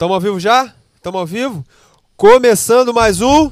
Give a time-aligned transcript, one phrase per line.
[0.00, 0.74] Tamo ao vivo já?
[1.02, 1.62] Tamo ao vivo?
[2.16, 3.50] Começando mais um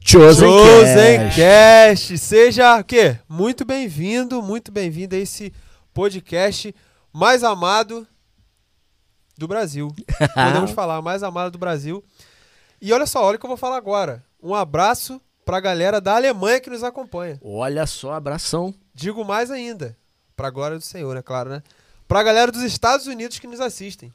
[0.00, 1.36] Chosen, Chosen Cast.
[1.36, 2.18] Cast.
[2.18, 3.20] Seja o quê?
[3.28, 5.54] Muito bem-vindo, muito bem-vindo a esse
[5.94, 6.74] podcast
[7.12, 8.04] mais amado
[9.38, 9.94] do Brasil.
[10.34, 12.02] Podemos falar, mais amado do Brasil.
[12.82, 14.24] E olha só, olha o que eu vou falar agora.
[14.42, 17.38] Um abraço pra galera da Alemanha que nos acompanha.
[17.40, 18.74] Olha só, abração.
[18.92, 19.96] Digo mais ainda,
[20.34, 21.62] pra glória do Senhor, é claro, né?
[22.08, 24.12] Pra galera dos Estados Unidos que nos assistem.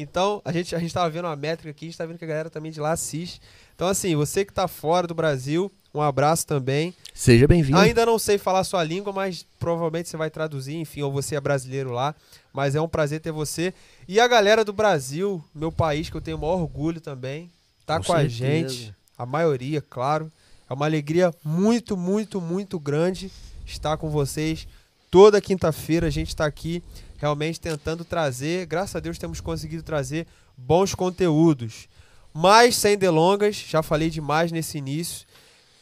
[0.00, 2.24] Então, a gente, a gente tava vendo uma métrica aqui, a gente tá vendo que
[2.24, 3.40] a galera também de lá assiste.
[3.74, 6.94] Então, assim, você que tá fora do Brasil, um abraço também.
[7.12, 7.76] Seja bem-vindo.
[7.78, 11.40] Ainda não sei falar sua língua, mas provavelmente você vai traduzir, enfim, ou você é
[11.40, 12.14] brasileiro lá.
[12.52, 13.74] Mas é um prazer ter você.
[14.06, 17.50] E a galera do Brasil, meu país, que eu tenho o maior orgulho também,
[17.84, 18.94] tá com, Com a gente.
[19.16, 20.30] A maioria, claro.
[20.70, 23.32] É uma alegria muito, muito, muito grande
[23.66, 24.68] estar com vocês.
[25.10, 26.82] Toda quinta-feira a gente está aqui
[27.18, 30.26] realmente tentando trazer, graças a Deus temos conseguido trazer
[30.56, 31.88] bons conteúdos.
[32.32, 35.26] Mas sem delongas, já falei demais nesse início.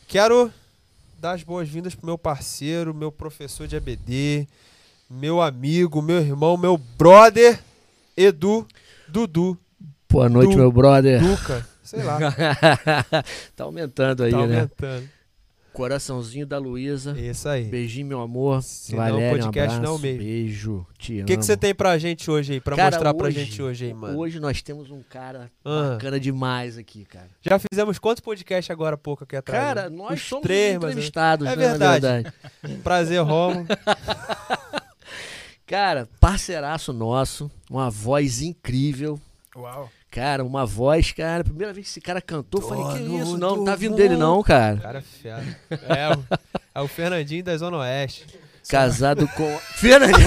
[0.09, 0.51] Quero
[1.21, 4.47] dar as boas-vindas pro meu parceiro, meu professor de ABD,
[5.11, 7.61] meu amigo, meu irmão, meu brother,
[8.17, 8.67] Edu,
[9.09, 9.59] Dudu,
[10.09, 11.21] Boa noite, Du- meu brother.
[11.21, 12.19] Duca, sei lá,
[13.55, 14.57] tá aumentando aí, tá né?
[14.61, 15.09] aumentando.
[15.77, 17.15] Coraçãozinho da Luísa.
[17.21, 17.65] Isso aí.
[17.65, 18.63] Beijinho, meu amor.
[18.63, 20.03] Se não, Valéria, podcast um não abraço.
[20.03, 20.19] mesmo.
[20.23, 20.87] Beijo.
[20.99, 21.27] Te O amo.
[21.27, 23.85] que que você tem pra gente hoje aí, pra Cara, mostrar pra hoje- gente hoje
[23.85, 24.19] aí, mano?
[24.19, 25.91] Hoje nós temos um cara Ah.
[25.93, 27.29] bacana demais aqui, cara.
[27.43, 29.63] Já fizemos quantos podcasts agora há pouco aqui atrás?
[29.63, 29.97] Cara, né?
[29.99, 32.33] nós Uns somos três, mas- entrevistados, É né, na verdade.
[32.83, 33.67] Prazer, Romo.
[35.67, 39.21] Cara, parceiraço nosso, uma voz incrível.
[39.55, 39.91] Uau.
[40.17, 41.45] Cara, uma voz, cara.
[41.45, 43.37] Primeira vez que esse cara cantou, eu falei, que isso?
[43.37, 44.79] Não, não tá do vindo dele não, cara.
[44.79, 45.45] Cara, fera.
[45.71, 46.25] É, o-
[46.75, 48.25] é o Fernandinho da Zona Oeste.
[48.67, 49.59] Casado com.
[49.77, 50.27] Fernandinho.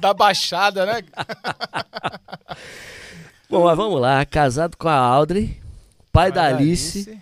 [0.00, 1.02] Da Baixada, né?
[3.50, 4.24] Bom, mas vamos lá.
[4.24, 5.60] Casado com a Audrey,
[6.10, 7.20] pai da Vai, Alice,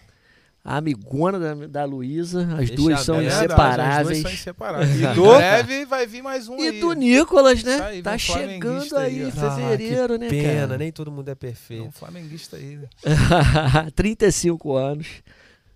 [0.64, 2.42] a amigona da, da Luísa.
[2.52, 3.30] As Deixa duas são aberto.
[3.30, 4.22] É as duas inseparáveis.
[4.22, 5.00] são inseparáveis.
[5.00, 6.80] E do- breve vai vir mais um E aí.
[6.80, 7.80] do Nicolas, né?
[7.82, 10.78] aí, tá chegando aí, aí, em fevereiro, né, Ah, Pena, cara?
[10.78, 11.92] nem todo mundo é É um perfeito.
[11.92, 12.76] flamenguista aí.
[12.76, 12.88] né?
[13.96, 15.06] 35 anos.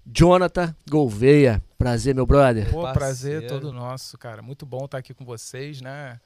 [0.06, 1.62] Jonathan Gouveia.
[1.76, 2.70] Prazer, meu brother.
[2.70, 2.98] Pô, Parceiro.
[2.98, 4.40] prazer todo nosso, cara.
[4.40, 6.20] Muito bom estar aqui com vocês, né?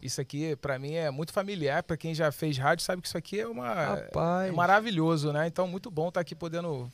[0.00, 1.82] Isso aqui, pra mim, é muito familiar.
[1.82, 4.48] Pra quem já fez rádio, sabe que isso aqui é, uma, Rapaz.
[4.48, 5.46] é maravilhoso, né?
[5.46, 6.88] Então, muito bom estar aqui podendo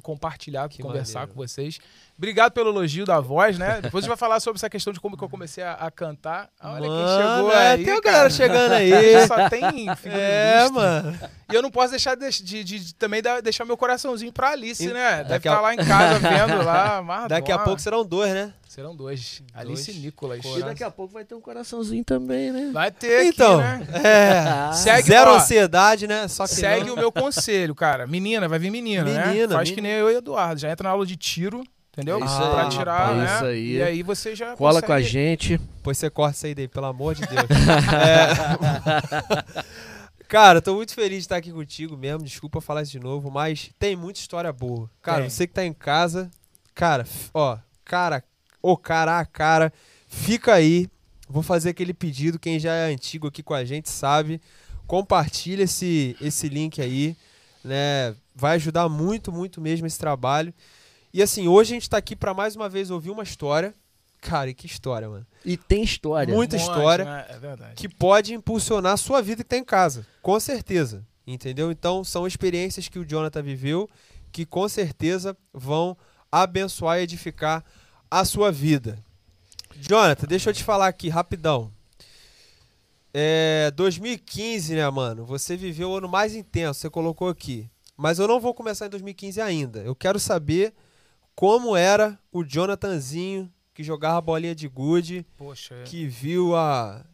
[0.00, 1.34] compartilhar, Que conversar maneiro.
[1.34, 1.78] com vocês.
[2.16, 3.80] Obrigado pelo elogio da voz, né?
[3.82, 5.90] Depois a gente vai falar sobre essa questão de como que eu comecei a, a
[5.90, 6.48] cantar.
[6.62, 8.12] Olha Mano, quem chegou é, aí, tem uma cara.
[8.14, 8.92] galera chegando aí.
[9.26, 11.18] Só tem figura É, mano.
[11.50, 14.50] E eu não posso deixar de, de- de- de também dar- deixar meu coraçãozinho pra
[14.50, 15.16] Alice, E- né?
[15.18, 17.02] Deve daqui a- estar lá em casa vendo lá.
[17.02, 17.28] Madonna.
[17.28, 18.52] Daqui a pouco serão dois, né?
[18.68, 19.42] Serão dois.
[19.42, 19.42] Dois.
[19.54, 20.40] Alice e Nicolas.
[20.44, 22.70] E daqui a pouco vai ter um coraçãozinho também, né?
[22.72, 24.00] Vai ter Então, aqui, né?
[24.70, 24.72] é.
[24.78, 26.28] Segue, Zero ó, ansiedade, né?
[26.28, 26.94] Só que Segue não.
[26.94, 28.06] o meu conselho, cara.
[28.06, 29.26] Menina, vai vir menina, né?
[29.26, 29.94] Menina, Faz que menina.
[29.94, 30.60] nem eu e o Eduardo.
[30.60, 32.20] Já entra na aula de tiro, entendeu?
[32.20, 33.24] É isso pra aí, tirar, rapaz, né?
[33.24, 33.72] é isso aí.
[33.76, 34.86] E aí você já Cola consegue...
[34.86, 35.60] com a gente.
[35.82, 37.42] Pois você corta isso aí daí, pelo amor de Deus.
[37.92, 39.62] É.
[40.32, 42.24] Cara, tô muito feliz de estar aqui contigo mesmo.
[42.24, 44.90] Desculpa falar isso de novo, mas tem muita história boa.
[45.02, 45.28] Cara, Tem.
[45.28, 46.30] você que tá em casa,
[46.74, 48.24] cara, ó, cara,
[48.62, 49.70] ô cara a cara,
[50.08, 50.88] fica aí.
[51.28, 54.40] Vou fazer aquele pedido, quem já é antigo aqui com a gente sabe.
[54.86, 57.14] Compartilha esse, esse link aí,
[57.62, 58.14] né?
[58.34, 60.54] Vai ajudar muito, muito mesmo esse trabalho.
[61.12, 63.74] E assim, hoje a gente tá aqui pra mais uma vez ouvir uma história.
[64.20, 66.32] Cara, e que história, mano E tem história.
[66.32, 67.26] Muita monte, história né?
[67.28, 67.74] É verdade.
[67.74, 71.72] que pode impulsionar a sua vida que tá em casa, com certeza, entendeu?
[71.72, 73.90] Então são experiências que o Jonathan viveu
[74.30, 75.96] que com certeza vão
[76.30, 77.62] abençoar e edificar
[78.10, 78.98] a sua vida.
[79.76, 81.70] Jonathan, deixa eu te falar aqui rapidão.
[83.12, 85.26] É 2015, né, mano?
[85.26, 87.68] Você viveu o ano mais intenso, você colocou aqui.
[87.96, 89.80] Mas eu não vou começar em 2015 ainda.
[89.80, 90.72] Eu quero saber
[91.34, 95.82] como era o Jonathanzinho que jogava bolinha de gude Poxa, é.
[95.84, 97.04] que viu a.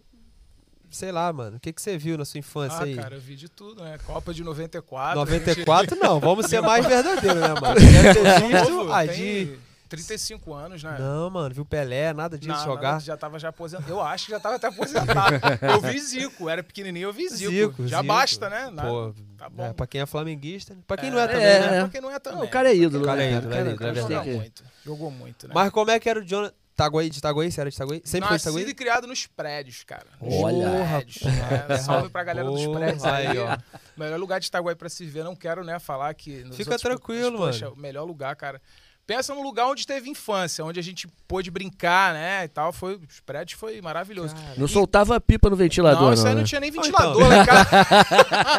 [0.91, 1.59] Sei lá, mano.
[1.59, 2.97] O que, que você viu na sua infância Ah, aí?
[2.97, 3.99] cara, eu vi de tudo, né?
[4.07, 5.15] Copa de 94.
[5.21, 7.75] 94 não, vamos ser mais verdadeiros, né, mano?
[7.79, 9.59] Deve ter gente- visto a de.
[9.89, 10.97] 35 anos, né?
[10.99, 12.93] Não, mano, viu Pelé, nada disso Não, jogar.
[12.95, 13.91] não, já tava já aposentado.
[13.91, 15.35] Eu acho que já tava até aposentado.
[15.63, 17.51] eu vi Zico, era pequenininho, eu vi Zico.
[17.51, 18.09] Zico, já Zico.
[18.09, 18.71] basta, né?
[18.71, 18.89] Nada.
[18.89, 19.65] Pô, tá bom.
[19.65, 20.81] é, pra quem é flamenguista, né?
[20.87, 21.77] pra quem É, não é também, é, né?
[21.77, 21.81] é.
[21.81, 22.39] Pra quem não é também.
[22.41, 23.25] Não, o cara é ídolo, O cara né?
[23.33, 24.65] é ídolo, é ídolo, é cara Jogou muito.
[24.85, 25.53] Jogou muito, né?
[25.55, 26.55] Mas como é que era o Jonathan?
[26.79, 27.51] Taguaí, de Itaguaí?
[27.51, 28.01] Você era de Itaguaí?
[28.05, 28.87] Sempre Nascido foi e de Itaguaí?
[28.93, 30.07] criado nos prédios, cara.
[30.23, 31.23] Nos Olha, prédios.
[31.25, 31.77] né?
[31.79, 33.37] Salve pra galera dos prédios aí.
[33.37, 33.59] ó.
[33.97, 35.25] Melhor lugar de Itaguaí pra se ver.
[35.25, 36.45] Não quero, né, falar que...
[36.53, 37.77] Fica outros- tranquilo, mas, poxa, mano.
[37.77, 38.63] o melhor lugar, cara.
[39.09, 42.75] Pensa num lugar onde teve infância, onde a gente pôde brincar, né, e tal.
[42.75, 44.35] Foi, os prédios foi maravilhoso.
[44.59, 46.13] Não soltava pipa no ventilador, Não, não.
[46.15, 46.41] isso aí né?
[46.41, 46.83] não tinha nem então.
[46.83, 47.67] ventilador, né, cara?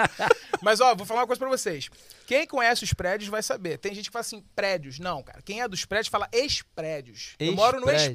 [0.59, 1.87] Mas, ó, vou falar uma coisa pra vocês.
[2.25, 3.77] Quem conhece os prédios vai saber.
[3.77, 4.99] Tem gente que fala assim, prédios.
[4.99, 5.39] Não, cara.
[5.45, 7.35] Quem é dos prédios fala ex-prédios.
[7.39, 8.07] Eu moro no Ex-prédio.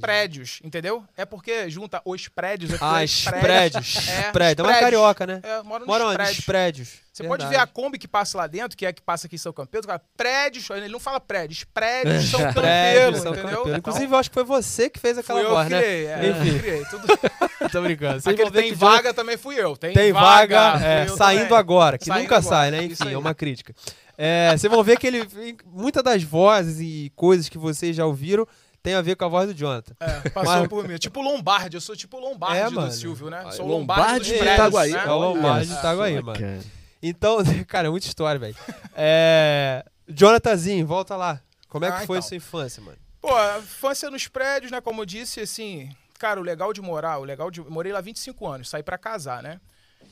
[0.43, 1.05] ex-prédios, entendeu?
[1.17, 2.85] É porque junta os prédios aqui.
[2.85, 3.95] Ah, os prédios.
[4.09, 4.65] É, prédio.
[4.65, 5.41] É uma carioca, né?
[5.43, 6.17] É, eu moro nos Mora onde?
[6.17, 6.37] prédios.
[6.37, 7.04] Nos prédios.
[7.15, 9.37] Você pode ver a Kombi que passa lá dentro, que é a que passa aqui
[9.37, 13.49] em São Campelo, cara, prédios, ele não fala prédios, prédios São Campelo, prédios, São entendeu?
[13.51, 13.69] Campelo.
[13.69, 15.65] Então, Inclusive, eu acho que foi você que fez aquela fui eu né?
[15.67, 16.49] criei, é, Enfim.
[16.57, 17.07] eu criei, tudo.
[17.71, 18.21] Tô brincando.
[18.21, 19.77] Vocês Aquele tem vaga também fui eu.
[19.77, 21.57] Tem, Tem vaga, fui é, eu saindo também.
[21.59, 22.85] agora, que Saindo nunca agora, sai, né?
[22.85, 23.73] isso Enfim, é uma crítica.
[24.19, 25.27] É, vocês vão ver que ele.
[25.67, 28.47] Muitas das vozes e coisas que vocês já ouviram
[28.83, 29.93] tem a ver com a voz do Jonathan.
[30.01, 30.97] É, passou Mas- por mim.
[30.99, 32.91] Tipo Lombardi, eu sou tipo Lombardi É, do mano.
[32.93, 33.39] Silvio, né?
[33.53, 34.91] Sou Lombardi Lombardi dos de prédios, Itaguaí.
[34.93, 35.03] né?
[35.07, 36.39] É o Lombardi de Olha Itaguaí, mano.
[36.39, 36.59] cara.
[37.07, 38.57] Então, cara, é muita história, velho.
[38.95, 41.41] É, Jonathanzinho, volta lá.
[41.69, 42.29] Como é que Ah, foi a então.
[42.29, 42.97] sua infância, mano?
[43.21, 44.81] Pô, a infância nos prédios, né?
[44.81, 47.61] Como eu disse, assim, cara, o legal de morar, o legal de.
[47.61, 49.61] Morei lá 25 anos, saí pra casar, né?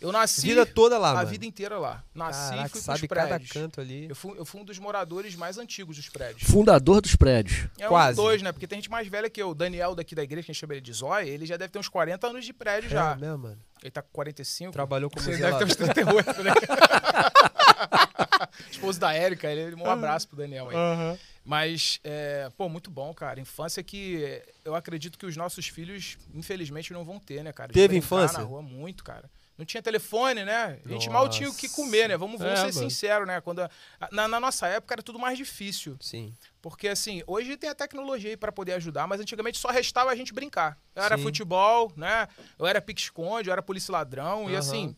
[0.02, 1.28] Eu nasci Vida toda lá, a mano.
[1.28, 2.02] vida inteira lá.
[2.12, 3.52] Nasci e Caraca, fui pros sabe cada prédios.
[3.52, 4.08] canto ali.
[4.08, 6.42] Eu fui, eu fui um dos moradores mais antigos dos prédios.
[6.50, 7.68] Fundador dos prédios.
[7.78, 8.18] É Quase.
[8.20, 8.50] um dois, né?
[8.50, 9.50] Porque tem gente mais velha que eu.
[9.50, 11.72] O Daniel daqui da igreja, que a gente chama ele de Zóia, ele já deve
[11.72, 13.12] ter uns 40 anos de prédio já.
[13.12, 13.58] É mesmo, mano.
[13.80, 14.72] Ele tá com 45.
[14.72, 15.94] Trabalhou como Você deve ter uns zelador.
[15.94, 16.52] 38, né?
[18.70, 20.76] Esposo da Érica, ele, um abraço pro Daniel aí.
[20.76, 21.18] Aham.
[21.44, 23.40] Mas, é, pô, muito bom, cara.
[23.40, 27.68] Infância que eu acredito que os nossos filhos, infelizmente, não vão ter, né, cara?
[27.68, 28.38] De Teve infância?
[28.38, 29.28] na rua muito, cara.
[29.58, 30.78] Não tinha telefone, né?
[30.84, 31.10] A gente Nossa.
[31.10, 32.16] mal tinha o que comer, né?
[32.16, 32.90] Vamos, vamos É, ser mano.
[32.90, 33.40] sinceros, né?
[33.40, 33.70] Quando a-
[34.10, 35.96] na, na nossa época era tudo mais difícil.
[36.00, 36.34] Sim.
[36.60, 40.16] Porque, assim, hoje tem a tecnologia aí pra poder ajudar, mas antigamente só restava a
[40.16, 40.78] gente brincar.
[40.96, 41.22] Eu era Sim.
[41.22, 42.26] futebol, né?
[42.58, 44.44] Eu era pique-esconde, eu era polícia ladrão.
[44.48, 44.58] E, Aham.
[44.58, 44.96] assim,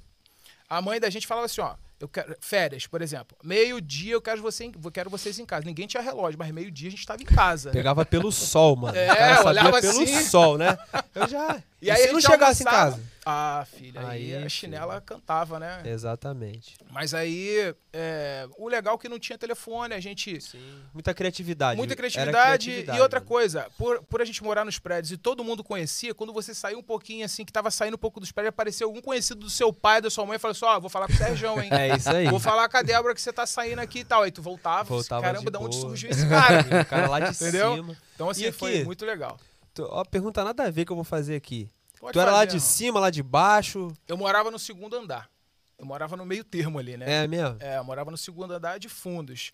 [0.69, 1.75] a mãe da gente falava assim, ó...
[2.01, 3.39] Eu quero, férias, por exemplo.
[3.43, 5.65] Meio-dia eu quero, você, eu quero vocês em casa.
[5.65, 7.71] Ninguém tinha relógio, mas meio-dia a gente tava em casa.
[7.71, 8.95] Pegava pelo sol, mano.
[8.99, 10.23] É, o cara sabia olhava pelo assim.
[10.25, 10.77] sol, né?
[11.15, 11.63] Eu já.
[11.87, 13.01] E aí se não chegasse em casa?
[13.27, 14.51] Ah, filha, Aí, aí, a filho.
[14.51, 15.81] chinela cantava, né?
[15.87, 16.77] Exatamente.
[16.91, 20.39] Mas aí, é, o legal é que não tinha telefone, a gente...
[20.43, 20.83] Sim.
[20.93, 21.79] Muita criatividade.
[21.79, 23.29] Muita criatividade, criatividade, e outra mano.
[23.29, 26.79] coisa, por, por a gente morar nos prédios e todo mundo conhecia, quando você saiu
[26.79, 29.73] um pouquinho assim, que tava saindo um pouco dos prédios, apareceu algum conhecido do seu
[29.73, 31.71] pai, da sua mãe, e falou assim: Ó, vou falar com o Sérgio, hein?
[31.73, 32.29] É isso aí.
[32.29, 34.23] Vou falar com a Débora que você tá saindo aqui e tal.
[34.23, 36.63] Aí tu voltava, Voltava caramba, de da onde surgiu esse cara?
[36.83, 37.75] O cara lá de Entendeu?
[37.77, 37.97] cima.
[38.15, 38.59] Então, assim, E aqui?
[38.59, 39.39] foi muito legal.
[39.73, 41.69] Tu- Ó, pergunta nada a ver que eu vou fazer aqui.
[42.05, 42.69] Pode tu era lá fazer, de irmão.
[42.69, 43.89] cima, lá de baixo?
[44.07, 45.31] Eu morava no segundo andar.
[45.79, 47.25] Eu morava no meio termo ali, né?
[47.25, 47.57] É mesmo?
[47.61, 49.53] É, eu morava no segundo andar de fundos.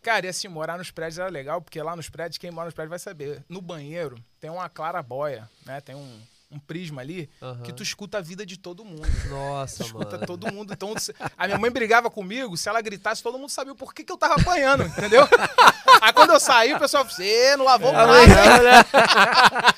[0.00, 2.74] Cara, e assim, morar nos prédios era legal, porque lá nos prédios, quem mora nos
[2.74, 3.44] prédios vai saber.
[3.50, 5.78] No banheiro tem uma clarabóia, né?
[5.82, 6.20] Tem um,
[6.50, 7.62] um prisma ali Aham.
[7.62, 9.06] que tu escuta a vida de todo mundo.
[9.28, 10.26] Nossa, escuta mano.
[10.26, 10.72] todo mundo.
[10.72, 10.92] Então,
[11.38, 14.16] a minha mãe brigava comigo, se ela gritasse, todo mundo sabia o porquê que eu
[14.16, 15.22] tava apanhando, entendeu?
[16.02, 18.26] Aí quando eu saí, o pessoal falou, você não lavou o prato, hein?"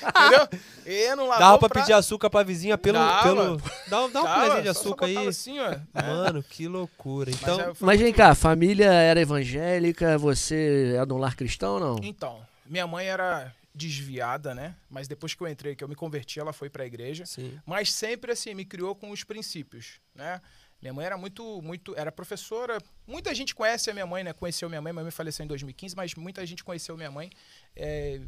[0.08, 0.48] entendeu?
[0.84, 1.84] E não lavou Dava pra prato.
[1.84, 2.98] pedir açúcar pra vizinha pelo.
[2.98, 3.22] Dava.
[3.22, 3.56] pelo...
[3.56, 5.28] Dá, dá um Dava, presente de açúcar aí.
[5.28, 5.80] Assim, ó, né?
[5.94, 7.30] Mano, que loucura.
[7.30, 11.36] Então, Mas, é, Mas vem cá, a família era evangélica, você é de um lar
[11.36, 11.96] cristão ou não?
[12.02, 14.76] Então, minha mãe era desviada, né?
[14.88, 17.24] Mas depois que eu entrei, que eu me converti, ela foi pra igreja.
[17.26, 17.58] sim.
[17.66, 20.40] Mas sempre assim, me criou com os princípios, né?
[20.80, 22.78] Minha mãe era muito, muito, era professora.
[23.06, 24.32] Muita gente conhece a minha mãe, né?
[24.32, 27.30] Conheceu minha mãe, minha mãe faleceu em 2015, mas muita gente conheceu minha mãe,
[27.76, 28.20] é,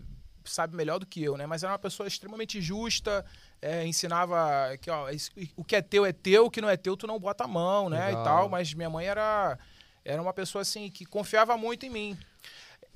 [0.45, 1.47] sabe melhor do que eu, né?
[1.47, 3.25] Mas era uma pessoa extremamente justa,
[3.61, 5.09] é, ensinava que, ó,
[5.57, 7.49] o que é teu é teu, o que não é teu tu não bota a
[7.49, 8.07] mão, né?
[8.07, 8.21] Legal.
[8.23, 8.49] E tal.
[8.49, 9.59] Mas minha mãe era,
[10.05, 12.19] era uma pessoa assim que confiava muito em mim.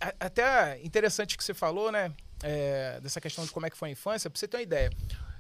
[0.00, 2.14] A- Até interessante que você falou, né?
[2.42, 4.30] É, dessa questão de como é que foi a infância.
[4.30, 4.90] Pra você ter uma ideia,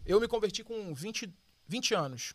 [0.06, 1.32] eu me converti com 20,
[1.66, 2.34] 20 anos.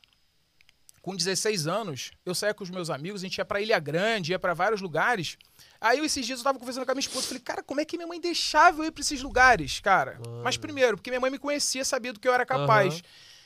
[1.01, 4.31] Com 16 anos, eu saía com os meus amigos, a gente ia pra Ilha Grande,
[4.31, 5.37] ia pra vários lugares.
[5.81, 7.27] Aí, esses dias, eu tava conversando com a minha esposa.
[7.27, 10.17] Falei, cara, como é que minha mãe deixava eu ir pra esses lugares, cara?
[10.43, 12.93] Mas, primeiro, porque minha mãe me conhecia, sabia do que eu era capaz.
[12.93, 13.01] Aham.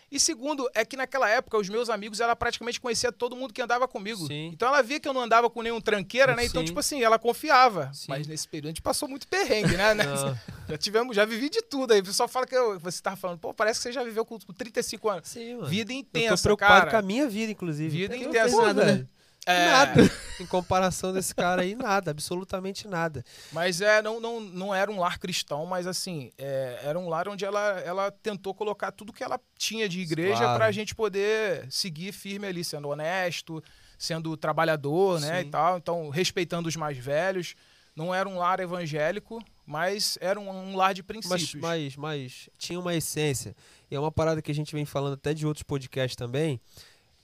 [0.09, 3.61] E segundo, é que naquela época, os meus amigos, ela praticamente conhecia todo mundo que
[3.61, 4.25] andava comigo.
[4.25, 4.47] Sim.
[4.53, 6.45] Então, ela via que eu não andava com nenhum tranqueira, né?
[6.45, 6.67] Então, Sim.
[6.67, 7.91] tipo assim, ela confiava.
[7.93, 8.05] Sim.
[8.07, 9.93] Mas nesse período, a gente passou muito perrengue, né?
[10.67, 12.01] Já tivemos, já vivi de tudo aí.
[12.01, 14.37] O pessoal fala que eu, você tava falando, pô, parece que você já viveu com,
[14.37, 15.29] com 35 anos.
[15.29, 15.67] Sim, mano.
[15.67, 16.91] Vida eu intensa, tô preocupado cara.
[16.91, 17.89] com a minha vida, inclusive.
[17.89, 19.07] Vida eu intensa, nada, né?
[19.47, 20.11] É, Nada.
[20.39, 22.11] em comparação desse cara aí, nada.
[22.11, 23.23] Absolutamente nada.
[23.51, 27.29] Mas é, não, não, não era um lar cristão, mas assim, é, era um lar
[27.29, 30.57] onde ela, ela tentou colocar tudo que ela tinha de igreja Claro.
[30.57, 33.63] pra gente poder seguir firme ali, sendo honesto,
[33.97, 35.47] sendo trabalhador, né, Sim.
[35.47, 35.77] e tal.
[35.77, 37.55] Então, respeitando os mais velhos.
[37.95, 41.55] Não era um lar evangélico, mas era um, um lar de Mas, princípios.
[41.59, 43.55] mas, mas tinha uma essência.
[43.89, 46.61] E é uma parada que a gente vem falando até de outros podcasts também.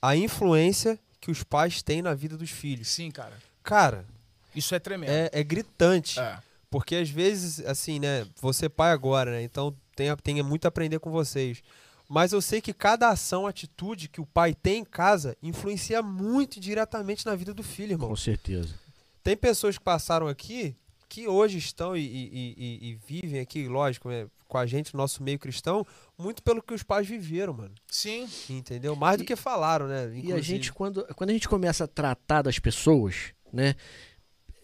[0.02, 2.88] A influência que os pais têm na vida dos filhos.
[2.88, 3.32] Sim, cara.
[3.62, 4.04] Cara,
[4.54, 5.10] Isso é tremendo.
[5.10, 6.20] é, é gritante.
[6.20, 6.38] É.
[6.70, 8.26] Porque às vezes, assim, né?
[8.40, 9.42] Você é pai agora, né?
[9.42, 11.62] Então tem, tem muito a aprender com vocês.
[12.08, 16.60] Mas eu sei que cada ação, atitude que o pai tem em casa influencia muito
[16.60, 18.08] diretamente na vida do filho, irmão.
[18.10, 18.74] Com certeza.
[19.22, 20.76] Tem pessoas que passaram aqui
[21.08, 24.98] que hoje estão e, e- e- e vivem aqui, lógico, né, com a gente, no
[24.98, 25.84] nosso meio cristão,
[26.16, 27.74] muito pelo que os pais viveram, mano.
[27.88, 28.28] Sim.
[28.48, 28.94] Entendeu?
[28.94, 30.04] Mais do E- que falaram, né?
[30.04, 30.42] E a inclusive.
[30.42, 33.74] gente, quando, quando a gente começa a tratar das pessoas, né?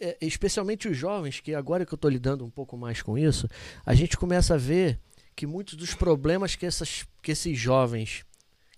[0.00, 3.48] é, especialmente os jovens, que agora que eu estou lidando um pouco mais com isso,
[3.84, 4.98] a gente começa a ver
[5.34, 8.24] que muitos dos problemas que, essas, que esses jovens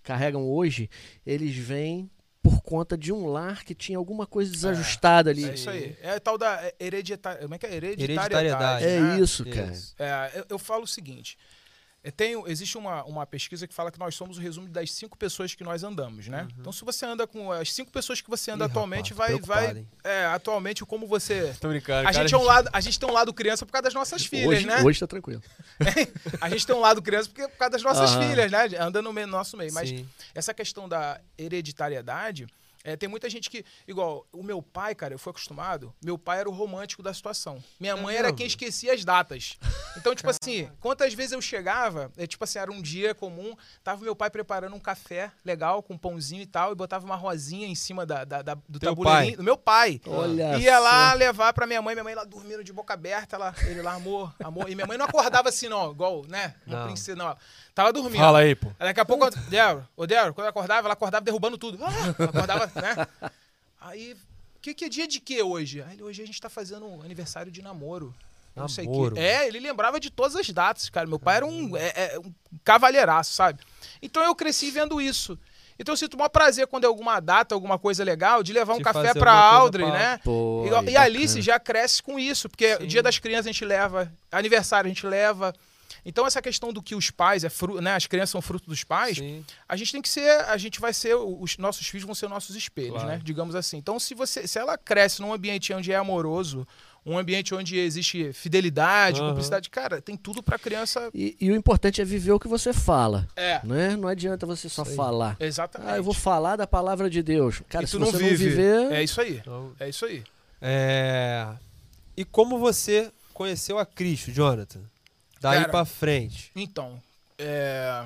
[0.02, 0.88] carregam hoje,
[1.26, 2.10] eles vêm
[2.42, 5.48] por conta de um lar que tinha alguma coisa desajustada ali.
[5.48, 5.96] É isso aí.
[6.02, 7.42] É tal da hereditária.
[7.42, 7.74] Como é que é?
[7.74, 8.34] Hereditariedade.
[8.34, 8.84] Hereditariedade.
[8.84, 9.20] É né?
[9.20, 9.72] isso, cara.
[9.72, 9.94] Isso.
[9.98, 11.38] É, eu, eu falo o seguinte.
[12.04, 15.16] É, Tem, existe uma, uma pesquisa que fala que nós somos o resumo das cinco
[15.16, 16.48] pessoas que nós andamos, né?
[16.58, 18.68] Então, se você anda com as cinco pessoas que você anda Uhum.
[18.68, 19.76] Ih, atualmente, rapaz, vai, vai.
[19.78, 19.88] hein?
[20.02, 21.54] É, atualmente, como você.
[21.60, 22.08] Tô brincando.
[22.08, 24.26] A gente, é um lado, a gente tem um lado criança por causa das nossas
[24.26, 24.82] filhas, hoje, né?
[24.82, 25.42] hoje tá tranquilo.
[26.40, 28.28] A gente tem um lado criança porque, por causa das nossas Aham.
[28.28, 28.68] filhas, né?
[28.78, 29.72] Anda no nosso meio.
[29.72, 30.08] Mas Sim.
[30.34, 32.46] essa questão da hereditariedade,
[32.84, 33.64] é, tem muita gente que.
[33.86, 35.94] Igual, o meu pai, cara, eu fui acostumado.
[36.02, 37.62] Meu pai era o romântico da situação.
[37.78, 39.56] Minha É mãe era quem esquecia as datas.
[39.96, 44.02] Então, tipo assim, quantas vezes eu chegava, é, tipo assim, era um dia comum, tava
[44.02, 47.74] meu pai preparando um café legal, com pãozinho e tal, e botava uma rosinha em
[47.74, 49.32] cima da, da- da- do Teu tabuleirinho.
[49.32, 49.36] pai?
[49.36, 50.00] Do meu pai.
[50.06, 51.16] Olha Ia lá só.
[51.16, 54.34] levar pra minha mãe, minha mãe lá dormindo de boca aberta, ela, ele lá, amor,
[54.42, 54.68] amor.
[54.70, 56.54] E minha mãe não acordava assim, não, igual, né?
[56.66, 56.86] Uma Não.
[56.86, 57.36] princesa, não.
[57.74, 58.20] Tava dormindo.
[58.20, 58.68] Fala aí, pô.
[58.78, 61.78] Aí Daqui a pouco, Débora, ô Débora, quando ela acordava, ela acordava derrubando tudo.
[61.82, 63.06] Ah, acordava, né?
[63.80, 64.14] Aí,
[64.62, 65.82] que, que é dia de quê hoje?
[65.82, 68.14] Aí, ele, hoje a gente tá fazendo um aniversário de namoro.
[68.54, 69.18] Não sei o quê.
[69.20, 71.06] É, ele lembrava de todas as datas, cara.
[71.06, 73.60] Meu pai era um, é, é, um cavalheiraço, sabe?
[74.00, 75.38] Então eu cresci vendo isso.
[75.78, 78.74] Então eu sinto o maior prazer quando é alguma data, alguma coisa legal, de levar
[78.74, 80.20] um De café pra Audrey, pra- né?
[80.22, 82.86] Pô, E, e a Alice já cresce com isso, porque Sim.
[82.86, 85.52] dia das crianças a gente leva, aniversário a gente leva.
[86.04, 88.84] Então essa questão do que os pais, é fru, né, as crianças são fruto dos
[88.84, 89.44] pais, Sim.
[89.68, 92.54] a gente tem que ser, a gente vai ser, os nossos filhos vão ser nossos
[92.56, 93.08] espelhos, Claro.
[93.08, 93.20] né?
[93.22, 93.76] Digamos assim.
[93.76, 96.66] Então se você, se ela cresce num ambiente onde é amoroso,
[97.04, 99.30] um ambiente onde existe fidelidade, Aham.
[99.30, 101.10] cumplicidade, cara, tem tudo pra criança.
[101.12, 103.26] E, e o importante é viver o que você fala.
[103.34, 103.96] É, Né?
[103.96, 105.36] Não adianta você só falar.
[105.40, 105.90] exatamente.
[105.90, 107.60] Ah, eu vou falar da palavra de Deus.
[107.68, 108.44] Cara, e se tu não você vive.
[108.44, 108.50] não
[108.88, 108.92] viver.
[108.92, 109.38] É isso aí.
[109.38, 110.22] Então, É isso aí.
[110.60, 111.48] é...
[112.16, 114.80] E como você conheceu a Cristo, Jonathan?
[115.42, 116.50] Daí Cara, pra frente.
[116.56, 117.02] Então,
[117.38, 118.04] é,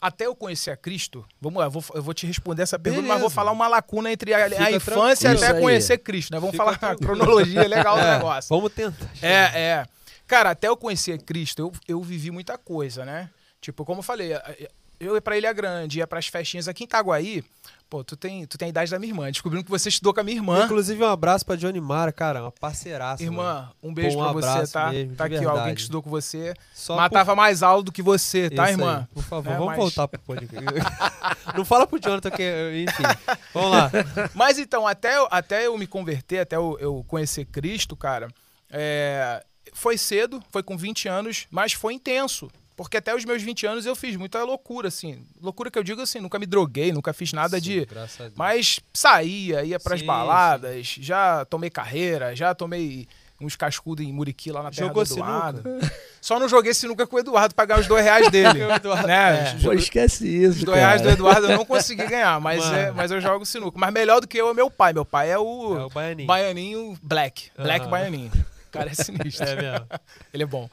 [0.00, 3.02] até eu conhecer a Cristo, vamos lá, eu vou, eu vou te responder essa pergunta,
[3.02, 3.20] mas Beleza.
[3.20, 5.60] vou falar uma lacuna entre a, a infância até aí.
[5.60, 6.40] conhecer Cristo, né?
[6.40, 7.12] Vamos Fica falar a tranquilo.
[7.12, 8.48] cronologia legal do É, negócio.
[8.48, 9.10] Vamos tentar.
[9.20, 9.86] É, é.
[10.26, 13.28] Cara, até eu conhecer Cristo, eu, eu vivi muita coisa, né?
[13.60, 14.30] Tipo, como eu falei,
[15.00, 17.42] eu ia pra Ilha Grande, ia pras festinhas aqui em Itaguaí.
[17.88, 19.32] Pô, tu tem, tu tem a idade da minha irmã.
[19.32, 20.64] Descobrindo que você estudou com a minha irmã.
[20.64, 22.42] Inclusive, um abraço pra Johnny Mara, cara.
[22.42, 23.20] Uma parceiraça.
[23.24, 23.32] mano.
[23.32, 24.92] Irmã, um beijo um pra você, tá?
[24.92, 25.74] mesmo, tá aqui, ó, alguém verdade.
[25.74, 26.54] que estudou com você.
[26.72, 28.54] Só Matava mais aula do que você, por...
[28.56, 29.08] tá, Isso aí, irmã?
[29.12, 30.64] por favor, É, vamos mas- voltar pro podcast.
[31.56, 32.84] Não fala pro Jonathan que...
[32.88, 33.02] Enfim,
[33.52, 33.90] vamos lá.
[34.36, 38.28] Mas então, até eu, até eu me converter, até eu, eu conhecer Cristo, cara,
[38.70, 42.48] é, foi cedo, foi com 20 anos, mas foi intenso.
[42.82, 45.22] Porque até os meus 20 anos eu fiz muita loucura, assim.
[45.40, 47.84] Loucura que eu digo assim, nunca me droguei, nunca fiz nada de.
[47.84, 48.34] Graças a Deus.
[48.36, 53.06] Mas saía, ia pras Sim, baladas, já tomei carreira, já tomei
[53.38, 55.62] uns cascudos em Muriqui lá na terra Jogou do Eduardo.
[55.62, 55.92] sinuca?
[56.20, 58.60] Só não joguei sinuca com o Eduardo pra ganhar os dois reais dele.
[58.72, 59.56] Eduardo- né?
[59.58, 59.62] é.
[59.62, 60.58] Pô, esquece isso.
[60.58, 61.14] Os dois reais do cara.
[61.16, 63.78] Eduardo eu não consegui ganhar, mas, é, mas eu jogo sinuca.
[63.78, 64.92] Mas melhor do que eu é meu pai.
[64.92, 66.26] Meu pai é o, É o Baianinho.
[66.26, 67.50] Baianinho Black.
[67.56, 67.90] Black Aham.
[67.90, 68.30] Baianinho.
[68.68, 69.46] O cara é sinistro.
[69.46, 69.86] É mesmo.
[70.34, 70.68] Ele é bom.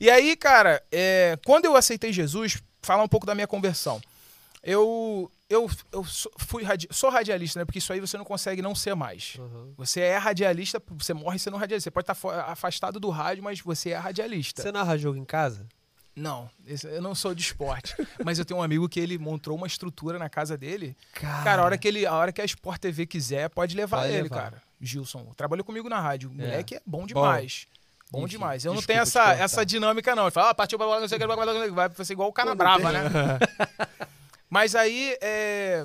[0.00, 4.00] E aí, cara, é, quando eu aceitei Jesus, falar um pouco da minha conversão.
[4.62, 7.64] Eu, eu, eu sou- fui radi- sou radialista, né?
[7.64, 9.36] Porque isso aí você não consegue não ser mais.
[9.38, 9.72] Uhum.
[9.76, 11.84] Você é radialista, você morre sendo radialista.
[11.88, 14.62] Você pode estar fo- afastado do rádio, mas você é radialista.
[14.62, 15.66] Você narra jogo em casa?
[16.16, 16.50] Não,
[16.84, 17.94] eu não sou de esporte.
[18.24, 20.96] mas eu tenho um amigo que ele montou uma estrutura na casa dele.
[21.12, 23.98] Cara, Cara, a hora que, ele, a hora que a Sport TV quiser, pode levar
[23.98, 24.36] Vai ele, levar.
[24.50, 24.62] cara.
[24.80, 25.32] Gilson.
[25.36, 26.30] Trabalhou comigo na rádio.
[26.30, 26.44] O É.
[26.44, 27.66] moleque é bom demais.
[27.70, 27.75] Bom,
[28.14, 28.64] Enfim, demais.
[28.64, 29.40] Eu não tenho te essa, cortar.
[29.42, 30.24] essa dinâmica, não.
[30.24, 31.26] Ele fala, ah, partiu pra bola, não sei o que,
[31.72, 33.10] vai ser igual o cara Pô, não brava, tem- né?
[34.48, 35.84] Mas aí, é,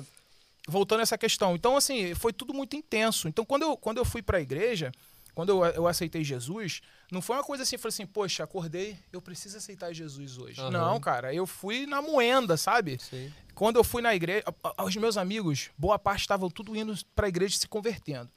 [0.68, 1.54] voltando a essa questão.
[1.56, 3.28] Então, assim, foi tudo muito intenso.
[3.28, 4.92] Então, quando eu, quando eu fui pra igreja,
[5.34, 9.20] quando eu, eu aceitei Jesus, não foi uma coisa assim, falei assim, poxa, acordei, eu
[9.20, 10.60] preciso aceitar Jesus hoje.
[10.60, 10.70] Aham.
[10.70, 12.98] Não, cara, eu fui na moenda, sabe?
[13.00, 13.32] Sim.
[13.54, 16.96] Quando eu fui na igreja, a- a- os meus amigos, boa parte estavam tudo indo
[17.14, 18.30] pra igreja se convertendo.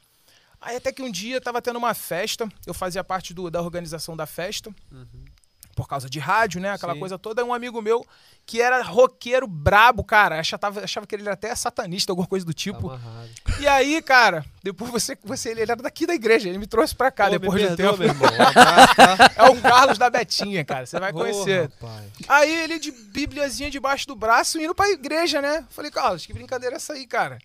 [0.66, 4.18] Aí até que um dia tava tendo uma festa, eu fazia parte do- da organização
[4.18, 4.74] da festa.
[5.76, 6.72] por causa de rádio, né?
[6.72, 7.00] Aquela Sim.
[7.02, 7.44] coisa toda.
[7.44, 8.08] Um amigo meu
[8.46, 10.40] que era roqueiro brabo, cara.
[10.40, 12.90] Achava, achava que ele era até satanista, alguma coisa do tipo.
[13.60, 15.50] E aí, cara, depois você, você.
[15.50, 17.98] Ele era daqui da igreja, ele me trouxe pra cá Pô, depois de um tempo.
[17.98, 18.30] meu irmão.
[19.36, 20.86] É o Carlos da Betinha, cara.
[20.86, 21.64] Você vai Ô, conhecer.
[21.64, 22.06] rapaz.
[22.30, 25.66] Aí ele de bibliazinha debaixo do braço indo pra igreja, né?
[25.70, 27.38] Falei, Carlos, que brincadeira é essa aí, cara?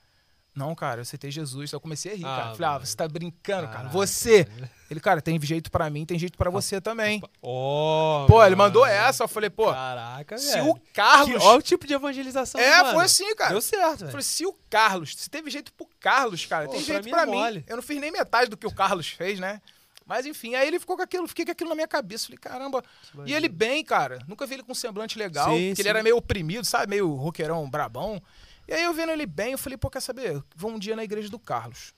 [0.61, 1.73] Não, cara, eu aceitei Jesus.
[1.73, 2.55] Eu comecei a rir, Ah, cara.
[2.55, 3.79] Falei, ah, você tá brincando, cara.
[3.79, 4.47] Caraca, Você.
[4.91, 7.23] Ele, cara, tem jeito pra mim, tem jeito pra você também.
[7.41, 8.69] Ó, Pô, ele mano.
[8.69, 9.25] mandou essa.
[9.25, 10.71] Eu falei, pô, Caraca, se velho.
[10.71, 11.41] o Carlos.
[11.41, 12.95] Que- Olha o tipo de evangelização, É, mano.
[12.95, 13.53] foi assim, cara.
[13.53, 14.11] Deu certo, Eu velho.
[14.11, 17.23] falei, se o Carlos, se teve jeito pro Carlos, cara, Pô, tem jeito mim pra
[17.23, 17.65] é mim.
[17.67, 19.63] Eu não fiz nem metade do que o Carlos fez, né?
[20.05, 22.25] Mas enfim, aí ele ficou com aquilo, fiquei com aquilo na minha cabeça.
[22.25, 22.83] Falei, caramba.
[23.25, 24.19] E ele bem, cara.
[24.27, 25.51] Nunca vi ele com um semblante legal.
[25.51, 25.83] Sim, porque sim.
[25.83, 26.91] ele era meio oprimido, sabe?
[26.91, 28.21] Meio roqueirão, brabão.
[28.71, 30.43] E aí eu vendo ele bem, eu falei, pô, quer saber?
[30.55, 31.93] Vou um dia na igreja do Carlos.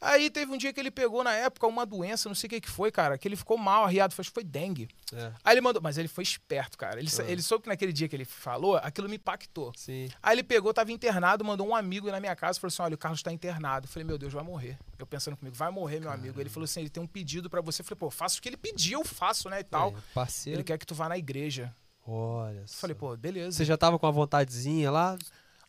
[0.00, 2.60] Aí teve um dia que ele pegou na época uma doença, não sei o que
[2.62, 4.88] que foi, cara, que ele ficou mal, arriado, acho que foi dengue.
[5.12, 6.98] É, Aí ele mandou, mas ele foi esperto, cara.
[6.98, 9.72] Ele, sa- ele soube que naquele dia que ele falou, aquilo me impactou.
[9.76, 10.10] sim.
[10.20, 12.96] Aí ele pegou, tava internado, mandou um amigo ir na minha casa, falou assim: olha,
[12.96, 13.84] o Carlos tá internado.
[13.86, 14.76] Eu falei, meu Deus, vai morrer.
[14.98, 16.40] Eu pensando comigo, vai morrer, meu amigo.
[16.40, 17.82] Ele falou assim: ele tem um pedido pra você.
[17.82, 19.60] Eu falei, pô, faço o que ele pediu, eu faço, né?
[19.60, 19.90] E tal.
[19.96, 20.56] É, parceiro.
[20.58, 21.72] Ele quer que tu vá na igreja.
[22.04, 22.78] Olha só.
[22.80, 23.56] falei, pô, beleza.
[23.56, 25.16] Você já tava com a vontadezinha lá?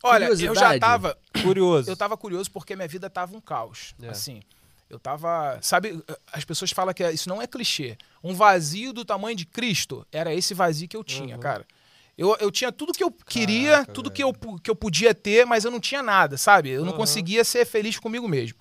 [0.03, 1.17] Olha, eu já tava.
[1.41, 1.89] Curioso.
[1.89, 3.95] Eu tava curioso porque minha vida tava um caos.
[4.01, 4.09] É.
[4.09, 4.41] Assim.
[4.89, 5.57] Eu tava.
[5.61, 7.97] Sabe, as pessoas falam que isso não é clichê.
[8.23, 10.05] Um vazio do tamanho de Cristo.
[10.11, 11.41] Era esse vazio que eu tinha, Uhum.
[11.41, 11.65] cara.
[12.15, 14.15] Eu, eu tinha tudo que eu queria, Caraca, tudo velho.
[14.33, 16.69] que eu, que eu podia ter, mas eu não tinha nada, sabe?
[16.69, 16.97] Eu não Uhum.
[16.97, 18.55] conseguia ser feliz comigo mesmo.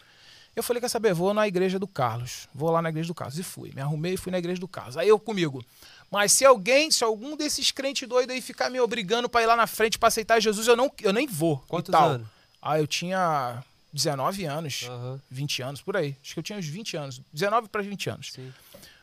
[0.57, 1.13] Eu falei, quer saber?
[1.13, 2.49] Vou na igreja do Carlos.
[2.55, 3.39] Vou lá na igreja do Carlos.
[3.39, 3.71] E fui.
[3.75, 4.97] Me arrumei e fui na igreja do Carlos.
[4.97, 5.63] Aí eu comigo.
[6.13, 9.57] Mas se alguém, se algum desses crentes doidos aí ficar me obrigando pra ir lá
[9.57, 11.65] na frente pra aceitar Jesus, eu, não, eu nem vou.
[11.67, 12.11] Quantos tal.
[12.11, 12.29] anos?
[12.61, 16.15] Ah, eu tinha 19 anos, Aham, 20 anos, por aí.
[16.23, 18.31] Acho que eu tinha uns 20 anos, 19 para 20 anos.
[18.31, 18.53] sim.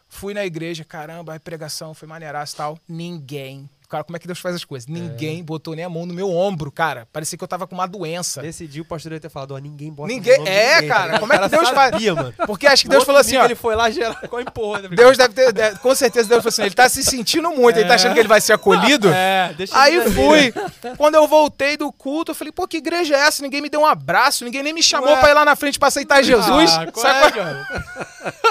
[0.08, 2.80] Fui na igreja, caramba, a pregação foi maneiraço e tal.
[2.88, 3.70] Ninguém.
[3.90, 4.88] Cara, como é que Deus faz as coisas?
[4.88, 7.08] Ninguém botou nem a mão no meu ombro, cara.
[7.12, 8.42] Parecia que eu tava com uma doença.
[8.70, 11.20] Dia o pastor ia ter falado, ó, ninguém bota Ninguém- no é, ninguém, cara, tá
[11.20, 12.34] como é que Deus cara faz- mano.
[12.46, 13.46] Porque acho que Deus falou assim, ó.
[13.46, 14.82] Ele foi lá geral com empurra.
[14.90, 15.52] Deus deve ter.
[15.52, 18.20] de- Com certeza Deus falou assim: ele tá se sentindo muito, ele tá achando que
[18.20, 19.10] ele vai ser acolhido.
[19.20, 20.54] É, deixa Aí fui.
[20.96, 23.42] Quando eu voltei do culto, eu falei, pô, que igreja é essa?
[23.42, 25.20] Ninguém me deu um abraço, ninguém nem me chamou Ué.
[25.20, 26.72] pra ir lá na frente pra aceitar Jesus.
[26.74, 27.66] Ah, qual é, cara?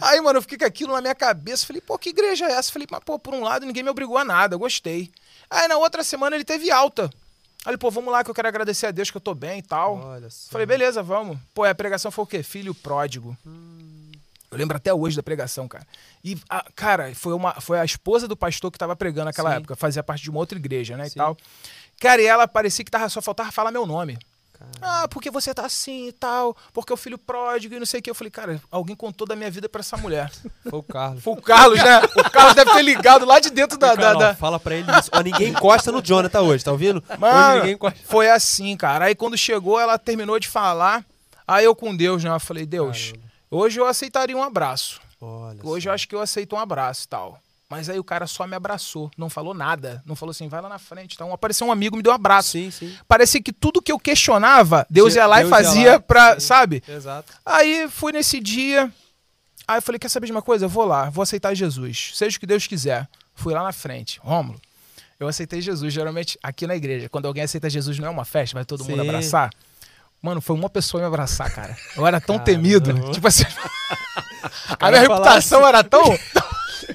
[0.00, 1.66] Aí, mano, eu fiquei com aquilo na minha cabeça.
[1.66, 2.72] Falei, pô, que igreja é essa?
[2.72, 5.10] Falei, mas, pô, por um lado, ninguém me obrigou a nada, eu gostei.
[5.50, 7.10] Aí, na outra semana, ele teve alta.
[7.64, 9.62] Aí, pô, vamos lá que eu quero agradecer a Deus que eu tô bem e
[9.62, 9.96] tal.
[9.98, 10.50] Olha só.
[10.50, 11.38] Falei, beleza, vamos.
[11.54, 12.42] Pô, a pregação foi o quê?
[12.42, 13.36] Filho pródigo.
[14.50, 15.86] Eu lembro até hoje da pregação, cara.
[16.22, 19.56] E, a- cara, foi, uma, foi a esposa do pastor que tava pregando naquela Sim.
[19.58, 21.12] época, fazia parte de uma outra igreja, né, Sim.
[21.12, 21.36] e tal.
[22.00, 24.18] Cara, e ela parecia que tava, só faltava falar meu nome.
[24.80, 28.00] Cara, Ah, porque você tá assim e tal, porque o filho pródigo e não sei
[28.00, 28.10] o que.
[28.10, 30.30] Eu falei, cara, alguém contou da minha vida pra essa mulher.
[30.68, 31.22] Foi o Carlos.
[31.22, 32.00] Foi o Carlos, né?
[32.16, 33.94] O Carlos deve ter ligado lá de dentro da.
[33.94, 35.10] da- Cara, da- Fala pra ele isso.
[35.12, 37.02] Ó, ninguém encosta no Jonathan hoje, tá ouvindo?
[37.18, 37.98] Mano, ninguém encosta.
[38.04, 39.06] foi assim, cara.
[39.06, 41.04] Aí quando chegou, ela terminou de falar.
[41.46, 42.30] Aí eu com Deus, né?
[42.30, 43.26] Eu falei, Deus, Caramba.
[43.50, 45.00] hoje eu aceitaria um abraço.
[45.20, 45.90] Olha Hoje só.
[45.90, 47.38] eu acho que eu aceito um abraço e tal.
[47.72, 50.02] Mas aí o cara só me abraçou, não falou nada.
[50.04, 51.14] Não falou assim, vai lá na frente.
[51.14, 52.50] Então apareceu um amigo, me deu um abraço.
[52.50, 52.94] Sim, sim.
[53.08, 56.34] Parecia que tudo que eu questionava, Deus Deus ia lá e ia fazia lá, pra,
[56.34, 56.40] sim.
[56.40, 56.82] sabe?
[56.86, 57.32] Exato.
[57.46, 58.92] Aí fui nesse dia.
[59.66, 60.66] Aí eu falei: quer saber de uma coisa?
[60.66, 62.10] Eu vou lá, vou aceitar Jesus.
[62.12, 63.08] Seja o que Deus quiser.
[63.34, 64.20] Fui lá na frente.
[64.22, 64.60] Rômulo,
[65.18, 65.94] eu aceitei Jesus.
[65.94, 69.02] Geralmente, aqui na igreja, quando alguém aceita Jesus, não é uma festa, vai todo mundo
[69.02, 69.08] Sim.
[69.08, 69.48] abraçar.
[70.20, 71.74] Mano, foi uma pessoa me abraçar, cara.
[71.96, 72.44] Eu era tão Caramba.
[72.44, 73.12] temido.
[73.12, 73.44] Tipo assim.
[74.78, 76.02] a minha reputação era tão.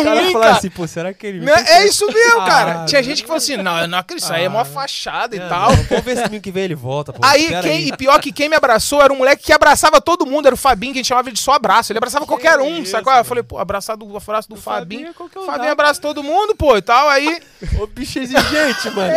[0.00, 0.50] O cara ruim, cara.
[0.52, 1.40] assim, pô, será que ele...
[1.40, 1.52] Né?
[1.66, 2.82] É isso mesmo, cara.
[2.82, 4.64] Ah, Tinha gente que falou assim: não, eu não acredito, isso aí é mó Ah.
[4.64, 5.74] fachada e É, tal.
[5.76, 7.20] não, Vamos ver se domingo que vem ele volta, pô.
[7.24, 10.46] Aí, quem, e pior que quem me abraçou era um moleque que abraçava todo mundo,
[10.46, 11.92] era o Fabinho, que a gente chamava de só abraço.
[11.92, 13.12] Ele abraçava qualquer um, isso, sacou?
[13.12, 15.08] Eu falei, pô, abraçar do abraço do Fabinho.
[15.08, 17.08] é qualquer um Fabinho abraça todo mundo, pô, e tal.
[17.08, 17.40] Aí,
[17.80, 19.12] Ô, bicho exigente, mano.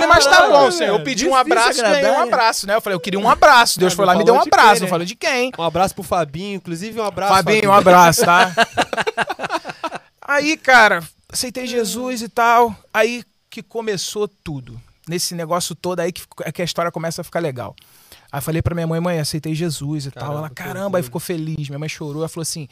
[0.00, 0.98] Falei, mas tá bom, senhor.
[0.98, 2.22] Eu pedi um abraço e ganhei um né?
[2.22, 2.74] abraço, né?
[2.74, 3.78] Eu falei, eu queria um abraço.
[3.78, 4.82] Deus Ah, foi lá e me deu um abraço.
[4.82, 5.52] Não falei de quem.
[5.58, 7.34] Um abraço pro Fabinho, inclusive um abraço.
[7.34, 8.52] Fabinho, um abraço, tá?
[10.28, 12.74] Aí, cara, aceitei Jesus e tal.
[12.92, 14.80] Aí que começou tudo.
[15.08, 17.76] Nesse negócio todo aí que, é que a história começa a ficar legal.
[18.30, 20.24] Aí falei pra minha mãe, mãe, aceitei Jesus e tal.
[20.24, 21.68] Caramba, Ela, que caramba, aí ficou feliz.
[21.68, 22.68] Minha mãe chorou, ela falou assim: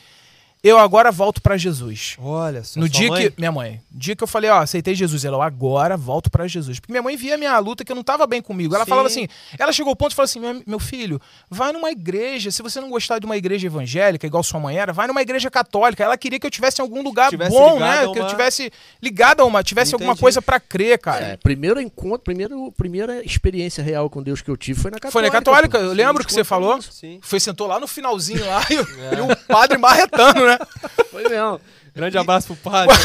[0.65, 2.17] eu agora volto pra Jesus.
[2.19, 2.81] Olha só.
[2.81, 3.31] No sua dia mãe?
[3.31, 3.35] que.
[3.39, 6.47] Minha mãe, no dia que eu falei, ó, aceitei Jesus, ela, eu agora volto pra
[6.49, 6.81] Jesus.
[6.81, 8.75] Porque minha mãe via a minha luta que eu não tava bem comigo.
[8.75, 8.89] Ela Sim.
[8.91, 12.51] falava assim, ela chegou ao ponto e falou assim: meu, meu filho, vai numa igreja.
[12.51, 15.51] Se você não gostar de uma igreja evangélica, igual sua mãe era, vai numa igreja
[15.51, 16.03] católica.
[16.03, 17.99] Ela queria que eu tivesse em algum lugar Tivesse bom, né?
[18.05, 18.73] a Que eu uma- tivesse
[19.03, 20.23] ligado a uma, tivesse alguma Entendi.
[20.23, 21.25] coisa pra crer, cara.
[21.27, 25.13] É, primeiro encontro, primeiro, primeira experiência real com Deus que eu tive foi na católica.
[25.13, 26.81] Foi na católica, eu lembro Sim, que você falou.
[26.81, 27.19] Sim.
[27.23, 29.19] Foi, sentou lá no finalzinho lá e, É.
[29.19, 30.54] e o padre marretando, né?
[30.59, 30.67] Né?
[31.11, 31.61] Foi mesmo.
[31.95, 32.97] Grande abraço pro padre.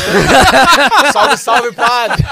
[1.14, 2.24] salve, salve, padre.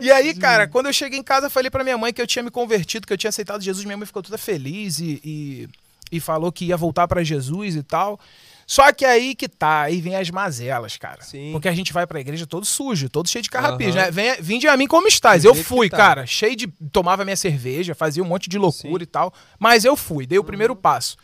[0.00, 2.26] e aí, cara, quando eu cheguei em casa, eu falei pra minha mãe que eu
[2.26, 3.84] tinha me convertido, que eu tinha aceitado Jesus.
[3.84, 5.68] Minha mãe ficou toda feliz e, e,
[6.10, 8.18] e falou que ia voltar pra Jesus e tal.
[8.66, 11.22] Só que aí que tá, aí vem as mazelas, cara.
[11.22, 11.52] Sim.
[11.52, 14.06] Porque a gente vai pra igreja todo sujo, todo cheio de carrapicho, Aham.
[14.06, 14.10] né?
[14.10, 15.44] Vem, vinde a mim como estás.
[15.44, 15.96] Eu fui, tá.
[15.96, 16.66] cara, cheio de.
[16.90, 18.94] Tomava minha cerveja, fazia um monte de loucura Sim.
[18.96, 19.02] Uhum.
[19.02, 19.34] e tal.
[19.58, 21.16] Mas eu fui, dei o primeiro passo.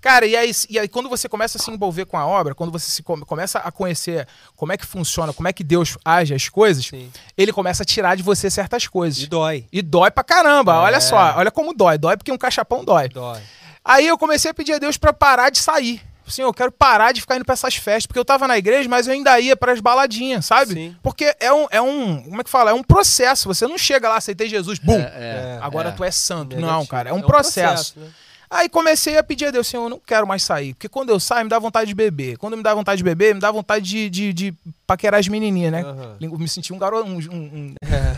[0.00, 2.70] Cara, e aí, e aí quando você começa a se envolver com a obra, quando
[2.70, 6.32] você se come- começa a conhecer como é que funciona, como é que Deus age
[6.34, 7.10] as coisas, Sim.
[7.36, 9.20] ele começa a tirar de você certas coisas.
[9.22, 9.66] E dói.
[9.72, 10.78] E dói pra caramba, É.
[10.78, 11.98] olha só, olha como dói.
[11.98, 13.08] Dói porque um cachapão dói.
[13.08, 13.40] Dói.
[13.84, 16.00] Aí eu comecei a pedir a Deus pra parar de sair.
[16.26, 18.86] Assim, eu quero parar de ficar indo pra essas festas, porque eu tava na igreja,
[18.86, 20.74] mas eu ainda ia pras baladinhas, sabe?
[20.74, 20.96] Sim.
[21.02, 22.70] Porque é um, é um, como é que fala?
[22.70, 23.48] É um processo.
[23.48, 25.92] Você não chega lá, aceitei Jesus, bum, É, agora é.
[25.92, 26.54] tu é santo.
[26.60, 27.98] Não, cara, é um, processo.
[27.98, 28.08] né?
[28.50, 30.74] Aí comecei a pedir a Deus, Senhor, eu não quero mais sair.
[30.74, 32.38] Porque quando eu saio, me dá vontade de beber.
[32.38, 34.54] Quando me dá vontade de beber, me dá vontade de, de, de
[34.86, 35.82] paquerar as menininhas, né?
[35.82, 36.16] Aham.
[36.20, 38.16] Eu me senti um garoto, um, um, É.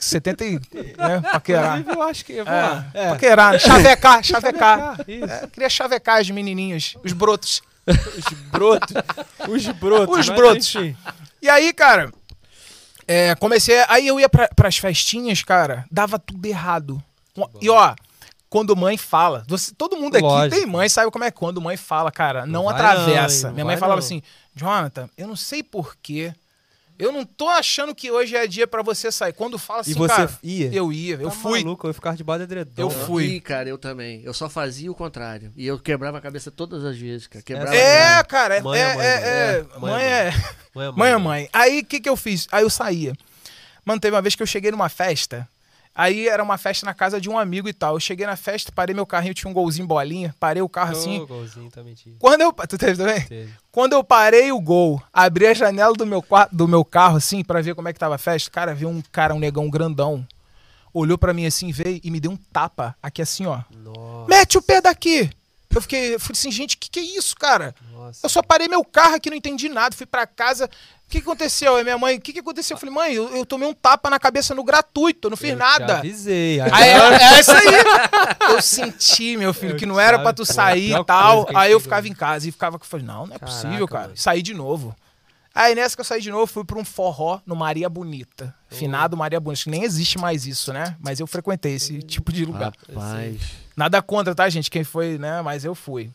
[0.00, 0.52] 70 e,
[0.96, 1.20] né?
[1.32, 1.84] Paquerar.
[1.86, 2.34] Eu acho que.
[2.38, 2.44] É.
[2.94, 3.08] É.
[3.10, 5.00] Paquerar, chavecar, chavecar.
[5.08, 5.24] Isso.
[5.32, 7.60] É, queria chavecar as menininhas, os brotos.
[7.86, 8.94] Os brotos.
[9.48, 10.18] Os brotos.
[10.18, 10.74] Os brotos.
[10.74, 10.96] enfim.
[11.42, 12.12] E aí, cara,
[13.06, 13.82] é, comecei.
[13.88, 17.02] Aí eu ia pra, pras festinhas, cara, dava tudo errado.
[17.60, 17.94] E ó,
[18.50, 20.56] quando mãe fala, você- todo mundo aqui Lógico.
[20.56, 23.48] tem mãe, sabe como é quando mãe fala, cara, não, vai atravessa.
[23.48, 24.06] não, Minha mãe falava não.
[24.06, 24.22] assim:
[24.54, 26.32] Jonathan, eu não sei porquê.
[26.98, 29.32] Eu não tô achando que hoje é dia pra você sair.
[29.32, 30.74] Quando fala assim, E você cara, ia?
[30.74, 31.62] eu ia, eu Tá fui.
[31.62, 32.72] Maluco, eu ficar debaixo do edredom.
[32.82, 33.24] Eu fui.
[33.36, 34.20] Ih, cara, eu também.
[34.24, 35.52] Eu só fazia o contrário.
[35.56, 37.40] E eu quebrava a cabeça todas as vezes, cara.
[37.44, 39.22] Quebrava É, a cara, é, Mãe é é, mãe, é, mãe.
[39.22, 40.30] é, É, mãe mãe é é.
[40.74, 41.48] Mãe é Mãe é mãe.
[41.52, 42.48] Aí o que, que eu fiz?
[42.50, 43.12] Aí eu saía.
[43.84, 45.48] Mano, teve uma vez que eu cheguei numa festa.
[45.98, 47.96] Aí era uma festa na casa de um amigo e tal.
[47.96, 51.18] Eu cheguei na festa, parei meu carrinho, tinha um golzinho bolinha, parei o carro assim.
[51.18, 52.14] Ô, golzinho, tá mentindo.
[52.20, 52.52] Quando eu.
[52.52, 53.20] Tu teve também?
[53.22, 53.52] Teve.
[53.72, 57.60] Quando eu parei o gol, abri a janela do meu, do meu carro, assim, pra
[57.60, 60.24] ver como é que tava a festa, cara, veio um cara, um negão grandão.
[60.94, 63.62] Olhou pra mim assim, veio e me deu um tapa aqui assim, ó.
[63.76, 64.28] Nossa.
[64.28, 65.28] Mete o pé daqui!
[65.78, 67.74] Eu fiquei, eu falei assim, gente, que que é isso, cara?
[67.92, 68.20] Nossa.
[68.24, 70.66] Eu só parei meu carro aqui, não entendi nada, fui pra casa.
[70.66, 71.76] O que, que aconteceu?
[71.76, 72.74] Aí minha mãe, o que, que aconteceu?
[72.74, 75.50] Eu falei, mãe, eu, eu tomei um tapa na cabeça no gratuito, eu não fiz
[75.50, 75.98] Eu te nada.
[75.98, 76.60] avisei.
[76.60, 77.64] Aí é, é isso aí.
[78.50, 81.04] Eu senti, meu filho, Eu que te não era pra sabe, tu sair a e
[81.04, 81.48] tal.
[81.54, 84.02] Aí eu ficava em casa e ficava, falei, não, não é Caraca, possível, cara.
[84.08, 84.16] mano.
[84.16, 84.94] Saí de novo.
[85.54, 88.54] Aí nessa que eu saí de novo, fui pra um forró no Maria Bonita.
[88.68, 89.54] Finado Maria Bonita.
[89.60, 90.94] Acho que nem existe mais isso, né?
[91.00, 92.72] Mas eu frequentei esse tipo de lugar.
[92.88, 93.40] Rapaz.
[93.78, 94.72] Nada contra, tá, gente?
[94.72, 95.40] Quem foi, né?
[95.40, 96.10] Mas eu fui.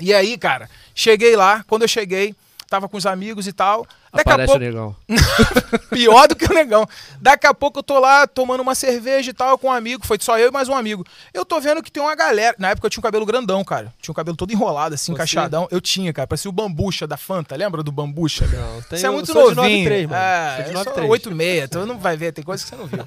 [0.00, 1.62] E aí, cara, cheguei lá.
[1.64, 2.34] Quando eu cheguei,
[2.68, 3.86] tava com os amigos e tal.
[4.12, 4.96] Daqui Aparece a pouco, o negão.
[5.90, 6.86] pior do que o negão.
[7.20, 10.06] Daqui a pouco eu tô lá tomando uma cerveja e tal com um amigo.
[10.06, 11.04] Foi só eu e mais um amigo.
[11.34, 12.54] Eu tô vendo que tem uma galera.
[12.58, 13.92] Na época eu tinha um cabelo grandão, cara.
[14.00, 15.12] Tinha um cabelo todo enrolado, assim, Você?
[15.12, 15.68] encaixadão.
[15.70, 16.26] Eu tinha, cara.
[16.26, 17.54] Parecia o bambucha da Fanta.
[17.56, 18.46] Lembra do bambucha?
[18.46, 19.78] Não, tem Você é eu muito sou de novinho.
[19.84, 20.22] 93, mano.
[20.22, 21.10] É, Sou de eu sou 93.
[21.10, 23.04] 86, então não vai ver, tem coisa que você não viu.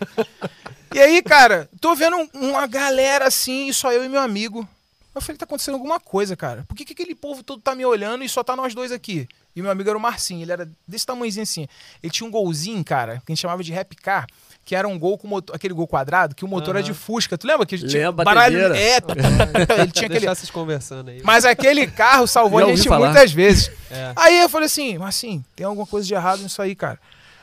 [0.93, 4.67] e aí, cara, tô vendo um- uma galera assim, e só eu e meu amigo.
[5.15, 6.63] Eu falei, tá acontecendo alguma coisa, cara.
[6.67, 9.27] Por que, que aquele povo todo tá me olhando e só tá nós dois aqui?
[9.59, 11.67] E meu amigo era o Marcinho, ele era desse tamanhozinho assim.
[12.01, 14.25] Ele tinha um golzinho, cara, que a gente chamava de rap car,
[14.63, 16.93] que era um gol com motor, aquele gol quadrado, que o motor era de.
[16.93, 17.37] Fusca.
[17.37, 18.73] Tu lembra que tinha baralho?
[18.73, 20.19] É, tá, tá, tá, tá, ele tinha aquele.
[20.21, 21.21] Deixar vocês conversando aí.
[21.23, 23.07] Mas aquele carro salvou a gente falar.
[23.07, 23.71] muitas vezes.
[23.91, 24.13] É.
[24.15, 26.99] Aí eu falei assim, mas assim, tem alguma coisa de errado nisso aí, cara.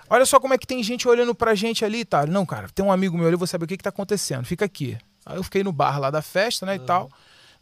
[0.09, 2.25] Olha só como é que tem gente olhando pra gente ali e tal.
[2.25, 4.45] Não, cara, tem um amigo meu ali, eu vou saber o que que tá acontecendo.
[4.45, 4.97] Fica aqui.
[5.25, 7.11] Aí eu fiquei no bar lá da festa, né, e tal.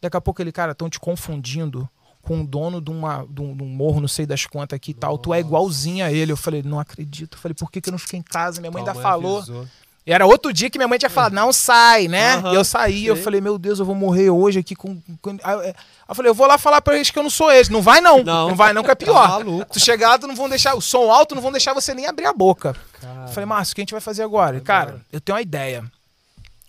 [0.03, 1.89] Daqui a pouco ele, cara, estão te confundindo
[2.25, 4.91] com o dono de, uma, de, um, de um morro, não sei das quantas aqui
[4.91, 5.17] e tal.
[5.19, 6.33] Tu é igualzinho a ele.
[6.33, 7.37] Eu falei, não acredito.
[7.37, 8.61] Eu falei, por que, que eu não fiquei em casa?
[8.61, 9.39] Minha mãe Tua ainda falou.
[9.39, 9.67] avisou.
[10.07, 12.35] E era outro dia que minha mãe tinha falado, não sai, né?
[12.35, 13.25] Aham, e eu saí, eu sei.
[13.25, 15.01] falei, meu Deus, eu vou morrer hoje aqui com.
[15.23, 15.31] com...
[15.43, 15.75] Aí eu- aí
[16.09, 17.71] eu falei, eu vou lá falar pra eles que eu não sou eles.
[17.71, 18.23] Não vai não.
[18.23, 18.49] Não.
[18.51, 19.27] Não, vai não, que é Tá pior.
[19.29, 19.73] maluco.
[19.73, 20.75] tu chegar lá, tu não vão deixar.
[20.75, 22.77] O som alto não vão deixar você nem abrir a boca.
[23.01, 24.61] Cara, Eu falei, Márcio, o que a gente vai fazer agora?
[24.61, 25.83] Cara, eu tenho uma ideia.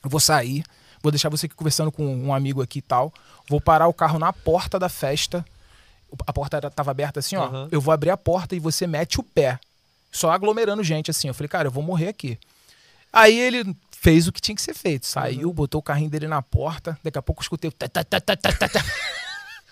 [0.01, 0.63] Eu vou sair,
[1.05, 3.13] vou deixar você aqui conversando com um amigo aqui e tal.
[3.47, 5.45] Vou parar o carro na porta da festa.
[6.25, 7.45] A porta tava aberta assim, ó.
[7.45, 7.67] Aham.
[7.71, 9.59] Eu vou abrir a porta e você mete o pé.
[10.11, 11.27] Só aglomerando gente assim.
[11.27, 12.39] Eu falei, cara, eu vou morrer aqui.
[13.13, 15.05] Aí ele fez o que tinha que ser feito.
[15.05, 16.97] Saiu, botou o carrinho dele na porta.
[17.03, 18.85] Daqui a pouco eu escutei o tá, tá, tá, tá, tá, tá, tá.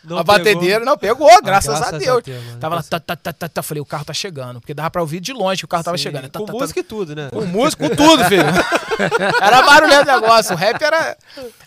[0.04, 0.38] Não a pegou.
[0.38, 0.86] batedeira.
[0.86, 2.24] Não, pegou, graças, graças a a Deus.
[2.24, 2.44] Deus.
[2.60, 3.64] Tava lá, tá, tá, tá, tá, tá.
[3.64, 4.60] Falei, o carro tá chegando.
[4.60, 6.30] Porque dava pra ouvir de longe que o carro tava Sim, chegando.
[6.30, 7.30] Tá, Com tá, tá, música e tudo, né?
[7.32, 8.44] com música, com tudo, filho.
[9.42, 10.54] Era barulhento o negócio.
[10.54, 11.18] O rap era.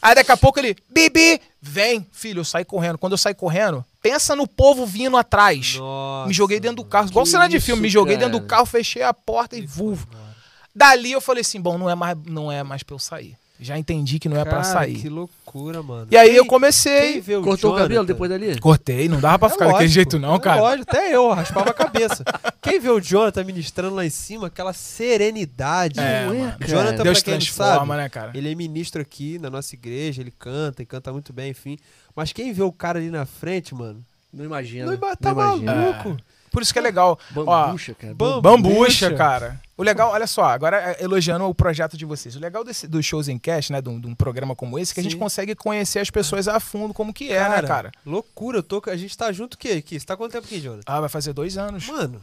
[0.00, 2.06] Aí daqui a pouco ele, Bibi, vem.
[2.12, 2.98] Filho, eu saí correndo.
[2.98, 5.76] Quando eu saí correndo, pensa no povo vindo atrás.
[5.76, 7.08] Nossa, me joguei dentro do carro.
[7.08, 7.82] Igual cena de filme.
[7.82, 8.28] Me joguei cara.
[8.28, 10.06] dentro do carro, fechei a porta e vulvo.
[10.74, 13.36] Dali eu falei assim: bom, não é mais, não é mais pra eu sair.
[13.58, 14.96] Já entendi que não é pra sair.
[15.00, 16.08] Que loucura, mano.
[16.10, 17.12] E aí Quem- eu comecei.
[17.14, 18.58] quem vê o Cortou o cabelo depois dali?
[18.60, 20.60] Cortei, não dava pra É ficar daquele lógico, jeito, não, é cara.
[20.60, 22.22] Lógico, até eu raspava a cabeça.
[22.60, 26.00] Quem vê o Jonathan ministrando lá em cima, aquela serenidade.
[26.00, 26.52] É, Não é, mano.
[26.58, 26.66] cara.
[26.70, 28.32] Jonathan, Deus pra quem não transforma, sabe, né, cara?
[28.34, 31.78] Ele é ministro aqui na nossa igreja, ele canta e canta muito bem, enfim.
[32.14, 34.84] Mas quem vê o cara ali na frente, mano, Não imagina.
[34.86, 35.74] não, Não, tá imagina.
[35.74, 36.16] maluco.
[36.56, 37.18] Por isso que é legal.
[37.32, 38.14] Bambucha, cara.
[38.14, 39.14] Bam- Bambucha, Bambucha.
[39.14, 39.60] cara.
[39.76, 42.34] O legal, olha só, agora é, elogiando o projeto de vocês.
[42.34, 44.92] O legal desse, dos shows em cash, né, de um, de um programa como esse,
[44.92, 45.18] é que a gente Sim.
[45.18, 47.92] consegue conhecer as pessoas a fundo como que é, né, cara?
[48.06, 49.72] Loucura, eu tô, a gente tá junto o quê?
[49.72, 50.00] Aqui?
[50.00, 50.80] Você tá quanto tempo aqui, Jonathan?
[50.86, 51.86] Ah, vai fazer dois anos.
[51.88, 52.22] Mano,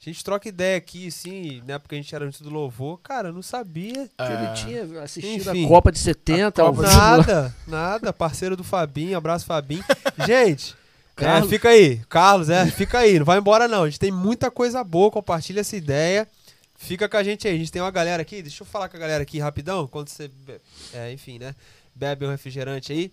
[0.00, 2.98] a gente troca ideia aqui, assim, na época que a gente era junto do louvor.
[3.02, 4.08] Cara, eu não sabia.
[4.16, 4.32] Que É.
[4.32, 5.66] Ele tinha assistido Enfim.
[5.66, 6.62] a Copa de 70.
[6.62, 6.88] A ao Copa.
[6.88, 8.12] Nada, nada.
[8.14, 9.84] Parceiro do Fabinho, abraço Fabinho.
[10.26, 10.74] Gente,
[11.18, 11.50] é, Carlos.
[11.50, 12.00] fica aí.
[12.08, 13.18] Carlos, é, fica aí.
[13.18, 13.82] Não vai embora não.
[13.84, 16.26] A gente tem muita coisa boa, compartilha essa ideia.
[16.76, 17.54] Fica com a gente aí.
[17.54, 20.08] A gente tem uma galera aqui, deixa eu falar com a galera aqui rapidão, quando
[20.08, 20.30] você,
[20.94, 21.54] é, enfim, né,
[21.94, 23.12] bebe um refrigerante aí.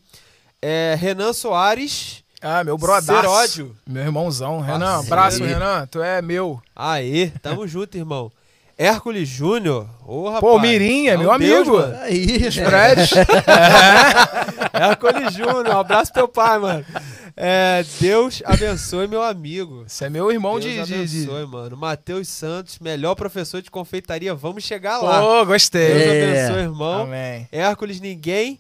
[0.61, 3.15] É, Renan Soares, Ah, meu brother.
[3.15, 3.75] Seródio.
[3.87, 4.59] Meu irmãozão.
[4.61, 5.87] Renan, abraço, Renan.
[5.87, 6.61] Tu é meu.
[6.75, 8.31] Aê, tamo junto, irmão.
[8.77, 10.41] Hércules Júnior, ô rapaz.
[10.41, 11.77] Pô, Mirinha, é um meu Deus, amigo.
[11.77, 11.97] mano.
[12.01, 13.09] Aí, Fred.
[14.73, 16.85] Hércules Júnior, um abraço pro teu pai, mano.
[17.38, 19.83] É, Deus abençoe meu amigo.
[19.88, 21.05] Você é meu irmão Deus de.
[21.05, 21.23] de, de...
[21.23, 21.77] abençoe, mano.
[21.77, 24.33] Matheus Santos, melhor professor de confeitaria.
[24.35, 25.21] Vamos chegar lá.
[25.21, 25.93] Pô, gostei.
[25.93, 26.45] Deus É.
[26.47, 27.03] abençoe, irmão.
[27.03, 27.47] Amém.
[27.51, 28.59] Hércules, ninguém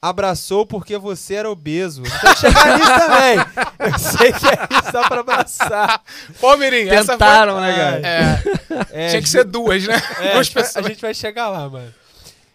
[0.00, 2.02] abraçou porque você era obeso.
[2.04, 3.92] A chegar nisso também.
[3.92, 6.02] Eu sei que é isso, dá pra abraçar.
[6.40, 7.12] Pô, Mirim, essa foi...
[7.16, 8.00] Tentaram, né, cara?
[8.06, 9.94] É, É, tinha que ser duas, né?
[10.20, 10.84] é, a, Duas gente vai, pessoas.
[10.84, 11.92] a gente vai chegar lá, mano.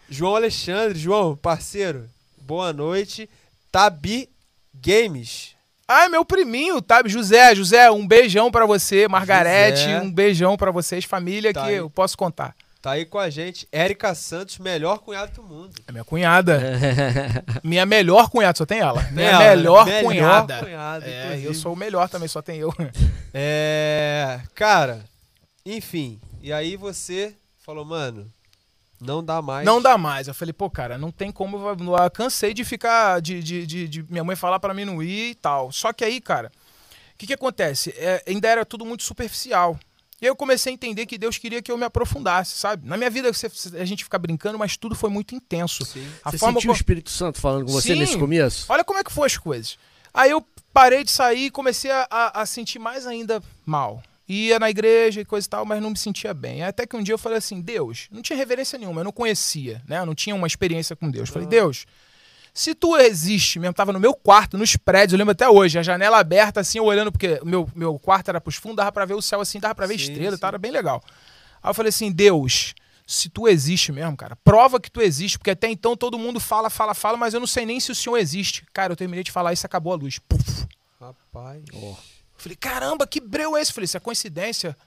[0.10, 3.29] João Alexandre, João, parceiro, boa noite.
[3.71, 4.29] Tabi
[4.73, 5.53] Games.
[5.88, 7.01] Ah, meu priminho, tá?
[7.06, 9.08] José, José, um beijão pra você.
[9.08, 9.99] Margarete, José.
[10.01, 11.03] um beijão pra vocês.
[11.03, 11.75] Família Tá que aí.
[11.75, 12.56] eu posso contar.
[12.83, 13.65] Tá aí com a gente.
[13.71, 15.73] Érica Santos, melhor cunhado do mundo.
[15.87, 16.59] É minha cunhada.
[17.63, 19.01] Minha melhor cunhada, só tem ela.
[19.03, 20.59] Minha Ela, melhor, melhor cunhada.
[20.59, 22.73] cunhada, é, eu sou o melhor também, só tem eu.
[23.33, 24.41] É.
[24.53, 25.05] Cara,
[25.65, 26.19] enfim.
[26.41, 27.33] E aí você
[27.65, 28.29] falou, mano,
[28.99, 29.65] não dá mais.
[29.65, 30.27] Não dá mais.
[30.27, 31.57] Eu falei, pô, cara, não tem como.
[31.69, 33.21] eu- cansei de ficar.
[33.21, 35.71] De, de, de- de minha mãe falar pra mim não ir e tal.
[35.71, 36.51] Só que aí, cara,
[37.13, 37.91] o que, que acontece?
[37.97, 39.79] É, ainda era tudo muito superficial.
[40.23, 42.88] E aí eu comecei a entender que Deus queria que eu me aprofundasse, sabe?
[42.88, 45.83] Na minha vida você- a gente fica brincando, mas tudo foi muito intenso.
[45.83, 46.07] Sim.
[46.23, 47.99] A Você forma sentiu o co- Espírito Santo falando com você Sim.
[47.99, 48.65] nesse começo?
[48.69, 49.77] Olha como é que foi as coisas.
[50.13, 54.01] Aí eu parei de sair e comecei a, a- a sentir mais ainda mal.
[54.29, 56.63] Ia na igreja e coisa e tal, mas não me sentia bem.
[56.63, 59.81] Até que um dia eu falei assim, Deus, não tinha reverência nenhuma, eu não conhecia,
[59.86, 59.99] né?
[59.99, 61.27] Eu não tinha uma experiência com Deus.
[61.29, 61.86] Falei, Deus,
[62.53, 65.83] se tu existe mesmo, tava no meu quarto, nos prédios, eu lembro até hoje, a
[65.83, 69.15] janela aberta, assim, eu olhando, porque meu, meu quarto era pros fundos, dava pra ver
[69.15, 70.41] o céu assim, dava pra ver Sim, estrela, sim.
[70.41, 71.03] tá, era bem legal.
[71.61, 72.75] Aí eu falei assim, Deus,
[73.07, 76.69] se tu existe mesmo, cara, prova que tu existe, porque até então todo mundo fala,
[76.69, 78.63] fala, fala, mas eu não sei nem se o senhor existe.
[78.71, 80.19] Cara, eu terminei de falar isso, acabou a luz.
[80.19, 80.67] Puf.
[81.01, 81.63] Rapaz.
[82.37, 83.73] Falei, caramba, que breu é esse?
[83.73, 84.77] Falei, isso é coincidência.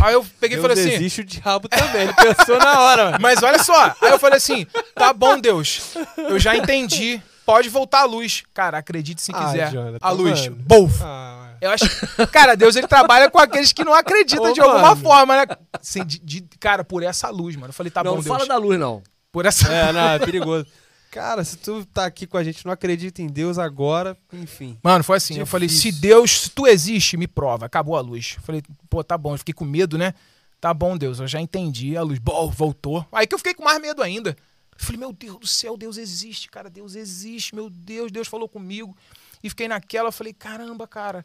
[0.00, 2.02] Aí eu peguei e falei assim, existe o diabo também.
[2.02, 3.18] Ele pensou na hora, mano.
[3.20, 3.94] mas olha só.
[4.00, 7.20] Aí eu falei assim, tá bom, Deus, eu já entendi.
[7.46, 8.42] Pode voltar a luz.
[8.54, 9.70] Cara, acredite se quiser.
[9.70, 10.48] Jonathan, a luz.
[10.48, 10.64] mano.
[11.02, 11.84] Ah, Eu acho.
[12.32, 14.96] Cara, Deus ele trabalha com aqueles que não acreditam Ô, de alguma mano.
[15.02, 15.46] forma, né?
[15.78, 17.68] Assim, de, de- cara, por essa luz, mano.
[17.68, 18.34] Eu falei, tá não, bom, não Deus.
[18.34, 19.02] fala da luz, não.
[19.30, 19.70] Por essa.
[19.70, 20.66] é, não, é perigoso.
[21.14, 24.76] Cara, se tu tá aqui com a gente, não acredita em Deus agora, enfim.
[24.82, 25.38] Mano, foi assim.
[25.38, 26.00] Eu falei, se Difícil.
[26.00, 27.66] Deus, se tu existe, me prova.
[27.66, 28.34] Acabou a luz.
[28.36, 29.32] Eu falei, pô, tá bom.
[29.34, 30.12] Eu fiquei com medo, né?
[30.60, 31.96] Tá bom, Deus, eu já entendi.
[31.96, 33.06] A luz, bom, voltou.
[33.12, 34.30] Aí que eu fiquei com mais medo ainda.
[34.30, 36.68] Eu falei, meu Deus do céu, Deus existe, cara.
[36.68, 38.96] Deus existe, meu Deus, Deus falou comigo.
[39.40, 41.24] E fiquei naquela, eu falei, caramba, cara.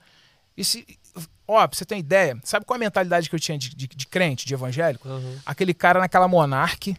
[0.56, 0.86] Esse.
[1.48, 4.06] Ó, pra você ter ideia, sabe qual a mentalidade que eu tinha de, de- de
[4.06, 5.10] crente, de evangélico?
[5.10, 5.40] Uhum.
[5.44, 6.96] Aquele cara naquela Monark,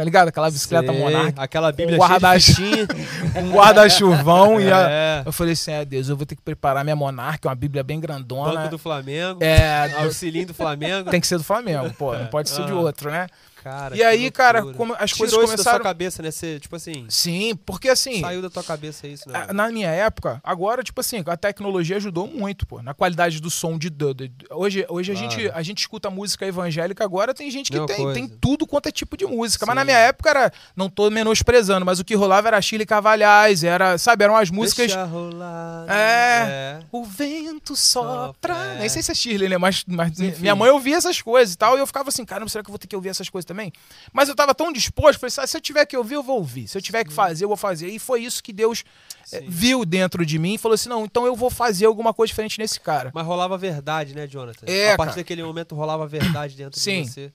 [0.00, 0.28] tá ligado?
[0.28, 1.34] Aquela bicicleta Sei, Monark.
[1.36, 2.86] Aquela Bíblia guarda- fichinha.
[3.36, 5.22] Um guarda-chuvão e a, É.
[5.26, 8.00] eu falei assim, é Deus, eu vou ter que preparar minha Monark, uma Bíblia bem
[8.00, 8.52] grandona.
[8.54, 9.38] Banco do Flamengo.
[9.42, 11.10] É, Auxílio do Flamengo.
[11.10, 12.76] tem que ser do Flamengo, pô, não pode ser de Ah.
[12.76, 13.26] outro, né?
[13.62, 14.76] Cara, e aí, cara, loucura.
[14.78, 15.84] como as Tirou coisas isso da sua começaram.
[15.84, 16.30] cabeça, né?
[16.30, 19.46] Você, tipo assim, Sim, porque assim, saiu da tua cabeça isso, né?
[19.48, 23.50] a- na minha época, agora, tipo assim, a tecnologia ajudou muito, pô, na qualidade do
[23.50, 23.90] som de.
[23.90, 25.30] de- de- hoje hoje a, Claro.
[25.30, 28.14] gente, a gente escuta música evangélica, agora tem gente que tem, coisa.
[28.14, 29.66] tem tudo quanto é tipo de música.
[29.66, 29.86] Mas na Sim.
[29.86, 30.52] minha época era.
[30.74, 34.86] Não tô menosprezando, mas o que rolava era Chile Cavalhais, era, sabe, eram as músicas.
[34.86, 35.84] Deixa rolar.
[35.88, 36.80] É.
[36.90, 38.54] O vento sopra.
[38.56, 38.78] É.
[38.80, 39.58] Nem sei se é Shirley, né?
[39.58, 40.40] Mas, mas Enfim.
[40.42, 41.76] minha mãe ouvia essas coisas e tal.
[41.76, 43.72] E eu ficava assim, caramba, será que eu vou ter que ouvir essas coisas também?
[44.12, 46.68] Mas eu tava tão disposto, falei, "Ah, se eu tiver que ouvir, eu vou ouvir.
[46.68, 47.88] Se eu tiver que fazer, eu vou fazer.
[47.88, 48.84] E foi isso que Deus
[49.32, 49.46] eh, Sim.
[49.48, 52.58] viu dentro de mim e falou assim: não, então eu vou fazer alguma coisa diferente
[52.60, 53.10] nesse cara.
[53.12, 54.66] Mas rolava verdade, né, Jonathan?
[54.66, 55.22] É, A partir cara.
[55.22, 57.02] daquele momento rolava verdade dentro Sim.
[57.02, 57.32] de você.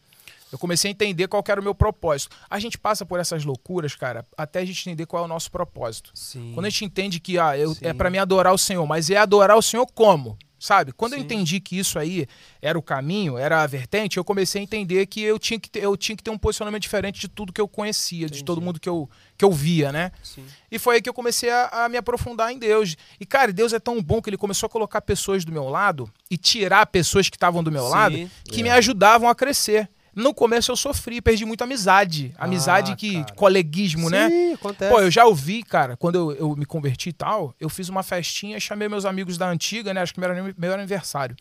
[0.51, 2.33] Eu comecei a entender qual era o meu propósito.
[2.49, 5.51] A gente passa por essas loucuras, cara, até a gente entender qual é o nosso
[5.51, 6.11] propósito.
[6.13, 6.51] Sim.
[6.53, 9.17] Quando a gente entende que ah, eu, é para mim adorar o Senhor, mas é
[9.17, 10.37] adorar o Senhor como?
[10.65, 10.91] Sabe?
[10.91, 11.25] Quando eu Sim.
[11.25, 12.25] entendi que isso aí
[12.59, 15.83] era o caminho, era a vertente, eu comecei a entender que eu tinha que ter,
[15.83, 18.43] eu tinha que ter um posicionamento diferente de tudo que eu conhecia, de Entendi.
[18.45, 20.11] todo mundo que eu, que eu via, né?
[20.23, 20.43] Sim.
[20.71, 22.97] E foi aí que eu comecei a, a me aprofundar em Deus.
[23.19, 26.11] E, cara, Deus é tão bom que ele começou a colocar pessoas do meu lado
[26.31, 27.91] e tirar pessoas que estavam do meu Sim.
[27.91, 28.63] lado que É.
[28.63, 29.87] me ajudavam a crescer.
[30.15, 32.33] No começo eu sofri, perdi muita amizade.
[32.37, 33.13] Amizade Ah, que.
[33.21, 33.35] cara.
[33.35, 34.29] coleguismo, né?
[34.29, 34.91] Sim, acontece.
[34.93, 38.01] Pô, eu já ouvi, cara, quando eu, eu me converti e tal, eu fiz uma
[38.01, 40.01] festinha, chamei meus amigos da antiga, né?
[40.01, 41.35] Acho que meu, meu aniversário.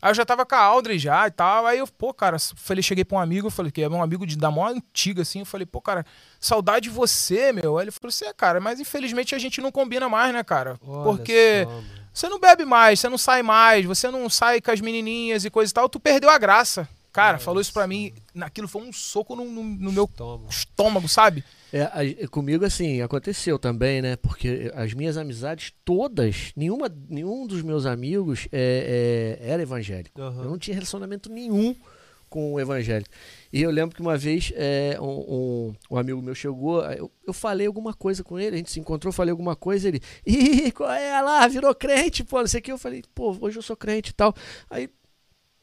[0.00, 1.66] Aí eu já tava com a Audrey já e tal.
[1.66, 4.26] Aí eu, pô, cara, falei, cheguei pra um amigo, eu falei, que é um amigo
[4.26, 5.40] de, da mó antiga, assim.
[5.40, 6.04] Eu falei, pô, cara,
[6.38, 7.78] saudade de você, meu.
[7.78, 10.78] Aí ele falou assim, é, cara, mas infelizmente a gente não combina mais, né, cara?
[10.86, 11.82] Olha Porque só,
[12.12, 15.50] você não bebe mais, você não sai mais, você não sai com as menininhas e
[15.50, 16.86] coisa e tal, tu perdeu a graça.
[17.14, 20.48] Cara, falou isso pra mim, naquilo foi um soco no, no- no meu Toma.
[20.50, 21.44] estômago, sabe?
[21.72, 24.16] É, a- comigo, assim, aconteceu também, né?
[24.16, 30.20] Porque as minhas amizades todas, nenhuma, nenhum dos meus amigos é, é, era evangélico.
[30.20, 30.42] Aham.
[30.42, 31.74] Eu não tinha relacionamento nenhum
[32.28, 33.10] com o evangélico.
[33.52, 37.32] E eu lembro que uma vez é, um, um- um amigo meu chegou, eu, eu
[37.32, 40.90] falei alguma coisa com ele, a gente se encontrou, falei alguma coisa, ele, ih, qual
[40.90, 42.72] é lá, virou crente, pô, não sei o que.
[42.72, 44.34] Eu falei, pô, hoje eu sou crente e tal.
[44.68, 44.90] Aí,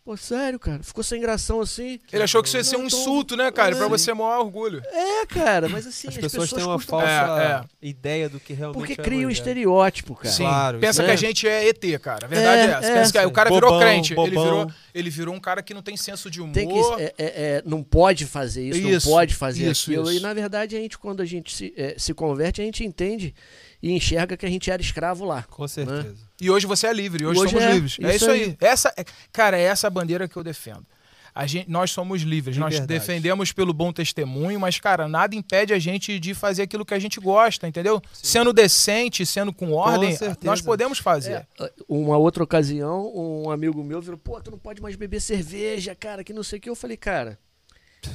[0.03, 1.99] pô, sério, cara, ficou sem gração assim.
[2.11, 3.75] Ele achou que isso ia ser um insulto, né, cara?
[3.75, 3.77] É.
[3.77, 4.81] Pra você é maior orgulho.
[4.91, 8.53] É, cara, mas assim, As as, pessoas têm uma costumam- falsa É, ideia do que
[8.53, 9.31] realmente Porque é cria um evangelho.
[9.33, 10.29] estereótipo, cara.
[10.33, 10.43] Sim.
[10.43, 11.17] Claro, Pensa isso que a é.
[11.17, 12.25] gente é ET, cara.
[12.25, 12.87] A verdade é, É, essa.
[12.87, 12.93] é.
[12.95, 14.13] Pensa que o cara virou Bobão, crente.
[14.13, 16.53] Ele virou, ele virou um cara que não tem senso de humor.
[16.53, 20.09] Tem que, é, é, é, não pode fazer isso, Isso, não pode fazer isso, aquilo.
[20.09, 20.19] isso.
[20.19, 23.33] E na verdade, a gente, quando a gente se, é, se converte, a gente entende
[23.81, 25.43] e enxerga que a gente era escravo lá.
[25.43, 26.15] Com certeza.
[26.39, 27.25] E hoje você é livre.
[27.25, 27.97] Hoje, Hoje somos é, livres.
[28.01, 28.43] É isso isso aí.
[28.43, 28.57] aí.
[28.61, 30.85] Essa, é- cara, é essa bandeira que eu defendo.
[31.33, 32.99] A gente, nós somos livres, nós Liberdade.
[32.99, 36.99] defendemos pelo bom testemunho, mas, cara, nada impede a gente de fazer aquilo que a
[36.99, 38.01] gente gosta, entendeu?
[38.11, 40.39] Sendo decente, sendo com ordem, certeza.
[40.43, 41.47] nós podemos fazer.
[41.57, 45.95] É, uma outra ocasião, um amigo meu virou, pô, tu não pode mais beber cerveja,
[45.95, 46.69] cara, que não sei o que.
[46.69, 47.39] Eu falei, cara,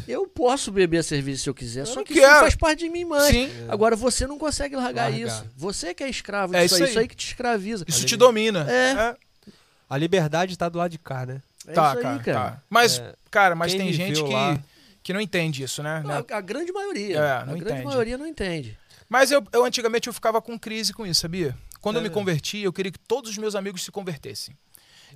[0.08, 2.40] eu posso beber cerveja se eu quiser, Eu só não que isso não quero.
[2.40, 3.26] faz parte de mim mais.
[3.34, 3.50] Sim.
[3.68, 5.26] Agora você não consegue largar, Largar.
[5.26, 5.44] isso.
[5.56, 6.90] Você que é escravo É disso isso aí, aí.
[6.90, 7.84] isso aí que te escraviza.
[7.86, 8.66] Isso te domina.
[8.70, 9.16] É.
[9.88, 11.40] A liberdade tá do lado de cá, né?
[11.66, 12.38] É tá, isso cara, aí, cara.
[12.52, 12.62] tá.
[12.68, 14.58] Mas, É, cara, mas quem tem gente que, lá-
[15.02, 16.02] que não entende isso, né?
[16.04, 16.24] Né?
[16.30, 17.16] A, a grande maioria.
[17.18, 17.84] É, a não grande entende.
[17.84, 18.78] maioria não entende.
[19.08, 21.56] Mas eu, eu antigamente eu ficava com crise com isso, sabia?
[21.80, 22.10] Quando eu me É.
[22.10, 24.56] converti, eu queria que todos os meus amigos se convertessem.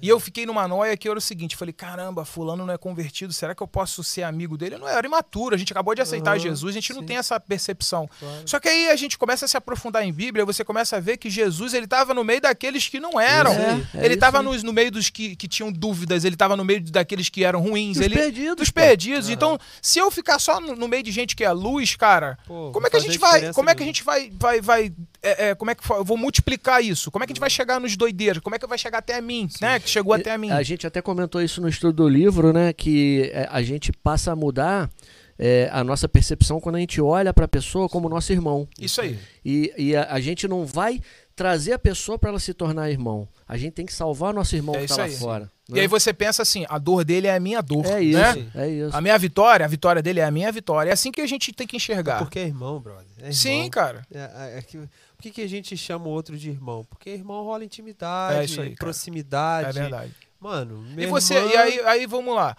[0.03, 3.33] E eu fiquei numa noia que era o seguinte, falei, caramba, fulano não é convertido,
[3.33, 4.77] será que eu posso ser amigo dele?
[4.77, 7.07] Eu não era imaturo, a gente acabou de aceitar Aham, Jesus, a gente não sim.
[7.07, 8.09] tem essa percepção.
[8.19, 8.43] Claro.
[8.47, 11.17] Só que aí a gente começa a se aprofundar em Bíblia, você começa a ver
[11.17, 13.53] que Jesus, ele estava no meio daqueles que não eram.
[13.53, 16.65] Aí, é ele estava no, no meio dos que, que tinham dúvidas, ele estava no
[16.65, 17.97] meio daqueles que eram ruins.
[17.97, 19.27] Dos ele, perdidos, Dos perdidos.
[19.27, 19.35] Aham.
[19.35, 22.71] Então, se eu ficar só no, no meio de gente que é luz, cara, Pô,
[22.73, 23.53] como é que a gente vai.
[23.53, 24.31] Como é que a gente vai.
[24.35, 27.11] vai, vai é, é, como é que eu vou multiplicar isso?
[27.11, 28.43] Como é que a gente vai chegar nos doideiros?
[28.43, 29.79] Como é que vai chegar até mim, né?
[29.79, 30.51] Que chegou até a mim.
[30.51, 32.73] A gente até comentou isso no estudo do livro, né?
[32.73, 34.91] Que é, a gente passa a mudar
[35.39, 38.69] é, a nossa percepção quando a gente olha para a pessoa como nosso irmão.
[38.79, 39.19] Isso aí.
[39.45, 41.01] E, e a, a gente não vai
[41.35, 43.27] trazer a pessoa para ela se tornar irmão.
[43.49, 45.17] A gente tem que salvar nosso irmão É que está lá aí.
[45.17, 45.51] fora.
[45.71, 45.81] E né?
[45.81, 47.87] aí você pensa assim: a dor dele é a minha dor.
[47.87, 48.51] É isso, né?
[48.55, 48.95] é isso.
[48.95, 50.91] A minha vitória, a vitória dele é a minha vitória.
[50.91, 52.19] É assim que a gente tem que enxergar.
[52.19, 53.07] Porque é irmão, brother.
[53.17, 53.33] É irmão.
[53.33, 54.07] Sim, cara.
[54.13, 54.79] É, é, é que,
[55.21, 56.85] por que, que a gente chama o outro de irmão?
[56.89, 59.69] Porque irmão rola intimidade, É aí, proximidade.
[59.79, 60.15] É verdade.
[60.41, 62.57] Mano, E você, e aí, aí vamos lá.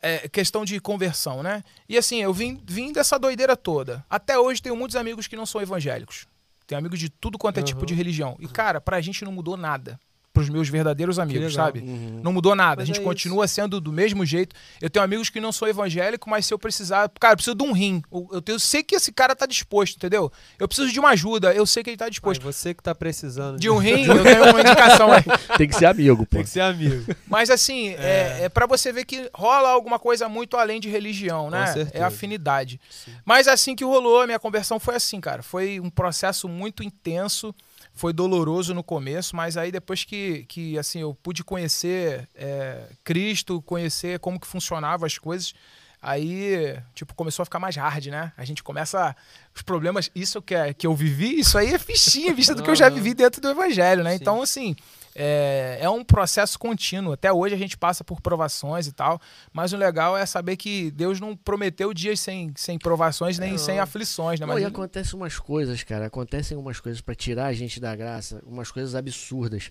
[0.00, 1.64] É, questão de conversão, né?
[1.88, 4.04] E assim, eu vim, vim dessa doideira toda.
[4.08, 6.26] Até hoje tenho muitos amigos que não são evangélicos.
[6.66, 7.86] Tenho amigos de tudo quanto é tipo Aham.
[7.86, 8.36] de religião.
[8.38, 9.98] E, cara, pra gente não mudou nada.
[10.34, 11.78] Pros meus verdadeiros amigos, sabe?
[11.78, 12.20] Uhum.
[12.22, 12.82] Não mudou nada.
[12.82, 14.54] Mas a gente é continua sendo do mesmo jeito.
[14.82, 17.08] Eu tenho amigos que não são evangélicos, mas se eu precisar.
[17.20, 18.02] Cara, eu preciso de um rim.
[18.12, 20.30] Eu, eu, tenho- eu sei que esse cara tá disposto, entendeu?
[20.58, 21.54] Eu preciso de uma ajuda.
[21.54, 22.42] Eu sei que ele tá Pai, disposto.
[22.42, 25.22] você que tá precisando De um rim, eu tenho uma indicação aí.
[25.56, 26.36] Tem que ser amigo, pô.
[26.36, 27.14] Tem que ser amigo.
[27.28, 31.48] Mas assim, é, é para você ver que rola alguma coisa muito além de religião,
[31.48, 31.72] né?
[31.92, 32.80] É afinidade.
[33.24, 35.44] Mas assim que rolou, a minha conversão foi assim, cara.
[35.44, 37.54] Foi um processo muito intenso,
[37.94, 43.62] foi doloroso no começo, mas aí depois que, que assim, eu pude conhecer é, Cristo,
[43.62, 45.54] conhecer como que funcionavam as coisas,
[46.02, 48.32] aí, tipo, começou a ficar mais hard, né?
[48.36, 49.16] A gente começa...
[49.54, 52.68] Os problemas, isso que, é, que eu vivi, isso aí é fichinha, vista do que
[52.68, 54.10] eu já vivi dentro do evangelho, né?
[54.10, 54.18] Sim.
[54.20, 54.76] Então, assim,
[55.14, 57.12] é, é um processo contínuo.
[57.12, 59.20] Até hoje a gente passa por provações e tal,
[59.52, 63.58] mas o legal é saber que Deus não prometeu dias sem, sem provações nem Não.
[63.58, 64.46] sem aflições, né?
[64.46, 66.06] Mas e acontecem umas coisas, cara.
[66.06, 69.70] Acontecem umas coisas pra tirar a gente da graça, umas coisas absurdas.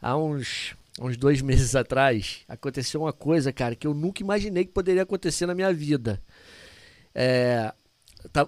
[0.00, 4.72] Há uns uns dois meses atrás, aconteceu uma coisa, cara, que eu nunca imaginei que
[4.72, 6.20] poderia acontecer na minha vida.
[7.14, 7.72] É,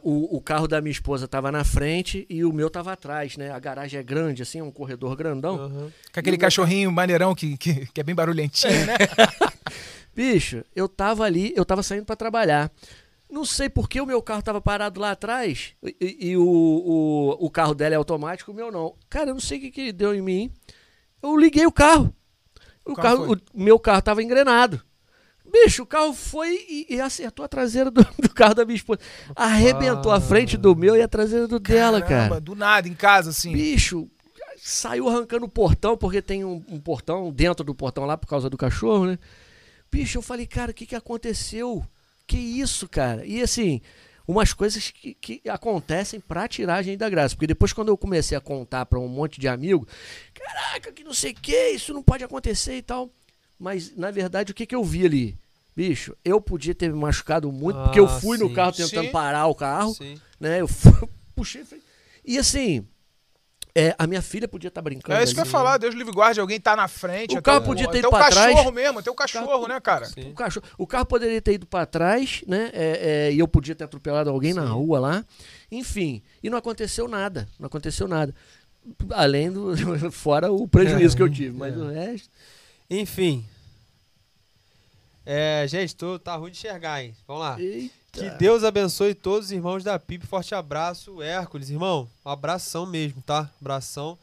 [0.03, 3.51] o, o carro da minha esposa tava na frente e o meu tava atrás, né?
[3.51, 5.57] A garagem é grande, assim, é um corredor grandão.
[5.57, 5.93] Aham.
[6.12, 8.97] Com aquele cachorrinho maneirão que, que, que é bem barulhentinho, né?
[10.14, 12.71] Bicho, eu tava ali, eu tava saindo pra trabalhar.
[13.31, 17.47] Não sei por que o meu carro tava parado lá atrás e, e o, o,
[17.47, 18.97] o carro dela é automático, o meu não.
[19.09, 20.53] Cara, eu não sei o que, que deu em mim.
[21.23, 22.12] Eu liguei o carro.
[22.85, 24.83] O, O carro carro, o meu carro tava engrenado.
[25.51, 29.01] Bicho, o carro foi e, e acertou a traseira do, do carro da minha esposa.
[29.35, 32.41] Arrebentou a frente do meu e a traseira do dela, Caramba, cara.
[32.41, 33.53] Do nada, em casa, assim.
[33.53, 34.09] Bicho,
[34.57, 38.49] saiu arrancando o portão, porque tem um, um portão dentro do portão lá por causa
[38.49, 39.19] do cachorro, né?
[39.91, 41.85] Bicho, eu falei, cara, o que, que aconteceu?
[42.27, 43.27] Que isso, cara?
[43.27, 43.81] E assim,
[44.31, 47.35] umas coisas que, que acontecem pra tirar a gente da graça.
[47.35, 49.87] Porque depois, quando eu comecei a contar pra um monte de amigo,
[50.33, 53.11] caraca, que não sei o que, isso não pode acontecer e tal.
[53.61, 55.39] Mas, na verdade, o que, que eu vi ali?
[55.77, 58.55] Bicho, eu podia ter me machucado muito, porque eu Ah, fui no sim.
[58.55, 59.11] carro tentando Sim.
[59.13, 60.19] parar o carro Sim.
[60.41, 60.61] né?
[60.63, 61.85] Eu fu- puxei, falei-
[62.25, 62.87] e assim,
[63.75, 65.19] é, a minha filha podia estar brincando.
[65.19, 67.35] É isso que eu ia ali, falar, Deus livre guarde, alguém tá na frente.
[67.35, 68.75] O até carro podia ter ido o pra cachorro trás.
[68.75, 70.09] mesmo, até o cachorro, né, cara?
[70.27, 72.71] O, cachorro, o carro poderia ter ido pra trás, né?
[72.73, 75.25] é, é, e eu podia ter atropelado alguém na rua lá.
[75.71, 77.49] Enfim, e não aconteceu nada.
[77.59, 78.35] Não aconteceu nada.
[79.13, 79.75] Além do.
[80.11, 81.57] Fora o prejuízo que eu tive.
[81.57, 81.79] Mas É.
[81.79, 82.29] o resto.
[82.91, 83.47] Enfim.
[85.24, 87.14] É, gente, tô, tá ruim de enxergar, hein?
[87.26, 87.61] Vamos lá.
[87.61, 87.95] Eita.
[88.11, 90.26] Que Deus abençoe todos os irmãos da PIB.
[90.26, 92.11] Forte abraço, Hércules, irmão.
[92.26, 93.49] Um abração mesmo, tá?
[93.61, 94.18] Abração.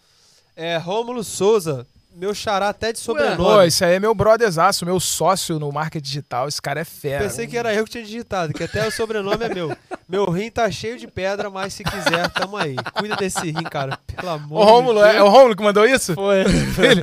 [0.55, 1.87] É, Rômulo Souza,
[2.17, 3.67] meu xará até de Pô, sobrenome.
[3.67, 6.47] esse aí é meu brotherzaço, meu sócio no marketing digital.
[6.47, 7.23] Esse cara é fera.
[7.23, 9.75] Pensei que era eu que tinha digitado, que até o sobrenome é meu.
[10.09, 12.77] Meu rim tá cheio de pedra, mas se quiser, tamo aí.
[12.97, 13.99] Cuida desse rim, cara.
[14.15, 15.15] Pelo amor O Rômulo, de é, Deus.
[15.17, 16.13] é o Rômulo que mandou isso?
[16.15, 16.37] Foi.
[16.79, 17.01] Ele-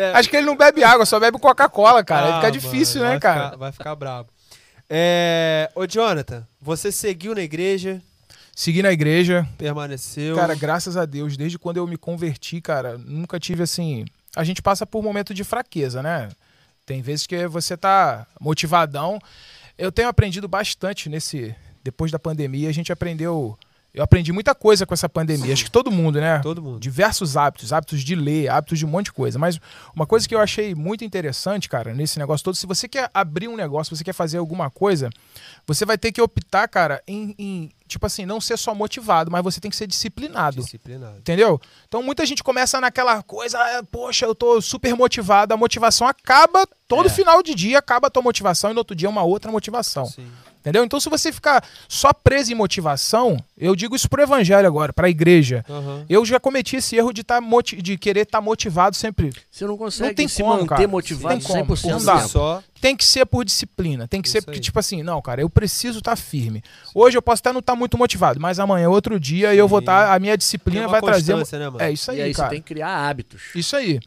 [0.00, 0.12] É.
[0.14, 2.26] Acho que ele não bebe água, só bebe Coca-Cola, cara.
[2.26, 3.44] Aí Ah, fica difícil, mano, né, cara?
[3.46, 4.28] ficar- vai ficar brabo.
[4.88, 8.00] É, ô, Jonathan, você seguiu na igreja,
[8.54, 9.44] Segui na igreja.
[9.58, 10.36] permaneceu.
[10.36, 14.04] Cara, graças a Deus, desde quando eu me converti, cara, nunca tive assim.
[14.38, 16.28] A gente passa por momento de fraqueza, né?
[16.86, 19.18] Tem vezes que você tá motivadão.
[19.76, 21.52] Eu tenho aprendido bastante nesse.
[21.82, 23.58] Depois da pandemia, a gente aprendeu.
[23.92, 25.52] Eu aprendi muita coisa com essa pandemia.
[25.52, 26.38] Acho que todo mundo, né?
[26.38, 26.78] todo mundo.
[26.78, 29.40] diversos hábitos, hábitos de ler, hábitos de um monte de coisa.
[29.40, 29.58] Mas
[29.92, 33.48] uma coisa que eu achei muito interessante, cara, nesse negócio todo, se você quer abrir
[33.48, 35.10] um negócio, você quer fazer alguma coisa,
[35.66, 39.42] você vai ter que optar, cara, em, em, tipo assim, não ser só motivado, mas
[39.42, 40.62] você tem que ser disciplinado.
[40.62, 41.18] Disciplinado.
[41.18, 41.60] Entendeu?
[41.88, 46.66] Então muita gente começa naquela coisa, ah, poxa, eu tô super motivado, a motivação acaba,
[46.86, 47.10] todo É.
[47.10, 50.06] final de dia acaba a tua motivação e no outro dia é uma outra motivação.
[50.06, 50.30] Sim.
[50.60, 50.84] Entendeu?
[50.84, 55.08] Então se você ficar só preso em motivação, eu digo isso pro evangelho agora, pra
[55.08, 55.64] igreja.
[55.68, 56.04] Aham.
[56.08, 59.32] Eu já cometi esse erro de, tá moti- de querer estar motivado sempre.
[59.50, 60.88] Você não consegue Não tem se como, manter cara.
[60.88, 61.76] motivado Não tem como.
[61.76, 62.20] 100% Não dá.
[62.28, 62.62] Só.
[62.80, 64.06] Tem que ser por disciplina.
[64.06, 64.62] Tem que Isso ser porque, aí.
[64.62, 66.62] tipo assim, não, cara, eu preciso estar firme.
[66.94, 69.78] Hoje eu posso até não estar muito motivado, mas amanhã outro dia e eu vou
[69.78, 69.84] Sim.
[69.84, 70.12] estar.
[70.14, 71.34] A minha disciplina vai trazer.
[71.36, 71.80] né, mano?
[71.82, 72.48] É isso aí, e aí cara.
[72.48, 73.42] você tem que criar hábitos.
[73.54, 74.00] Isso aí.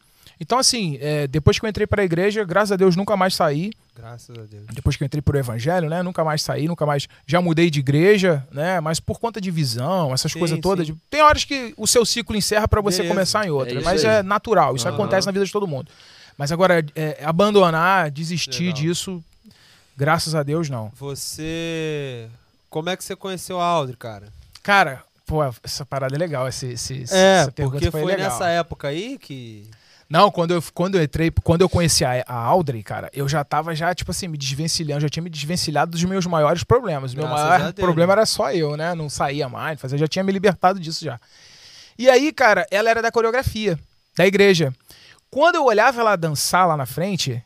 [0.44, 3.70] Então, assim, é, depois que eu entrei pra igreja, graças a Deus nunca mais saí.
[3.96, 4.66] Graças a Deus.
[4.74, 6.02] Depois que eu entrei pro evangelho, né?
[6.02, 7.08] Nunca mais saí, nunca mais.
[7.28, 8.80] Já mudei de igreja, né?
[8.80, 10.88] Mas por conta de visão, essas Sim, coisas todas.
[10.88, 10.98] sim.
[11.12, 13.14] Tem horas que o seu ciclo encerra pra você Beleza.
[13.14, 13.80] começar em outra.
[13.80, 14.16] É mas aí.
[14.16, 14.96] é natural, isso Aham.
[14.96, 15.92] acontece na vida de todo mundo.
[16.36, 18.74] Mas agora, é, abandonar, desistir Legal.
[18.82, 19.24] disso,
[19.96, 20.92] graças a Deus, não.
[20.96, 22.28] Você.
[22.68, 24.28] Como é que você conheceu a Audrey, cara?
[24.64, 26.48] Cara, pô, essa parada é legal.
[26.48, 28.32] Esse, esse, É, essa pergunta porque foi, foi legal.
[28.32, 29.70] nessa época aí que.
[30.12, 33.46] Não, quando eu, quando eu entrei, quando eu conheci a, a Audrey, cara, eu já
[33.46, 37.14] tava já, tipo assim, me desvencilhando, já tinha me desvencilhado dos meus maiores problemas.
[37.14, 38.94] Meu Graças maior problema era só eu, né?
[38.94, 41.18] Não saía mais, fazia, já tinha me libertado disso já.
[41.98, 43.80] E aí, cara, ela era da coreografia,
[44.18, 44.74] da igreja.
[45.30, 47.42] Quando eu olhava ela dançar lá na frente,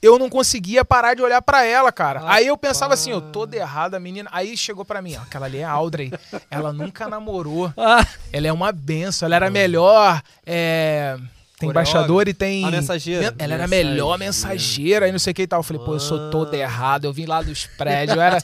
[0.00, 2.22] eu não conseguia parar de olhar pra ela, cara.
[2.24, 4.30] aí eu pensava assim, eu tô errado, a menina.
[4.32, 6.10] Aí chegou pra mim, ó, aquela ali é a Audrey.
[6.50, 7.70] ela nunca namorou.
[7.76, 10.22] Ah, Ela é uma benção, ela era melhor.
[10.46, 11.18] É...
[11.58, 12.64] Tem embaixador e tem.
[12.64, 13.34] A mensageira.
[13.38, 15.60] Ela era a melhor mensageira e não sei o que e tal.
[15.60, 16.56] Eu falei, pô, eu sou todo Ah.
[16.58, 17.04] errado.
[17.06, 18.38] Eu vim lá dos prédios, eu era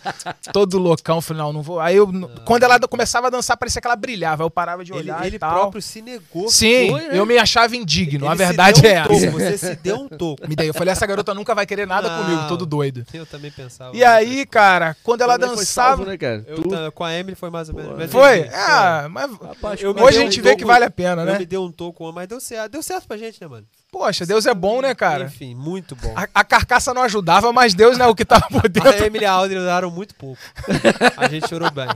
[0.52, 1.16] todo loucão.
[1.16, 1.78] Eu falei, não, não vou.
[1.78, 2.08] Aí eu,
[2.46, 4.42] quando ela começava a dançar, parecia que ela brilhava.
[4.44, 5.52] Eu parava de Ele, olhar ele e tal.
[5.52, 6.48] próprio se negou.
[6.48, 7.18] Sim, Foi, né?
[7.18, 8.26] eu me achava indigno.
[8.26, 9.30] a Ele se verdade deu um é essa.
[9.30, 10.48] Você se deu um toco.
[10.48, 10.68] Me dei.
[10.70, 12.24] Eu falei, essa garota nunca vai querer nada Não.
[12.24, 13.04] comigo, todo doido.
[13.12, 13.94] Eu também pensava.
[13.94, 15.64] E aí, cara, quando ela dançava.
[15.64, 16.44] salvo, né, cara?
[16.48, 18.10] Eu Tu- com a Emily foi mais ou menos.
[18.10, 18.48] Foi?
[18.54, 19.30] Ah, mas.
[19.32, 21.38] Rapaz, Eu me Hoje a gente um vê que vale a pena, Eu né?
[21.38, 22.72] me dei um toco, mas deu certo.
[22.72, 23.66] Deu certo pra gente, né, mano?
[23.92, 25.24] Poxa, Deus é bom, né, cara?
[25.24, 26.14] Enfim, muito bom.
[26.16, 29.04] A, a carcaça não ajudava, mas Deus, né, o que tava por A dentro.
[29.04, 30.40] Emily e a Audrey usaram muito pouco.
[31.14, 31.86] A gente chorou bem.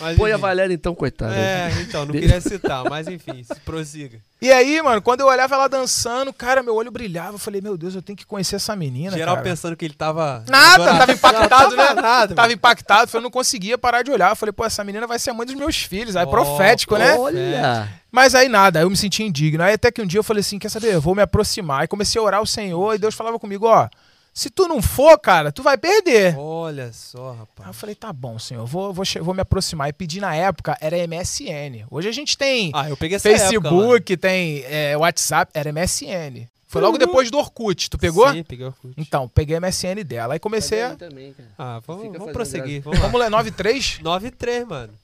[0.00, 0.40] Mas, Põe a enfim.
[0.40, 1.36] Valéria então, coitada.
[1.36, 4.18] É, então, não queria citar, mas enfim, se prossiga.
[4.40, 7.34] E aí, mano, quando eu olhava ela dançando, cara, meu olho brilhava.
[7.34, 9.48] Eu falei, meu Deus, eu tenho que conhecer essa menina, Geral cara.
[9.48, 10.42] pensando que ele tava.
[10.48, 10.98] Nada, adorado.
[10.98, 12.02] tava impactado, Não, né?
[12.02, 14.30] Nada, Tava impactado, eu não conseguia parar de olhar.
[14.30, 16.16] Eu falei, pô, essa menina vai ser a mãe dos meus filhos.
[16.16, 17.14] Aí, Ó, profético, né?
[17.14, 17.88] Olha!
[18.10, 19.62] Mas aí nada, aí eu me senti indigno.
[19.62, 21.41] Aí até que um dia eu falei assim, quer saber, eu vou me aproximar.
[21.80, 23.88] Aí comecei a orar ao Senhor e Deus falava comigo, ó,
[24.34, 26.36] se tu não for, cara, tu vai perder.
[26.38, 27.76] Olha só, Aí eu rapaz.
[27.76, 29.88] falei, tá bom, Senhor, vou, vou, vou me aproximar.
[29.90, 31.84] E pedi na época, era MSN.
[31.90, 36.48] Hoje a gente tem Ah, eu peguei essa época, Facebook, tem é, WhatsApp, era MSN.
[36.66, 38.32] Foi logo depois do Orkut, tu pegou?
[38.32, 38.94] Sim, peguei o Orkut.
[38.96, 40.32] Então, peguei a MSN dela.
[40.32, 40.96] Aí comecei a...
[40.96, 41.50] também, cara.
[41.58, 42.80] Ah, vamos, vamos prosseguir.
[42.80, 43.04] Vamos lá.
[43.04, 43.98] Vamos ler 93?
[44.00, 44.94] 9 e 3, mano.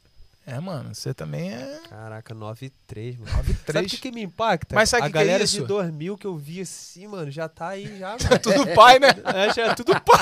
[0.51, 3.31] É, mano, você também é Caraca, 9 e 3, mano.
[3.37, 3.75] 93.
[3.75, 4.75] Sabe o que, que me impacta?
[4.75, 5.61] Mas sabe a que que é galera isso?
[5.61, 8.39] de 2000 que eu vi assim, mano, já tá aí já, mano.
[8.43, 9.09] Tudo pai, né?
[9.35, 10.19] É, já é tudo pá.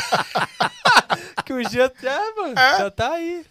[1.47, 2.79] que o dia já, mano, É.
[2.79, 3.45] já tá aí.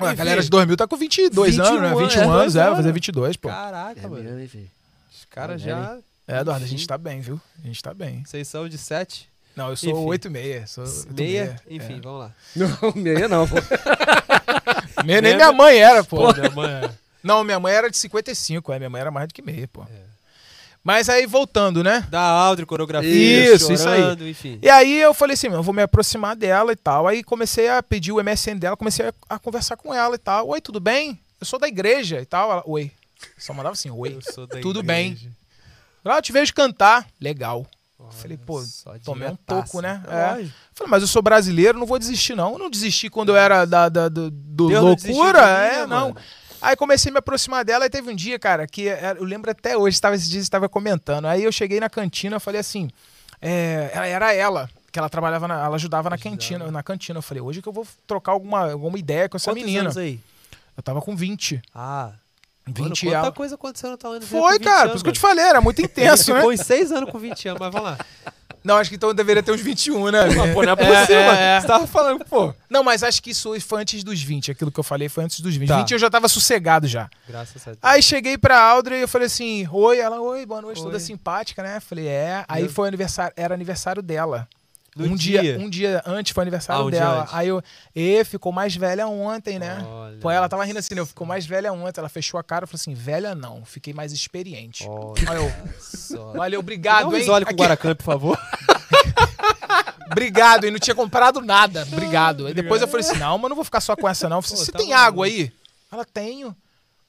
[0.00, 0.16] Ué, a Enfim.
[0.18, 1.88] galera de 2000 tá com 22 anos, né?
[1.90, 2.94] 21 21 anos, é, é, vai fazer mano.
[2.94, 3.48] 22, pô.
[3.48, 4.22] Caraca, É mano.
[4.24, 4.68] mesmo, enfim.
[5.14, 5.98] Os caras vendo, já...
[6.28, 6.86] É, Eduardo, a gente Enfim.
[6.88, 7.40] tá bem, viu?
[7.62, 8.24] A gente tá bem.
[8.26, 9.28] Vocês são de 7?
[9.54, 10.04] Não, eu sou Enfim.
[10.04, 10.66] 8 e meia.
[10.66, 11.56] Sou 8 e Meia?
[11.70, 12.00] Enfim, É.
[12.00, 12.34] vamos lá.
[12.56, 13.54] Não, meia não, pô.
[15.04, 16.16] Nem Meia- minha mãe era, pô.
[16.18, 16.90] Pô, minha mãe é...
[17.22, 18.78] Não, minha mãe era de 55, é.
[18.78, 19.82] Minha mãe era mais do que meia, pô.
[19.82, 20.06] É.
[20.84, 22.06] Mas aí, voltando, né?
[22.08, 24.00] Da Audrey, coreografia, Isso, isso aí.
[24.00, 24.58] chorando, enfim.
[24.62, 27.08] E aí eu falei assim, eu vou me aproximar dela e tal.
[27.08, 30.46] Aí comecei a pedir o MSN dela, comecei a, a conversar com ela e tal.
[30.48, 31.18] Oi, tudo bem?
[31.40, 32.52] Eu sou da igreja e tal.
[32.52, 32.92] Ela, oi.
[33.36, 34.14] Só mandava assim, oi.
[34.14, 35.28] Eu sou da Tudo igreja.
[36.04, 37.04] Ah, eu te vejo cantar.
[37.20, 37.66] Legal.
[37.98, 38.62] Olha Falei, pô,
[39.04, 40.02] tomei um toco, né?
[40.08, 40.48] É, É.
[40.74, 42.52] Falei, mas eu sou brasileiro, não vou desistir, não.
[42.52, 45.40] Eu não desisti quando eu era da, da- do, do não loucura.
[45.42, 46.08] mim, é, né, não.
[46.08, 46.16] mano?
[46.60, 49.76] Aí comecei a me aproximar dela e teve um dia, cara, que eu lembro até
[49.76, 51.26] hoje, estava esses dias estava comentando.
[51.26, 52.90] Aí eu cheguei na cantina, falei assim,
[53.40, 56.36] é, ela- era ela, que ela trabalhava, na- ela ajudava na Ajudava.
[56.36, 57.18] cantina, na cantina.
[57.18, 59.84] Eu falei, hoje que eu vou trocar alguma, alguma ideia com essa Quantos menina.
[59.84, 60.20] anos aí?
[60.76, 61.60] Eu tava com 20.
[61.74, 62.10] Ah,
[62.66, 63.32] 20 mano, e quanta ela...
[63.32, 66.34] coisa aconteceu no talento Foi, cara, por isso que eu te falei, era muito intenso,
[66.34, 66.44] né?
[66.52, 67.98] Em 6 anos com 20 anos, mas vamos lá.
[68.66, 70.22] Não, acho que então eu deveria ter uns 21, né?
[70.24, 71.60] Ah, pô, não é É, possível, é, é.
[71.60, 72.52] Você tava falando, pô.
[72.68, 74.50] Não, mas acho que isso foi antes dos 20.
[74.50, 75.68] Aquilo que eu falei foi antes dos 20.
[75.68, 75.78] Tá.
[75.78, 77.08] 20 eu já tava sossegado já.
[77.28, 77.78] Graças a Deus.
[77.80, 81.00] Aí cheguei pra Audrey e eu falei assim: Oi, ela, oi, boa noite, toda Oi.
[81.00, 81.78] simpática, né?
[81.78, 82.44] Falei, é.
[82.48, 84.48] Aí Meu- foi aniversário, era aniversário dela.
[84.96, 85.42] No um dia.
[85.42, 85.58] dia?
[85.58, 87.28] um dia antes foi aniversário Ah, um dela.
[87.30, 87.62] Aí eu,
[87.94, 89.84] e ficou mais velha ontem, né?
[89.86, 91.04] Olha Pô, ela tava rindo assim, né?
[91.04, 92.00] Ficou mais velha ontem.
[92.00, 94.86] Ela fechou a cara e falou assim: velha não, fiquei mais experiente.
[94.88, 96.32] Olha Aí eu, só.
[96.32, 97.18] valeu, Dá obrigado, um hein?
[97.18, 98.38] risole com Aqui, Guaracamp, por favor.
[100.10, 101.86] Obrigado, e não tinha comprado nada.
[101.92, 102.46] Obrigado.
[102.46, 104.38] Aí depois eu falei assim: não, mas não vou ficar só com essa, não.
[104.38, 105.06] Eu falei, Pô, Você tá tem maluco.
[105.06, 105.52] água aí?
[105.92, 106.56] Ela tenho.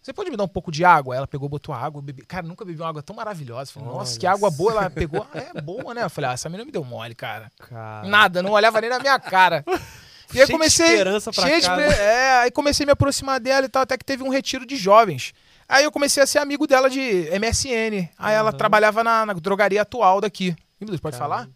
[0.07, 1.13] Você pode me dar um pouco de água?
[1.13, 2.21] Ela pegou, botou água, bebi.
[2.25, 3.73] Cara, nunca bebi uma água tão maravilhosa.
[3.73, 4.71] Falei, nossa, Olha que água boa.
[4.71, 5.27] Ela pegou.
[5.33, 6.03] Ah, é boa, né?
[6.03, 7.51] Eu falei, ah, essa menina me deu mole, cara.
[7.69, 8.07] Cara.
[8.07, 9.65] Nada, não olhava nem na minha cara.
[10.33, 10.85] E aí Cheio de comecei.
[10.87, 13.83] esperança pra cheio de cá, esper- É, aí comecei a me aproximar dela e tal,
[13.83, 15.33] até que teve um retiro de jovens.
[15.69, 18.09] Aí eu comecei a ser amigo dela de MSN.
[18.17, 18.57] Aí ela Aham.
[18.57, 20.53] trabalhava na, na drogaria atual daqui.
[20.81, 21.17] Ih, Pode Caramba.
[21.17, 21.47] falar?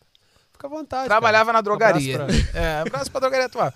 [0.62, 1.06] Fica à vontade.
[1.08, 1.64] Trabalhava na cara.
[1.64, 2.16] drogaria.
[2.24, 3.74] Abraço pra- É, abraço pra drogaria atual.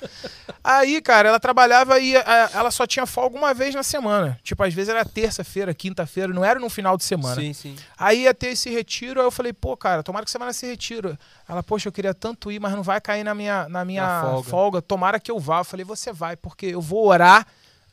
[0.64, 4.40] Aí, cara, ela trabalhava e a- ela só tinha folga uma vez na semana.
[4.44, 7.36] Tipo, às vezes era terça-feira, quinta-feira, não era no final de semana.
[7.36, 7.76] Sim, sim.
[7.98, 10.66] Aí ia ter esse retiro, aí eu falei, pô, cara, tomara que você vá nesse
[10.66, 11.18] retiro.
[11.50, 14.22] Ela, poxa, eu queria tanto ir, mas não vai cair na minha, na minha Na
[14.22, 14.50] folga.
[14.50, 14.82] folga.
[14.82, 15.60] Tomara que eu vá.
[15.60, 17.46] Eu falei, você vai, porque eu vou orar.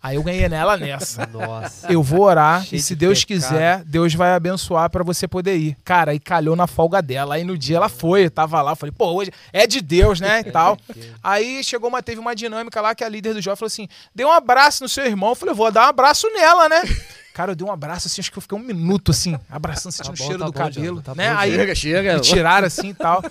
[0.03, 1.27] Aí eu ganhei nela nessa.
[1.33, 1.93] Nossa.
[1.93, 3.41] Eu vou orar Cheio e se de Deus pecado.
[3.41, 5.77] quiser, Deus vai abençoar pra você poder ir.
[5.85, 7.37] Cara, aí calhou na folga dela.
[7.37, 10.41] Aí no dia ela foi, tava lá, falei, pô, hoje é de Deus, né?
[10.41, 10.77] E tal.
[11.23, 14.25] Aí chegou uma, teve uma dinâmica lá que a líder do jovem falou assim: dê
[14.25, 15.31] um abraço no seu irmão.
[15.31, 16.83] Eu falei, vou dar um abraço nela, né?
[17.33, 20.15] Cara, eu dei um abraço assim, acho que eu fiquei um minuto assim, abraçando, sentindo
[20.15, 21.33] o bom, cheiro tá do bom, cabelo, tá né?
[21.33, 22.15] bom, Aí Chega, chega.
[22.17, 23.23] me tiraram assim e tal.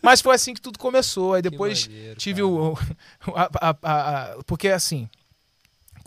[0.00, 1.34] Mas foi assim que tudo começou.
[1.34, 2.78] Aí depois maneiro, tive o.
[3.34, 5.08] a- a- a- a- porque assim,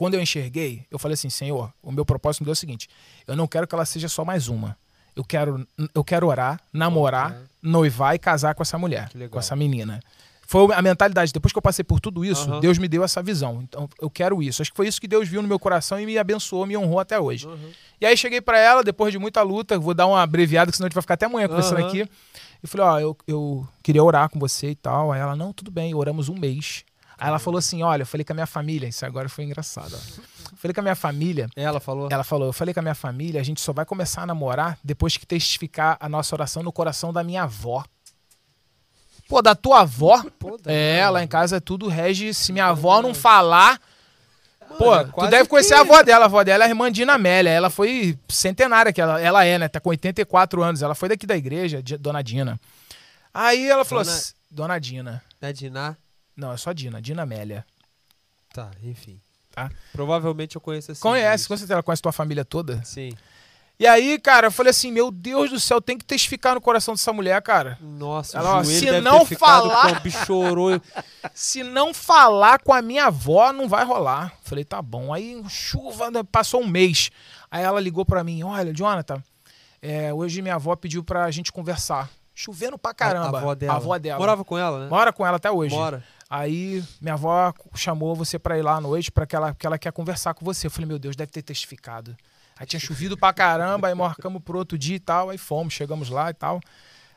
[0.01, 2.89] quando eu enxerguei, eu falei assim, Senhor, o meu propósito é o seguinte:
[3.27, 4.75] eu não quero que ela seja só mais uma.
[5.15, 7.41] Eu quero, eu quero orar, namorar, Orar.
[7.61, 9.99] noivar e casar com essa mulher, com essa menina.
[10.47, 11.31] Foi a mentalidade.
[11.31, 12.59] Depois que eu passei por tudo isso, Aham.
[12.59, 13.61] Deus me deu essa visão.
[13.61, 14.63] Então, eu quero isso.
[14.63, 16.99] Acho que foi isso que Deus viu no meu coração e me abençoou, me honrou
[16.99, 17.45] até hoje.
[17.45, 17.69] Uhum.
[18.01, 20.87] E aí cheguei pra ela, depois de muita luta, vou dar uma abreviada, que senão
[20.87, 22.09] a gente vai ficar até amanhã conversando aqui.
[22.63, 25.11] E falei, ó, eu, eu queria orar com você e tal.
[25.11, 26.85] Aí ela, não, tudo bem, oramos um mês.
[27.21, 29.93] Aí ela falou assim: olha, eu falei com a minha família, isso agora foi engraçado.
[29.95, 30.21] Ó.
[30.57, 32.07] Falei com a minha família, Ela falou.
[32.11, 34.77] ela falou, eu falei com a minha família, a gente só vai começar a namorar
[34.83, 37.83] depois que testificar a nossa oração no coração da minha avó.
[39.27, 40.21] Pô, da tua avó?
[40.39, 42.33] Pô, da É, minha lá em casa é tudo rege.
[42.33, 43.79] Se minha avó não falar,
[44.77, 46.25] Pô, é tu deve conhecer que- a avó dela.
[46.25, 47.49] A avó dela é a irmã Dina Amélia.
[47.49, 49.67] Ela foi centenária, que ela, ela é, né?
[49.67, 50.81] Tá com 84 anos.
[50.81, 52.59] Ela foi daqui da igreja, Dona Dina.
[53.33, 54.33] Aí ela falou Dona- assim...
[54.49, 55.23] Dona Dina.
[55.41, 55.95] Né, Diná?
[56.35, 57.01] Não, é só Dina.
[57.01, 57.65] Dina Amélia.
[58.53, 59.19] Tá, enfim.
[59.51, 59.69] Tá.
[59.91, 61.01] Provavelmente eu conheço assim.
[61.01, 61.73] Conhece, com certeza.
[61.73, 62.83] Ela conhece tua família toda.
[62.85, 63.11] Sim.
[63.79, 66.93] E aí, cara, eu falei assim, meu Deus do céu, tem que testificar no coração
[66.93, 67.79] dessa mulher, cara.
[67.81, 70.81] Nossa, Ela, o joelho se deve não ter falar- como chorou.
[71.33, 74.33] Se não falar com a minha avó, não vai rolar.
[74.43, 75.11] Falei, tá bom.
[75.13, 77.09] Aí, chuva, passou um mês.
[77.49, 79.23] Aí ela ligou pra mim, olha, Jonathan,
[79.81, 82.07] é, hoje minha avó pediu pra gente conversar.
[82.35, 83.37] Chovendo pra caramba.
[83.37, 83.73] A avó dela.
[83.73, 84.19] A avó dela.
[84.19, 84.87] Morava com ela, né?
[84.89, 85.73] Mora com ela até hoje.
[85.75, 86.03] Mora.
[86.33, 89.77] Aí minha avó chamou você pra ir lá à noite para que ela, que ela
[89.77, 90.65] quer conversar com você.
[90.65, 92.15] Eu falei, meu Deus, deve ter testificado.
[92.57, 96.09] Aí tinha chovido pra caramba, aí marcamos pro outro dia e tal, aí fomos, chegamos
[96.09, 96.61] lá e tal.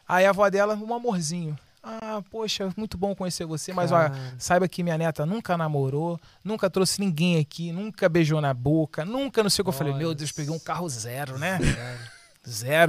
[0.08, 1.56] Aí a avó dela, um amorzinho.
[1.80, 6.68] Ah, poxa, muito bom conhecer você, mas olha, saiba que minha neta nunca namorou, nunca
[6.68, 9.68] trouxe ninguém aqui, nunca beijou na boca, nunca não sei o que.
[9.68, 11.58] Eu falei, meu Deus, peguei um carro zero, né?
[11.62, 12.13] Zero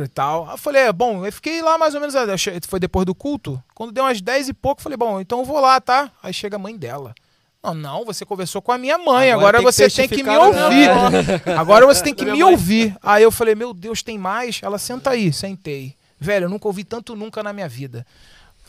[0.03, 0.45] e tal.
[0.45, 2.15] Aí eu falei, é, bom, eu fiquei lá mais ou menos,
[2.67, 3.61] foi depois do culto.
[3.73, 6.11] Quando deu umas 10 e pouco, falei, bom, então eu vou lá, tá?
[6.21, 7.13] Aí chega a mãe dela.
[7.63, 10.35] Não, não, você conversou com a minha mãe, Agora agora, tem você tem que me
[10.35, 10.89] no ouvir.
[11.57, 12.95] Agora você tem que me ouvir.
[13.01, 14.59] Aí eu falei, meu Deus, tem mais?
[14.61, 15.95] Ela senta aí, sentei.
[16.19, 18.05] Velho, eu nunca ouvi tanto nunca na minha vida.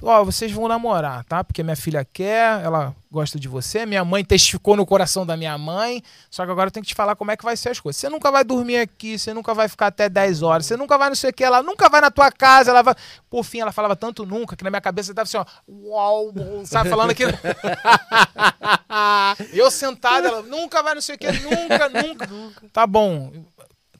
[0.02, 1.42] Ó, vocês vão namorar, tá?
[1.42, 3.86] Porque minha filha quer, ela gosta de você.
[3.86, 6.02] Minha mãe testificou no coração da minha mãe.
[6.30, 7.98] Só que agora eu tenho que te falar como é que vai ser as coisas.
[7.98, 11.08] Você nunca vai dormir aqui, você nunca vai ficar até 10 horas, você nunca vai
[11.08, 12.94] não sei o que, ela nunca vai na tua casa, ela vai.
[13.30, 15.46] Por fim, ela falava tanto nunca que na minha cabeça tava assim, ó.
[15.66, 16.32] Uau,
[16.66, 17.32] sabe, falando aquilo.
[19.54, 22.28] eu sentado, ela nunca vai não sei o que, nunca, nunca.
[22.70, 23.32] Tá bom.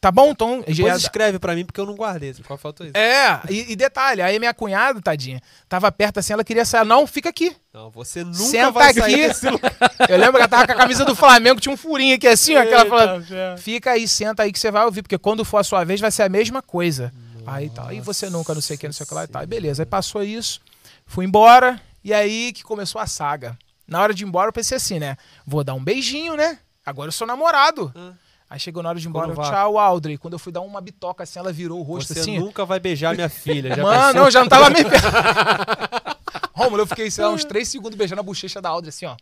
[0.06, 0.62] Tá bom, então.
[0.68, 2.32] já- Depois escreve pra mim, porque eu não guardei.
[2.46, 2.96] Qual faltou isso?
[2.96, 6.84] é, e, e detalhe, aí minha cunhada, tadinha, tava perto assim, ela queria sair.
[6.86, 7.56] Não, fica aqui.
[7.74, 9.00] Não, você nunca Senta vai aqui.
[9.00, 9.72] sair desse lugar.
[10.08, 12.54] Eu lembro que ela tava com a camisa do Flamengo, tinha um furinho aqui assim,
[12.54, 13.56] ó, que ela Eita, falou: fé.
[13.56, 16.12] fica aí, senta aí que você vai ouvir, porque quando for a sua vez vai
[16.12, 17.12] ser a mesma coisa.
[17.44, 17.92] aí tal.
[17.92, 19.40] E você nunca, não sei o que, não sei o que lá e tal.
[19.40, 20.60] Aí beleza, aí passou isso,
[21.04, 23.58] fui embora, e aí que começou a saga.
[23.88, 25.16] Na hora de ir embora, eu pensei assim, né?
[25.44, 26.60] Vou dar um beijinho, né?
[26.84, 27.92] Agora eu sou namorado.
[27.96, 28.12] Ah.
[28.48, 30.16] Aí chegou na hora de ir embora, no tchau, Audrey.
[30.16, 32.38] Quando eu fui dar uma bitoca assim, ela virou o rosto Você assim.
[32.38, 33.74] nunca vai beijar minha filha.
[33.74, 34.26] Já Mano, pensou?
[34.26, 34.76] eu já não tava me.
[36.54, 39.16] Rômulo, eu fiquei, sei lá, uns três segundos beijando a bochecha da Audrey, assim, ó.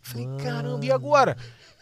[0.00, 1.36] Falei, caramba, e agora?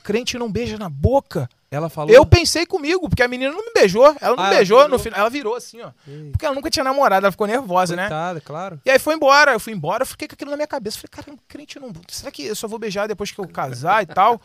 [0.05, 1.49] Crente não beija na boca?
[1.71, 2.13] Ela falou.
[2.15, 4.05] Eu pensei comigo, porque a menina não me beijou.
[4.21, 5.21] Ela não Ah, me beijou, no final.
[5.21, 5.91] Ela virou assim, ó.
[6.07, 8.03] Ei, Porque ela nunca tinha namorado, ela ficou nervosa, né?
[8.03, 8.81] Coitada, claro.
[8.85, 10.99] E aí foi embora, eu fui embora, eu fiquei com aquilo na minha cabeça.
[10.99, 11.93] Falei, caramba, crente não.
[12.09, 14.41] Será que eu só vou beijar depois que eu casar e tal?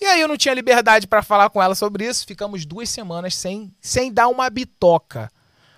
[0.00, 2.26] E aí eu não tinha liberdade pra falar com ela sobre isso.
[2.26, 5.30] Ficamos duas semanas sem, sem dar uma bitoca.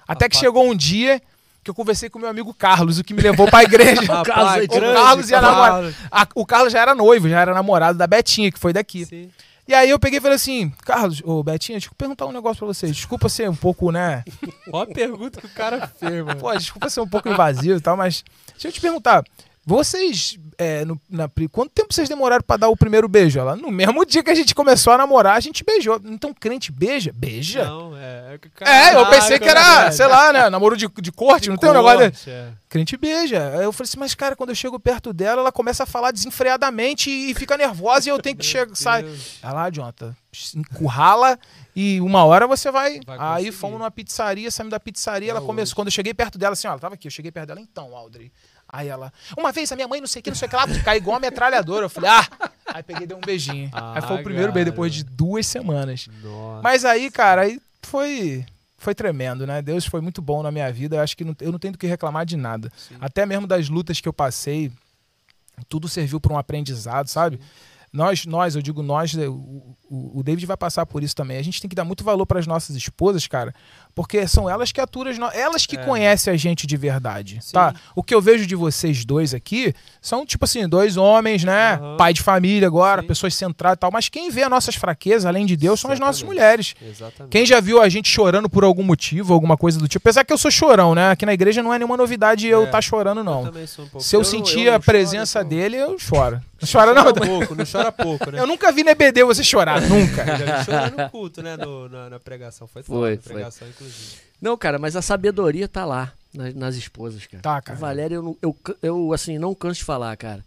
[0.07, 1.21] Até que chegou um dia
[1.63, 4.01] que eu conversei com meu amigo Carlos, o que me levou pra igreja.
[4.11, 5.59] Rapaz, o grande Carlos ia Carlos.
[5.59, 5.95] namorar.
[6.11, 9.05] A- o Carlos já era noivo, já era namorado da Betinha, que foi daqui.
[9.05, 9.31] Sim.
[9.69, 12.57] E aí eu peguei e falei assim, Carlos, ô Betinha, deixa eu perguntar um negócio
[12.59, 12.97] pra vocês.
[12.97, 14.25] Desculpa ser um pouco, né?
[14.73, 16.41] Ó a pergunta que o cara fez, mano.
[16.41, 19.23] Pô, desculpa ser um pouco invasivo e tal, mas deixa eu te perguntar.
[19.69, 23.39] Vocês, é, no- na pri- quanto tempo vocês demoraram pra dar o primeiro beijo?
[23.39, 26.01] Ela, no mesmo dia que a gente começou a namorar, a gente beijou.
[26.07, 27.13] Então, crente beija?
[27.15, 27.65] Beija.
[27.65, 28.35] Não, é.
[28.35, 29.49] é que- é, eu pensei Caraca, que
[29.81, 30.49] era, sei lá, né?
[30.49, 31.99] Namoro de, de corte, não tem um negócio?
[31.99, 32.49] Corte, é.
[32.67, 33.51] Crente beija.
[33.59, 36.13] Aí eu falei assim, mas cara, quando eu chego perto dela, ela começa a falar
[36.13, 38.75] desenfreadamente e fica nervosa e eu tenho que chegar.
[38.75, 39.05] Sai.
[39.43, 40.17] Ela lá, Jonathan,
[40.57, 41.39] encurrala
[41.77, 43.01] e uma hora você vai.
[43.07, 45.63] Vai aí fomos numa pizzaria, saímos da pizzaria, ela É começou.
[45.73, 45.75] hoje.
[45.75, 47.95] Quando eu cheguei perto dela, assim, ó, ela tava aqui, eu cheguei perto dela, então,
[47.97, 48.33] Audrey.
[48.69, 50.57] Aí ela, uma vez a minha mãe, não sei o que, não sei o que
[50.57, 51.87] lá, cai igual uma metralhadora.
[51.87, 52.27] Eu falei, ah!
[52.67, 53.71] Aí peguei e dei um beijinho.
[53.73, 56.07] aí foi Ah, o primeiro beijo depois de duas semanas.
[56.23, 56.61] Nossa.
[56.63, 58.45] Mas aí, cara, aí foi.
[58.81, 59.61] Foi tremendo, né?
[59.61, 60.97] Deus foi muito bom na minha vida.
[60.97, 62.71] Eu acho que não- eu não tenho do que reclamar de nada.
[62.77, 62.97] Sim.
[63.01, 64.71] Até mesmo das lutas que eu passei,
[65.69, 67.41] tudo serviu para um aprendizado, sabe?
[67.93, 71.37] Nós, nós, eu digo nós, o, o, o David vai passar por isso também.
[71.39, 73.55] A gente tem que dar muito valor para as nossas esposas, cara,
[73.95, 75.85] porque são elas que aturam, no- elas que É.
[75.85, 77.53] conhecem a gente de verdade, Sim.
[77.53, 77.75] tá?
[77.97, 81.75] O que eu vejo de vocês dois aqui são, tipo assim, dois homens, né?
[81.75, 81.97] Aham.
[81.97, 83.09] Pai de família agora, Sim.
[83.09, 85.99] pessoas centradas e tal, mas quem vê as nossas fraquezas, além de Deus, são as
[85.99, 86.75] nossas mulheres.
[86.83, 87.31] Exatamente.
[87.33, 90.33] Quem já viu a gente chorando por algum motivo, alguma coisa do tipo, apesar que
[90.33, 91.11] eu sou chorão, né?
[91.11, 92.65] Aqui na igreja não é nenhuma novidade eu É.
[92.67, 93.53] estar chorando, Eu não.
[93.67, 94.01] sou um.
[94.01, 96.41] Se eu, não- sentir não a choro, presença então- dele, eu choro.
[96.61, 97.05] Não chora, não?
[97.05, 98.41] Chora pouco, não chora pouco, né?
[98.41, 100.25] Eu nunca vi na EBD você chorar, nunca.
[100.39, 101.57] Já chorando no culto, né?
[101.57, 102.67] No- na, na pregação.
[102.67, 103.33] Foi, top, Foi, na foi.
[103.35, 104.17] pregação, inclusive.
[104.41, 107.43] Não, cara, mas a sabedoria tá lá, nas, nas esposas, cara.
[107.43, 107.79] Tá, A cara.
[107.79, 110.45] Valéria, eu, eu, eu, assim, não canso de falar, cara.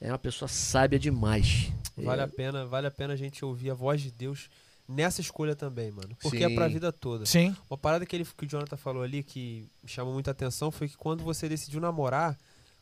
[0.00, 1.70] É uma pessoa sábia demais.
[1.96, 4.48] Vale É, a pena, vale a pena a gente ouvir a voz de Deus
[4.88, 6.16] nessa escolha também, mano.
[6.20, 6.54] Porque é Sim.
[6.54, 7.24] pra vida toda.
[7.24, 7.54] Sim.
[7.70, 10.88] Uma parada que, ele, que o Jonathan falou ali que me chamou muita atenção foi
[10.88, 12.36] que quando você decidiu namorar,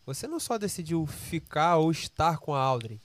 [0.06, 2.98] você não só decidiu ficar ou estar com a Audrey.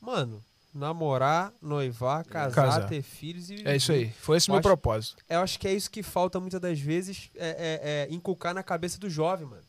[0.00, 0.40] Mano,
[0.74, 2.88] namorar, noivar, casar, Casar.
[2.88, 4.10] ter filhos e É isso aí.
[4.10, 5.16] Foi esse o Eu meu acho- propósito.
[5.28, 8.62] Eu acho que é isso que falta muitas das vezes, é, é- é inculcar na
[8.62, 9.62] cabeça do jovem, mano.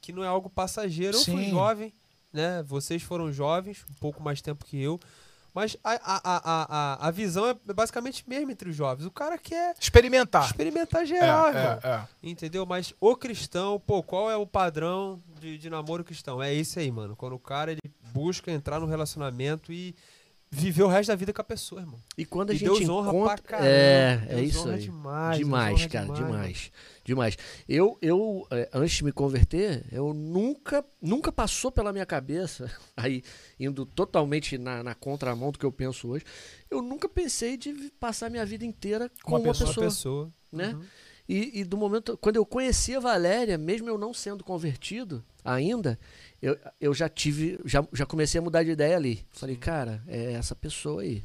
[0.00, 1.16] Que não é algo passageiro.
[1.16, 1.50] Eu fui Sim.
[1.50, 1.92] jovem,
[2.32, 2.62] né?
[2.62, 4.98] Vocês foram jovens, um pouco mais tempo que eu.
[5.54, 6.40] Mas a, a, a,
[7.04, 9.04] a, a- visão é basicamente mesmo entre os jovens.
[9.06, 10.46] O cara quer Experimentar.
[10.46, 12.08] experimentar geral, é, é, é.
[12.22, 12.64] Entendeu?
[12.64, 16.40] Mas o cristão, pô, qual é o padrão de, de namoro cristão?
[16.40, 17.16] É esse aí, mano.
[17.16, 17.80] Quando o cara ele
[18.12, 19.96] busca entrar no relacionamento e
[20.50, 22.00] viver o resto da vida com a pessoa, irmão.
[22.16, 23.36] E quando a e gente Deus honra encontra...
[23.36, 23.68] pra caramba.
[23.68, 24.80] É, é Deus isso honra aí.
[24.80, 26.72] Demais, Demais, honra cara, demais, demais.
[27.04, 27.38] Demais.
[27.68, 33.22] Eu, eu é, antes de me converter, eu nunca, nunca passou pela minha cabeça, aí
[33.58, 36.24] indo totalmente na, na contramão do que eu penso hoje,
[36.70, 39.70] eu nunca pensei de passar minha vida inteira com Uma pessoa.
[39.70, 40.32] Uma pessoa.
[40.52, 40.74] né?
[40.74, 40.84] Uhum.
[41.28, 45.98] E, e do momento, quando eu conheci a Valéria, mesmo eu não sendo convertido ainda,
[46.40, 49.24] eu, eu já tive, já, já comecei a mudar de ideia ali.
[49.32, 51.22] Falei, cara, é essa pessoa aí.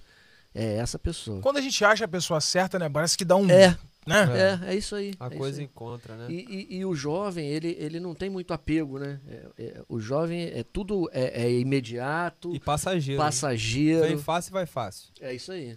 [0.55, 1.41] É essa pessoa.
[1.41, 2.88] Quando a gente acha a pessoa certa, né?
[2.89, 3.49] Parece que dá um.
[3.49, 4.59] É, Né?
[4.68, 5.14] é, é isso aí.
[5.20, 5.66] A é coisa aí.
[5.66, 6.28] encontra, né?
[6.30, 9.20] E, e- e o jovem, ele, ele não tem muito apego, né?
[9.28, 13.20] É- é- o jovem é tudo é, é imediato, E passageiro.
[13.22, 14.05] passageiro.
[14.07, 15.07] Vem fácil e vai fácil.
[15.22, 15.76] É isso aí.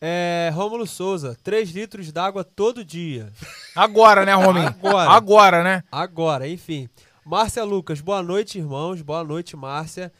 [0.00, 3.32] É, Rômulo Souza, 3 litros d'água todo dia.
[3.74, 4.66] Agora, né, Rominho?
[4.66, 5.10] Agora.
[5.10, 5.84] Agora, né?
[5.92, 6.88] Agora, enfim.
[7.24, 9.00] Márcia Lucas, boa noite, irmãos.
[9.00, 10.12] Boa noite, Márcia.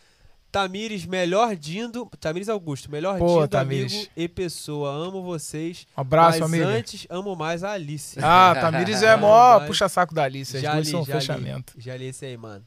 [0.53, 2.09] Tamires, melhor Dindo.
[2.21, 3.93] Tamires Augusto, melhor Pô, Dindo, Tamires.
[3.95, 4.91] amigo e pessoa.
[4.91, 5.87] Amo vocês.
[5.97, 6.67] Um abraço, mas amiga.
[6.67, 8.19] antes, amo mais a Alice.
[8.23, 10.57] Ah, Tamires é mó puxa-saco da Alice.
[10.57, 11.73] As já duas li, são já fechamento.
[11.77, 11.83] li.
[11.83, 12.65] Já li esse aí, mano.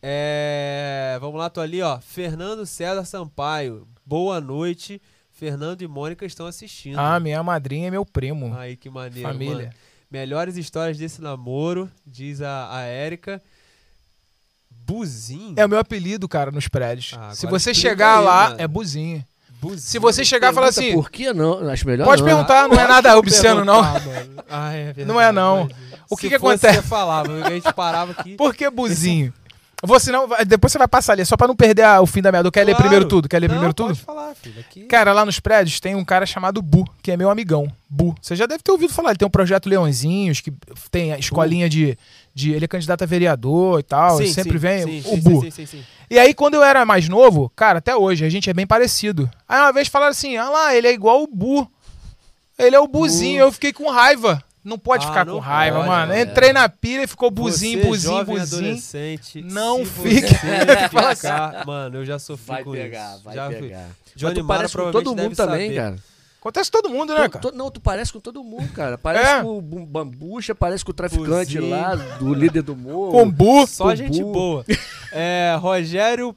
[0.00, 1.98] É, vamos lá, tô ali, ó.
[2.00, 3.88] Fernando César Sampaio.
[4.04, 5.00] Boa noite.
[5.30, 6.98] Fernando e Mônica estão assistindo.
[6.98, 8.54] Ah, minha madrinha é meu primo.
[8.54, 9.56] Aí, que maneiro, Família.
[9.56, 9.70] mano.
[10.10, 13.42] Melhores histórias desse namoro, diz a, a Érica.
[14.86, 15.54] Buzinho?
[15.56, 17.14] É o meu apelido, cara, nos prédios.
[17.18, 18.56] Ah, Se você chegar aí, lá, mano.
[18.60, 19.24] é buzinho.
[19.60, 19.80] Buzinho.
[19.80, 21.68] Se você chegar e falar assim, Por que não?
[21.70, 22.28] Acho melhor Pode não.
[22.28, 23.80] perguntar, não é nada obsceno, não.
[24.50, 25.68] Ah, é verdade, Não é, não.
[26.10, 26.82] O que se que fosse, acontece?
[26.82, 28.34] Você falava, a gente parava aqui.
[28.34, 29.32] por que buzinho?
[29.84, 32.06] Você não, vai- depois você vai passar ali, é só pra não perder a- o
[32.06, 32.48] fim da meada.
[32.52, 32.82] Quer ler Claro.
[32.82, 33.28] primeiro tudo?
[33.28, 33.88] Quer ler Não, primeiro tudo?
[33.88, 34.60] Pode falar, filho.
[34.60, 34.82] Aqui.
[34.84, 37.66] Cara, lá nos prédios tem um cara chamado Bu, que é meu amigão.
[37.90, 38.14] Bu.
[38.22, 39.10] Você já deve ter ouvido falar.
[39.10, 40.52] Ele tem um projeto Leõezinhos, que
[40.88, 41.98] tem a escolinha de,
[42.34, 42.52] de.
[42.52, 44.16] Ele é candidato a vereador e tal.
[44.16, 44.82] Sim, ele sempre sim, vem.
[45.02, 45.40] sim, o sim, Bu.
[45.42, 45.82] sim, sim, sim.
[46.10, 49.30] E aí, quando eu era mais novo, cara, até hoje, a gente é bem parecido.
[49.48, 51.70] Aí uma vez falaram assim: ah lá, ele é igual o Bu.
[52.58, 53.40] Ele é o Buzinho.
[53.40, 54.42] Eu fiquei com raiva.
[54.64, 56.16] Não pode Ah, ficar não com raiva, pode, mano.
[56.16, 58.62] Entrei na pilha e ficou buzinho, Você, buzinho, jovem buzinho.
[58.66, 63.24] adolescente, Não ficar- Mano, eu já sofri Vai com pegar, isso.
[63.24, 63.56] vai já fui.
[63.60, 63.86] pegar.
[63.88, 65.74] Mas Johnny tu Mara provavelmente todo mundo deve também, saber.
[65.76, 65.96] cara.
[66.42, 67.52] Acontece todo mundo, né, cara?
[67.54, 68.98] não, tu parece com todo mundo, cara.
[68.98, 69.42] Parece É.
[69.42, 71.70] com o Bambucha, parece com o traficante Buzinho.
[71.70, 73.12] lá, do líder do morro.
[73.12, 73.64] Com Bu.
[73.64, 74.64] Só Com gente boa.
[75.12, 76.34] É, Rogério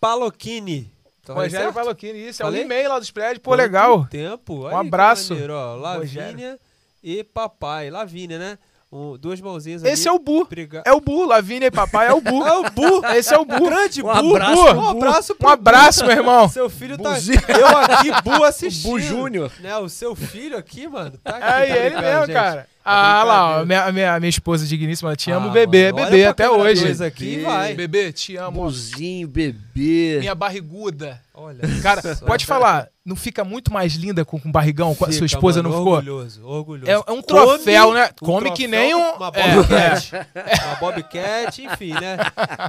[0.00, 0.88] Palocchini.
[1.24, 1.74] Tá Rogério certo?
[1.74, 2.42] Paloquini, isso.
[2.42, 2.62] É o Falei?
[2.62, 3.38] e-mail lá dos prédios.
[3.38, 4.06] Pô, Quanto legal.
[4.06, 4.68] tempo.
[4.68, 5.74] Um abraço, Maneiro, ó.
[5.74, 6.58] Lavínia Rogério.
[7.02, 7.90] e papai.
[7.90, 8.58] Lavínia, né?
[8.92, 10.18] Um, duas mãozinhas Esse é ali.
[10.20, 10.42] o Bu.
[10.42, 10.84] Obrigado.
[10.86, 11.24] É o Bu.
[11.26, 12.42] Lavínia e papai é o Bu.
[12.46, 13.04] É o Bu.
[13.16, 13.64] Esse é o Bu.
[13.64, 14.10] Grande Um Bu.
[14.36, 14.64] abraço Bu.
[14.68, 16.48] pro Um abraço pro Um abraço, meu irmão.
[16.48, 17.40] Seu filho tá Buzinho.
[17.48, 18.90] Eu aqui, Bu assistindo.
[18.92, 19.50] Bu Júnior.
[19.60, 19.76] Né?
[19.78, 21.44] O seu filho aqui, mano, tá aqui.
[21.44, 22.34] É tá ele mesmo, gente.
[22.34, 22.68] cara.
[22.86, 26.26] É Ah, lá, ó, minha, minha, minha esposa digníssima, te amo, Ah, bebê, mano, bebê
[26.26, 27.02] até hoje.
[27.02, 27.74] aqui vai.
[27.74, 28.62] Bebê, te amo.
[28.64, 30.18] Buzinho, bebê.
[30.20, 31.18] Minha barriguda.
[31.32, 32.26] Olha Cara, só.
[32.26, 34.94] pode falar, não fica muito mais linda com, com barrigão?
[34.94, 35.94] com a sua Fica, esposa mano, não ficou?
[35.94, 36.90] Orgulhoso, orgulhoso.
[36.90, 38.10] É, é um troféu, né?
[38.22, 39.14] um Come que troféu, nem um.
[39.16, 40.10] Uma é, Bobcat.
[40.66, 42.18] Uma Bobcat, enfim, né?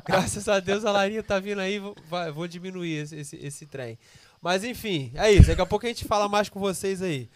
[0.08, 3.66] Graças a Deus a Larinha tá vindo aí, vou, vai- vou diminuir esse, esse, esse
[3.66, 4.00] trem.
[4.42, 5.48] Mas enfim, é isso.
[5.48, 7.28] Daqui a pouco a gente fala mais com vocês aí.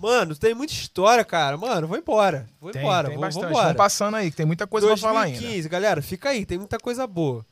[0.00, 1.56] Mano, tem muita história, cara.
[1.58, 2.48] Mano, vou embora.
[2.60, 3.08] Vou Tem, embora.
[3.08, 3.52] tem vou, bastante.
[3.52, 5.38] Vamos passando aí, que tem muita coisa pra falar ainda.
[5.38, 7.44] 2015, galera, fica aí, tem muita coisa boa.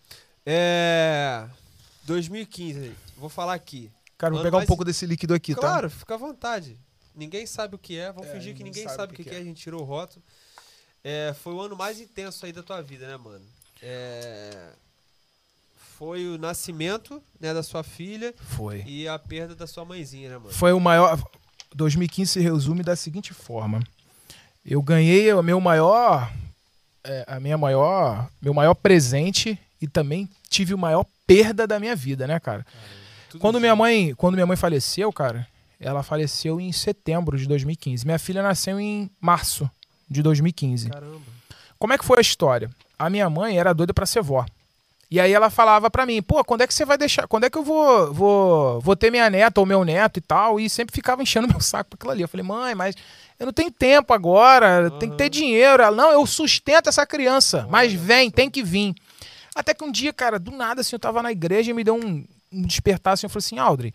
[0.46, 1.44] É.
[2.04, 3.90] 2015, vou falar aqui.
[4.16, 5.60] Cara, vou Ano pegar um mais- pouco desse líquido aqui, tá?
[5.60, 6.78] Claro, fica à vontade.
[7.14, 9.30] Ninguém sabe o que é, vamos É, fingir que ninguém sabe sabe, o que que
[9.30, 9.34] é.
[9.34, 9.40] é.
[9.40, 10.22] a gente tirou o rótulo.
[11.04, 13.44] É, foi o ano mais intenso aí da tua vida, né, mano?
[13.82, 14.70] É,
[15.96, 18.82] foi o nascimento né, da sua filha Foi.
[18.86, 20.50] e a perda da sua mãezinha, né, mano?
[20.50, 21.20] Foi o maior.
[21.74, 23.82] 2015 se resume da seguinte forma.
[24.64, 26.30] Eu ganhei o meu maior.
[27.04, 28.28] é, a minha maior.
[28.42, 32.66] Meu maior presente e também tive o maior perda da minha vida, né, cara?
[33.38, 35.46] Quando minha mãe, quando minha mãe faleceu, cara,
[35.78, 38.04] ela faleceu em setembro de 2015.
[38.04, 39.70] Minha filha nasceu em março
[40.10, 40.88] de 2015.
[40.88, 41.20] Caramba.
[41.78, 42.70] Como é que foi a história?
[42.98, 44.44] A minha mãe era doida pra ser vó.
[45.10, 47.50] E aí ela falava pra mim, pô, quando é que você vai deixar, quando é
[47.50, 50.60] que eu vou, vou, vou ter minha neta ou meu neto e tal?
[50.60, 52.22] E sempre ficava enchendo meu saco pra aquilo ali.
[52.22, 52.94] Eu falei, mãe, mas
[53.38, 55.30] eu não tenho tempo agora, tem que ter Aham.
[55.30, 55.82] dinheiro.
[55.82, 58.94] Ela, não, eu sustento essa criança, mas vem, tem que vir.
[59.54, 61.94] Até que um dia, cara, do nada, assim, eu tava na igreja e me deu
[61.96, 63.94] um, um despertar assim, eu falei assim, Aldri,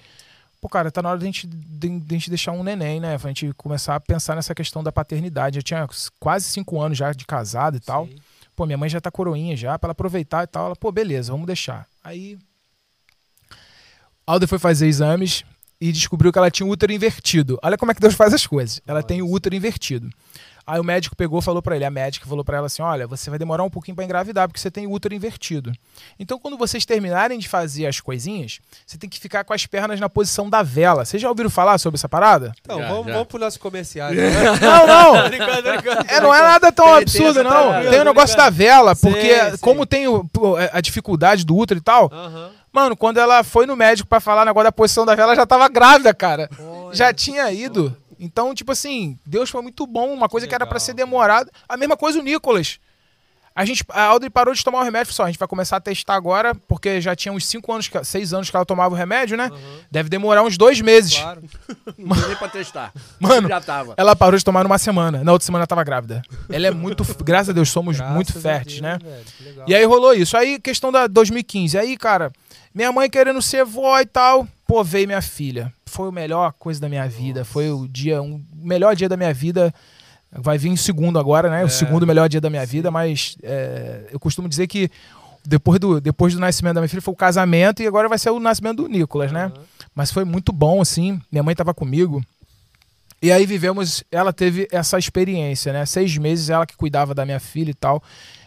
[0.59, 2.99] pô, cara, tá na hora de a gente, de, de a gente deixar um neném,
[2.99, 3.19] né?
[3.19, 5.59] Pra gente começar a pensar nessa questão da paternidade.
[5.59, 5.87] Eu tinha
[6.19, 8.07] quase cinco anos já de casado e tal.
[8.07, 8.15] Sim.
[8.55, 10.67] Pô, minha mãe já tá coroinha já, pra ela aproveitar e tal.
[10.67, 11.87] Ela, pô, beleza, vamos deixar.
[12.03, 12.37] Aí.
[14.25, 15.43] Alda foi fazer exames
[15.81, 17.59] e descobriu que ela tinha o útero invertido.
[17.61, 18.81] Olha como é que Deus faz as coisas.
[18.87, 20.09] Ela tem o útero invertido.
[20.65, 23.05] Aí o médico pegou e falou pra ele, a médica falou pra ela assim: "Olha,
[23.05, 25.71] você vai demorar um pouquinho pra engravidar porque você tem o útero invertido.
[26.17, 29.99] Então quando vocês terminarem de fazer as coisinhas, você tem que ficar com as pernas
[29.99, 31.03] na posição da vela.
[31.03, 32.53] Vocês já ouviram falar sobre essa parada?
[32.61, 33.13] Então, Já, vamos, já.
[33.13, 34.09] vamos pro nosso comercial.
[34.61, 35.23] Não, não.
[35.29, 36.05] brincando, brincando.
[36.07, 37.49] É, não é nada tão Tem- tem absurdo, essa não.
[37.69, 37.89] parada.
[37.89, 39.57] Tem o negócio da vela, porque sim.
[39.59, 42.51] como tem o- pô, a dificuldade do útero e tal, Aham.
[42.71, 45.35] mano, quando ela foi no médico pra falar o negócio da posição da vela, ela
[45.35, 46.49] já tava grávida, cara.
[46.59, 47.95] Olha já tinha ido.
[48.23, 50.85] Então, tipo assim, Deus foi muito bom, uma coisa que era pra Legal.
[50.85, 51.51] ser demorada.
[51.67, 52.79] A mesma coisa o Nicolas.
[53.55, 55.79] A gente, a Audrey parou de tomar o remédio, só a gente vai começar a
[55.79, 58.97] testar agora, porque já tinha uns 5 anos, que- 6 anos que ela tomava o
[58.97, 59.45] remédio, né?
[59.51, 59.59] Aham.
[59.91, 61.19] Deve demorar uns dois meses.
[61.19, 61.43] Claro.
[61.99, 62.91] Não nem pra testar.
[63.19, 63.93] Mano, Já tava.
[63.95, 65.23] ela parou de tomar numa semana.
[65.23, 66.23] Na outra semana ela tava grávida.
[66.49, 68.97] Ela é muito, graças a Deus, somos Graças muito férteis, né?
[68.99, 69.65] velho, legal.
[69.69, 70.35] E aí rolou isso.
[70.35, 71.77] Aí, questão da 2015.
[71.77, 72.31] Aí, cara,
[72.73, 74.47] minha mãe querendo ser vó e tal.
[74.73, 75.71] Pô, veio minha filha.
[75.85, 77.45] Foi a melhor coisa da minha vida.
[77.45, 79.71] Foi o dia, um melhor dia da minha vida.
[80.31, 81.61] Vai vir em segundo agora, né?
[81.61, 81.63] É.
[81.63, 84.89] O segundo melhor dia da minha vida, mas é, eu costumo dizer que
[85.45, 88.31] depois do, depois do nascimento da minha filha foi o casamento e agora vai ser
[88.31, 89.51] o nascimento do Nicolas, né?
[89.93, 91.21] Mas foi muito bom, assim.
[91.31, 92.25] Minha mãe tava comigo.
[93.21, 94.03] E aí vivemos.
[94.11, 95.85] Ela teve essa experiência, né?
[95.85, 98.01] Seis meses ela que cuidava da minha filha e tal.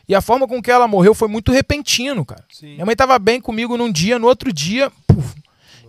[0.09, 2.45] E a forma com que ela morreu foi muito repentino, cara.
[2.53, 2.75] Sim.
[2.75, 4.91] Minha mãe tava bem comigo num dia, no outro dia.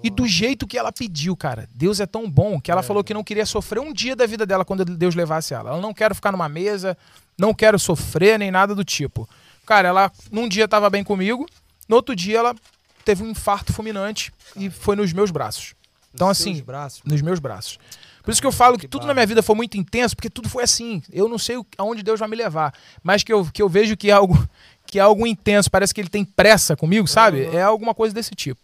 [0.07, 1.67] E do jeito que ela pediu, cara.
[1.75, 2.83] Deus é tão bom que ela É.
[2.83, 5.71] falou que não queria sofrer um dia da vida dela quando Deus levasse ela.
[5.71, 6.97] Ela não quero ficar numa mesa,
[7.37, 9.27] não quero sofrer nem nada do tipo.
[9.65, 11.45] Cara, ela num dia tava bem comigo,
[11.89, 12.55] no outro dia ela
[13.03, 15.73] teve um infarto fulminante e foi nos meus braços.
[16.13, 17.01] Então, Nos assim, braços.
[17.05, 17.77] nos meus braços.
[18.23, 20.49] Por isso que eu falo que, tudo na minha vida foi muito intenso, porque tudo
[20.49, 21.01] foi assim.
[21.11, 24.09] Eu não sei aonde Deus vai me levar, mas que eu, que eu vejo que
[24.09, 24.37] é algo
[24.85, 27.43] que é algo intenso, parece que ele tem pressa comigo, sabe?
[27.53, 28.59] É alguma coisa desse tipo.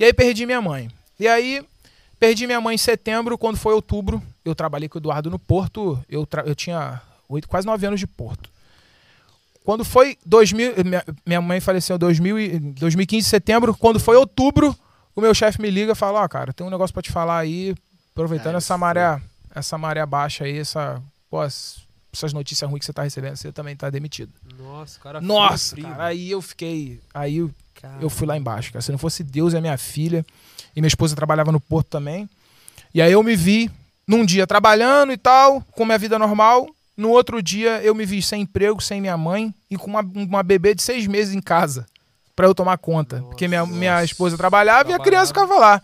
[0.00, 0.90] E aí perdi minha mãe.
[1.18, 1.62] E aí
[2.18, 6.02] perdi minha mãe em setembro, quando foi outubro, eu trabalhei com o Eduardo no Porto,
[6.08, 8.48] eu, eu tinha oito, quase nove anos de Porto.
[9.62, 14.74] Quando foi 2000, minha, minha mãe faleceu em 2000 e- 2015, setembro, quando foi outubro,
[15.14, 17.38] o meu chefe me liga e fala, ó, cara, tem um negócio pra te falar
[17.38, 17.74] aí,
[18.12, 19.20] aproveitando Ah, essa maré,
[19.54, 21.42] essa maré baixa aí, essa, pô,
[22.12, 24.32] essas notícias ruins que você tá recebendo, você também tá demitido.
[24.58, 25.20] Nossa, cara.
[25.20, 27.50] Nossa, frio, cara, aí eu fiquei, aí eu,
[28.00, 28.82] eu fui lá embaixo, cara.
[28.82, 30.24] Se não fosse Deus e a minha filha,
[30.74, 32.28] e minha esposa trabalhava no Porto também.
[32.92, 33.70] E aí eu me vi
[34.06, 36.68] num dia trabalhando e tal, com minha vida normal.
[36.96, 40.42] No outro dia eu me vi sem emprego, sem minha mãe e com uma, uma
[40.42, 41.86] bebê de seis meses em casa
[42.34, 43.16] pra eu tomar conta.
[43.16, 45.82] Nossa, porque minha, minha esposa trabalhava, e a criança ficava lá.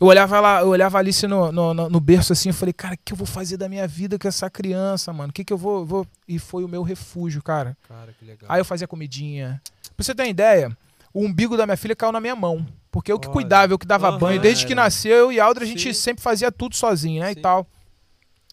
[0.00, 2.94] Eu olhava lá, eu olhava Alice no, no, no- no berço assim, eu falei, cara,
[2.94, 5.30] o que eu vou fazer da minha vida com essa criança, mano?
[5.30, 6.06] O que, que eu vou, vou.
[6.26, 7.76] E foi o meu refúgio, cara.
[7.88, 8.48] Cara, que legal.
[8.50, 9.60] Aí eu fazia comidinha.
[9.96, 10.70] Pra você ter uma ideia,
[11.12, 12.64] o umbigo da minha filha caiu na minha mão.
[12.92, 13.32] Porque eu que Olha.
[13.34, 14.18] cuidava, eu que dava Aham.
[14.18, 14.40] banho.
[14.40, 16.00] Desde que nasceu, eu e a Audrey, a gente Sim.
[16.00, 17.32] sempre fazia tudo sozinho, né?
[17.34, 17.38] Sim.
[17.40, 17.66] E tal.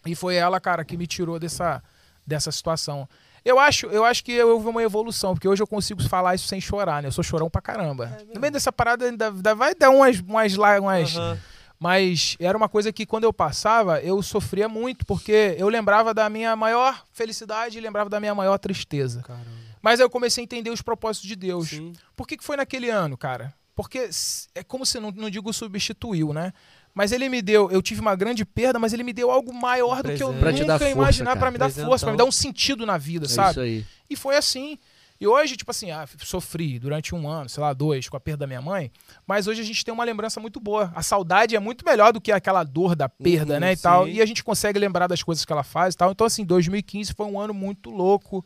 [0.04, 1.82] E foi ela, cara, que me tirou dessa,
[2.26, 3.08] dessa situação.
[3.46, 6.60] Eu acho, eu acho que houve uma evolução, porque hoje eu consigo falar isso sem
[6.60, 7.06] chorar, né?
[7.06, 8.18] Eu sou chorão pra caramba.
[8.20, 11.38] É no meio dessa parada ainda, ainda vai dar umas, umas, lá- umas, Aham.
[11.78, 16.28] mas era uma coisa que quando eu passava, eu sofria muito, porque eu lembrava da
[16.28, 19.22] minha maior felicidade e lembrava da minha maior tristeza.
[19.22, 19.46] Caramba.
[19.80, 21.68] Mas aí eu comecei a entender os propósitos de Deus.
[21.68, 21.92] Sim.
[22.16, 23.54] Por que, que foi naquele ano, cara?
[23.76, 24.10] Porque
[24.56, 26.52] é como se, não, não digo substituiu, né?
[26.96, 30.02] Mas ele me deu, eu tive uma grande perda, mas ele me deu algo maior
[30.02, 30.32] do que eu.
[30.32, 31.90] Pra nunca força, imaginar pra me dar Presentão.
[31.90, 33.50] força, pra me dar um sentido na vida, É sabe?
[33.50, 33.84] isso aí.
[34.08, 34.78] E foi assim.
[35.20, 38.38] E hoje, tipo assim, ah, sofri durante um ano, sei lá, dois, com a perda
[38.40, 38.90] da minha mãe.
[39.26, 40.90] Mas hoje a gente tem uma lembrança muito boa.
[40.94, 43.72] A saudade é muito melhor do que aquela dor da perda, Uhum, né?
[43.72, 44.08] E tal.
[44.08, 46.10] E a gente consegue lembrar das coisas que ela faz e tal.
[46.12, 48.42] Então, assim, 2015 foi um ano muito louco,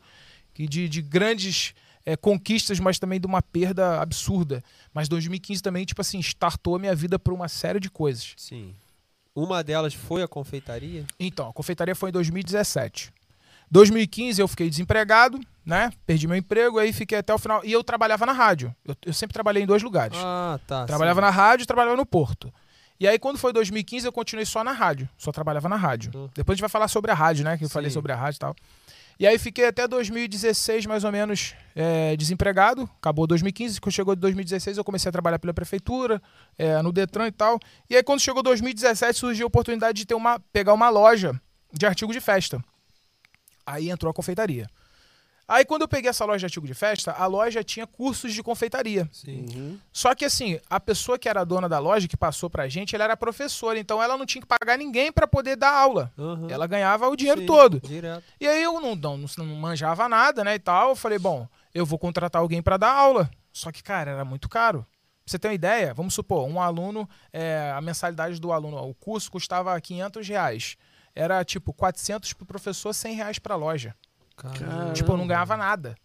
[0.53, 1.73] que de, de grandes
[2.05, 4.63] eh, conquistas, mas também de uma perda absurda.
[4.93, 8.33] Mas 2015 também, tipo assim, startou a minha vida por uma série de coisas.
[8.37, 8.73] Sim.
[9.35, 11.05] Uma delas foi a confeitaria?
[11.19, 13.13] Então, a confeitaria foi em 2017.
[13.71, 15.91] 2015 eu fiquei desempregado, né?
[16.05, 17.63] Perdi meu emprego, aí fiquei até o final.
[17.63, 18.75] E eu trabalhava na rádio.
[18.85, 20.17] Eu, eu sempre trabalhei em dois lugares.
[20.21, 20.85] Ah, tá.
[20.85, 21.25] trabalhava sim.
[21.25, 22.53] na rádio e trabalhava no Porto.
[22.99, 25.09] E aí, quando foi 2015, eu continuei só na rádio.
[25.17, 26.11] Só trabalhava na rádio.
[26.13, 26.29] Hum.
[26.35, 27.57] Depois a gente vai falar sobre a rádio, né?
[27.57, 27.95] Que eu falei Sim.
[27.95, 28.55] sobre a rádio e tal.
[29.21, 32.89] E aí fiquei até 2016, mais ou menos, é, desempregado.
[32.97, 33.79] Acabou 2015.
[33.79, 36.19] Quando chegou 2016, eu comecei a trabalhar pela prefeitura,
[36.57, 37.59] é, no Detran e tal.
[37.87, 41.39] E aí, quando chegou 2017, surgiu a oportunidade de ter uma, pegar uma loja
[41.71, 42.59] de artigo de festa.
[43.63, 44.65] Aí entrou a confeitaria.
[45.47, 48.41] Aí quando eu peguei essa loja de artigo de festa, a loja tinha cursos de
[48.41, 49.09] confeitaria.
[49.11, 49.45] Sim.
[49.53, 49.79] Uhum.
[49.91, 53.03] Só que assim, a pessoa que era dona da loja, que passou pra gente, ela
[53.03, 56.11] era professora, então ela não tinha que pagar ninguém pra poder dar aula.
[56.17, 56.47] Aham.
[56.49, 57.81] Ela ganhava o dinheiro Sim, todo.
[57.81, 58.23] Direto.
[58.39, 60.89] E aí eu não, não, não manjava nada, né, e tal.
[60.89, 63.29] Eu falei, bom, eu vou contratar alguém pra dar aula.
[63.51, 64.85] Só que, cara, era muito caro.
[65.23, 68.87] Pra você ter uma ideia, vamos supor, um aluno, é, a mensalidade do aluno, ó,
[68.87, 70.77] o curso custava 500 reais.
[71.13, 73.95] Era tipo 400 pro professor, 100 reais pra loja.
[74.35, 74.93] Caramba.
[74.93, 75.95] Tipo, eu não ganhava nada.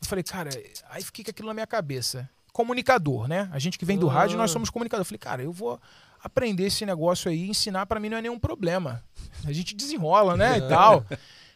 [0.00, 0.50] Eu falei, cara,
[0.90, 2.28] aí fiquei com aquilo na minha cabeça.
[2.52, 3.48] Comunicador, né?
[3.52, 4.12] A gente que vem do Ah.
[4.12, 5.02] rádio, nós somos comunicador.
[5.02, 5.80] Eu falei, cara, eu vou
[6.22, 9.02] aprender esse negócio aí, ensinar pra mim não é nenhum problema.
[9.46, 10.58] A gente desenrola, né?
[10.58, 11.04] E tal.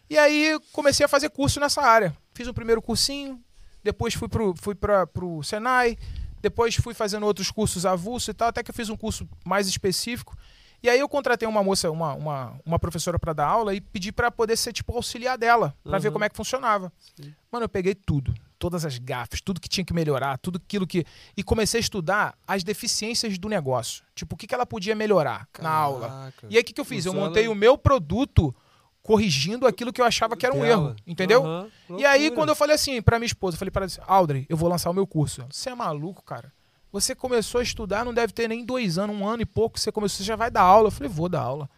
[0.09, 2.17] E aí comecei a fazer curso nessa área.
[2.35, 3.43] Fiz um primeiro cursinho,
[3.83, 5.99] depois fui pro, fui pra, pro Senai,
[6.41, 9.67] depois fui fazendo outros cursos avulso e tal, até que eu fiz um curso mais
[9.67, 10.37] específico.
[10.85, 14.13] E aí eu contratei uma moça, uma, uma, uma professora pra dar aula e pedi
[14.13, 16.13] pra poder ser tipo auxiliar dela, ver Uhum.
[16.13, 16.93] como é que funcionava.
[17.17, 17.35] Sim.
[17.51, 21.07] Mano, eu peguei tudo, todas as gafes, tudo que tinha que melhorar, tudo aquilo que
[21.35, 24.05] e comecei a estudar as deficiências do negócio.
[24.15, 26.09] Tipo, o que que ela podia melhorar na aula.
[26.11, 26.47] Caraca.
[26.51, 27.07] E aí o que que eu fiz?
[27.07, 28.55] Eu montei ela- o meu produto
[29.03, 30.89] corrigindo aquilo que eu achava que era um Dela.
[30.89, 31.45] erro, entendeu?
[31.47, 31.69] Aham.
[31.99, 34.47] E aí, quando eu falei assim pra minha esposa, eu falei para ela assim, Audrey,
[34.49, 35.45] eu vou lançar o meu curso.
[35.51, 36.53] Você é maluco, cara?
[36.95, 39.91] Você começou a estudar, não deve ter nem dois anos, um ano e pouco, você
[39.91, 40.87] começou, você já vai dar aula.
[40.87, 41.69] Eu falei, vou dar aula.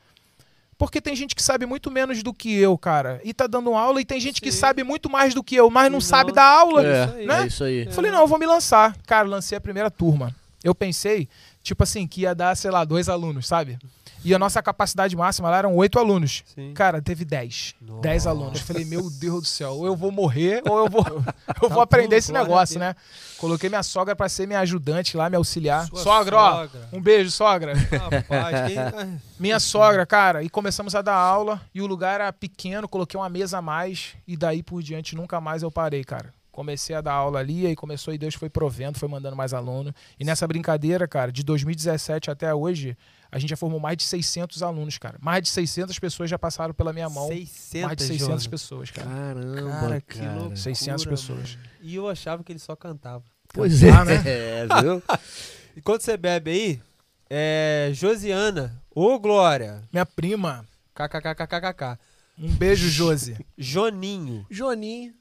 [0.77, 3.99] Porque tem gente que sabe muito menos do que eu, cara, e tá dando aula,
[3.99, 4.59] e tem gente que Sim.
[4.59, 6.87] sabe muito mais do que eu, mas não, não- sabe dar aula.
[6.87, 7.27] É, isso aí.
[7.27, 7.43] né?
[7.43, 7.87] é isso aí.
[7.87, 8.95] Eu falei, não, eu vou me lançar.
[9.07, 10.37] Cara, lancei a primeira turma.
[10.67, 11.29] Eu pensei,
[11.63, 13.79] tipo assim, que ia dar, sei lá, dois alunos, sabe?
[14.25, 16.43] E a nossa capacidade máxima lá eram oito alunos.
[16.53, 16.75] Sim.
[16.75, 17.77] Cara, teve dez.
[17.81, 18.01] Nossa.
[18.01, 18.59] Dez alunos.
[18.59, 21.05] Eu falei, meu Deus do céu, ou eu vou morrer ou eu vou,
[21.63, 22.97] eu vou aprender esse Tá glória negócio, né?
[23.39, 25.87] Coloquei minha sogra pra ser minha ajudante lá, me auxiliar.
[25.87, 26.69] Sua sogra, ó.
[26.93, 27.75] Um beijo, sogra.
[27.77, 29.21] Rapaz, quem...
[29.39, 33.29] Minha sogra, cara, e começamos a dar aula e o lugar era pequeno, coloquei uma
[33.29, 36.33] mesa a mais e daí por diante nunca mais eu parei, cara.
[36.57, 39.95] Comecei a dar aula ali, aí começou e Deus foi provendo, foi mandando mais aluno.
[40.19, 42.97] E nessa brincadeira, cara, de 2017 até hoje,
[43.31, 45.19] a gente já formou mais de 600 alunos, cara.
[45.21, 47.29] Mais de 600 pessoas já passaram pela minha mão.
[47.29, 48.47] 600, mais de 600 Jonas.
[48.47, 49.07] pessoas, cara.
[49.07, 50.01] Caramba, Cara, cara.
[50.01, 51.57] que loucura, 600 pessoas.
[51.57, 51.69] mano.
[51.83, 53.23] E eu achava que ele só cantava.
[53.53, 54.15] Pois é, né?
[54.25, 55.03] é, viu?
[55.77, 56.83] E quando você bebe aí,
[57.29, 60.65] é Josiana, ô Glória, Minha prima.
[60.95, 61.99] kkkkkkk,
[62.39, 63.37] Um beijo, Josi.
[63.59, 64.47] Joninho.
[64.51, 65.13] Joninho.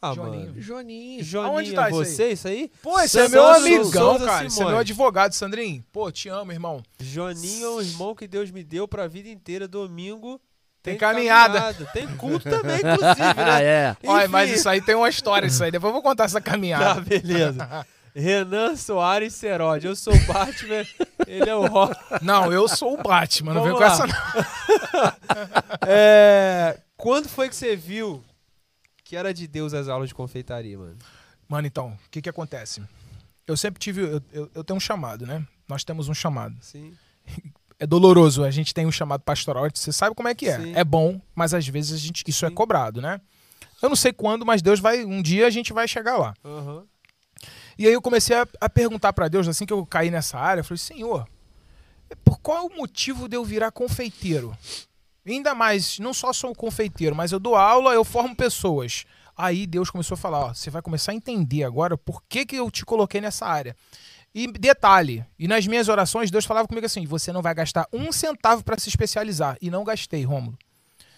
[0.00, 0.46] Ah, Joninho.
[0.50, 0.60] mano.
[0.62, 1.24] Joninho.
[1.24, 2.04] Joninho, Aonde tá é isso aí?
[2.06, 2.70] você, isso aí?
[2.82, 4.46] Pô, esse é Souza- meu Souza amigão, cara.
[4.46, 5.84] Esse é meu advogado, Sandrinho.
[5.92, 6.82] Pô, te amo, irmão.
[7.00, 9.66] Joninho é um irmão que Deus me deu pra vida inteira.
[9.66, 10.40] Domingo
[10.84, 11.54] Tem caminhada.
[11.60, 11.84] caminhada.
[11.92, 13.64] Tem culto também, inclusive, Ah, né?
[13.64, 13.96] é.
[14.06, 15.72] Olha, mas isso aí tem uma história, isso aí.
[15.72, 17.00] Depois eu vou contar essa Tá, caminhada.
[17.00, 17.84] beleza.
[18.14, 19.86] Renan Soares Serode.
[19.88, 20.84] Eu sou o Batman,
[21.26, 21.94] ele é o Rock.
[22.22, 25.12] Não, eu sou o Batman, não vem Vamos com essa não.
[25.86, 28.22] É, quando foi que você viu
[29.08, 30.98] que era de Deus as aulas de confeitaria, mano?
[31.48, 32.82] Mano, então, o que que acontece?
[33.46, 35.46] Eu sempre tive, eu, eu, eu tenho um chamado, né?
[35.66, 36.54] Nós temos um chamado.
[36.60, 36.94] Sim.
[37.80, 40.60] É doloroso, a gente tem um chamado pastoral, você sabe como é que é.
[40.60, 40.72] Sim.
[40.74, 42.54] É bom, mas às vezes a gente, isso é Sim.
[42.54, 43.18] cobrado, né?
[43.80, 46.34] Eu não sei quando, mas Deus vai, um dia a gente vai chegar lá.
[46.44, 46.84] Aham.
[47.78, 50.60] E aí eu comecei a, a perguntar pra Deus, assim que eu caí nessa área,
[50.60, 51.26] eu falei, Senhor,
[52.22, 54.54] por qual o motivo de eu virar confeiteiro?
[55.28, 59.04] Ainda mais, não só sou confeiteiro, mas eu dou aula, eu formo pessoas.
[59.36, 62.56] Aí Deus começou a falar, ó, você vai começar a entender agora por que, que
[62.56, 63.76] eu te coloquei nessa área.
[64.34, 68.10] E detalhe, e nas minhas orações Deus falava comigo assim, você não vai gastar um
[68.12, 69.56] centavo pra se especializar.
[69.62, 70.56] E não gastei, Rômulo.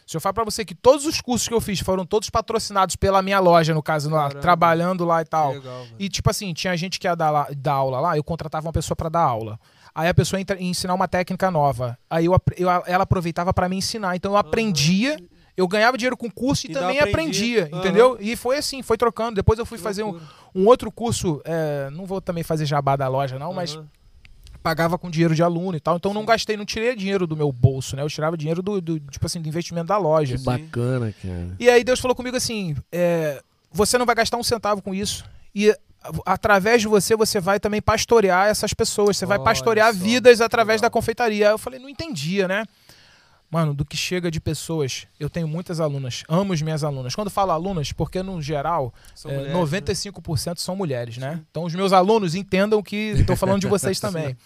[0.07, 2.97] Se eu falar pra você que todos os cursos que eu fiz foram todos patrocinados
[2.97, 5.53] pela minha loja, no caso, lá, trabalhando lá e tal.
[5.53, 5.87] Legal.
[6.01, 8.73] E, tipo assim, tinha gente que ia dar, lá- dar aula lá, eu contratava uma
[8.73, 9.59] pessoa pra dar aula.
[9.95, 11.99] Aí a pessoa entra, ia ensinar uma técnica nova.
[12.09, 14.15] Aí eu, eu- ela aproveitava pra me ensinar.
[14.17, 15.19] Então eu aprendia,
[15.57, 17.63] eu ganhava dinheiro com o curso e, Ainda também aprendia.
[17.65, 17.79] aprendia, Aham.
[17.79, 18.17] entendeu?
[18.21, 19.35] E foi assim, foi trocando.
[19.37, 20.19] Depois eu fui fazer um,
[20.55, 23.87] um outro curso, é, não vou também fazer jabá da loja não, mas Aham.
[24.63, 25.97] pagava com dinheiro de aluno e tal.
[25.97, 28.03] Então eu não gastei, não tirei dinheiro do meu bolso, né?
[28.03, 30.37] Eu tirava dinheiro do, do, tipo assim, do investimento da loja.
[30.37, 31.57] Que bacana, cara.
[31.59, 35.25] E aí Deus falou comigo assim: é, você não vai gastar um centavo com isso.
[35.55, 35.75] E
[36.25, 39.17] através de você, você vai também pastorear essas pessoas.
[39.17, 40.91] Você vai Olha pastorear só, vidas através legal.
[40.91, 41.49] da confeitaria.
[41.49, 42.65] Aí eu falei, não entendia, né?
[43.51, 47.17] Mano, do que chega de pessoas, eu tenho muitas alunas, amo as minhas alunas.
[47.17, 49.81] Quando falo alunas, porque no geral, São é, mulheres, né?
[49.81, 51.41] 95% são mulheres, né?
[51.51, 54.37] Então os meus alunos entendam que estou falando de vocês também.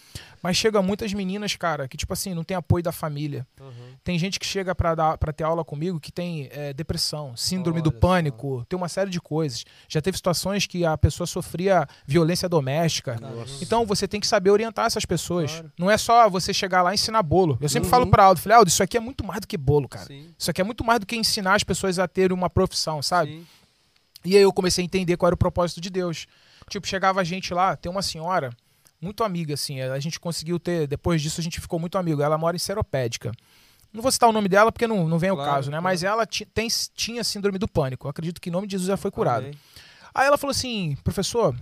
[0.45, 3.47] Mas chega muitas meninas, cara, que tipo assim, não tem apoio da família.
[3.59, 3.73] Aham.
[4.05, 7.81] Tem gente que chega pra dar para ter aula comigo que tem é, depressão, síndrome
[7.81, 9.65] do Olha pânico, tem uma série de coisas.
[9.89, 13.15] Já teve situações que a pessoa sofria violência doméstica.
[13.19, 13.47] Caramba.
[13.63, 15.51] Então você tem que saber orientar essas pessoas.
[15.51, 15.73] Claro.
[15.79, 17.57] Não é só você chegar lá e ensinar bolo.
[17.59, 17.91] Eu sempre Uhum.
[17.91, 20.05] falo pra Aldo, falei, Aldo, isso aqui é muito mais do que bolo, cara.
[20.05, 23.01] Sim, Isso aqui é muito mais do que ensinar as pessoas a terem uma profissão,
[23.01, 23.31] sabe?
[23.33, 23.47] sim.
[24.27, 26.27] E aí eu comecei a entender qual era o propósito de Deus.
[26.69, 28.51] Tipo, chegava a gente lá, tem uma senhora,
[29.05, 32.21] muito amiga, assim, a gente conseguiu ter, depois disso a gente ficou muito amigo.
[32.23, 33.31] Ela mora em Seropédica.
[33.93, 35.75] Não vou citar o nome dela porque não, não vem Claro, ao caso, né?
[35.77, 35.85] claro.
[35.85, 38.07] Mas ela tem, tinha síndrome do pânico.
[38.07, 39.47] Eu acredito que em nome de Jesus já foi curada.
[39.47, 39.59] Amém.
[40.13, 41.55] Aí ela falou assim, professor,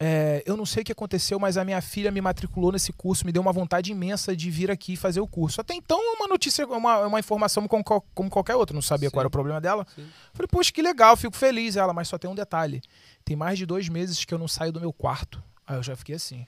[0.00, 3.24] é, eu não sei o que aconteceu, mas a minha filha me matriculou nesse curso,
[3.26, 5.60] me deu uma vontade imensa de vir aqui fazer o curso.
[5.62, 9.20] Até então, uma notícia, uma, uma informação como, qual- como qualquer outra, não sabia qual
[9.20, 9.22] Sim.
[9.22, 9.86] era o problema dela.
[9.96, 10.06] Sim.
[10.34, 11.74] Falei, poxa, que legal, fico feliz.
[11.76, 12.80] Ela, mas só tem um detalhe:
[13.24, 15.42] tem mais de dois meses que eu não saio do meu quarto.
[15.66, 16.46] Aí eu já fiquei assim.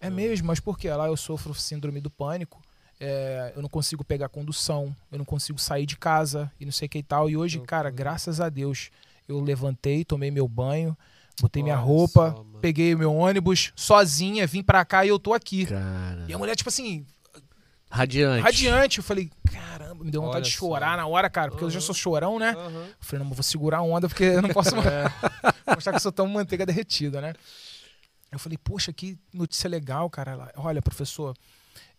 [0.00, 0.90] É mesmo, mas por quê?
[0.90, 2.62] Lá eu sofro síndrome do pânico.
[3.00, 6.86] é, eu não consigo pegar condução, eu não consigo sair de casa e não sei
[6.86, 7.30] o que e tal.
[7.30, 8.90] E hoje, cara, graças a Deus,
[9.28, 10.96] eu levantei, tomei meu banho,
[11.40, 15.32] botei minha roupa, só, peguei o meu ônibus sozinha, vim pra cá e eu tô
[15.32, 15.66] aqui.
[15.66, 16.24] Cara.
[16.28, 17.06] E a mulher, tipo assim,
[17.90, 18.42] Radiante.
[18.42, 18.98] radiante.
[18.98, 20.58] Eu falei, caramba, me deu vontade Olha de só.
[20.58, 22.50] chorar na hora, cara, porque eu já sou chorão, né?
[22.50, 22.84] Aham.
[22.86, 24.74] Eu falei, não, vou segurar a onda porque eu não posso
[25.66, 27.32] mostrar que eu sou tão manteiga derretida, né?
[28.30, 30.32] Eu falei, poxa, que notícia legal, cara.
[30.32, 31.34] Ela, Olha, professor,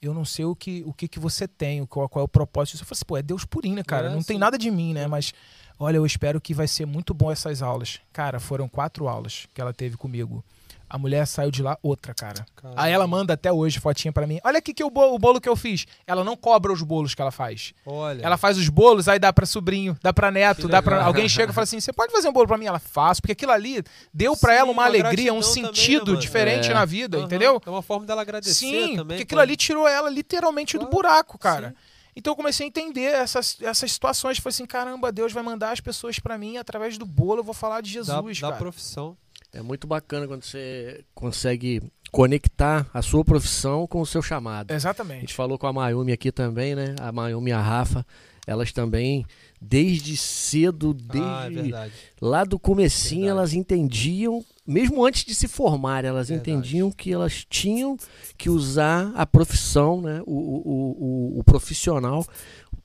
[0.01, 2.75] eu não sei o que, o que, que você tem, qual, qual é o propósito.
[2.75, 4.07] Eu falei assim, pô, é Deus purinho, né, cara?
[4.07, 4.39] É, não tem sim.
[4.39, 5.07] nada de mim, né?
[5.07, 5.33] Mas,
[5.77, 7.99] olha, eu espero que vai ser muito bom essas aulas.
[8.13, 10.43] Cara, foram quatro aulas que ela teve comigo.
[10.89, 12.45] A mulher saiu de lá outra, cara.
[12.55, 12.81] Caramba.
[12.81, 14.39] Aí ela manda até hoje fotinha pra mim.
[14.43, 15.85] Olha aqui que o bolo, o bolo que eu fiz.
[16.07, 17.73] Ela não cobra os bolos que ela faz.
[17.85, 18.21] Olha.
[18.23, 20.95] Ela faz os bolos, aí dá pra sobrinho, dá pra neto, dá pra.
[20.95, 21.07] legal.
[21.07, 22.65] Alguém chega e fala assim: você pode fazer um bolo pra mim?
[22.65, 23.83] Ela faz, porque aquilo ali
[24.13, 26.73] deu pra Sim, ela uma uma alegria, um gratidão também, sentido né, diferente É.
[26.73, 27.25] na vida, Aham.
[27.25, 27.61] entendeu?
[27.65, 29.17] É uma forma dela agradecer Sim, também.
[29.17, 30.95] porque aquilo ali tirou ela literalmente do Claro.
[30.95, 31.69] buraco, cara.
[31.69, 31.75] Sim.
[32.15, 34.39] Então eu comecei a entender essas, essas situações.
[34.39, 37.53] Foi assim: caramba, Deus vai mandar as pessoas pra mim através do bolo, eu vou
[37.53, 38.59] falar de da, Jesus, da cara.
[38.59, 39.15] profissão.
[39.51, 41.81] É muito bacana quando você consegue
[42.11, 44.71] conectar a sua profissão com o seu chamado.
[44.71, 45.21] A Exatamente.
[45.21, 46.95] gente falou com a Mayumi aqui também, né?
[46.99, 48.05] A Mayumi e a Rafa,
[48.47, 49.25] elas também,
[49.61, 51.73] desde cedo, Ah, é desde
[52.21, 53.37] lá do comecinho, Verdade.
[53.39, 56.51] elas entendiam, mesmo antes de se formar, elas Verdade.
[56.51, 57.95] entendiam que elas tinham
[58.37, 60.21] que usar a profissão, né?
[60.25, 62.25] O, o, o, o- profissional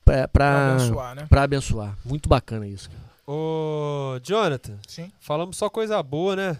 [0.03, 1.27] para abençoar, né?
[1.31, 1.97] abençoar.
[2.05, 2.89] Muito bacana isso.
[2.89, 3.05] cara.
[3.27, 5.11] Ô, Jonathan, Sim.
[5.19, 6.57] falamos só coisa boa, né?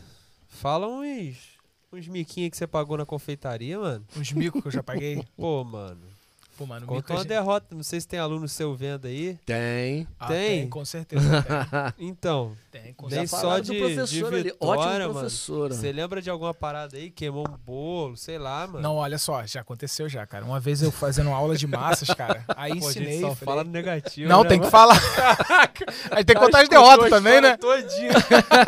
[0.48, 1.38] Fala uns,
[1.94, 4.06] uns miquinhos que você pagou na confeitaria, mano.
[4.16, 5.24] Os micos que eu já paguei.
[5.38, 6.15] Pô, mano.
[6.58, 7.76] Pô, mano, a uma gente- derrota.
[7.76, 9.38] Não sei se tem aluno seu vendo aí.
[9.46, 10.08] Tem.
[10.18, 10.62] Ah, Tem?
[10.62, 11.44] tem, com certeza.
[11.98, 13.42] Tem, Então, tem com Nem certeza.
[13.42, 14.44] só de- do professor de ali.
[14.44, 15.14] vitória, Ótimo mano.
[15.14, 15.74] professor.
[15.74, 17.10] você lembra de alguma parada aí?
[17.12, 18.80] Queimou um bolo, sei lá, mano.
[18.82, 20.46] Não, olha só, já aconteceu já, cara.
[20.46, 23.20] Uma vez eu fazendo aula de massas, cara, aí Pô, ensinei.
[23.20, 24.30] só falei- fala no negativo.
[24.30, 24.72] Não, né, tem que mano?
[24.72, 24.98] falar.
[26.12, 27.58] aí tem que contar as derrotas também, né?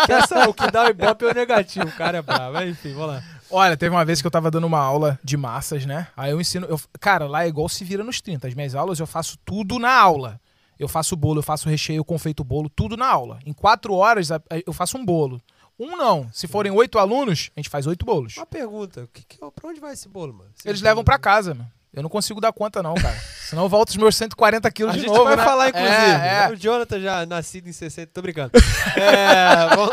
[0.05, 1.87] Que essa- o que dá o ibope é o negativo.
[1.87, 2.61] O cara é bravo.
[2.63, 3.23] Enfim, vamos lá.
[3.49, 6.07] Olha, teve uma vez que eu tava dando uma aula de massas, né?
[6.17, 6.65] Aí eu ensino.
[6.67, 8.47] eu- cara, lá é igual se vira nos 30.
[8.47, 10.39] As minhas aulas eu faço tudo na aula.
[10.77, 13.39] Eu faço bolo, eu faço recheio, eu confeito bolo, tudo na aula.
[13.45, 14.29] Em quatro horas
[14.65, 15.41] eu faço um bolo.
[15.79, 16.27] Um não.
[16.33, 18.35] Se forem oito alunos, a gente faz oito bolos.
[18.37, 19.07] Uma pergunta.
[19.13, 20.49] Que, que, pra onde vai esse bolo, mano?
[20.65, 21.71] Eles levam pra casa, mano.
[21.93, 23.17] Eu não consigo dar conta, não, cara.
[23.49, 25.23] Senão eu volto os meus 140 quilos A de gente novo.
[25.23, 25.43] vai né?
[25.43, 25.91] falar, inclusive.
[25.93, 26.49] É, é.
[26.51, 28.11] O Jonathan já nascido em 60.
[28.13, 28.51] Tô brincando.
[28.95, 29.91] É, vamos.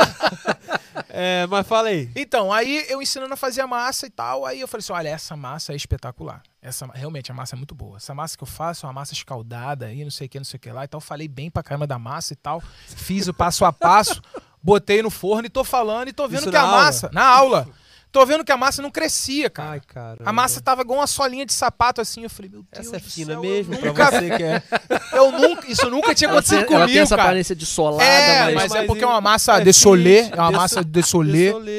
[1.08, 2.10] É, mas fala aí.
[2.16, 5.08] Então, aí eu ensinando a fazer a massa e tal, aí eu falei assim, olha,
[5.08, 6.42] essa massa é espetacular.
[6.60, 7.98] Essa, realmente, a massa é muito boa.
[7.98, 10.44] Essa massa que eu faço é uma massa escaldada aí, não sei o que, não
[10.44, 10.84] sei o que lá.
[10.84, 12.60] Então, eu falei bem pra caramba da massa e tal.
[12.88, 14.20] Fiz o passo a passo,
[14.62, 16.76] botei no forno e tô falando e tô vendo Isso que a aula?
[16.82, 17.10] massa...
[17.12, 17.68] Na aula.
[18.14, 19.70] Tô vendo que a massa não crescia, cara.
[19.70, 20.18] Ai, cara.
[20.24, 22.22] a massa tava igual uma solinha de sapato assim.
[22.22, 24.42] Eu falei, meu Deus Essa é do fina céu, mesmo eu pra nunca, você que
[24.44, 24.62] é.
[25.18, 27.28] eu nunca, Isso nunca tinha Ela tem, acontecido ela tem comigo, essa cara.
[27.28, 30.34] aparência de solada, É, mas, mas, é mas porque é uma massa é de é
[30.36, 31.00] uma massa de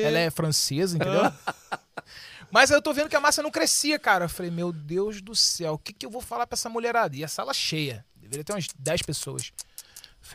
[0.04, 1.32] ela é francesa, entendeu?
[2.52, 4.26] Mas aí eu tô vendo que a massa não crescia, cara.
[4.26, 7.14] Eu falei, meu Deus do céu, o que, que eu vou falar pra essa mulherada?
[7.16, 9.52] E a sala cheia, deveria ter umas 10 pessoas.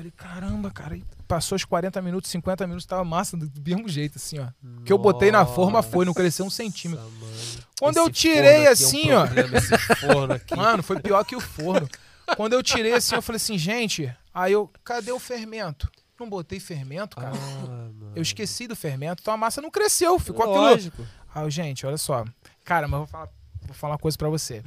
[0.01, 3.89] Eu falei, caramba, cara, e passou os 40 minutos, 50 minutos, tava massa do mesmo
[3.89, 4.49] jeito, assim, ó.
[4.79, 7.05] O que eu botei na forma foi, não cresceu um centímetro.
[7.05, 7.67] Nossa, mano.
[7.79, 9.11] Quando eu Esse tirei forno aqui é um assim,
[10.53, 10.57] ó.
[10.57, 11.89] Mano, foi pior que o forno.
[12.37, 15.91] Quando eu tirei assim, eu falei assim, gente, aí eu, cadê o fermento?
[16.19, 17.33] Não botei fermento, cara.
[17.35, 17.89] Ah.
[18.15, 20.61] Eu esqueci do fermento, então a massa não cresceu, ficou aquilo.
[20.61, 21.07] Lógico.
[21.35, 22.25] Ah, gente, olha só.
[22.65, 23.29] Cara, mas eu vou falar,
[23.63, 24.63] vou falar uma coisa pra você.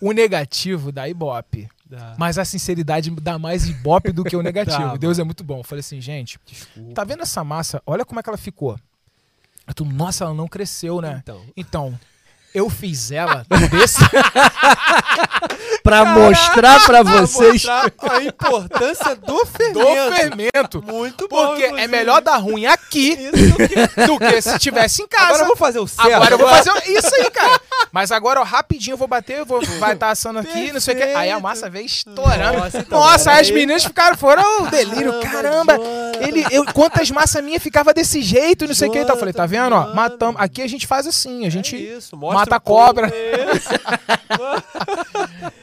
[0.00, 2.14] O negativo dá ibope, Dá.
[2.16, 4.78] mas a sinceridade dá mais ibope do que o negativo.
[4.78, 5.58] Dá, Deus é muito bom.
[5.58, 6.94] Eu falei assim, gente, Desculpa.
[6.94, 7.82] tá vendo essa massa?
[7.84, 8.78] Olha como é que ela ficou.
[9.66, 11.20] Eu tô, nossa, ela não cresceu, né?
[11.22, 11.42] Então.
[11.56, 11.98] Então,
[12.54, 13.98] eu fiz ela desse.
[15.82, 17.64] pra mostrar pra vocês.
[17.64, 20.14] Mostrar a importância do do fermento.
[20.16, 20.82] fermento.
[20.82, 21.88] Muito bom, Porque é inclusive.
[21.88, 23.30] melhor dar ruim aqui que-
[24.06, 25.26] do que se tivesse em casa.
[25.26, 26.12] Agora eu vou fazer o certo.
[26.12, 27.60] Agora eu vou fazer isso aí, cara.
[27.92, 30.94] Mas agora, ó, rapidinho eu vou bater, eu vou, vai estar assando aqui, não sei
[30.94, 31.02] o que.
[31.02, 32.58] Aí a massa veio estourando.
[32.58, 35.20] Nossa, Nossa, então, aí as meninas ficaram, foram um delírio.
[35.20, 35.78] Caramba.
[36.20, 38.98] Ele, eu, quantas massas minha ficava desse jeito não sei o que.
[38.98, 39.74] Então eu falei, tá vendo?
[39.74, 40.40] Ó, matamos.
[40.40, 43.10] Aqui a gente faz assim, a gente É isso, mata a cobra.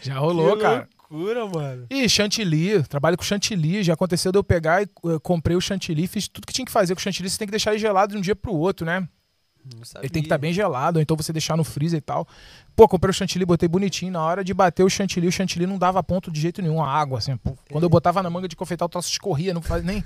[0.02, 0.88] Já Que rolou, cara.
[1.10, 1.86] loucura, mano.
[1.90, 3.84] E chantilly, trabalho com chantilly.
[3.84, 6.72] Já aconteceu de eu pegar e eh, comprei o chantilly, fiz tudo que tinha que
[6.72, 7.30] fazer com o chantilly.
[7.30, 9.08] Você tem que deixar ele gelado de um dia pro outro, né?
[9.70, 10.48] Não Ele tem que estar sabia.
[10.48, 12.26] bem gelado, ou então você deixar no freezer e tal.
[12.74, 14.14] Pô, comprei o chantilly, botei bonitinho.
[14.14, 16.90] Na hora de bater o chantilly, o chantilly não dava ponto de jeito nenhum, a
[16.90, 17.36] água, assim.
[17.36, 17.58] pô.
[17.70, 20.02] Quando eu botava na manga de confeitar, o troço escorria, não faz nem.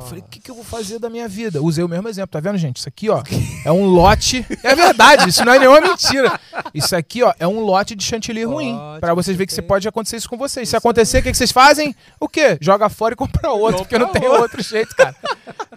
[0.00, 1.62] Eu falei, o que, que eu vou fazer da minha vida?
[1.62, 2.78] Usei o mesmo exemplo, tá vendo, gente?
[2.78, 3.22] Isso aqui, ó,
[3.64, 4.44] é um lote.
[4.62, 6.40] É verdade, isso não é nenhuma mentira.
[6.72, 8.76] Isso aqui, ó, é um lote de chantilly ruim.
[8.98, 10.68] Pra vocês verem que se pode acontecer isso com vocês.
[10.68, 11.94] Se acontecer, o que, que vocês fazem?
[12.18, 12.56] O quê?
[12.60, 14.42] Joga fora e compra outro, porque não Compra tem outro.
[14.44, 15.14] outro jeito, cara.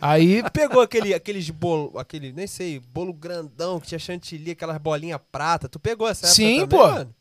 [0.02, 5.20] Aí pegou aquele, aqueles bolo, aquele, nem sei, bolo grandão que tinha chantilly, aquelas bolinhas
[5.32, 5.68] prata.
[5.68, 6.88] Tu pegou essa época Sim, também, pô.
[6.88, 7.16] mano?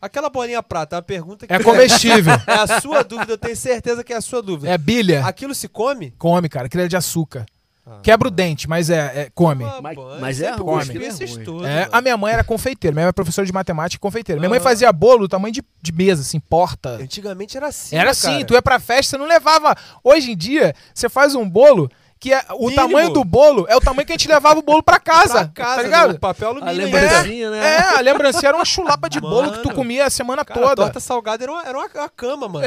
[0.00, 2.34] Aquela bolinha prata, é uma pergunta que é comestível.
[2.46, 4.70] é a sua dúvida, eu tenho certeza que é a sua dúvida.
[4.72, 5.26] É bilha.
[5.26, 6.12] Aquilo se come?
[6.16, 6.66] Come, cara.
[6.66, 7.44] Aquilo é de açúcar.
[7.84, 8.00] Ah.
[8.02, 9.64] Quebra o dente, mas é, é- come.
[9.64, 11.64] Ah, Mas- mas é ruim, gostei é ruim.
[11.66, 11.88] É, mano.
[11.90, 14.38] a minha mãe era confeiteira, minha mãe é professora de matemática e confeiteira.
[14.38, 14.64] Minha mãe Aham.
[14.64, 16.90] fazia bolo do tamanho de, de mesa, assim, porta.
[16.90, 18.44] Antigamente era assim, Era né, assim, cara?
[18.44, 19.74] tu ia pra festa, você não levava.
[20.04, 21.90] Hoje em dia, você faz um bolo
[22.20, 22.76] que é, o Mínimo.
[22.76, 25.44] tamanho do bolo é o tamanho que a gente levava o bolo pra casa.
[25.46, 26.12] Pra casa, tá ligado?
[26.14, 26.84] no papel A alumínio.
[26.84, 26.98] ainda.
[27.00, 27.58] lembrancinha, né?
[27.76, 29.76] É, a lembrancinha era uma chulapa de bolo que tu Mano.
[29.76, 30.72] comia a semana Cara, toda.
[30.72, 32.66] a torta salgada era uma, era uma, uma cama, mano.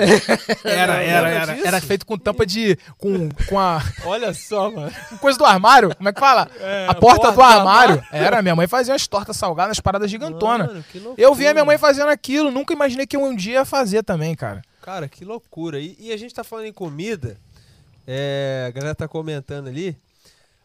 [0.64, 1.53] Era, Lembra era, era.
[1.53, 1.68] disso?
[1.68, 2.78] Era feito com tampa de.
[2.98, 3.82] com, com a.
[4.06, 4.91] Olha só, mano.
[5.10, 5.95] com coisa do armário.
[5.95, 6.48] Como é que fala?
[6.60, 8.03] É, a porta porta do armário.
[8.11, 10.68] Era, minha mãe fazia umas tortas salgadas, paradas gigantonas.
[10.68, 11.22] Mano, que loucura.
[11.28, 14.34] Eu via minha mãe fazendo aquilo, nunca imaginei que eu um dia ia fazer também,
[14.36, 14.61] cara.
[14.82, 15.80] Cara, que loucura.
[15.80, 17.38] E, e a gente tá falando em comida.
[18.06, 19.98] É, a galera tá comentando ali.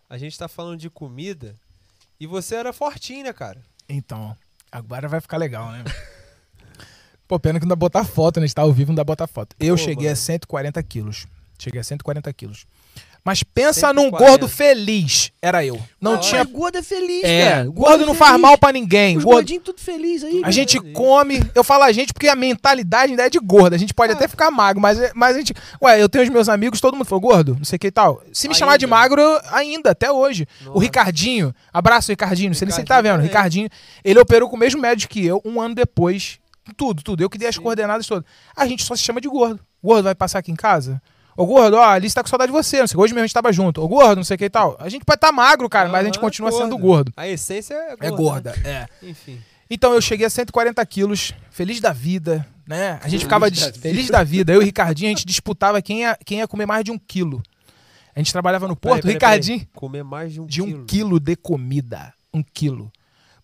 [0.09, 1.55] A gente tá falando de comida.
[2.19, 3.61] E você era fortinho, né, cara?
[3.89, 4.37] Então,
[4.71, 5.85] agora vai ficar legal, né?
[7.29, 8.45] Pô, pena que não dá botar foto, né?
[8.45, 9.55] A gente tá ao vivo, não dá botar foto.
[9.59, 10.17] Eu Pô, cheguei a mano.
[10.17, 11.27] 140 quilos.
[11.59, 12.67] Cheguei a 140 quilos.
[13.27, 14.24] Mas pensa num 140.
[14.31, 15.32] gordo feliz.
[15.43, 15.81] Era eu.
[16.01, 16.44] Não Ah, tinha.
[16.44, 17.65] Mas gordo é feliz, É, cara.
[17.70, 18.43] gordo é não faz feliz.
[18.43, 19.16] mal pra ninguém.
[19.16, 20.39] Os Gordo, gordinhos tudo feliz aí.
[20.39, 20.53] a cara.
[20.53, 20.94] gente feliz.
[20.94, 21.43] come.
[21.53, 23.74] Eu falo a gente porque a mentalidade ainda é de gordo.
[23.74, 25.53] A gente pode até ficar magro, mas, mas a gente.
[25.82, 27.90] Ué, eu tenho os meus amigos, todo mundo falou gordo, não sei o que e
[27.90, 28.23] tal.
[28.32, 28.59] Se me Ainda.
[28.61, 30.47] chamar de magro, eu- ainda, até hoje.
[30.62, 30.81] O Nossa.
[30.82, 32.51] Ricardinho, abraço, Ricardinho.
[32.51, 33.19] Não sei nem se tá Ricardinho vendo.
[33.23, 33.28] também.
[33.28, 33.69] Ricardinho,
[34.05, 36.39] ele operou com o mesmo médico que eu, um ano depois.
[36.77, 37.23] Tudo, tudo.
[37.24, 37.61] Eu que dei as Sim.
[37.62, 38.24] coordenadas todas.
[38.57, 39.59] A gente só se chama de gordo.
[39.82, 41.03] Gordo vai passar aqui em casa?
[41.37, 42.81] Ô, gordo, ó, a Alice tá com saudade de você.
[42.81, 43.83] Não sei, hoje mesmo a gente tava junto.
[43.83, 44.77] Ô, gordo, não sei o que e tal.
[44.81, 46.63] A gente pode estar magro, cara, mas a gente continua gordo.
[46.63, 47.13] sendo gordo.
[47.17, 48.07] A essência é gorda.
[48.07, 48.89] É gorda, é.
[49.03, 49.39] Enfim.
[49.69, 52.93] Então eu cheguei a 140 quilos, feliz da vida, né?
[53.03, 53.79] A gente Feliz ficava da vida.
[53.79, 54.53] feliz da vida.
[54.53, 56.99] Eu e o Ricardinho, a gente disputava quem ia, quem ia comer mais de um
[56.99, 57.43] quilo.
[58.15, 59.71] A gente trabalhava no Porto, Peraí, peraí, Ricardinho, peraí.
[59.75, 60.85] Comer mais de um de um quilo.
[60.87, 62.15] quilo de comida.
[62.33, 62.91] Um quilo.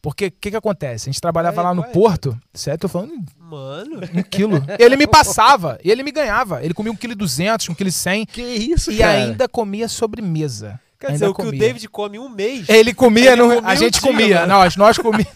[0.02, 1.08] Porque o que, que acontece?
[1.08, 2.80] A gente trabalhava é, lá no é, Porto, certo?
[2.82, 4.00] Tô falando Mano.
[4.12, 4.60] um quilo.
[4.76, 6.60] Ele me passava, e ele me ganhava.
[6.64, 9.12] Ele comia um quilo e duzentos, um quilo e cem, Que isso, e cara?
[9.12, 10.80] ainda comia sobremesa.
[10.98, 11.60] Quer Ainda dizer, o que o comia.
[11.60, 12.68] David come um mês.
[12.68, 14.40] Ele comia, Ele no- comia a gente dia, comia.
[14.40, 14.48] mano.
[14.54, 15.28] Nós, nós comíamos.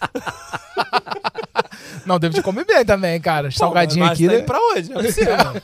[2.05, 3.51] não, David come bem também, cara.
[3.51, 4.27] Salgadinho Pô, mas aqui.
[4.27, 4.41] Tá né?
[4.43, 4.89] pra onde?
[4.89, 5.61] Não é possível, mano.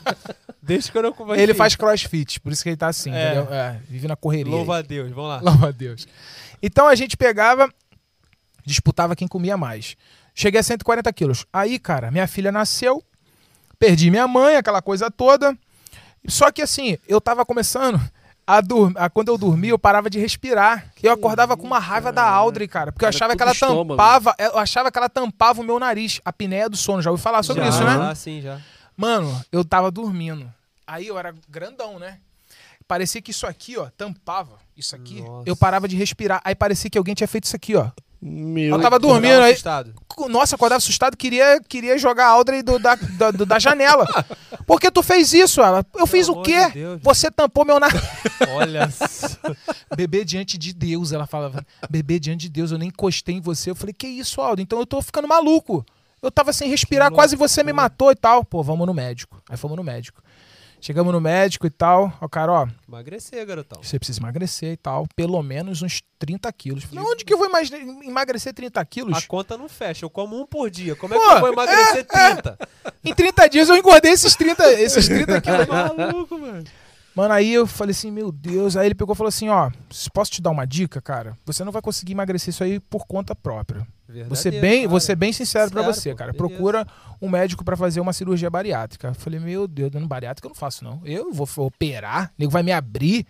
[0.61, 3.33] Deixa que eu não como Ele faz crossfit, por isso que ele tá assim, É.
[3.33, 3.53] entendeu?
[3.53, 4.51] É, vive na correria.
[4.51, 4.57] aí.
[4.57, 5.11] Louva a Deus.
[5.11, 5.39] Vamos lá.
[5.41, 6.07] Louva a Deus.
[6.61, 7.69] Então a gente pegava,
[8.65, 9.95] disputava quem comia mais.
[10.33, 11.45] Cheguei a 140 quilos.
[11.51, 13.03] Aí, cara, minha filha nasceu,
[13.77, 15.57] perdi minha mãe, aquela coisa toda.
[16.27, 18.01] Só que assim, eu tava começando
[18.45, 18.95] a dormir.
[19.13, 20.91] Quando eu dormia, eu parava de respirar.
[21.01, 22.91] eu acordava com uma raiva da Audrey, cara.
[22.91, 23.89] Porque eu achava que ela estômago.
[23.91, 24.35] tampava.
[24.37, 27.01] Eu achava que ela tampava o meu nariz, a apneia do sono.
[27.01, 27.95] Já ouviu falar sobre já, isso, né?
[27.95, 28.59] Já, sim, já.
[28.95, 30.51] Mano, eu tava dormindo.
[30.85, 32.19] Aí eu era grandão, né?
[32.87, 34.59] Parecia que isso aqui, ó, tampava.
[34.75, 35.21] Isso aqui.
[35.21, 35.49] Nossa.
[35.49, 36.41] Eu parava de respirar.
[36.43, 37.89] Aí parecia que alguém tinha feito isso aqui, ó.
[38.25, 39.51] Meu Eu tava dormindo aí.
[39.51, 39.93] assustado.
[40.29, 44.05] Nossa, acordava assustado, queria, queria jogar a Audrey do, da, da, do- da janela.
[44.65, 45.59] Por que tu fez isso?
[45.59, 46.67] Ela, eu fiz o quê?
[46.67, 47.01] de Deus.
[47.03, 47.99] Você tampou meu nariz.
[48.55, 49.27] Olha só.
[49.97, 51.65] Bebê diante de Deus, ela falava.
[51.89, 53.71] Bebê diante de Deus, eu nem encostei em você.
[53.71, 54.61] Eu falei, que isso, Aldo?
[54.61, 55.85] Então eu tô ficando maluco.
[56.21, 58.45] Eu tava sem respirar, quase você me matou e tal.
[58.45, 59.41] Pô, vamos no médico.
[59.49, 60.21] Aí fomos no médico.
[60.85, 62.11] Chegamos no médico e tal.
[62.19, 63.81] Ó, cara, ó, Emagrecer, garotão.
[63.81, 65.07] você precisa emagrecer e tal.
[65.15, 66.83] Pelo menos uns 30 quilos.
[66.83, 67.47] Falei, onde que eu vou
[68.03, 69.25] emagrecer 30 A quilos?
[69.25, 70.03] conta não fecha.
[70.03, 70.93] Eu como um por dia.
[70.93, 72.57] Como é que Pô, eu vou emagrecer 30?
[73.01, 75.67] Em 30 dias eu engordei esses 30, esses 30 quilos.
[75.67, 76.65] Maluco, mano.
[77.15, 78.75] Mano, aí eu falei assim, meu Deus.
[78.75, 79.69] Aí ele pegou e falou assim, ó,
[80.13, 81.37] posso te dar uma dica, cara?
[81.45, 83.85] Você não vai conseguir emagrecer isso aí por conta própria.
[84.07, 84.99] Verdadeiro, bem, cara.
[84.99, 86.31] ser bem sincero pra Sincero, você, pô, cara.
[86.31, 86.47] beleza.
[86.49, 86.87] Procura
[87.21, 89.09] um médico pra fazer uma cirurgia bariátrica.
[89.09, 91.01] Eu falei, meu Deus, dando bariátrica eu não faço, não.
[91.05, 93.25] Eu vou operar, o nego vai me abrir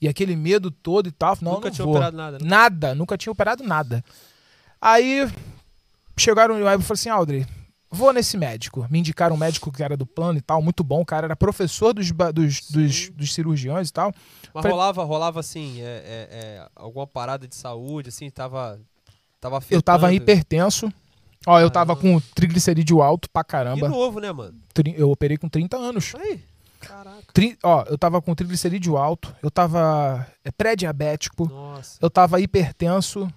[0.00, 1.36] e aquele medo todo e tal.
[1.40, 1.94] Não, Nunca não tinha vou.
[1.94, 2.44] operado nada, né?
[2.48, 4.04] Nada, nunca tinha operado nada.
[4.80, 5.28] Aí
[6.16, 7.46] chegaram, aí eu falei assim, Audrey,
[7.94, 8.86] vou nesse médico.
[8.90, 11.00] Me indicaram um médico que era do plano e tal, muito bom.
[11.00, 14.12] O cara era professor dos, dos, dos, dos cirurgiões e tal.
[14.52, 18.78] Mas Falei- rolava, rolava assim, é, é, é, alguma parada de saúde, assim, tava.
[19.40, 19.78] Tava afetando.
[19.78, 20.92] Eu tava hipertenso.
[21.46, 23.88] Ó, eu tava com triglicerídeo alto pra caramba.
[23.88, 24.54] novo, né, mano?
[24.96, 26.14] Eu operei com 30 anos.
[26.18, 26.42] Aí.
[26.80, 27.22] Caraca.
[27.32, 29.34] Tri- Ó, eu tava com triglicerídeo alto.
[29.42, 31.50] Eu tava é, pré-diabético.
[32.00, 33.30] Eu tava hipertenso.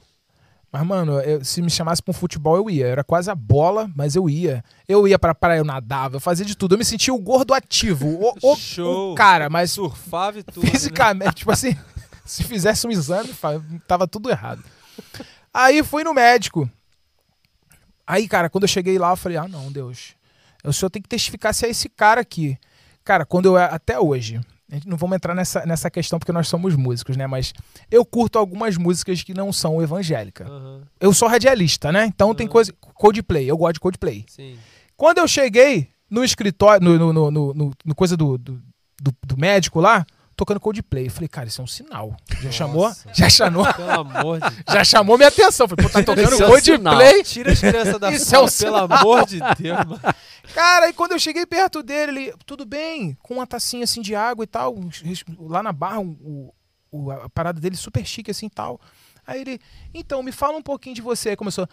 [0.72, 2.86] Mas, mano, eu- se me chamasse pra um futebol, eu ia.
[2.88, 4.64] Era quase a bola, mas eu ia.
[4.88, 6.76] Eu ia pra praia, eu nadava, eu fazia de tudo.
[6.76, 8.08] Eu me sentia o gordo ativo.
[8.08, 9.14] O, o- Show.
[9.14, 10.66] o cara, mas Surfava e tudo.
[10.66, 10.72] né?
[10.72, 11.76] fisicamente, tipo assim,
[12.26, 13.34] se fizesse um exame,
[13.88, 14.62] tava tudo errado.
[15.54, 16.70] Aí fui no médico.
[18.06, 20.16] Aí, cara, quando eu cheguei lá, eu falei: ah, não, Deus.
[20.64, 22.58] O senhor tem que testificar se é esse cara aqui.
[23.04, 23.56] Cara, quando eu.
[23.58, 24.42] Até hoje.
[24.86, 27.26] Não vamos entrar nessa, nessa questão porque nós somos músicos, né?
[27.26, 27.54] Mas
[27.90, 30.48] eu curto algumas músicas que não são evangélicas.
[30.48, 32.06] Aham, Eu sou radialista, né?
[32.06, 32.52] Então tem Aham.
[32.52, 32.74] coisa.
[32.96, 34.26] Coldplay, eu gosto de Coldplay.
[34.28, 34.58] sim.
[34.98, 38.60] Quando eu cheguei no escritório, no, no, no, no- no- no coisa do, do,
[39.02, 40.04] do- do médico lá,
[40.36, 41.06] tocando Coldplay.
[41.08, 42.16] Eu falei, cara, isso é um sinal.
[42.30, 42.52] Já Nossa.
[42.52, 42.94] chamou?
[43.14, 43.66] Já chamou?
[43.74, 44.64] Pelo amor de Deus.
[44.70, 45.68] Já chamou minha atenção.
[45.68, 47.24] Falei, pô, tá tocando Esse é um Coldplay.
[47.24, 50.02] Tira as crianças da Isso é um sala, pelo amor de Deus, mano.
[50.54, 54.16] Cara, e quando eu cheguei perto dele, ele, tudo bem, com uma tacinha assim de
[54.16, 54.76] água e tal,
[55.40, 56.54] lá na barra, o,
[56.92, 58.80] o- a parada dele super chique assim e tal.
[59.26, 59.60] Aí ele,
[59.94, 61.30] então, me fala um pouquinho de você.
[61.30, 61.68] Aí começou.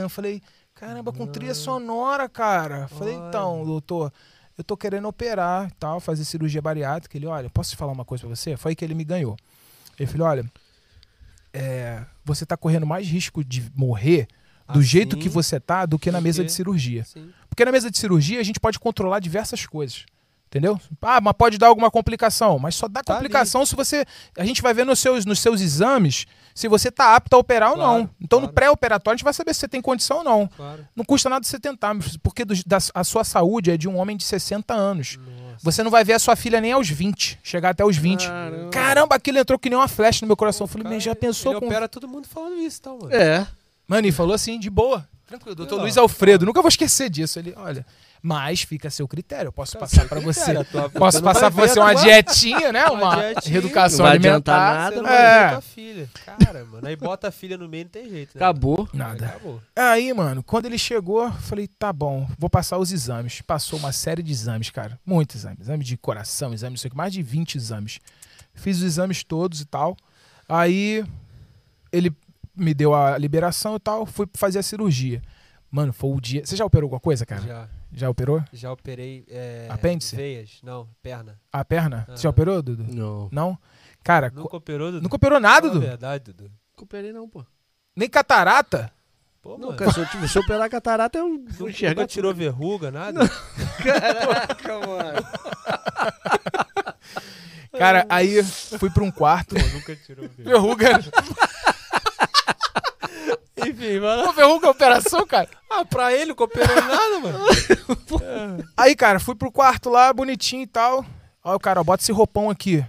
[0.00, 0.40] Eu Falei,
[0.74, 2.82] caramba, com trilha sonora, cara.
[2.82, 4.12] Eu Falei, então, doutor,
[4.56, 7.16] eu tô querendo operar e tal, fazer cirurgia bariátrica.
[7.18, 8.56] Ele, olha, posso te falar uma coisa pra você?
[8.56, 9.36] Foi aí que ele me ganhou.
[9.98, 10.44] Ele falou, olha,
[11.52, 14.28] é, você tá correndo mais risco de morrer
[14.72, 17.04] do Assim, jeito que você tá do que na mesa que- de cirurgia.
[17.04, 17.30] Sim.
[17.48, 20.04] Porque na mesa de cirurgia a gente pode controlar diversas coisas.
[20.46, 20.78] Entendeu?
[21.00, 22.58] Ah, mas pode dar alguma complicação.
[22.58, 24.04] Mas só dá Tá complicação se você.
[24.36, 27.70] A gente vai ver nos seus, nos seus exames se você tá apto a operar
[27.70, 28.10] ou Claro, não.
[28.20, 28.54] Então, no claro.
[28.54, 30.46] pré-operatório, a gente vai saber se você tem condição ou não.
[30.48, 30.86] Claro.
[30.94, 34.14] Não custa nada você tentar, porque do- da- a sua saúde é de um homem
[34.14, 35.16] de 60 anos.
[35.16, 35.56] Nossa.
[35.62, 38.26] Você não vai ver a sua filha nem aos 20, chegar até os 20.
[38.28, 38.70] Caramba.
[38.70, 40.64] Caramba, aquilo entrou que nem uma flecha no meu coração.
[40.64, 41.66] Eu falei, Cara, mas já pensou ele com.
[41.66, 43.10] opera todo mundo falando isso, tá, mano?
[43.10, 43.46] É.
[43.92, 45.06] Mano, e falou assim, de boa.
[45.26, 47.38] Tranquilo, doutor Luiz Alfredo, nunca vou esquecer disso.
[47.38, 47.86] Ele, olha,
[48.20, 49.48] mas fica a seu critério.
[49.48, 50.64] Eu posso passar critério, você.
[50.64, 52.84] tua- Posso passar ver você uma dietinha, né?
[52.90, 53.52] Uma Uma dietinha.
[53.52, 54.74] reeducação Não alimentar.
[54.74, 55.02] nada.
[55.02, 55.50] Não É.
[55.52, 56.10] tua filha.
[56.38, 56.86] Cara, mano.
[56.86, 58.44] Aí bota a filha no meio, não tem jeito, né?
[58.44, 58.86] Acabou.
[58.92, 59.26] Nada.
[59.26, 59.60] Acabou.
[59.74, 63.40] Aí, mano, quando ele chegou, eu falei, tá bom, vou passar os exames.
[63.40, 64.98] Passou uma série de exames, cara.
[65.06, 65.60] Muitos exames.
[65.60, 68.00] Exame de coração, exame, não sei o que, mais de 20 exames.
[68.54, 69.96] Fiz os exames todos e tal.
[70.48, 71.04] Aí
[71.90, 72.12] ele
[72.54, 75.22] me deu a liberação e tal, fui fazer a cirurgia.
[75.70, 76.44] Mano, foi o dia.
[76.44, 77.40] Você já operou alguma coisa, cara?
[77.42, 78.42] Já, Já operou?
[78.52, 79.24] já operei.
[79.28, 80.14] É, Apêndice?
[80.16, 80.58] Veias.
[80.62, 81.40] Não, perna.
[81.50, 82.04] A perna?
[82.10, 82.84] Você já operou, Dudu?
[82.94, 83.28] Não.
[83.32, 83.58] Não?
[84.04, 85.02] Cara, co- Nunca operou, Dudu?
[85.02, 85.80] nunca operou nada, Dudu?
[85.80, 86.50] verdade, Dudu.
[86.76, 87.44] Cooperei não, pô.
[87.96, 88.92] Nem catarata?
[89.40, 89.78] Pô, Não, mano.
[89.78, 92.00] cara, se eu, tive- se eu operar catarata, eu não Nunca, enxergo.
[92.00, 93.20] nunca tirou verruga, nada?
[93.82, 95.26] Caraca, mano.
[97.78, 99.54] Cara, aí fui pra um quarto.
[99.54, 100.88] Pô, nunca tirou verruga.
[100.98, 101.12] Verruga.
[103.66, 104.24] Enfim, mano.
[104.24, 105.48] Pô, verruga é operação, cara.
[105.70, 107.46] Ah, pra ele nunca operou nada, mano.
[108.76, 111.04] Aí, cara, fui pro quarto lá, bonitinho e tal.
[111.44, 112.84] Aí o cara, ó, bota esse roupão aqui.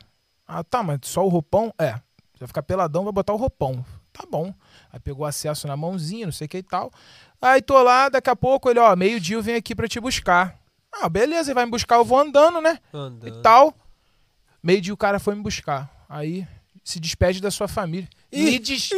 [0.48, 1.74] Ah, tá, mas só o roupão?
[1.80, 1.94] É.
[1.94, 3.84] Você vai ficar peladão, vai botar o roupão.
[4.12, 4.54] Tá bom.
[4.92, 6.92] Aí pegou acesso na mãozinha, não sei o que e tal.
[7.42, 10.56] Aí tô lá, daqui a pouco ele, ó, meio-dia eu venho aqui pra te buscar.
[10.92, 12.80] Ah, beleza, ele vai me buscar, eu vou andando, né?
[12.94, 13.28] Andando.
[13.28, 13.74] E tal.
[14.62, 15.90] Meio-dia o cara foi me buscar.
[16.08, 16.48] Aí
[16.84, 18.10] se despede da sua família.
[18.32, 18.90] Me des...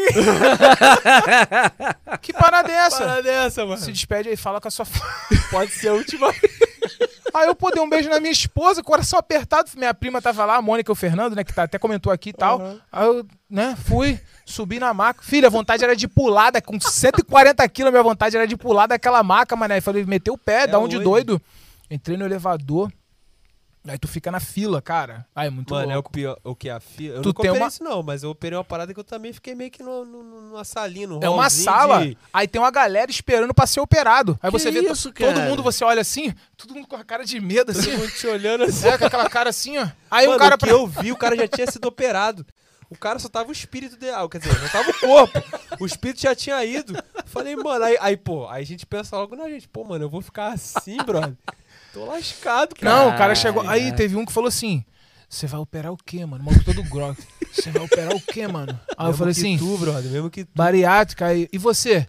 [2.22, 2.98] que parada é essa?
[2.98, 3.80] Para dessa, mano.
[3.80, 5.46] Se despede aí, fala com a sua família.
[5.52, 6.34] Pode ser a última
[7.34, 9.70] Aí eu pô, dei um beijo na minha esposa, coração apertado.
[9.76, 11.44] Minha prima tava lá, a Mônica e o Fernando, né?
[11.44, 12.62] Que tá, até comentou aqui e tal.
[12.62, 12.80] Uhum.
[12.90, 15.22] Aí eu, né, fui, subi na maca.
[15.22, 18.56] Filha, a vontade era de pular, da- com 140 quilos, a minha vontade era de
[18.56, 19.82] pular daquela maca, mané.
[19.82, 21.42] Falei, meteu o pé, dá um de doido.
[21.92, 22.90] Entrei no elevador.
[23.88, 25.26] Aí tu fica na fila, cara.
[25.36, 26.12] Aí é muito Mano, é o louco.
[26.12, 26.38] pior.
[26.44, 26.70] O que?
[26.70, 27.18] A fila?
[27.18, 29.04] Eu Tu nunca tem operei uma- isso, não, mas eu operei uma parada que eu
[29.04, 32.48] também fiquei meio que no, no- no- numa salinha, num É uma sala, de- aí
[32.48, 34.40] tem uma galera esperando pra ser operado.
[34.42, 37.24] Aí Que você vê isso, todo mundo, você olha assim, todo mundo com a cara
[37.24, 37.92] de medo, assim.
[37.92, 38.88] Todo mundo te olhando assim.
[38.88, 39.88] é, com aquela cara assim, ó.
[40.10, 42.46] Aí Mano, o cara que eu vi, o cara já tinha sido operado.
[42.90, 44.14] O cara só tava o espírito dele.
[44.14, 45.44] Ah, quer dizer, não tava o corpo.
[45.80, 46.94] O espírito já tinha ido.
[47.26, 50.10] Falei, mano, aí, aí, pô, aí a gente pensa logo na gente, pô, mano, eu
[50.10, 51.34] vou ficar assim, brother.
[51.96, 52.96] Tô lascado, cara.
[52.96, 53.68] Não, o cara chegou.
[53.68, 54.84] Aí teve um que falou assim:
[55.30, 56.44] Você vai operar o quê, mano?
[56.44, 57.18] O maluco todo grog.
[57.54, 58.78] Você vai operar o quê, mano?
[58.98, 60.52] Aí eu Mesmo falei que assim: tu, brother, mesmo que tu.
[60.54, 61.28] Bariátrica.
[61.28, 62.06] Aí, e você?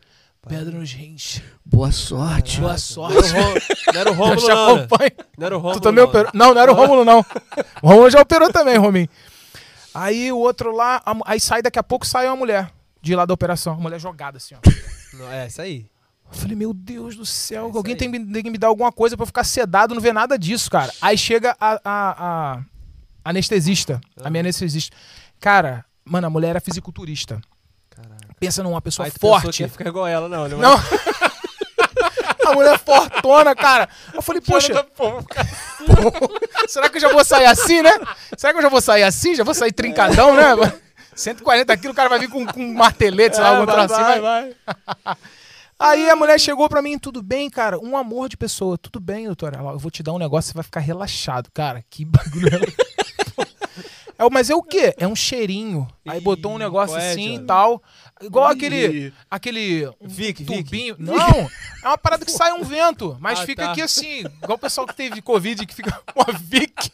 [0.49, 1.41] Pedra nos rins.
[1.65, 2.61] Boa sorte.
[2.61, 3.17] Boa Não sorte.
[3.17, 3.55] era o Rom-
[3.95, 4.83] não era o Eu Rômulo, te não, né?
[4.85, 5.13] acompanho.
[5.39, 6.31] Não era o Rômulo, Tu também não, operou?
[6.35, 7.25] Não, não era o Rômulo, não.
[7.83, 9.09] O Rômulo já operou também, Rominho.
[9.95, 12.71] Aí o outro lá, a mu- aí sai daqui a pouco sai uma mulher
[13.03, 13.73] de lá da operação.
[13.75, 14.59] A mulher jogada assim, ó.
[15.17, 15.87] Não, é isso aí.
[16.33, 18.91] Eu falei, meu Deus do céu, É alguém tem, que- tem que me dar alguma
[18.93, 20.93] coisa pra eu ficar sedado, não ver nada disso, cara.
[21.01, 22.15] Aí chega a, a-
[23.25, 24.97] a anestesista, a minha anestesista.
[25.41, 27.41] Cara, mano, a mulher era fisiculturista.
[27.91, 28.35] Caraca.
[28.39, 29.63] Pensa numa pessoa Aí forte.
[29.63, 30.49] ia ficar igual ela, não.
[30.49, 30.59] Não.
[30.59, 30.77] Não.
[32.51, 33.89] a mulher fortona, cara.
[34.13, 35.13] Eu falei, poxa, pô,
[36.69, 37.91] será que eu já vou sair assim, né?
[38.37, 39.35] Será que eu já vou sair assim?
[39.35, 40.45] Já vou sair trincadão, né?
[41.15, 44.21] 140 quilos, o cara vai vir com, com um martelete, sei lá, algum troço assim,
[44.21, 44.55] vai.
[45.79, 47.79] Aí a mulher chegou pra mim, tudo bem, cara?
[47.79, 49.59] Um amor de pessoa, tudo bem, doutora.
[49.59, 51.51] Eu vou te dar um negócio, você vai ficar relaxado.
[51.53, 52.49] Cara, que bagulho.
[54.19, 54.95] É, mas é o quê?
[54.97, 55.87] É um cheirinho.
[56.09, 57.83] Aí Ih, botou um negócio qual é, assim e tal.
[58.23, 58.57] Igual Ih.
[58.57, 59.13] aquele.
[59.31, 59.87] Aquele.
[60.01, 60.65] um Vic, Vic.
[60.65, 60.97] tubinho.
[60.99, 61.51] Não,
[61.85, 63.15] é uma parada que sai um vento.
[63.21, 63.73] Mas Ah, fica tá.
[63.73, 64.21] aqui assim.
[64.43, 66.73] Igual o pessoal que teve Covid, que fica com a Vic.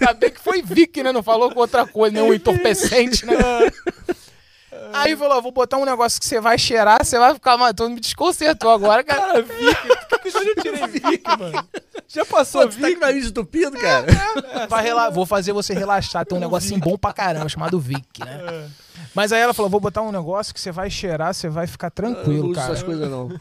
[0.00, 1.12] Ainda bem que foi Vic, né?
[1.12, 3.34] Não falou com outra coisa, nenhum entorpecente, né?
[4.92, 7.56] Aí falou: vou botar um negócio que você vai cheirar, você vai ficar.
[7.56, 9.42] Mano, tu me desconcertou agora, cara.
[9.42, 11.68] Por que eu tirei Vic, mano?
[12.08, 14.06] Já passou Pô, tu tá com o nariz entupido, cara?
[14.68, 16.24] Vai rela- Vou fazer você relaxar.
[16.26, 18.68] Tem um negocinho bom pra caramba, chamado Vic, né?
[19.14, 21.92] Mas aí ela falou: vou botar um negócio que você vai cheirar, você vai ficar
[21.96, 22.72] Eu não tranquilo, uso cara.
[22.72, 23.28] essas coisas, não.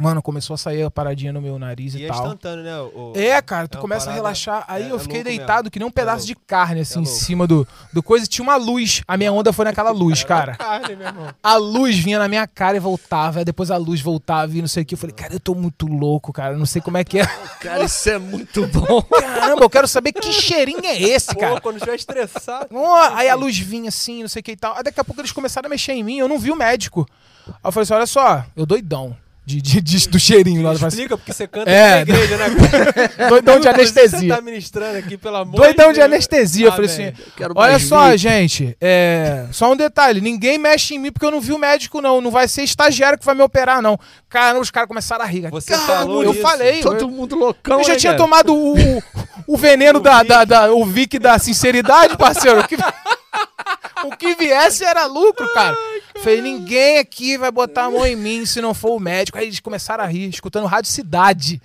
[0.00, 2.16] Mano, começou a sair a paradinha no meu nariz E e é tal.
[2.24, 2.80] instantâneo, né?
[2.80, 4.64] o- É, cara, tu é começa a parada- relaxar.
[4.66, 6.40] Aí é- eu é fiquei deitado que nem um pedaço louco.
[6.40, 8.24] de carne, assim, É em cima do, do coisa.
[8.24, 9.02] E tinha uma luz.
[9.06, 10.56] A minha onda foi naquela luz, cara.
[10.56, 11.28] Carne, meu irmão.
[11.42, 13.38] A luz vinha na minha cara e voltava.
[13.40, 14.94] Aí depois a luz voltava e não sei o que.
[14.94, 16.56] Eu falei, cara, eu tô muito louco, cara.
[16.56, 17.26] Não sei como é que é.
[17.60, 19.02] Cara, isso é muito bom.
[19.10, 21.56] Caramba, eu quero saber que cheirinho é esse, cara.
[21.56, 22.68] Pô, quando estiver estressado.
[23.14, 24.74] Aí a luz vinha assim, não sei o que e tal.
[24.76, 27.06] Aí daqui a pouco eles começaram a mexer em mim, eu não vi o médico.
[27.46, 29.14] Aí eu falei assim: olha só, eu doidão.
[29.44, 30.72] De, de, de- do cheirinho lá.
[30.72, 31.96] Eu falei assim, Explica porque você canta É.
[31.96, 32.46] na igreja, né?
[33.28, 34.36] doidão de Você anestesia.
[34.36, 36.04] tá ministrando aqui, pelo amor Doidão de Deus.
[36.04, 36.66] anestesia.
[36.66, 37.14] Eu Ah, falei velho.
[37.18, 41.32] assim: Quero olha só, gente, é, só um detalhe: ninguém mexe em mim porque eu
[41.32, 42.20] não vi o médico, não.
[42.20, 43.98] Não vai ser estagiário que vai me operar, não.
[44.28, 45.48] Cara, os caras começaram a rir.
[45.50, 46.42] Você Cara, falou eu isso.
[46.42, 46.80] falei.
[46.82, 48.22] Todo eu, mundo loucão, eu já né, tinha cara?
[48.22, 49.02] tomado o, o,
[49.48, 52.60] o veneno da, da, da- o Vic da sinceridade, parceiro.
[52.60, 52.76] O que,
[54.04, 55.76] o que viesse era lucro, cara.
[56.22, 59.38] Falei, ninguém aqui vai botar a mão em mim se não for o médico.
[59.38, 61.60] Aí eles começaram a rir, escutando Rádio Cidade.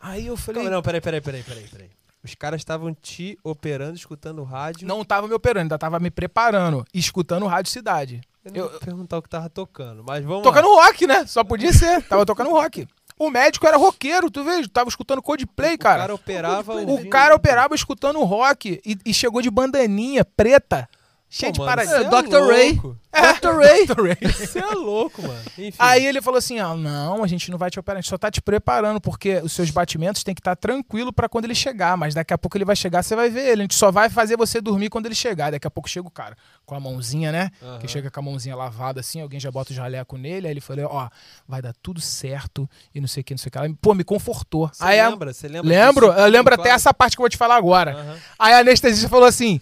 [0.00, 1.90] Aí eu falei, Calma, não, peraí, peraí, peraí, peraí, peraí.
[2.22, 4.86] Os caras estavam te operando, escutando o rádio.
[4.88, 8.20] não tava me operando, ainda tava me preparando, escutando Rádio Cidade.
[8.44, 10.86] Eu não eu- vou perguntar o que tava tocando, mas vamos Tocando lá.
[10.86, 11.26] rock, né?
[11.26, 12.02] Só podia ser.
[12.02, 12.86] Tava tocando rock.
[13.18, 14.66] O médico era roqueiro, tu vê?
[14.68, 16.00] Tava escutando Coldplay, O cara.
[16.00, 20.88] cara operava O ouvindo- cara operava escutando rock e, e chegou de bandaninha preta,
[21.36, 21.96] cheia Pô, de paradinha.
[21.96, 22.46] é Dr.
[22.48, 22.72] Ray.
[22.72, 22.96] louco.
[23.14, 23.48] Dr.
[23.58, 23.86] Ray.
[23.86, 24.02] Dr.
[24.02, 24.32] Ray.
[24.32, 25.38] Você é louco, mano.
[25.58, 25.76] Enfim.
[25.78, 28.18] Aí ele falou assim: ah, não, a gente não vai te operar, a gente só
[28.18, 31.96] tá te preparando, porque os seus batimentos tem que estar tranquilo pra quando ele chegar.
[31.96, 33.62] Mas daqui a pouco ele vai chegar, você vai ver ele.
[33.62, 35.50] A gente só vai fazer você dormir quando ele chegar.
[35.52, 36.36] Daqui a pouco chega o cara
[36.66, 37.50] com a mãozinha, né?
[37.62, 37.78] Aham.
[37.78, 40.46] Que chega com a mãozinha lavada assim, alguém já bota o jaleco nele.
[40.48, 41.08] Aí ele falou: ó,
[41.48, 43.74] vai dar tudo certo e não sei o que, não sei o que.
[43.80, 44.68] Pô, me confortou.
[44.72, 45.32] Você lembra?
[45.32, 45.68] Você lembra?
[45.68, 46.18] Lembro, disso?
[46.20, 46.76] eu lembro até Claro.
[46.76, 47.92] essa parte que eu vou te falar agora.
[47.92, 48.16] Aham.
[48.38, 49.60] Aí a anestesista falou assim: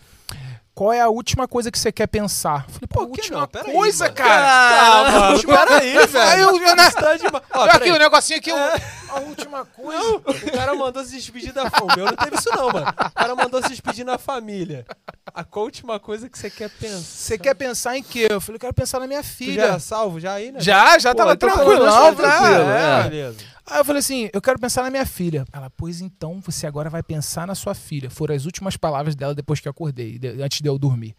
[0.74, 2.64] qual é a última coisa que você quer pensar?
[2.66, 3.46] Eu falei, pô, Por que última não?
[3.46, 4.16] Pera aí, coisa, mano.
[4.16, 4.46] cara.
[4.46, 6.28] Ah, mano, Última- peraí, velho.
[6.30, 6.90] Aí eu, eu, né?
[6.90, 7.42] Tá.
[7.54, 8.80] Ó, aqui o negocinho aqui, o- É.
[9.10, 10.00] a última coisa.
[10.02, 12.04] Não, o cara mandou se despedir da família.
[12.06, 12.86] Não teve isso, não, mano.
[12.88, 14.86] O cara mandou se despedir na família.
[15.34, 16.98] A qual última coisa que você quer pensar?
[17.02, 18.26] Você quer pensar em quê?
[18.30, 19.62] Eu falei, eu quero pensar na minha Tu já filha.
[19.62, 20.60] era salvo já aí, né?
[20.60, 22.28] Já, já Pô, tava tranquilão, tá né?
[22.38, 23.00] tranquilo, É.
[23.00, 23.02] é.
[23.04, 23.36] Beleza.
[23.66, 25.44] Aí eu falei assim, eu quero pensar na minha filha.
[25.52, 28.10] Ela, pois então, você agora vai pensar na sua filha.
[28.10, 31.14] Foram as últimas palavras dela depois que acordei, de- antes de eu dormir.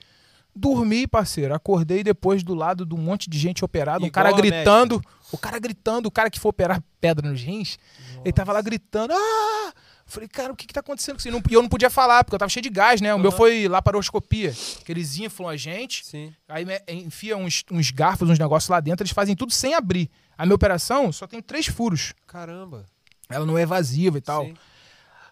[0.56, 1.54] Dormi, parceiro.
[1.56, 5.02] Acordei depois do lado de um monte de gente operada, um cara gritando.
[5.32, 7.80] O cara gritando, o cara que foi operar pedra nos rins,
[8.24, 9.14] ele tava lá gritando.
[9.14, 9.63] Ah!
[10.14, 11.16] Falei, cara, o que que tá acontecendo?
[11.16, 11.28] com isso?
[11.50, 13.16] E eu não podia falar, porque eu tava cheio de gás, né?
[13.16, 13.38] O meu Aham.
[13.38, 14.54] foi laparoscopia.
[14.86, 16.32] Que eles inflam a gente, Sim.
[16.48, 20.12] aí enfia uns, uns garfos, uns negócios lá dentro, eles fazem tudo sem abrir.
[20.38, 22.14] A minha operação só tem três furos.
[22.28, 22.86] Caramba.
[23.28, 24.46] Ela não é evasiva e tal.
[24.46, 24.54] Sim.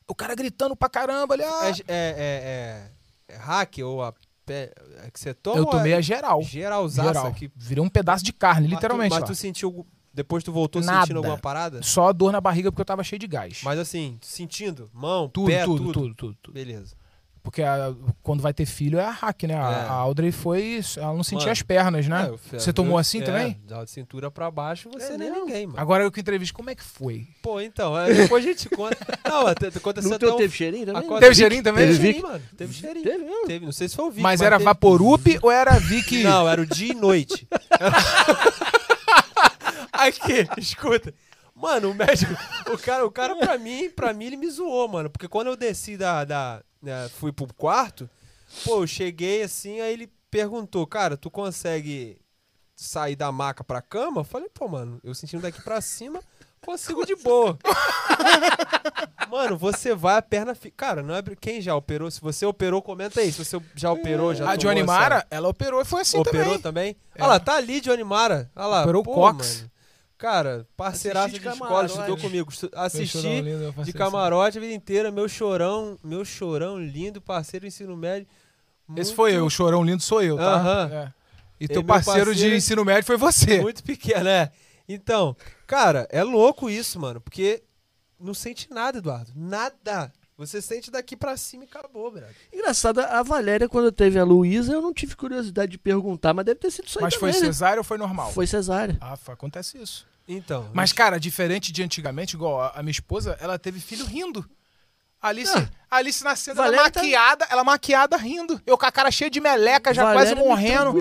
[0.08, 2.92] O cara gritando pra caramba, ali, ah, É, é, é,
[3.30, 4.12] é, é hack ou a
[4.48, 4.72] pé
[5.04, 5.60] é que você toma?
[5.60, 6.42] eu tomei é a geral.
[6.42, 7.28] geralzaça geral.
[7.28, 7.52] aqui.
[7.56, 9.12] Virei um pedaço de carne, literalmente.
[9.12, 9.30] Mas tu, lá.
[9.30, 11.02] mas tu sentiu depois tu voltou Nada.
[11.02, 11.82] sentindo alguma parada?
[11.84, 13.62] Só dor na barriga porque eu tava cheio de gás.
[13.64, 16.54] Mas assim, sentindo, mão, tudo, pé, tudo, tudo, tudo, tudo, tudo.
[16.54, 17.00] Beleza.
[17.44, 19.56] Porque a- quando vai ter filho é a hack, né?
[19.56, 19.88] A, É.
[19.88, 20.80] a Audrey foi.
[20.96, 22.26] Ela não sentia Mano, as pernas, né?
[22.28, 23.60] É, eu- Você tomou eu- assim é, também?
[23.68, 25.80] Da cintura pra baixo você É nem ninguém, mano.
[25.80, 27.28] Agora eu que entrevisto, como é que foi?
[27.42, 28.96] Pô, então, é, depois a gente conta.
[29.28, 31.00] Não, aconteceu até um- teve cheirinho também?
[31.02, 31.88] Aconteceu- Teve cheirinho também?
[31.88, 32.44] Teve cheirinho, mano.
[32.56, 33.04] Teve cheirinho.
[33.06, 33.48] Teve mesmo?
[33.48, 34.22] Teve, não sei se foi o Vic.
[34.22, 36.22] Mas era teve- Vaporup ou era Vic?
[36.22, 37.48] Não, era o dia e noite.
[40.08, 41.14] Aqui, escuta.
[41.54, 42.34] Mano, o médico,
[42.74, 45.56] o cara, o cara pra mim, pra mim ele me zoou, mano, porque quando eu
[45.56, 48.10] desci da, da né, fui pro quarto,
[48.64, 52.20] pô, eu cheguei assim, aí ele perguntou, cara, tu consegue
[52.76, 54.22] sair da maca pra cama?
[54.22, 56.20] Eu falei, pô, mano, eu sentindo daqui pra cima,
[56.62, 57.58] consigo de boa.
[59.30, 60.76] mano, você vai, a perna fica.
[60.78, 61.22] Cara, não é.
[61.40, 62.10] Quem já operou?
[62.10, 63.32] Se você operou, comenta aí.
[63.32, 66.94] Se você já operou, já A Johnny Mara, ela operou e foi assim operou também.
[66.94, 66.96] também?
[67.16, 67.22] É.
[67.22, 68.50] Olha lá, tá ali, Johnny Mara.
[68.56, 68.82] Olha lá.
[68.82, 69.58] Operou pô, Cox.
[69.58, 69.71] mano.
[70.22, 72.52] Cara, parceiraça Assisti de de escola, estudou comigo.
[72.76, 73.98] Assisti lindo, de isso.
[73.98, 78.28] camarote a vida inteira, meu chorão, meu chorão lindo, parceiro do ensino médio.
[78.90, 80.54] Esse muito- foi eu, o chorão lindo sou eu, tá?
[80.58, 80.90] Aham.
[80.94, 81.14] É.
[81.60, 83.62] E É, teu meu parceiro, de parceiro- ensino médio foi você.
[83.62, 84.52] Muito pequeno, né?
[84.88, 85.36] Então,
[85.66, 87.64] cara, é louco isso, mano, porque
[88.20, 89.32] não sente nada, Eduardo.
[89.36, 90.14] Nada.
[90.38, 92.36] Você sente daqui pra cima e acabou, brother.
[92.54, 96.60] Engraçado, a Valéria, quando teve a Luísa, eu não tive curiosidade de perguntar, mas deve
[96.60, 97.38] ter sido isso aí Mas foi né?
[97.40, 98.32] cesárea ou foi normal?
[98.32, 98.98] Foi cesárea.
[99.02, 100.08] Ah, acontece isso.
[100.28, 100.70] Então.
[100.74, 104.48] Mas, cara, diferente de antigamente, igual a, a minha esposa, ela teve filho rindo.
[105.22, 105.68] A Alice, Ah.
[105.92, 108.60] a Alice nascendo, ela Valéria tá- maquiada, ela maquiada rindo.
[108.66, 110.98] Eu com a cara cheia de meleca, já Valéria quase morrendo.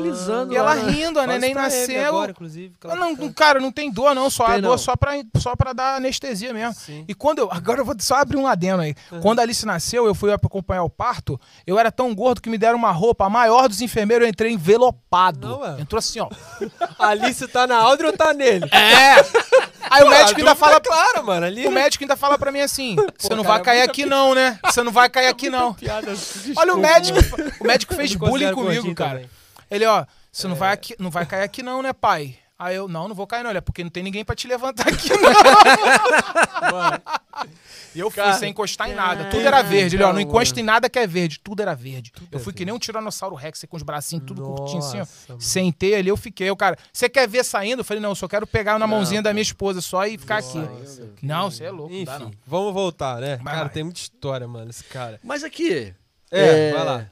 [0.53, 0.91] E ela lá, né?
[0.91, 2.07] rindo, a neném nasceu.
[2.09, 4.79] Agora, inclusive, não, tá- não- cara, não tem dor, não, só a Tem dor não.
[4.79, 6.75] só pra, só pra dar anestesia mesmo.
[6.75, 7.05] Sim.
[7.09, 7.49] E quando eu.
[7.51, 8.95] Agora eu vou só abrir um adeno aí.
[9.23, 11.41] Quando a Alice nasceu, eu fui acompanhar o parto.
[11.67, 14.27] Eu era tão gordo que me deram uma roupa a maior dos enfermeiros.
[14.27, 15.49] Eu entrei envelopado.
[15.49, 15.81] Não, é.
[15.81, 16.29] Entrou assim, ó.
[16.99, 18.69] A Alice tá na Audrey ou tá nele?
[18.71, 19.70] É!
[19.89, 20.81] Aí o médico ainda fala.
[20.81, 21.47] Claro, mano.
[21.47, 24.35] Ali O médico ainda fala pra mim assim: você não cara, vai cair aqui, não,
[24.35, 24.59] né?
[24.65, 25.75] Você não vai cair aqui, não.
[25.75, 26.13] Piada,
[26.57, 27.19] Olha o médico.
[27.61, 29.11] O médico fez bullying comigo, cara.
[29.11, 29.31] também.
[29.71, 32.37] Ele, ó, você não, vai aqui, não vai cair aqui, não, né, pai?
[32.61, 33.51] Aí eu, não, não vou cair, não.
[33.51, 35.31] Ele é porque não tem ninguém pra te levantar aqui, não.
[36.71, 37.03] Mano,
[37.95, 39.31] E eu fui Cara, sem encostar em nada.
[39.31, 39.97] Tudo era verde.
[39.97, 40.29] Ele, ó, não mano.
[40.29, 41.41] encosta em nada que é verde.
[41.41, 42.13] Tudo era verde.
[42.31, 45.01] eu é fui que nem um tiranossauro rex com os bracinhos tudo curtinho assim, ó.
[45.01, 45.41] Nossa, mano.
[45.41, 46.51] Sentei ali, eu fiquei.
[46.51, 47.81] Eu, cara, você quer ver saindo?
[47.81, 50.37] Eu falei, não, eu só quero pegar na mãozinha da minha esposa só e ficar
[50.37, 50.59] aqui.
[51.23, 52.29] Não, você é louco, não dá não.
[52.29, 53.37] Enfim, vamos voltar, né?
[53.37, 53.73] Vai, cara, vai.
[53.73, 55.19] tem muita história, mano, esse cara.
[55.25, 55.95] Mas aqui.
[56.31, 57.11] É, vai lá.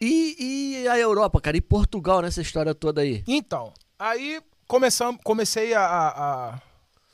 [0.00, 1.56] E, e a Europa, cara?
[1.56, 3.24] E Portugal nessa história toda aí?
[3.26, 6.08] Então, aí começamos, comecei a, a-
[6.54, 6.60] a-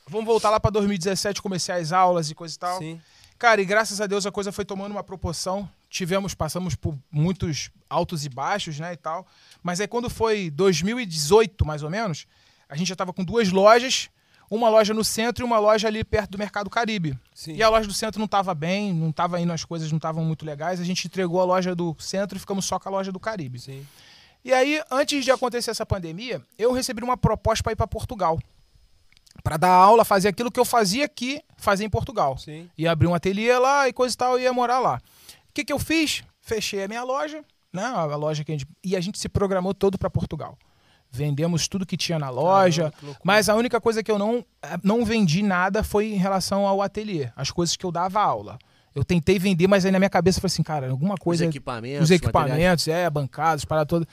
[0.08, 2.78] Vamos voltar lá pra 2017, comecei as aulas e coisa e tal.
[2.78, 3.00] Sim.
[3.38, 5.68] Cara, e graças a Deus a coisa foi tomando uma proporção.
[5.88, 9.26] Tivemos, passamos por muitos altos e baixos, né, e tal.
[9.62, 12.26] Mas aí quando foi 2018, mais ou menos,
[12.68, 14.10] a gente já tava com duas lojas,
[14.50, 17.18] uma loja no centro e uma loja ali perto do Mercado Caribe.
[17.34, 17.54] Sim.
[17.54, 20.24] E a loja do centro não tava bem, não tava indo, as coisas não estavam
[20.24, 20.80] muito legais.
[20.80, 23.58] A gente entregou a loja do centro e ficamos só com a loja do Caribe.
[23.60, 23.86] Sim.
[24.44, 28.38] E aí, antes de acontecer essa pandemia, eu recebi uma proposta para ir para Portugal.
[29.42, 32.36] Para dar aula, fazer aquilo que eu fazia aqui, fazer em Portugal.
[32.38, 32.68] Sim.
[32.76, 35.00] Ia abrir um ateliê lá e coisa e tal, ia morar lá.
[35.48, 36.22] O que, que eu fiz?
[36.40, 37.84] Fechei a minha loja, né?
[37.84, 38.66] A loja que a gente.
[38.82, 40.58] E a gente se programou todo para Portugal.
[41.10, 42.90] Vendemos tudo que tinha na loja.
[42.90, 46.66] Caramba, mas a única coisa que eu não, eh, não vendi nada foi em relação
[46.66, 48.58] ao ateliê, as coisas que eu dava aula.
[48.94, 51.44] Eu tentei vender, mas aí na minha cabeça eu falei assim, cara, alguma coisa.
[51.44, 52.02] Os equipamentos.
[52.02, 52.22] Os materiais.
[52.22, 54.06] equipamentos, é, bancadas, para toda.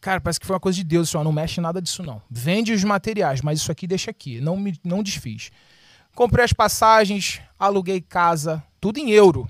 [0.00, 2.22] Cara, parece que foi uma coisa de Deus, só não mexe em nada disso não.
[2.30, 5.50] Vende os materiais, mas isso aqui deixa aqui, não me não desfiz.
[6.14, 9.48] Comprei as passagens, aluguei casa, tudo em euro.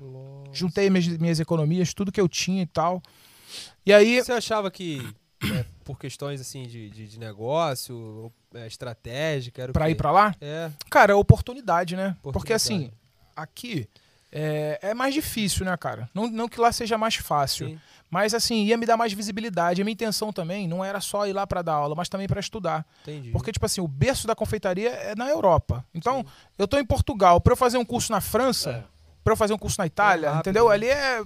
[0.52, 3.02] Juntei minhas, minhas economias, tudo que eu tinha e tal.
[3.84, 5.06] E aí, Você achava que,
[5.42, 9.90] é, por questões assim de, de, de negócio, é, estratégica, era quê?
[9.90, 12.16] ir pra lá, É, cara, é oportunidade, né?
[12.22, 12.54] Porque Oportunidade.
[12.54, 12.90] assim,
[13.36, 13.88] aqui
[14.30, 16.08] é, é mais difícil, né, cara?
[16.14, 17.68] Não, não que lá seja mais fácil.
[17.68, 17.80] sim.
[18.10, 19.82] Mas assim, ia me dar mais visibilidade.
[19.82, 22.40] A minha intenção também não era só ir lá pra dar aula, mas também pra
[22.40, 22.86] estudar.
[23.02, 23.30] Entendi.
[23.30, 25.84] Porque, tipo assim, o berço da confeitaria é na Europa.
[25.94, 26.24] Então,
[26.56, 27.38] eu tô em Portugal.
[27.38, 28.86] Pra eu fazer um curso na França,
[29.22, 30.68] pra eu fazer um curso na Itália, É entendeu?
[30.68, 30.74] né?
[30.74, 31.22] Ali é,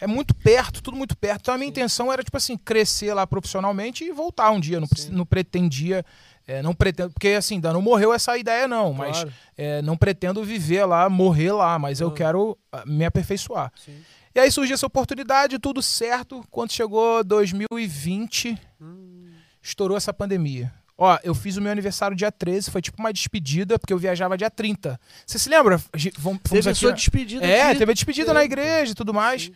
[0.00, 1.42] é muito perto, tudo muito perto.
[1.42, 4.80] Então, a minha intenção era, tipo assim, crescer lá profissionalmente e voltar um dia.
[4.80, 6.04] Não, não pretendia.
[6.46, 7.12] É, não pretendo.
[7.12, 8.92] Porque, assim, ainda não morreu essa ideia, não.
[8.92, 9.32] Mas Claro.
[9.56, 11.78] é, não pretendo viver lá, morrer lá.
[11.78, 12.12] Mas eu Ah.
[12.14, 13.72] quero ah, me aperfeiçoar.
[13.84, 13.98] Sim.
[14.34, 16.44] E aí surgiu essa oportunidade, tudo certo.
[16.50, 19.30] Quando chegou 2020, Hum.
[19.62, 20.72] estourou essa pandemia.
[20.98, 24.36] Ó, eu fiz o meu aniversário dia 13, foi tipo uma despedida, porque eu viajava
[24.36, 24.98] dia 30.
[25.26, 25.78] Você se lembra?
[26.18, 27.78] Vamos, Teve a aqui sua despedida É, aqui.
[27.78, 29.50] teve a despedida na igreja e tudo mais.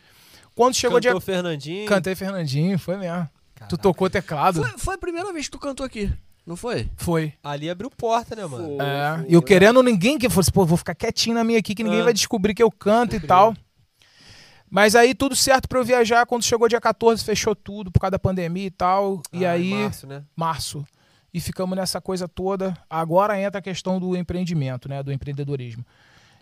[0.55, 1.21] Quando chegou Cantou dia.
[1.21, 1.87] Fernandinho.
[1.87, 3.23] Cantei Fernandinho, foi mesmo.
[3.25, 3.77] Tu Caraca.
[3.77, 4.61] tocou teclado?
[4.61, 6.11] Foi, foi a primeira vez que tu cantou aqui,
[6.45, 6.89] não foi?
[6.97, 7.33] Foi.
[7.43, 8.77] Ali abriu porta, né, mano?
[8.77, 8.85] Foi.
[8.85, 11.83] É, e eu querendo ninguém que fosse, pô, vou ficar quietinho na minha aqui, que
[11.83, 12.05] ninguém Ah.
[12.05, 13.53] vai descobrir que eu canto e tal.
[14.69, 16.25] Mas aí tudo certo pra eu viajar.
[16.25, 19.21] Quando chegou dia 14, fechou tudo por causa da pandemia e tal.
[19.33, 19.83] e Ah, em aí.
[19.83, 20.23] Março, né?
[20.35, 20.85] março.
[21.33, 22.77] E ficamos nessa coisa toda.
[22.89, 25.01] Agora entra a questão do empreendimento, né?
[25.03, 25.85] Do empreendedorismo.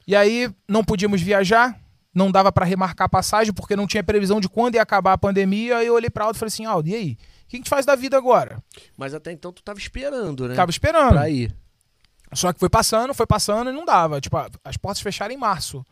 [0.07, 1.79] E aí não podíamos viajar,
[2.13, 5.17] não dava para remarcar a passagem, porque não tinha previsão de quando ia acabar a
[5.17, 5.77] pandemia.
[5.77, 7.17] Aí eu olhei para Aldo e falei assim: Aldo, e aí?
[7.49, 8.61] O que a gente faz da vida agora?
[8.95, 10.51] Mas até então tu tava esperando, né?
[10.53, 11.13] Ficava esperando.
[11.13, 11.51] Pra ir.
[12.31, 14.21] Só que foi passando, foi passando e não dava.
[14.21, 15.83] Tipo, as portas fecharam em março.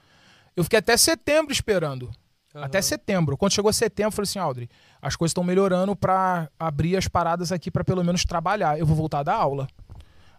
[0.55, 2.11] Eu fiquei até setembro esperando.
[2.53, 3.35] Até setembro.
[3.35, 4.69] Quando chegou setembro, eu falei assim, Aldri,
[5.01, 8.77] as coisas estão melhorando pra abrir as paradas aqui pra pelo menos trabalhar.
[8.77, 9.67] Eu vou voltar a dar aula.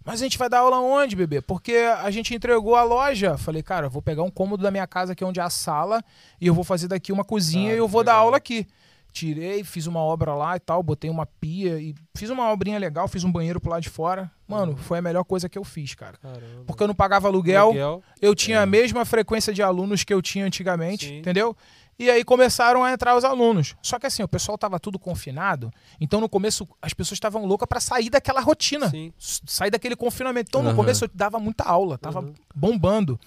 [0.05, 1.41] Mas a gente vai dar aula onde, bebê?
[1.41, 3.37] Porque a gente entregou a loja.
[3.37, 6.01] Falei, cara, vou pegar um cômodo da minha casa aqui onde é a sala
[6.41, 8.25] e eu vou fazer daqui uma cozinha Ah, e eu vou dar legal.
[8.27, 8.67] aula aqui.
[9.13, 13.09] Tirei, fiz uma obra lá e tal, botei uma pia e fiz uma obrinha legal,
[13.09, 14.31] fiz um banheiro pro lado de fora.
[14.47, 16.17] Mano, foi a melhor coisa que eu fiz, cara.
[16.19, 16.65] Caramba.
[16.67, 18.03] Porque eu não pagava aluguel, Aluguel.
[18.21, 21.19] eu tinha a mesma frequência de alunos que eu tinha antigamente, Sim.
[21.19, 21.57] entendeu?
[21.99, 23.75] E aí começaram a entrar os alunos.
[23.83, 25.69] Só que assim, o pessoal tava tudo confinado,
[26.01, 29.13] então no começo as pessoas estavam loucas para sair daquela rotina, Sim.
[29.19, 30.49] sair daquele confinamento.
[30.49, 32.35] Então no começo eu dava muita aula, tava Uhum.
[32.55, 33.19] bombando.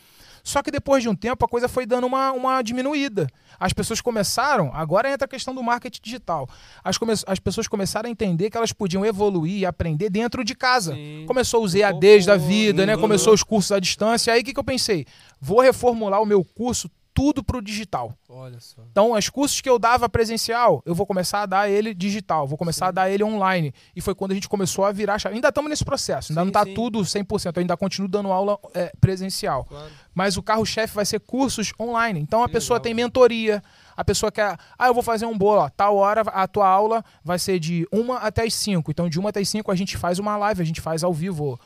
[0.44, 3.28] Só que depois de um tempo a coisa foi dando uma, uma diminuída.
[3.60, 6.50] As pessoas começaram, agora entra a questão do marketing digital.
[6.84, 10.56] As, come- as pessoas começaram a entender que elas podiam evoluir e aprender dentro de
[10.56, 10.94] casa.
[10.96, 11.26] Sim.
[11.28, 12.98] Começou os EADs da vida, né?
[12.98, 14.34] Começou os cursos à distância.
[14.34, 15.06] Aí o que, que eu pensei?
[15.40, 16.90] Vou reformular o meu curso
[17.22, 18.12] tudo pro digital.
[18.28, 18.82] Olha só.
[18.92, 22.58] Então, os cursos que eu dava presencial, eu vou começar a dar ele digital, vou
[22.58, 23.72] começar a dar ele online.
[23.96, 25.36] E foi quando a gente começou a virar chave.
[25.36, 26.74] Ainda estamos nesse processo, ainda Sim, não está sim.
[26.74, 29.66] tudo 100%, eu ainda continuo dando aula é, presencial.
[29.66, 29.92] Claro.
[30.16, 32.20] Mas o carro-chefe vai ser cursos online.
[32.20, 32.84] Então a Que pessoa legal.
[32.86, 33.62] tem mentoria.
[33.96, 37.04] A pessoa quer, ah, eu vou fazer um bolo, ó, tal hora a tua aula
[37.24, 38.90] vai ser de uma até as 5.
[38.90, 41.14] Então de uma até as 5 a gente faz uma live, a gente faz ao
[41.14, 41.60] vivo,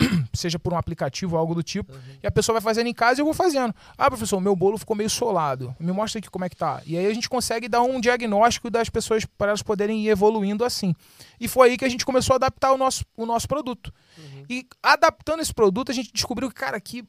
[0.32, 1.92] seja por um aplicativo ou algo do tipo.
[1.92, 2.00] Uhum.
[2.22, 3.74] E a pessoa vai fazendo em casa e eu vou fazendo.
[3.96, 5.74] Ah, professor, meu bolo ficou meio solado.
[5.78, 6.82] Me mostra aqui como é que tá.
[6.86, 10.64] E aí a gente consegue dar um diagnóstico das pessoas para elas poderem ir evoluindo
[10.64, 10.94] assim.
[11.40, 13.92] E foi aí que a gente começou a adaptar o nosso, o nosso produto.
[14.16, 14.44] Uhum.
[14.48, 17.04] E adaptando esse produto, a gente descobriu que, cara, que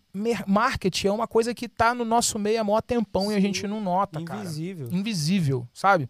[0.46, 3.42] marketing é uma coisa que tá no nosso meio há maior tempão e a Sim.
[3.42, 4.42] gente não nota, cara.
[4.42, 4.90] Invisível.
[4.92, 6.10] Invisível, sabe?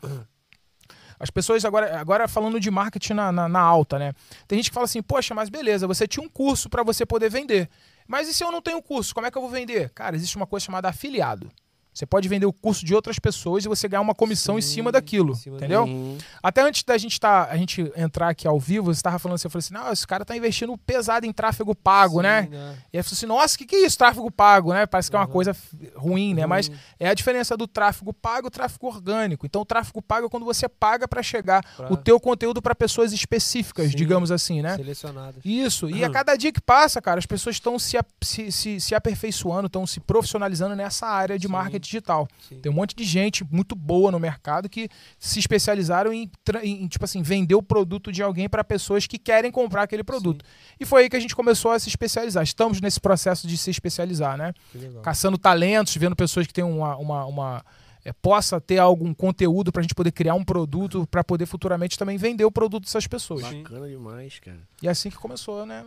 [1.19, 4.13] As pessoas agora, agora falando de marketing na, na, na alta, né?
[4.47, 7.29] Tem gente que fala assim, poxa, mas beleza, você tinha um curso para você poder
[7.29, 7.69] vender.
[8.07, 9.89] Mas e se eu não tenho curso, como é que eu vou vender?
[9.89, 11.51] Cara, existe uma coisa chamada afiliado.
[11.93, 14.75] Você pode vender o curso de outras pessoas e você ganhar uma comissão em Sim,
[14.75, 15.83] cima daquilo, em cima entendeu?
[15.83, 16.17] Uhum.
[16.41, 19.47] Até antes da gente, tá, a gente entrar aqui ao vivo, você estava falando assim,
[19.47, 22.47] eu falei assim, não, esse cara tá investindo pesado em tráfego pago, Sim, né?
[22.51, 24.85] E aí eu falei assim, nossa, o que, que é isso, tráfego pago, né?
[24.85, 25.31] Parece que é uma Uhum.
[25.31, 25.55] coisa
[25.95, 26.45] ruim, né?
[26.45, 26.79] Mas Ruim.
[26.99, 29.45] é a diferença do tráfego pago e o tráfego orgânico.
[29.45, 32.73] Então, o tráfego pago é quando você paga para chegar Pra- o teu conteúdo para
[32.75, 33.97] pessoas específicas, Sim.
[33.97, 34.75] digamos assim, né?
[34.77, 35.41] Selecionadas.
[35.43, 35.89] Isso.
[35.89, 36.13] E a Uhum.
[36.13, 39.99] cada dia que passa, cara, as pessoas estão se, se, se, se aperfeiçoando, estão se
[39.99, 41.51] profissionalizando nessa área de Sim.
[41.79, 42.27] Marketing digital.
[42.47, 42.59] Sim.
[42.59, 46.29] Tem um monte de gente muito boa no mercado que se especializaram em,
[46.61, 50.45] em, tipo assim, vender o produto de alguém para pessoas que querem comprar aquele produto.
[50.79, 52.43] E foi aí que a gente começou a se especializar.
[52.43, 54.53] Estamos nesse processo de se especializar, né?
[54.71, 55.01] Que legal.
[55.01, 56.97] Caçando talentos, vendo pessoas que têm uma.
[56.97, 57.65] uma, uma
[58.05, 61.97] é, possa ter algum conteúdo para a gente poder criar um produto para poder futuramente
[61.97, 63.45] também vender o produto dessas pessoas.
[63.45, 63.63] Sim.
[63.63, 64.61] Bacana demais, cara.
[64.81, 65.85] E é assim que começou, né?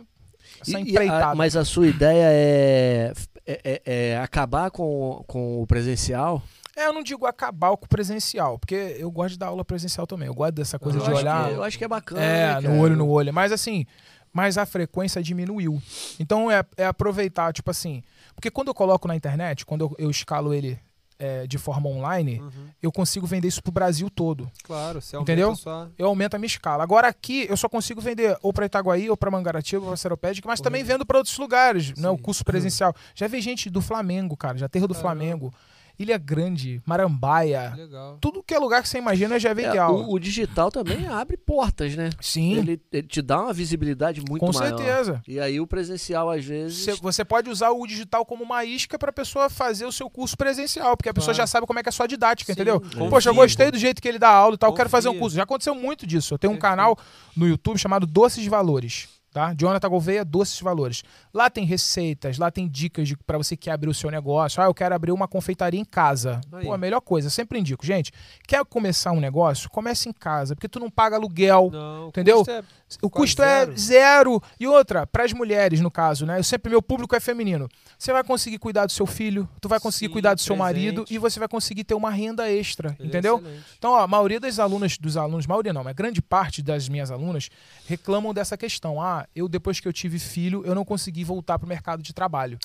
[0.61, 1.35] Essa E- e empreitada.
[1.35, 3.13] mas a sua ideia é,
[3.45, 6.41] é- é- é acabar com, com o presencial?
[6.75, 10.07] É, eu não digo acabar com o presencial, porque eu gosto de dar aula presencial
[10.07, 10.27] também.
[10.27, 11.49] Eu gosto dessa coisa eu de olhar.
[11.49, 12.21] Que, eu acho que é bacana.
[12.23, 13.31] É, né, no olho no olho.
[13.31, 13.85] Mas assim,
[14.31, 15.79] mas a frequência diminuiu.
[16.19, 18.01] Então é, é aproveitar, tipo assim.
[18.33, 20.79] Porque quando eu coloco na internet, quando eu, eu escalo ele
[21.23, 22.67] é, de forma online, Uhum.
[22.81, 24.51] eu consigo vender isso pro Brasil todo.
[24.63, 25.55] Claro, você Entendeu?
[25.55, 26.83] sua- Eu aumento a minha escala.
[26.83, 30.47] Agora aqui eu só consigo vender ou para Itaguaí, ou para Mangaratiba, ou para Seropédica,
[30.47, 32.09] mas também vendo para outros lugares, né?
[32.09, 32.21] O Sim.
[32.21, 32.93] curso presencial.
[33.15, 35.01] Já vi gente do Flamengo, cara, já terra do Caramba.
[35.15, 35.53] Flamengo,
[35.97, 37.73] Ilha Grande, Marambaia.
[37.77, 38.17] Legal.
[38.19, 40.05] Tudo que é lugar que você imagina já veio É, de aula.
[40.07, 42.09] o, o digital também abre portas, né?
[42.19, 44.75] Sim, Ele, ele te dá uma visibilidade muito com maior.
[44.77, 45.21] certeza.
[45.27, 46.77] E aí o presencial, às vezes.
[46.83, 50.09] Você, você pode usar o digital como uma isca para a pessoa fazer o seu
[50.09, 51.37] curso presencial, porque a pessoa Claro.
[51.43, 52.81] já sabe como é que é a sua didática, Sim, entendeu?
[52.81, 53.09] confia.
[53.09, 55.11] Poxa, eu gostei do jeito que ele dá aula e tal, eu quero fazer um
[55.11, 55.21] Confia.
[55.21, 55.35] curso.
[55.37, 56.33] Já aconteceu muito disso.
[56.33, 56.97] Eu tenho um canal
[57.37, 59.07] no YouTube chamado Doces de Valores.
[59.33, 59.51] Tá?
[59.57, 61.03] Jonathan Gouveia, Doces Valores.
[61.33, 64.61] Lá tem receitas, lá tem dicas de, para você que abrir o seu negócio.
[64.61, 66.39] Ah, eu quero abrir uma confeitaria em casa.
[66.51, 66.63] Aí.
[66.65, 67.83] Pô, a melhor coisa, eu sempre indico.
[67.83, 68.11] Gente,
[68.47, 69.71] quer começar um negócio?
[69.71, 72.43] Comece em casa, porque tu não paga aluguel, Não, Entendeu?
[72.47, 72.63] é-
[73.01, 73.77] o Quase custo é zero.
[73.77, 74.43] zero.
[74.59, 76.39] E outra, para as mulheres, no caso, né?
[76.39, 77.67] Eu sempre, meu público é feminino.
[77.97, 80.75] Você vai conseguir cuidar do seu filho, tu vai conseguir Sim, cuidar do seu presente.
[80.75, 83.43] marido e você vai conseguir ter uma renda extra, Ele é entendeu?
[83.77, 87.11] Então, ó, a maioria das alunas, dos alunos, maioria não, mas grande parte das minhas
[87.11, 87.49] alunas
[87.87, 89.01] reclamam dessa questão.
[89.01, 92.57] Ah, eu depois que eu tive filho, eu não consegui voltar pro mercado de trabalho,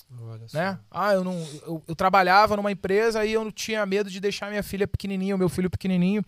[0.53, 0.79] né?
[0.91, 1.35] Ah, eu não,
[1.67, 5.35] eu, eu trabalhava numa empresa e eu não tinha medo de deixar minha filha pequenininha,
[5.35, 6.25] o meu filho pequenininho,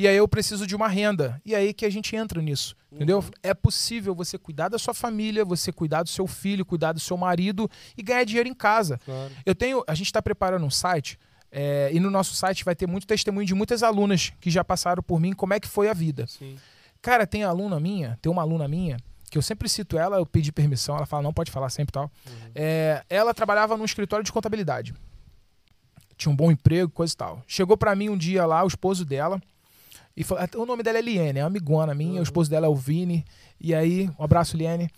[0.00, 1.40] e aí eu preciso de uma renda.
[1.44, 3.22] E aí que a gente entra nisso, entendeu?
[3.42, 7.18] É possível você cuidar da sua família, você cuidar do seu filho, cuidar do seu
[7.18, 8.98] marido e ganhar dinheiro em casa.
[9.04, 9.30] Claro.
[9.44, 11.18] Eu tenho, a gente está preparando um site
[11.52, 15.02] é, e no nosso site vai ter muito testemunho de muitas alunas que já passaram
[15.02, 16.26] por mim, como é que foi a vida.
[16.26, 16.56] Sim.
[17.02, 18.96] Cara, tem aluna minha, tem uma aluna minha,
[19.30, 22.04] que eu sempre cito ela, eu pedi permissão, ela fala, não pode falar sempre tal.
[22.26, 22.50] Uhum.
[22.54, 24.94] É, ela trabalhava num escritório de contabilidade.
[26.16, 27.42] tinha um bom emprego, coisa e tal.
[27.46, 29.40] Chegou pra mim um dia lá, o esposo dela,
[30.16, 32.20] e falou, o nome dela é Liene, é uma amigona minha, Uhum.
[32.20, 33.24] o esposo dela é o Vini,
[33.60, 34.90] e aí, um abraço, Liene.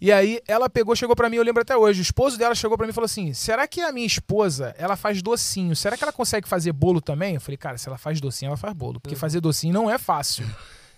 [0.00, 2.76] E aí ela pegou, chegou pra mim, eu lembro até hoje, o esposo dela chegou
[2.76, 5.74] pra mim e falou assim: "Será que a minha esposa, ela faz docinho?
[5.74, 8.56] Será que ela consegue fazer bolo também?" Eu falei: "Cara, se ela faz docinho, ela
[8.56, 9.20] faz bolo, porque Uhum.
[9.20, 10.44] fazer docinho não é fácil.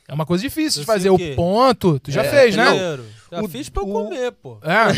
[0.08, 1.98] É uma coisa difícil de Docinho fazer o o ponto.
[2.00, 2.64] Tu já É, fez, né?
[2.66, 4.59] Primeiro, Já O- fiz pra eu o- comer, pô.
[4.62, 4.93] É,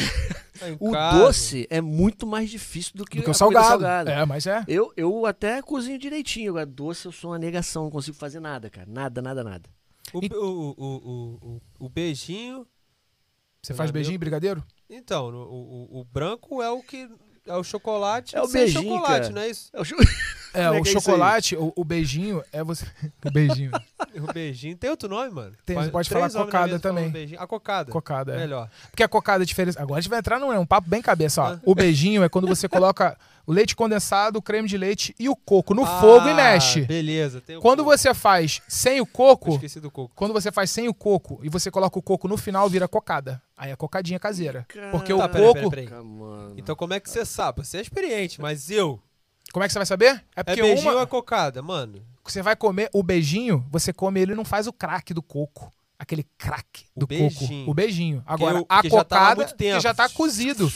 [0.59, 1.19] Tá O casa.
[1.19, 3.67] doce é muito mais difícil do que, do que o salgado.
[3.69, 4.11] salgada.
[4.13, 4.65] É, mas é.
[4.67, 8.69] Eu, eu até cozinho direitinho, agora doce eu sou uma negação, não consigo fazer nada,
[8.69, 8.87] cara.
[8.91, 9.71] Nada, nada, nada.
[10.13, 11.39] O, o, o, o,
[11.81, 12.67] o, o beijinho.
[13.63, 14.65] Você faz beijinho e brigadeiro?
[14.89, 17.09] Então, o, o, o branco é o que.
[17.49, 18.37] É o chocolate.
[18.37, 19.31] É o sem beijinho, chocolate, cara.
[19.31, 19.71] não é isso?
[19.73, 19.85] É o
[20.55, 22.87] É, é o é chocolate, o, o beijinho é você.
[23.25, 23.71] O beijinho.
[24.17, 24.77] O beijinho.
[24.77, 25.53] Tem outro nome, mano?
[25.67, 27.13] Tem, Pode- pode falar cocada também.
[27.39, 27.91] A cocada.
[27.91, 28.39] Cocada, é.
[28.39, 28.71] Melhor.
[28.91, 29.79] Porque a cocada é diferente.
[29.79, 31.59] Agora a gente vai entrar num é um papo bem cabeça, ó.
[31.65, 33.17] O beijinho é quando você coloca
[33.49, 36.83] o leite condensado, o creme de leite e o coco no fogo e Ah, mexe.
[36.83, 37.41] Beleza.
[37.41, 37.97] Tem o Quando coco.
[37.97, 40.13] você faz sem o coco, Esqueci do coco.
[40.15, 43.41] quando você faz sem o coco e você coloca o coco no final, vira cocada.
[43.57, 44.67] Aí é cocadinha caseira.
[44.93, 45.71] Porque o Tá, peraí, coco.
[45.71, 46.55] Caraca, mano.
[46.59, 47.65] Então como é que você sabe?
[47.65, 49.01] Você é experiente, mas eu.
[49.51, 50.23] Como é que você vai saber?
[50.37, 52.03] É É porque beijinho ou uma, é cocada, mano?
[52.23, 55.73] você vai comer o beijinho, você come ele não faz o craque do coco.
[55.99, 57.61] Aquele craque O do beijinho.
[57.61, 57.71] coco.
[57.71, 58.23] O beijinho.
[58.27, 60.71] Agora, eu- a que já tá cocada, que já tá cozido.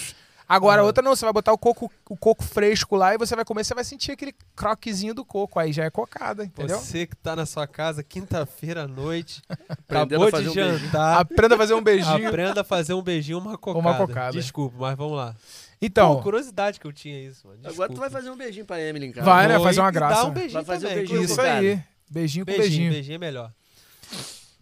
[0.55, 0.87] Agora, Aham.
[0.87, 3.65] outra não, você vai botar o coco, o coco fresco lá e você vai comer,
[3.65, 5.59] você vai sentir aquele croquezinho do coco.
[5.59, 6.79] Aí já é cocada, entendeu?
[6.79, 9.41] Você que tá na sua casa quinta-feira à noite,
[9.89, 12.29] acabou de um jantar, Aprenda a fazer um beijinho.
[12.29, 13.79] aprenda a fazer um beijinho uma cocada.
[13.79, 14.33] Uma cocada.
[14.33, 15.35] Desculpa, mas vamos lá.
[15.81, 17.59] Então, Pô, curiosidade que eu tinha isso, mano.
[17.61, 18.11] Agora tu vai Desculpa.
[18.11, 19.25] fazer um beijinho pra Emily em casa.
[19.25, 19.59] Vai, né?
[19.59, 20.23] Fazer uma e graça.
[20.23, 21.83] Dá um beijinho Vai fazer um também, beijinho isso aí.
[22.11, 22.93] Beijinho com Beijinho, beijinho.
[22.93, 23.51] beijinho é melhor.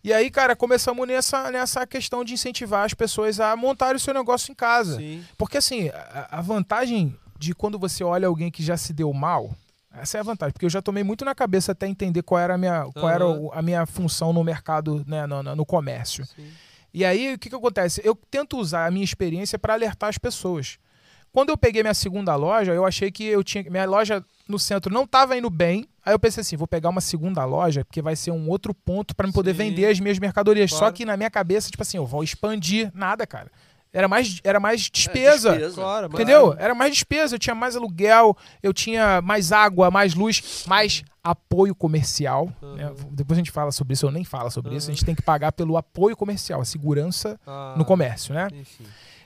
[0.02, 4.14] E aí, cara, começamos nessa, nessa questão de incentivar as pessoas a montarem o seu
[4.14, 4.96] negócio em casa.
[4.96, 5.22] Sim.
[5.36, 9.54] Porque assim, a, a vantagem de quando você olha alguém que já se deu mal,
[9.92, 10.52] essa é a vantagem.
[10.52, 13.24] Porque eu já tomei muito na cabeça até entender qual era a minha, qual era
[13.52, 16.24] a minha função no mercado, né, no, no- no comércio.
[16.26, 16.50] sim.
[16.92, 18.00] E aí, o que, que acontece?
[18.02, 20.76] Eu tento usar a minha experiência para alertar as pessoas.
[21.32, 23.64] Quando eu peguei minha segunda loja, eu achei que eu tinha.
[23.70, 25.86] Minha loja no centro não estava indo bem.
[26.04, 29.14] Aí eu pensei assim: vou pegar uma segunda loja, porque vai ser um outro ponto
[29.14, 29.58] para me poder Sim.
[29.58, 30.70] vender as minhas mercadorias.
[30.70, 30.94] Só Claro.
[30.94, 32.90] que na minha cabeça, tipo assim, eu vou expandir.
[32.94, 33.50] Nada, cara.
[33.92, 35.58] Era mais, era mais despesa.
[35.72, 36.54] Claro, mas- Entendeu?
[36.58, 41.74] Era mais despesa, eu tinha mais aluguel, eu tinha mais água, mais luz, mais apoio
[41.74, 42.46] comercial.
[42.76, 42.86] né?
[42.88, 43.08] Uhum.
[43.10, 44.86] Depois a gente fala sobre isso, eu nem falo sobre isso.
[44.86, 44.94] A Uhum.
[44.96, 48.46] gente tem que pagar pelo apoio comercial, a segurança Ah, no comércio, né?
[48.54, 48.84] Enfim.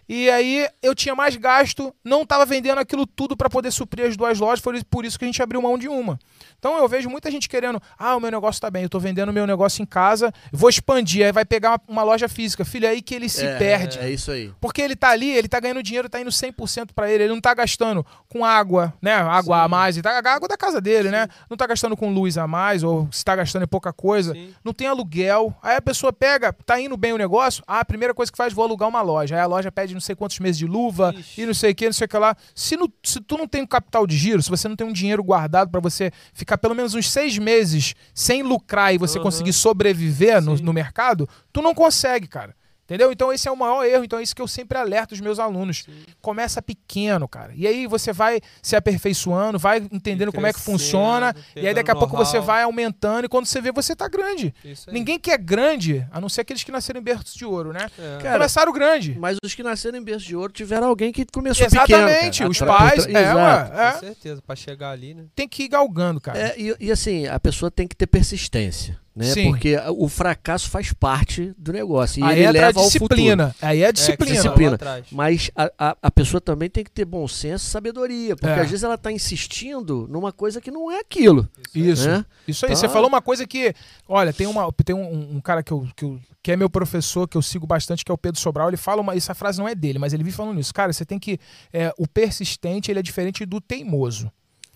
[0.08, 4.16] E aí eu tinha mais gasto, não estava vendendo aquilo tudo para poder suprir as
[4.16, 6.18] duas lojas, foi por isso que a gente abriu mão de uma.
[6.58, 9.28] Então eu vejo muita gente querendo, ah, o meu negócio tá bem, eu tô vendendo
[9.28, 12.64] o meu negócio em casa, vou expandir, aí vai pegar uma, uma loja física.
[12.64, 13.98] Filho, é aí que ele se é, perde.
[13.98, 14.52] É isso aí.
[14.60, 17.40] Porque ele tá ali, ele tá ganhando dinheiro, tá indo 100% para ele, ele não
[17.40, 19.14] tá gastando com água, né?
[19.14, 19.64] Água Sim.
[19.64, 21.28] a mais, tá, água da casa dele, né?
[21.48, 24.32] Não tá gastando com luz a mais, ou se tá gastando em pouca coisa.
[24.32, 24.54] Sim.
[24.64, 25.54] Não tem aluguel.
[25.62, 28.52] Aí a pessoa pega, tá indo bem o negócio, ah, a primeira coisa que faz,
[28.52, 29.34] vou alugar uma loja.
[29.34, 31.40] Aí a loja pede não sei quantos meses de luva Ixi.
[31.42, 32.36] e não sei o que, não sei o que lá.
[32.54, 34.92] Se, não- se tu não tem um capital de giro, se você não tem um
[34.92, 39.24] dinheiro guardado para você ficar pelo menos uns seis meses sem lucrar e você Aham.
[39.24, 42.54] conseguir sobreviver no, no mercado, tu não consegue, cara.
[42.84, 43.10] Entendeu?
[43.10, 44.04] Então esse é o maior erro.
[44.04, 45.86] Então é isso que eu sempre alerto os meus alunos.
[46.20, 47.52] Começa pequeno, cara.
[47.54, 51.34] E aí você vai se aperfeiçoando, vai entendendo como é que funciona.
[51.56, 54.54] E aí daqui a pouco você vai aumentando e quando você vê, você tá grande.
[54.88, 57.90] Ninguém que é grande, a não ser aqueles que nasceram em berços de ouro, né?
[57.98, 58.18] É.
[58.22, 59.16] Cara, Começaram grande.
[59.18, 62.08] Mas os que nasceram em berço de ouro tiveram alguém que começou pequeno.
[62.08, 63.06] Exatamente, os pais.
[63.06, 63.38] É, Exato.
[63.38, 63.92] ué, é.
[63.92, 65.24] Com certeza, pra chegar ali, né?
[65.34, 66.38] Tem que ir galgando, cara.
[66.38, 69.24] É, e, e assim, a pessoa tem que ter persistência, né?
[69.26, 69.50] Sim.
[69.50, 72.20] Porque o fracasso faz parte do negócio.
[72.20, 73.14] E aí ele entra a leva ao futuro.
[73.14, 73.54] disciplina.
[73.62, 74.42] Aí é a É, disciplina.
[74.42, 75.04] falou Disciplina.
[75.12, 78.34] Mas a, a, a pessoa também tem que ter bom senso e sabedoria.
[78.34, 78.60] Porque É.
[78.62, 81.48] às vezes ela está insistindo numa coisa que não é aquilo.
[81.74, 82.08] Isso.
[82.08, 82.24] Né?
[82.48, 82.76] Isso aí, Tá.
[82.76, 83.74] você falou uma coisa que.
[84.08, 87.26] Olha, tem, uma, tem um, um cara que, eu, que, eu- que é meu professor,
[87.28, 88.68] que eu sigo bastante, que é o Pedro Sobral.
[88.68, 89.14] Ele fala uma.
[89.14, 90.74] Essa frase não é dele, mas ele vive falando isso.
[90.74, 91.38] Cara, você tem que.
[91.72, 94.30] é, o persistente ele é diferente do teimoso.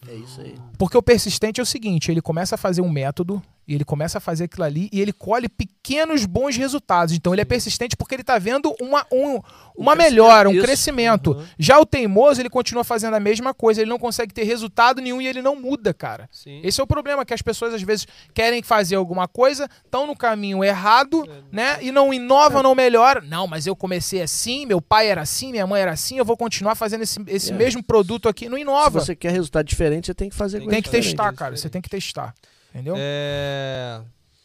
[0.09, 0.55] É isso aí.
[0.79, 4.17] Porque o persistente é o seguinte: ele começa a fazer um método, e ele começa
[4.19, 7.15] a fazer aquilo ali, e ele colhe pequenos bons resultados.
[7.15, 9.41] Então ele é persistente porque ele tá vendo uma, um,
[9.77, 10.63] uma melhora, um isso.
[10.65, 11.33] crescimento.
[11.33, 11.45] Uhum.
[11.59, 15.21] Já o teimoso, ele continua fazendo a mesma coisa, ele não consegue ter resultado nenhum
[15.21, 16.29] e ele não muda, cara.
[16.33, 16.61] Sim.
[16.65, 20.17] Esse é o problema, que as pessoas às vezes querem fazer alguma coisa, estão no
[20.17, 21.43] caminho errado, É.
[21.53, 21.79] né?
[21.83, 23.21] E não inovam, não melhoram.
[23.23, 26.37] Não, mas eu comecei assim, meu pai era assim, minha mãe era assim, eu vou
[26.37, 27.55] continuar fazendo esse, esse É.
[27.55, 28.49] mesmo produto aqui.
[28.49, 29.01] Não Se inova.
[29.01, 31.57] você quer resultado diferente, você tem que fazer Tem Tem que testar, diferente, cara.
[31.57, 32.35] Você tem que testar.
[32.79, 32.95] Entendeu?
[32.99, 34.03] É,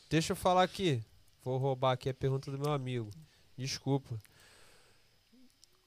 [0.10, 1.03] Deixa eu falar aqui.
[1.43, 3.10] Vou roubar aqui a pergunta do meu amigo.
[3.57, 4.19] Desculpa.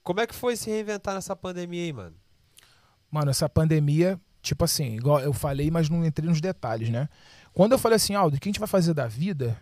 [0.03, 2.15] Como é que foi se reinventar nessa pandemia aí, mano?
[3.11, 7.09] Mano, essa pandemia tipo assim, igual eu falei, mas não entrei nos detalhes, né?
[7.53, 9.59] Quando eu falei assim, Aldo, o que a gente vai fazer da vida?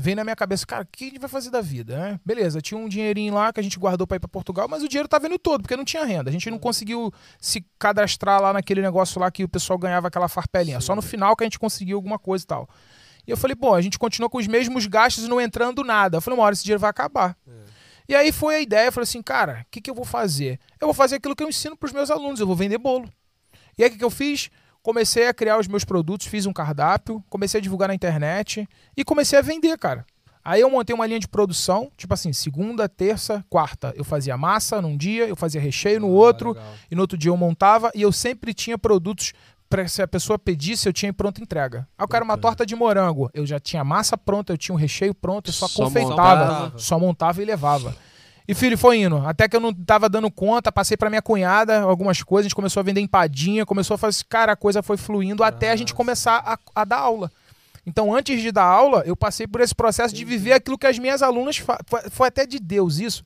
[0.00, 2.20] Vem na minha cabeça, cara, o que a gente vai fazer da vida, né?
[2.24, 4.88] Beleza, tinha um dinheirinho lá que a gente guardou para ir para Portugal, mas o
[4.88, 6.30] dinheiro tá vindo todo, porque não tinha renda.
[6.30, 10.28] A gente não conseguiu se cadastrar lá naquele negócio lá que o pessoal ganhava aquela
[10.28, 10.80] farpelinha.
[10.80, 12.68] Só no final que a gente conseguiu alguma coisa e tal.
[13.26, 16.18] E eu falei, pô, a gente continua com os mesmos gastos e não entrando nada.
[16.18, 17.36] Eu falei, uma hora esse dinheiro vai acabar.
[18.08, 20.58] E aí foi a ideia, eu falei assim, cara, o que, que eu vou fazer?
[20.80, 23.06] Eu vou fazer aquilo que eu ensino pros meus alunos, eu vou vender bolo.
[23.76, 24.48] E aí o que, que eu fiz?
[24.82, 29.04] Comecei a criar os meus produtos, fiz um cardápio, comecei a divulgar na internet e
[29.04, 30.06] comecei a vender, cara.
[30.44, 33.92] Aí eu montei uma linha de produção, tipo assim, segunda, terça, quarta.
[33.96, 36.74] Eu fazia massa num dia, eu fazia recheio no outro, legal.
[36.90, 39.34] e no outro dia eu montava, e eu sempre tinha produtos
[39.68, 41.86] para se a pessoa pedisse, eu tinha em pronta entrega.
[41.98, 43.28] Ah, eu quero uma torta de morango.
[43.34, 46.78] Eu já tinha massa pronta, eu tinha um recheio pronto, eu só, Só confeitava, montava.
[46.78, 47.94] só montava e levava.
[48.48, 49.18] E filho, foi indo.
[49.26, 52.54] Até que eu não tava dando conta, passei pra minha cunhada algumas coisas, a gente
[52.54, 54.24] começou a vender empadinha, começou a fazer.
[54.26, 55.96] Cara, a coisa foi fluindo até a gente Nossa.
[55.96, 57.30] começar a, a dar aula.
[57.86, 60.98] Então, antes de dar aula, eu passei por esse processo de viver aquilo que as
[60.98, 61.58] minhas alunas.
[61.58, 61.78] Fa...
[62.10, 63.22] Foi, até de Deus isso.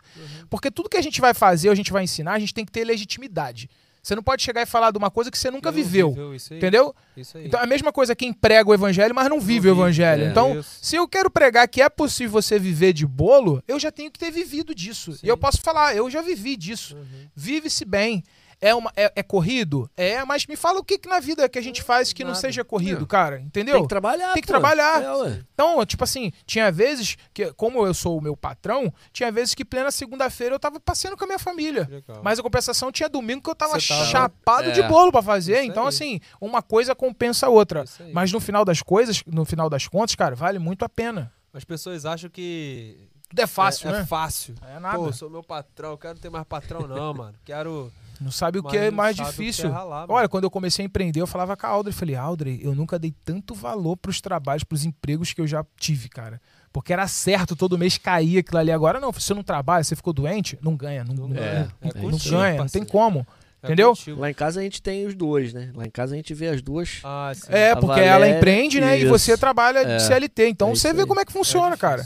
[0.50, 2.72] Porque tudo que a gente vai fazer, a gente vai ensinar, a gente tem que
[2.72, 3.70] ter legitimidade.
[4.02, 6.34] Você não pode chegar e falar de uma coisa que você nunca Não viveu.
[6.34, 6.92] isso aí, Entendeu?
[7.16, 7.46] Isso aí.
[7.46, 10.24] Então, a mesma coisa quem prega o evangelho, mas não vive o vive, evangelho.
[10.24, 10.28] é.
[10.28, 10.78] Então, Isso.
[10.82, 14.18] se eu quero pregar que é possível você viver de bolo, eu já tenho que
[14.18, 15.12] ter vivido disso.
[15.12, 15.20] Sim.
[15.22, 16.96] E eu posso falar, eu já vivi disso.
[16.96, 17.28] Uhum.
[17.36, 18.24] Vive-se bem.
[18.62, 19.90] É, uma, é, é corrido?
[19.96, 22.30] É, mas me fala o que, que na vida que a gente faz que não
[22.30, 22.40] Nada.
[22.40, 23.06] seja corrido, É.
[23.08, 23.40] cara.
[23.40, 23.74] Entendeu?
[23.74, 24.52] Tem que trabalhar, Tem que pô.
[24.52, 25.02] trabalhar.
[25.02, 25.42] É.
[25.52, 29.64] Então, tipo assim, tinha vezes que, como eu sou o meu patrão, tinha vezes que
[29.64, 31.88] plena segunda-feira eu tava passeando com a minha família.
[31.90, 32.20] Legal.
[32.22, 34.72] Mas a compensação tinha domingo que eu tava, tava- chapado É.
[34.72, 35.60] de bolo pra fazer.
[35.60, 35.88] Isso então, aí.
[35.88, 37.84] assim, uma coisa compensa a outra.
[38.12, 41.32] Mas no final das coisas, no final das contas, cara, vale muito a pena.
[41.52, 44.00] As pessoas acham que Tudo é fácil, é, né?
[44.02, 44.54] é fácil.
[44.74, 44.96] É nada.
[44.98, 47.34] Pô, sou meu patrão, quero ter mais patrão não, mano.
[47.44, 47.92] Quero
[48.22, 49.70] Não sabe o que é não mais é difícil.
[49.70, 50.12] ralar, mano.
[50.14, 52.98] Olha, quando eu comecei a empreender, eu falava com a Audrey, falei, Audrey, eu nunca
[52.98, 56.40] dei tanto valor pros trabalhos, pros empregos que eu já tive, cara.
[56.72, 58.70] Porque era certo, todo mês caía aquilo ali.
[58.72, 61.68] Agora não, se você não trabalha, você ficou doente, não ganha, não, Não não- ganha.
[61.82, 63.26] É não contigo, ganha, não tem como.
[63.62, 63.94] É Entendeu?
[64.16, 65.70] Lá em casa a gente tem os dois, né?
[65.74, 66.98] Lá em casa a gente vê as duas.
[67.04, 67.42] Ah, sim.
[67.48, 68.98] É, A porque ela Valéria, empreende, né?
[68.98, 69.08] E isso.
[69.08, 70.48] você trabalha É, de CLT.
[70.48, 71.06] Então é você vê aí.
[71.06, 72.04] como é que funciona, É cara.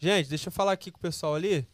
[0.00, 1.64] Gente, deixa eu falar aqui com o pessoal ali.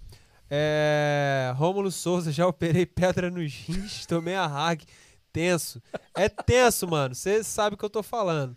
[0.55, 1.51] É...
[1.57, 4.85] Rômulo Souza, já operei pedra nos rins, tomei a rag.
[5.33, 5.83] Tenso.
[6.15, 7.15] É tenso, mano.
[7.15, 8.55] Você sabe o que eu tô falando.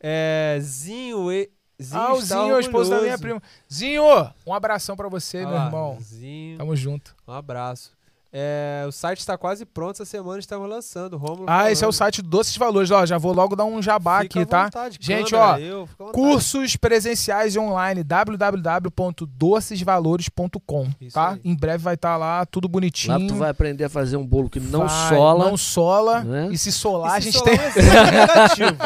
[0.00, 0.58] É...
[0.60, 1.48] Zinho, e...
[1.80, 3.40] Zinho ah, o Zinho, a esposa da minha prima.
[3.72, 4.02] Zinho,
[4.44, 5.98] um abração pra você, Ah meu irmão.
[6.02, 7.14] Zinho, Tamo junto.
[7.24, 7.96] um abraço.
[8.30, 11.16] É, o site está quase pronto, essa semana estamos lançando.
[11.16, 11.94] Rômulo Ah, esse é o falando.
[11.94, 12.90] site do Doces Valores.
[12.90, 14.90] Ó, já vou logo dar um jabá Fica aqui, à tá?
[15.00, 15.88] Gente, ó, eu.
[16.12, 21.30] Cursos presenciais e online, www.docesvalores.com, tá?
[21.32, 21.40] aí.
[21.44, 23.18] Em breve vai estar lá, tudo bonitinho.
[23.18, 25.44] Lá tu vai aprender a fazer um bolo que não Vai, sola.
[25.48, 26.22] Não sola.
[26.24, 26.48] né?
[26.52, 27.64] E se solar, a E se gente solar tem...
[27.64, 28.76] um exemplo negativo.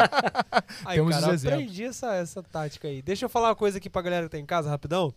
[0.85, 1.61] Aí, Temos cara, exemplos.
[1.61, 3.01] aprendi essa, essa tática aí.
[3.01, 5.11] Deixa eu falar uma coisa aqui pra galera que tá em casa, rapidão.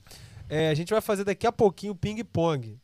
[0.48, 2.78] É, a gente vai fazer daqui a pouquinho o ping-pong.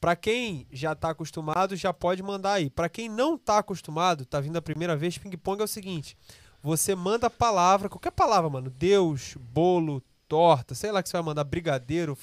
[0.00, 2.70] Pra quem já tá acostumado, já pode mandar aí.
[2.70, 6.16] Pra quem não tá acostumado, tá vindo a primeira vez, ping-pong é o seguinte.
[6.62, 8.70] Você manda a palavra, qualquer palavra, mano.
[8.70, 12.16] Deus, bolo, torta, sei lá que você vai mandar, brigadeiro.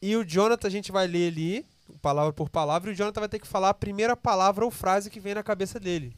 [0.00, 1.66] E o Jonathan, a gente vai ler ali,
[2.00, 5.10] palavra por palavra, e o Jonathan vai ter que falar a primeira palavra ou frase
[5.10, 6.16] que vem na cabeça dele.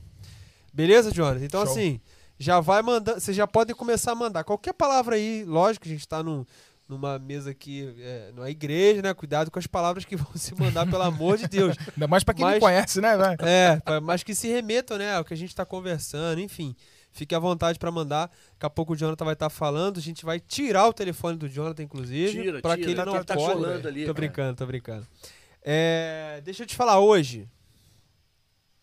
[0.72, 1.44] Beleza, Jonathan?
[1.44, 1.72] Então, Show.
[1.72, 2.00] assim,
[2.38, 3.20] já vai mandando.
[3.20, 5.44] Vocês já podem começar a mandar qualquer palavra aí.
[5.44, 6.44] Lógico que a gente tá num,
[6.88, 9.14] numa mesa aqui, é, numa igreja, né?
[9.14, 11.76] Cuidado com as palavras que vão se mandar, pelo amor de Deus.
[11.94, 13.36] Ainda mais pra quem me Mas- conhece, né, velho?
[13.42, 15.14] É, mas que se remetam, né?
[15.16, 16.74] Ao que a gente tá conversando, enfim.
[17.12, 18.26] Fique à vontade pra mandar.
[18.54, 19.98] Daqui a pouco o Jonathan vai estar falando.
[19.98, 22.32] A gente vai tirar o telefone do Jonathan, inclusive.
[22.32, 22.60] Tira.
[22.60, 23.52] que ele Tá- não tá pode.
[23.54, 24.14] colando ali, tô cara.
[24.14, 25.06] brincando, tô brincando.
[25.62, 27.48] É, deixa eu te falar hoje.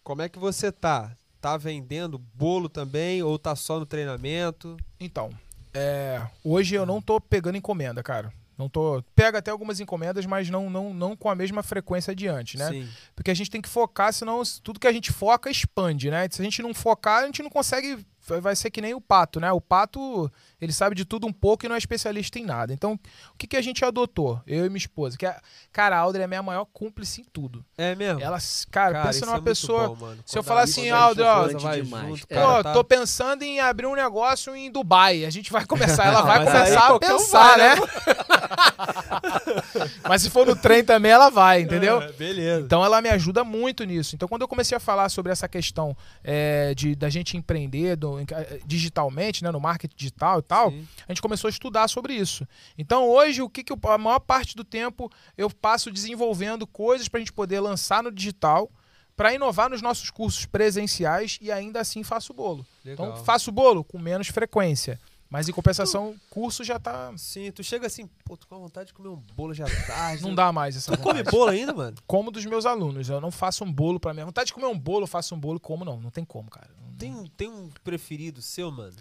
[0.03, 1.15] Como é que você tá?
[1.39, 4.77] Tá vendendo bolo também ou tá só no treinamento?
[4.99, 5.29] Então,
[5.73, 8.31] é, hoje eu não tô pegando encomenda, cara.
[8.57, 9.03] Não tô.
[9.15, 12.69] Pega até algumas encomendas, mas não, não, não com a mesma frequência adiante, né?
[12.69, 12.89] Sim.
[13.15, 16.27] Porque a gente tem que focar, senão tudo que a gente foca expande, né?
[16.29, 18.05] Se a gente não focar, a gente não consegue.
[18.39, 19.51] Vai- ser que nem o pato, né?
[19.51, 20.31] O pato,
[20.61, 22.71] ele sabe de tudo um pouco e não é especialista em nada.
[22.73, 22.93] Então,
[23.33, 24.39] o que, que a gente adotou?
[24.47, 25.17] Eu e minha esposa.
[25.17, 25.41] Que a,
[25.73, 27.65] cara, a Audrey é a minha maior cúmplice em tudo.
[27.77, 28.21] É mesmo?
[28.21, 28.37] Ela,
[28.69, 29.89] cara, Cara, pensa numa é pessoa.
[29.95, 31.81] bom, se eu falar assim, quando a Aldo, ó, junto, É.
[31.81, 35.25] Pô, cara, tá- tô pensando em abrir um negócio em Dubai.
[35.25, 37.75] A gente vai começar, ela Não, vai aí começar a um pensar, vai, né?
[40.07, 42.01] mas se for no trem também, ela vai, entendeu?
[42.01, 42.61] É, beleza.
[42.65, 44.15] Então ela me ajuda muito nisso.
[44.15, 48.19] Então quando eu comecei a falar sobre essa questão é, de da gente empreender do-
[48.65, 50.87] digitalmente, né, no marketing digital e tal, Sim.
[51.07, 52.47] a gente começou a estudar sobre isso.
[52.77, 57.07] Então hoje o que, que eu, a maior parte do tempo eu passo desenvolvendo coisas
[57.07, 58.69] para a gente poder lançar no digital
[59.15, 62.65] para inovar nos nossos cursos presenciais e ainda assim faço bolo.
[62.83, 63.09] Legal.
[63.09, 64.99] Então, faço bolo com menos frequência.
[65.31, 67.13] Mas em compensação, curso já tá.
[67.15, 70.21] Sim, tu chega assim, pô, tô com vontade de comer um bolo já tarde.
[70.21, 71.31] Não dá mais essa Tu come vontade.
[71.35, 71.95] bolo ainda, mano?
[72.05, 73.07] Como dos meus alunos.
[73.09, 74.25] Eu não faço um bolo pra mim.
[74.25, 76.01] Vontade de comer um bolo, eu faço um bolo como não.
[76.01, 76.69] Não tem como, cara.
[76.77, 78.93] Não- Tem, tem um preferido seu, mano?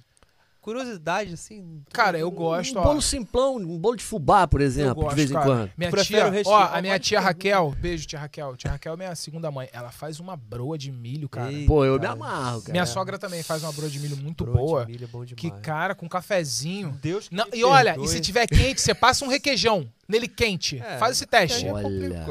[0.61, 1.83] Curiosidade, assim.
[1.91, 2.83] Cara, eu Um gosto, ó.
[2.83, 5.47] bolo simplão, um bolo de fubá, por exemplo, gosto, de vez em cara.
[5.47, 5.71] quando.
[5.77, 7.19] Minha tia, ó, a minha tia.
[7.21, 8.57] Raquel, beijo tia Raquel.
[8.57, 9.71] Tia Raquel é minha segunda mãe.
[9.73, 11.51] Ela faz uma broa de milho, cara.
[11.51, 12.13] Ei, Pô, eu me cara.
[12.13, 12.73] amarro, cara.
[12.73, 14.85] Minha sogra também faz uma broa de milho muito Broa de boa.
[14.87, 15.63] milho é bom Que demais.
[15.63, 16.91] cara, com cafezinho.
[17.01, 20.29] Deus que Não, me e olha, e se tiver quente, você passa um requeijão nele
[20.29, 20.79] quente.
[20.79, 21.67] É, Faz esse teste.
[21.67, 21.89] É Olha.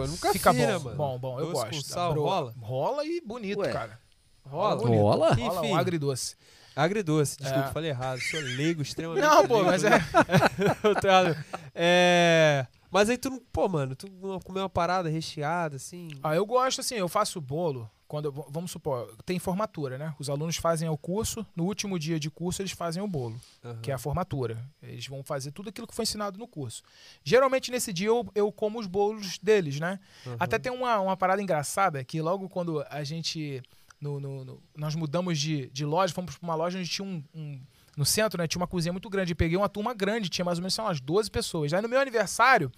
[0.08, 0.68] nunca Fica fiz, bom.
[0.68, 0.96] né, mano?
[0.96, 1.88] bom, bom, eu Doce gosto.
[1.90, 2.54] sal, rola?
[2.62, 3.72] Rola e bonito, Ué.
[3.72, 4.00] cara.
[4.46, 4.76] Rola?
[4.76, 5.00] bonito.
[5.02, 5.34] Rola?
[5.34, 5.74] Rola Enfim.
[5.74, 6.36] um agridoce.
[6.76, 7.72] Agridoce, desculpa, É.
[7.74, 8.20] falei errado.
[8.20, 10.00] Sou leigo, extremamente Não, pô, mas é.
[10.84, 11.36] Eu tô errado.
[11.76, 12.66] É...
[12.92, 13.40] Mas aí tu não...
[13.52, 16.10] Pô, mano, tu não comeu uma parada recheada, assim...
[16.24, 17.90] Ah, eu gosto assim, eu faço bolo.
[18.08, 20.16] Quando vamos supor, tem formatura, né?
[20.18, 23.78] Os alunos fazem o curso, no último dia de curso eles fazem o bolo, Aham.
[23.84, 24.58] que é a formatura.
[24.82, 26.82] Eles vão fazer tudo aquilo que foi ensinado no curso.
[27.24, 30.00] Geralmente nesse dia eu, eu como os bolos deles, né?
[30.26, 30.38] Aham.
[30.40, 33.62] Até tem uma, uma parada engraçada que logo quando a gente.
[34.00, 37.24] No- no- no- nós mudamos de, de loja, fomos pra uma loja onde tinha um.
[37.34, 37.62] um-
[37.98, 38.48] no centro, né?
[38.48, 39.34] Tinha uma cozinha muito grande.
[39.34, 41.74] Eu peguei uma turma grande, tinha mais ou menos sei lá, umas 12 pessoas.
[41.74, 42.72] Aí no meu aniversário,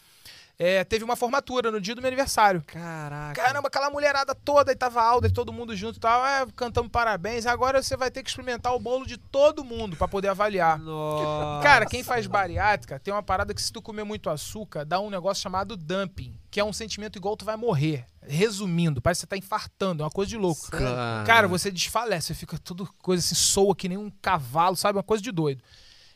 [0.57, 2.63] é, teve uma formatura no dia do meu aniversário.
[2.65, 3.39] Caraca.
[3.39, 6.25] Caramba, aquela mulherada toda, e tava Alda e todo mundo junto e tal.
[6.25, 7.45] É, cantamos parabéns.
[7.45, 10.79] Agora você vai ter que experimentar o bolo de todo mundo pra poder avaliar.
[10.79, 11.61] Nossa.
[11.61, 15.11] Cara, quem faz bariátrica tem uma parada que se tu comer muito açúcar, dá um
[15.11, 18.05] negócio chamado dumping, que é um sentimento igual tu vai morrer.
[18.21, 20.69] Resumindo, parece que você tá infartando, é uma coisa de louco.
[20.69, 21.23] Cara.
[21.25, 24.97] Cara, você desfalece, você fica tudo coisa assim, soa que nem um cavalo, sabe?
[24.97, 25.63] Uma coisa de doido.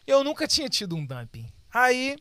[0.06, 1.48] Eu nunca tinha tido um dumping.
[1.74, 2.18] Aí,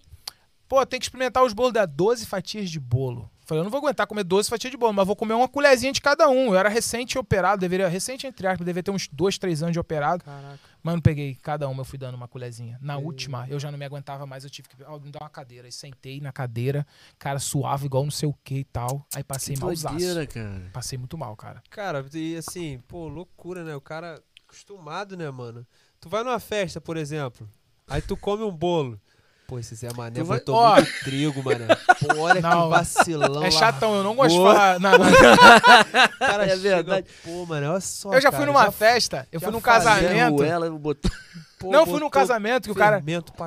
[0.69, 3.29] pô, tem que experimentar os bolos, dá 12 fatias de bolo.
[3.45, 5.93] Falei, eu não vou aguentar comer 12 fatias de bolo, mas vou comer uma colherzinha
[5.93, 6.47] de cada um.
[6.47, 9.79] Eu era recente operado, deveria, recente entre aspas, deveria ter uns 2, 3 anos de
[9.79, 10.25] operado.
[10.25, 10.59] Caraca.
[10.83, 12.79] Mas não peguei cada uma, eu fui dando uma colherzinha.
[12.81, 15.31] Na última, eu já não me aguentava mais, eu tive que ó, me dar uma
[15.31, 15.67] cadeira.
[15.67, 16.87] Aí sentei na cadeira,
[17.19, 19.07] cara, suave igual não sei o que e tal.
[19.15, 20.71] Aí passei doideira, cara.
[20.73, 21.63] Passei muito mal, cara.
[21.71, 23.75] Cara, e assim, pô, loucura, né?
[23.75, 25.67] O cara acostumado, né, mano?
[26.01, 27.49] Tu vai numa festa, por exemplo,
[27.89, 29.01] aí tu come um bolo.
[29.47, 30.75] Pô, esse Zé Mané Tu vai- botou Ó.
[30.77, 31.67] muito trigo, mano.
[32.01, 33.43] Pô, olha Não, que vacilão.
[33.45, 34.81] é chatão, eu não gosto de falar.
[34.81, 35.07] não, não.
[35.07, 35.13] O
[36.19, 37.07] cara É chega, verdade.
[37.23, 38.13] Pô, mano, olha só.
[38.15, 40.43] Eu já cara, fui numa já festa, eu fui num casamento.
[40.43, 41.11] Ela botou...
[41.59, 43.03] pô, Não, eu fui num casamento que o cara.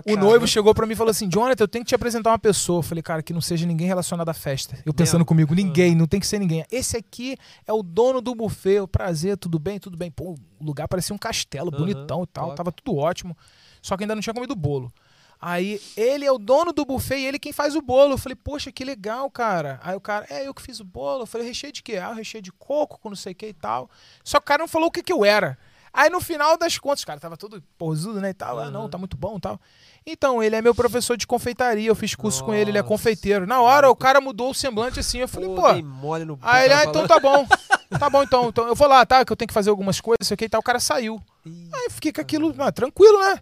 [0.06, 2.40] O noivo chegou pra mim e falou assim: Jonathan, eu tenho que te apresentar uma
[2.40, 2.78] pessoa.
[2.80, 4.78] Eu falei, cara, que não seja ninguém relacionado à festa.
[4.86, 6.64] Eu pensando comigo, ninguém, não tem que ser ninguém.
[6.72, 8.80] Esse aqui é o dono do buffet.
[8.82, 10.11] O prazer, tudo bem, tudo bem.
[10.11, 12.45] Pô, o lugar parecia um castelo, bonitão e tal.
[12.49, 12.56] top.
[12.57, 13.36] Tava tudo ótimo.
[13.82, 14.91] Só que ainda não tinha comido bolo.
[15.40, 18.14] Aí ele é o dono do buffet e ele quem faz o bolo.
[18.14, 19.80] Eu falei, poxa, que legal, cara.
[19.84, 21.24] Aí o cara, é eu que fiz o bolo.
[21.24, 21.98] Eu falei, recheio de quê?
[21.98, 23.90] Ah, recheio de coco, com não sei o que e tal.
[24.24, 25.58] Só que o cara não falou o que, que eu era.
[25.94, 28.60] Aí no final das contas, cara, tava todo posudo, né, e tal.
[28.60, 28.90] Ah, não, Aham.
[28.90, 29.60] tá muito bom e tal.
[30.06, 31.88] Então, ele é meu professor de confeitaria.
[31.88, 32.90] Eu fiz curso com ele, ele é Nossa.
[32.90, 33.48] confeiteiro.
[33.48, 35.20] Na hora, o cara mudou o semblante assim.
[35.20, 35.84] Eu falei, Pô, pô.
[35.84, 37.48] mole no Aí ele, cara ah, então tá bom.
[37.98, 38.50] Tá bom, então.
[38.50, 38.68] então.
[38.68, 39.24] Eu vou lá, tá?
[39.24, 40.60] Que eu tenho que fazer algumas coisas, sei o que e tal.
[40.60, 41.22] O cara saiu.
[41.46, 43.40] Aí fiquei com aquilo, ah, tranquilo, né?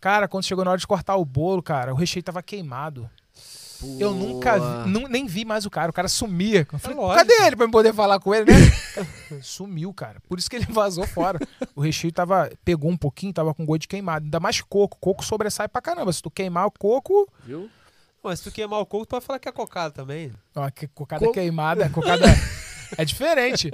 [0.00, 3.08] Cara, quando chegou na hora de cortar o bolo, cara, o recheio tava queimado.
[4.00, 5.90] Eu nunca vi, nu- nem vi mais o cara.
[5.90, 6.66] O cara sumia.
[6.72, 7.28] Eu falei, É lógico.
[7.28, 8.56] cadê ele pra eu poder falar com ele, né?
[9.42, 10.18] Sumiu, cara.
[10.26, 11.38] Por isso que ele vazou fora.
[11.74, 12.50] O recheio tava.
[12.64, 14.24] Pegou um pouquinho, tava com gosto de queimado.
[14.24, 14.96] Ainda mais coco.
[14.98, 16.10] Coco sobressai pra caramba.
[16.12, 17.28] Se tu queimar o coco.
[17.44, 17.68] Viu?
[18.24, 20.32] Mas se tu queimar o coco, tu vai falar que é cocada também.
[20.54, 21.32] Ó, que cocada Como?
[21.34, 21.88] queimada.
[21.92, 22.24] Cocada.
[22.96, 23.70] É diferente.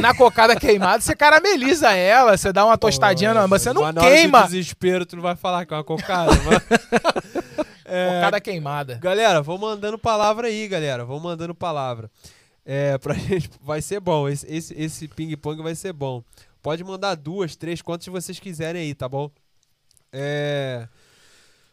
[0.00, 4.42] Na cocada queimada, você carameliza ela, você dá uma tostadinha, não, mas você não queima.
[4.44, 6.32] desespero, tu não vai falar que é uma cocada.
[6.44, 7.30] mas-
[7.92, 8.94] É, Cocada queimada.
[9.02, 11.04] Galera, vão mandando palavra aí, galera.
[11.04, 12.08] Vão mandando palavra.
[12.64, 13.50] É, pra gente.
[13.60, 14.28] Vai ser bom.
[14.28, 16.22] Esse, esse, esse ping-pong vai ser bom.
[16.62, 19.28] Pode mandar duas, três, quantas vocês quiserem aí, tá bom?
[20.12, 20.86] É.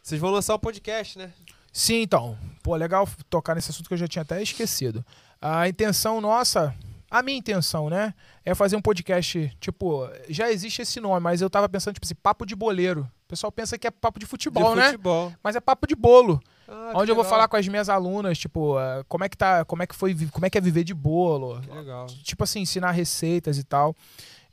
[0.02, 1.30] Vocês vão lançar o podcast, né?
[1.72, 2.36] Sim, então.
[2.64, 5.04] Pô, legal tocar nesse assunto que eu já tinha até esquecido.
[5.40, 6.74] A intenção nossa,
[7.10, 8.12] a minha intenção, né,
[8.44, 12.14] é fazer um podcast, tipo, já existe esse nome, mas eu tava pensando, tipo assim,
[12.14, 13.08] papo de boleiro.
[13.24, 14.86] O pessoal pensa que é papo de futebol, de né?
[14.86, 15.32] futebol.
[15.42, 16.40] Mas é papo de bolo.
[16.66, 19.64] Ah, onde eu vou falar com as minhas alunas, tipo, eh, como é que tá,
[19.64, 21.60] como é que foi, como é que é viver de bolo.
[21.62, 22.06] Que legal.
[22.06, 23.94] Tipo assim, ensinar receitas e tal.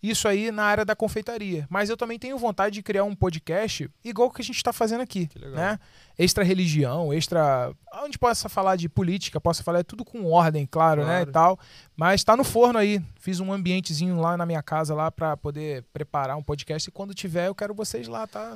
[0.03, 1.66] isso aí na área da confeitaria.
[1.70, 5.02] Mas eu também tenho vontade de criar um podcast igual que a gente está fazendo
[5.02, 5.56] aqui, Que legal.
[5.56, 5.80] né?
[6.17, 7.71] Extra religião, extra
[8.03, 11.29] onde possa falar de política, possa falar é tudo com ordem, claro, né, Claro.
[11.29, 11.59] e tal.
[11.95, 13.01] Mas tá no forno aí.
[13.19, 17.13] Fiz um ambientezinho lá na minha casa lá para poder preparar um podcast e quando
[17.13, 18.53] tiver eu quero vocês lá, tá?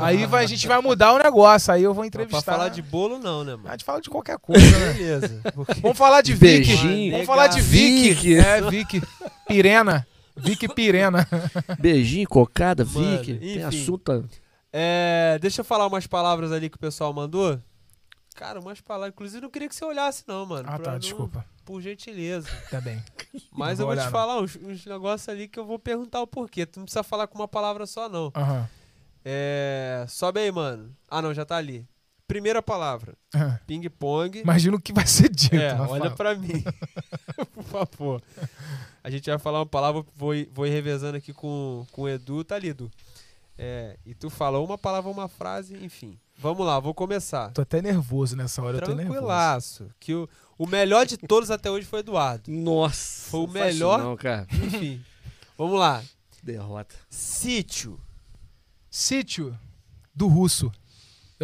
[0.00, 2.42] Aí vai, a gente vai mudar o negócio, aí eu vou Pra entrevistar.
[2.52, 3.70] falar de bolo, não, né, A mano?
[3.70, 4.92] gente fala de qualquer coisa, né?
[4.92, 5.40] Beleza.
[5.54, 6.46] Porque- Vamos falar de Vicky.
[6.66, 7.12] Beijinho.
[7.12, 8.12] Vamos falar de Vicky.
[8.14, 8.36] Vicky.
[8.36, 9.02] É, Vicky.
[9.46, 10.06] Pirena.
[10.36, 11.26] Vicky Pirena.
[11.78, 13.34] Beijinho, cocada, Mano, Vicky.
[13.34, 14.28] Tem assunto.
[14.76, 17.60] É, deixa eu falar umas palavras ali que o pessoal mandou.
[18.34, 19.12] Cara, umas palavras.
[19.14, 20.68] Inclusive, não queria que você olhasse, não, mano.
[20.68, 21.44] Ah, pra tá, não- desculpa.
[21.64, 22.48] Por gentileza.
[22.70, 23.00] Tá bem.
[23.52, 24.10] Mas Não eu vou vou te olhar, não.
[24.10, 26.66] falar uns, uns negócios ali que eu vou perguntar o porquê.
[26.66, 28.32] Tu não precisa falar com uma palavra só, não.
[28.34, 28.68] Aham.
[29.24, 30.04] É.
[30.08, 30.94] Sobe aí, mano.
[31.08, 31.86] Ah, não, já tá ali.
[32.26, 33.58] Primeira palavra: Aham.
[33.66, 34.40] ping-pong.
[34.40, 35.54] Imagina o que vai ser dito.
[35.54, 36.10] É, olha fala.
[36.10, 36.62] pra mim.
[37.54, 38.22] Por favor.
[39.02, 42.08] A gente vai falar uma palavra, vou, ir- vou ir revezando aqui com, com o
[42.08, 42.42] Edu.
[42.44, 42.90] Tá ali, Edu.
[43.56, 46.18] É, e tu falou uma palavra, uma frase, enfim.
[46.38, 47.52] Vamos lá, vou começar.
[47.52, 49.18] Tô até nervoso nessa hora, eu tô nervoso.
[49.18, 49.90] Tranquilaço.
[50.00, 50.28] Que o,
[50.58, 52.50] o melhor de todos até hoje foi o Eduardo.
[52.50, 53.30] Nossa.
[53.30, 54.00] Foi o melhor.
[54.00, 54.46] Não, cara.
[54.52, 55.02] Enfim.
[55.56, 56.02] Vamos lá.
[56.42, 56.94] Derrota.
[57.08, 58.00] Sítio.
[58.90, 59.56] Sítio
[60.14, 60.70] do russo.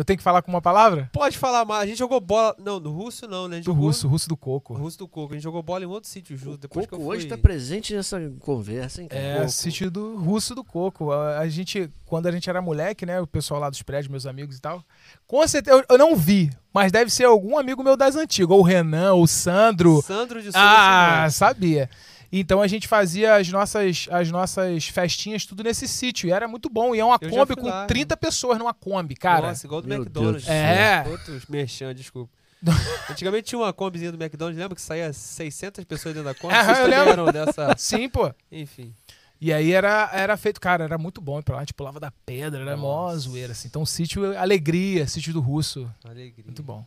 [0.01, 1.11] Eu tenho que falar com uma palavra?
[1.13, 1.83] Pode falar mais.
[1.83, 2.57] A gente jogou bola.
[2.59, 3.57] Não, do russo não, né?
[3.57, 4.73] A gente Do jogou- russo, russo do O coco.
[4.73, 5.33] russo do Coco.
[5.33, 6.57] A gente jogou bola em outro sítio junto.
[6.57, 7.19] Depois que eu Coco fui...
[7.19, 9.21] hoje tá presente nessa conversa, hein, cara?
[9.23, 9.51] É, Coco.
[9.51, 11.13] sítio do russo do coco.
[11.13, 13.21] A, a gente, quando a gente era moleque, né?
[13.21, 14.83] O pessoal lá dos prédios, meus amigos e tal.
[15.27, 18.51] Com certeza, eu, eu não vi, mas deve ser algum amigo meu das antigas.
[18.51, 20.01] Ou o Renan, ou o Sandro.
[20.03, 21.91] Sandro de Souza Ah, sabia.
[22.33, 26.29] Então a gente fazia as nossas, as nossas festinhas tudo nesse sítio.
[26.29, 26.95] E era muito bom.
[26.95, 27.87] E é uma Eu Kombi com lá.
[27.87, 29.49] 30 pessoas numa Kombi, cara.
[29.49, 30.45] Nossa, igual do Meu McDonald's.
[30.45, 31.11] Deus céu.
[31.11, 32.33] Outros merchan, desculpa.
[33.11, 36.55] Antigamente tinha uma Kombizinha do McDonald's, lembra que saía 600 pessoas dentro da Kombi?
[36.55, 37.75] Aham, Vocês dessa...
[37.79, 38.33] Sim, pô.
[38.53, 38.95] Enfim.
[39.41, 41.99] E aí era, era feito, cara, era muito bom ir pra lá, a gente pulava
[41.99, 43.21] da pedra, era mó Nossa.
[43.21, 43.69] zoeira, assim.
[43.69, 46.45] Então, sítio Alegria, sítio do Russo, Alegria.
[46.45, 46.85] muito bom.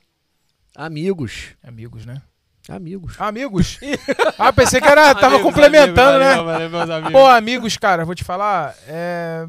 [0.76, 1.56] Amigos.
[1.64, 2.22] Amigos, né?
[2.70, 3.20] Amigos.
[3.20, 3.80] Amigos.
[4.40, 6.36] ah, pensei que era, tava Amigos, complementando, amigos, né?
[6.36, 7.12] valeu, valeu, meus amigos.
[7.12, 9.48] Pô, amigos, cara, vou te falar, é...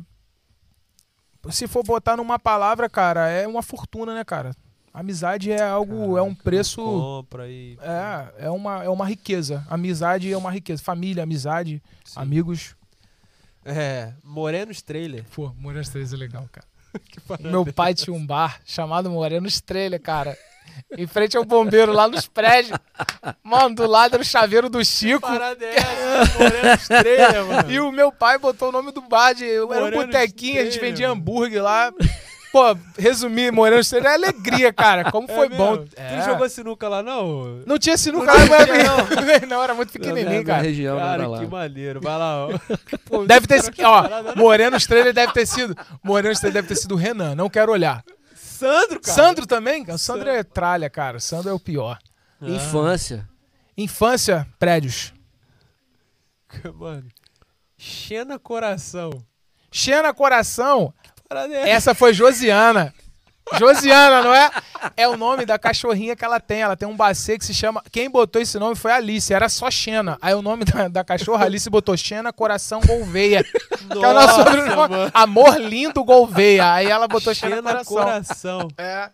[1.51, 4.57] Se for botar numa palavra, cara, é uma fortuna, né, cara?
[4.93, 6.83] Amizade é algo, é um Caraca, preço...
[6.83, 7.77] Compra aí.
[7.83, 9.65] É, é uma, é uma riqueza.
[9.69, 10.83] Amizade é uma riqueza.
[10.83, 12.21] Família, amizade, Sim.
[12.21, 12.75] amigos.
[13.65, 15.25] É, Morenos Trailer.
[15.35, 16.67] Pô, Morenos Três é legal, cara.
[17.41, 20.39] Meu pai tinha um bar chamado Morenos Trailer, cara.
[20.97, 22.79] Em frente ao bombeiro, lá nos prédios.
[23.43, 25.21] Mano, do lado era o chaveiro do Chico.
[25.21, 27.71] parada é Trailer, mano.
[27.71, 29.45] E o meu pai botou o nome do bar de.
[29.49, 31.21] Era um botequinho, a gente vendia mano.
[31.21, 31.93] hambúrguer lá.
[32.53, 35.11] Pô, resumir, Morenos Trailer é alegria, cara.
[35.11, 35.73] Como foi É bom.
[35.73, 35.89] mesmo?
[35.97, 36.21] É.
[36.21, 37.61] Tu jogou sinuca lá, não?
[37.67, 38.47] Não tinha sinuca Não lá,
[39.19, 40.63] mas não, era muito pequenininho, minha cara.
[40.63, 42.01] região, não Cara, que maneiro.
[42.01, 42.51] Vai lá, ó.
[43.07, 43.75] Pô, Deve ter sido.
[43.83, 45.75] Ó, parada- Morenos Trailer deve ter sido.
[46.01, 47.35] Morenos Trailer deve ter sido o Renan.
[47.35, 48.05] Não quero olhar.
[48.65, 49.15] Sandro, cara.
[49.15, 49.85] Sandro também?
[49.91, 51.21] O Sandro é tralha, cara.
[51.21, 51.99] Sandro é o pior.
[52.41, 53.29] Ah, Infância.
[53.77, 55.13] Infância, prédios.
[56.75, 57.09] Mano.
[57.77, 59.11] Xena Coração.
[59.71, 60.95] Xena Coração,
[61.31, 62.95] é essa foi Josiana.
[63.59, 64.51] Josiana, não é?
[64.97, 66.63] É o nome da cachorrinha que ela tem.
[66.63, 67.83] Ela tem um bacê que se chama.
[67.93, 69.33] Quem botou esse nome foi a Alice.
[69.33, 70.17] Era só Xena.
[70.21, 73.45] Aí o nome da, da cachorra, Alice botou Xena Coração Gouveia.
[73.45, 74.77] que é o nosso outro nome.
[74.97, 75.11] mano.
[75.13, 76.73] Amor lindo Gouveia.
[76.73, 77.97] Aí ela botou Xena, Xena Coração.
[77.97, 78.69] Coração.
[78.79, 79.11] É.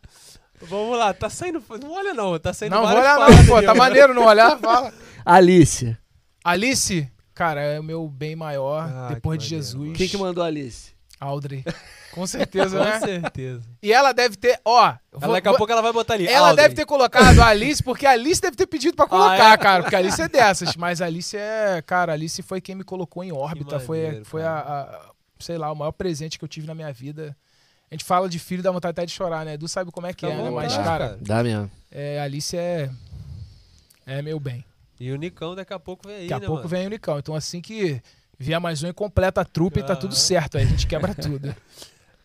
[0.62, 1.62] Vamos lá, tá saindo.
[1.82, 2.38] Não olha, não.
[2.38, 3.62] Tá saindo Não vou olhar, não, pô.
[3.62, 4.58] Tá maneiro não olhar?
[4.58, 4.92] Fala.
[5.24, 5.96] Alice.
[6.44, 9.96] Alice, cara, é o meu bem maior Ah, depois de maneiro, Jesus.
[9.96, 10.92] Quem que mandou Alice?
[11.20, 11.62] Audrey.
[12.12, 12.98] Com certeza, Com né?
[12.98, 13.62] certeza.
[13.80, 14.94] E ela deve ter, ó.
[15.22, 16.26] Ela, daqui a vou- pouco ela vai botar ali.
[16.26, 16.62] ela Aldrin.
[16.64, 19.56] deve ter colocado a Alice, porque a Alice deve ter pedido pra colocar, Ah, é?
[19.56, 19.82] cara.
[19.84, 20.74] Porque a Alice é dessas.
[20.74, 21.80] Mas a Alice é.
[21.86, 23.78] Cara, a Alice foi quem me colocou em órbita.
[23.78, 26.92] foi maneiro, foi a, a- Sei lá, o maior presente que eu tive na minha
[26.92, 27.36] vida.
[27.90, 29.54] A gente fala de filho, dá vontade até de chorar, né?
[29.54, 30.42] Edu sabe como é que Tá é, né?
[30.50, 31.18] bom, Mas, tá, cara.
[31.20, 31.70] Dá mesmo.
[31.92, 32.90] é, a Alice é.
[34.06, 34.64] É meu bem.
[34.98, 36.68] E o Nicão daqui a pouco vem aí, Daqui a né, pouco mano?
[36.68, 37.18] vem o Unicão.
[37.18, 38.02] Então, assim que
[38.40, 40.56] vier mais um e completa a trupe, tá tudo certo.
[40.56, 41.54] Aí a gente quebra tudo.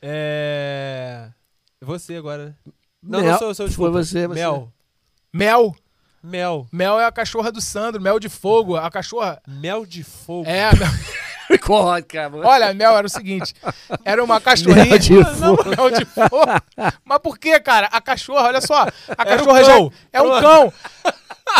[0.07, 1.29] É...
[1.81, 2.53] Você agora, né?
[3.01, 3.91] Não, Mel, não sou, sou Foi desculpa.
[4.03, 4.35] você, você.
[4.39, 4.71] Mel.
[5.33, 5.75] Mel.
[6.21, 6.67] Mel.
[6.71, 8.75] Mel é a cachorra do Sandro, Mel de Fogo.
[8.75, 9.41] A cachorra.
[9.47, 10.47] Mel de fogo.
[10.47, 10.71] É, a
[12.29, 13.55] Mel- olha, a Mel era o seguinte:
[14.03, 14.85] era uma cachorrinha.
[14.85, 15.63] Mel de fogo.
[15.75, 16.45] Mel de fogo.
[17.03, 17.87] Mas por que, cara?
[17.87, 18.83] A cachorra, olha só.
[18.83, 18.89] A
[19.25, 19.73] Era um cachorra já.
[19.73, 19.91] cão.
[20.13, 20.73] É um cão.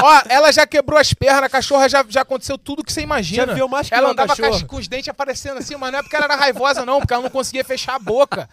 [0.01, 3.47] Ó, ela já quebrou as pernas, a cachorra já, já aconteceu tudo que você imagina.
[3.47, 4.65] Já viu mais que ela andava com, as- cachorra?
[4.67, 7.23] com os dentes aparecendo assim, mas não é porque ela era raivosa, não, porque ela
[7.23, 8.49] não conseguia fechar a boca.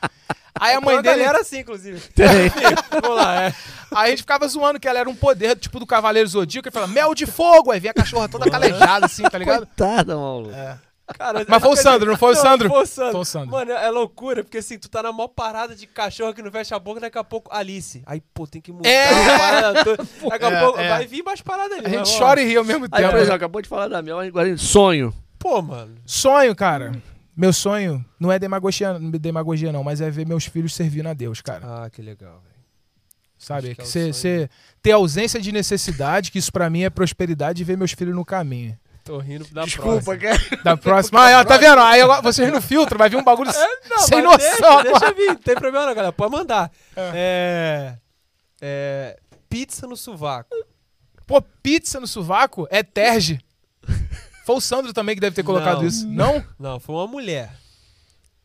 [0.60, 1.16] Aí a mãe Uma dele.
[1.20, 1.98] galera assim, inclusive.
[2.14, 2.26] Tem.
[3.02, 3.54] Vamos lá, é.
[3.94, 6.72] Aí a gente ficava zoando que ela era um poder, tipo do Cavaleiro Zodíaco, ele
[6.72, 7.70] falava, mel de fogo!
[7.70, 9.66] Aí vinha a cachorra toda calejada, assim, tá ligado?
[9.66, 10.52] Coitada, maluco.
[10.54, 10.76] É.
[11.18, 12.68] Cara, Mas foi o Sandro, não foi o Sandro?
[12.68, 13.12] Foi o Sandro.
[13.12, 13.50] Foi o Sandro.
[13.50, 16.76] Mano, é loucura, porque assim, tu tá na maior parada de cachorro que não fecha
[16.76, 18.02] a boca, daqui a pouco Alice.
[18.06, 19.08] Aí, pô, tem que mudar É.
[19.34, 20.04] a parada toda.
[20.30, 20.88] Daqui a É, pouco é.
[20.88, 21.86] vai vir mais parada ali.
[21.86, 23.10] A gente chora e ri ao mesmo Aí, tempo.
[23.10, 25.14] por exemplo, acabou de falar da minha, agora sonho.
[25.38, 25.94] Pô, mano.
[26.06, 26.92] Sonho, cara.
[27.36, 31.40] Meu sonho não é demagogia, demagogia não, mas é ver meus filhos servindo a Deus,
[31.40, 31.84] cara.
[31.84, 32.52] Ah, que legal, velho.
[33.38, 33.68] Sabe?
[33.68, 34.50] acho que é o Você você
[34.82, 38.24] ter ausência de necessidade, que isso pra mim é prosperidade e ver meus filhos no
[38.24, 38.78] caminho.
[39.04, 40.16] Tô rindo da Desculpa, próxima.
[40.18, 40.62] cara.
[40.62, 41.20] Da próxima.
[41.20, 41.80] Ah, ó, tá vendo?
[41.80, 43.50] Aí vocês no filtro, vai vir um bagulho
[43.90, 44.82] Não, sem noção.
[44.82, 46.12] Deixa, deixa vir, não tem problema não, galera.
[46.12, 46.70] Pode mandar.
[46.96, 47.96] É.
[48.60, 49.18] é,
[49.48, 50.54] pizza no sovaco.
[51.26, 53.40] Pô, pizza no sovaco é terge.
[54.44, 55.86] Foi o Sandro também que deve ter colocado Não.
[55.86, 56.06] isso.
[56.06, 56.44] Não?
[56.58, 57.52] Não, foi uma mulher.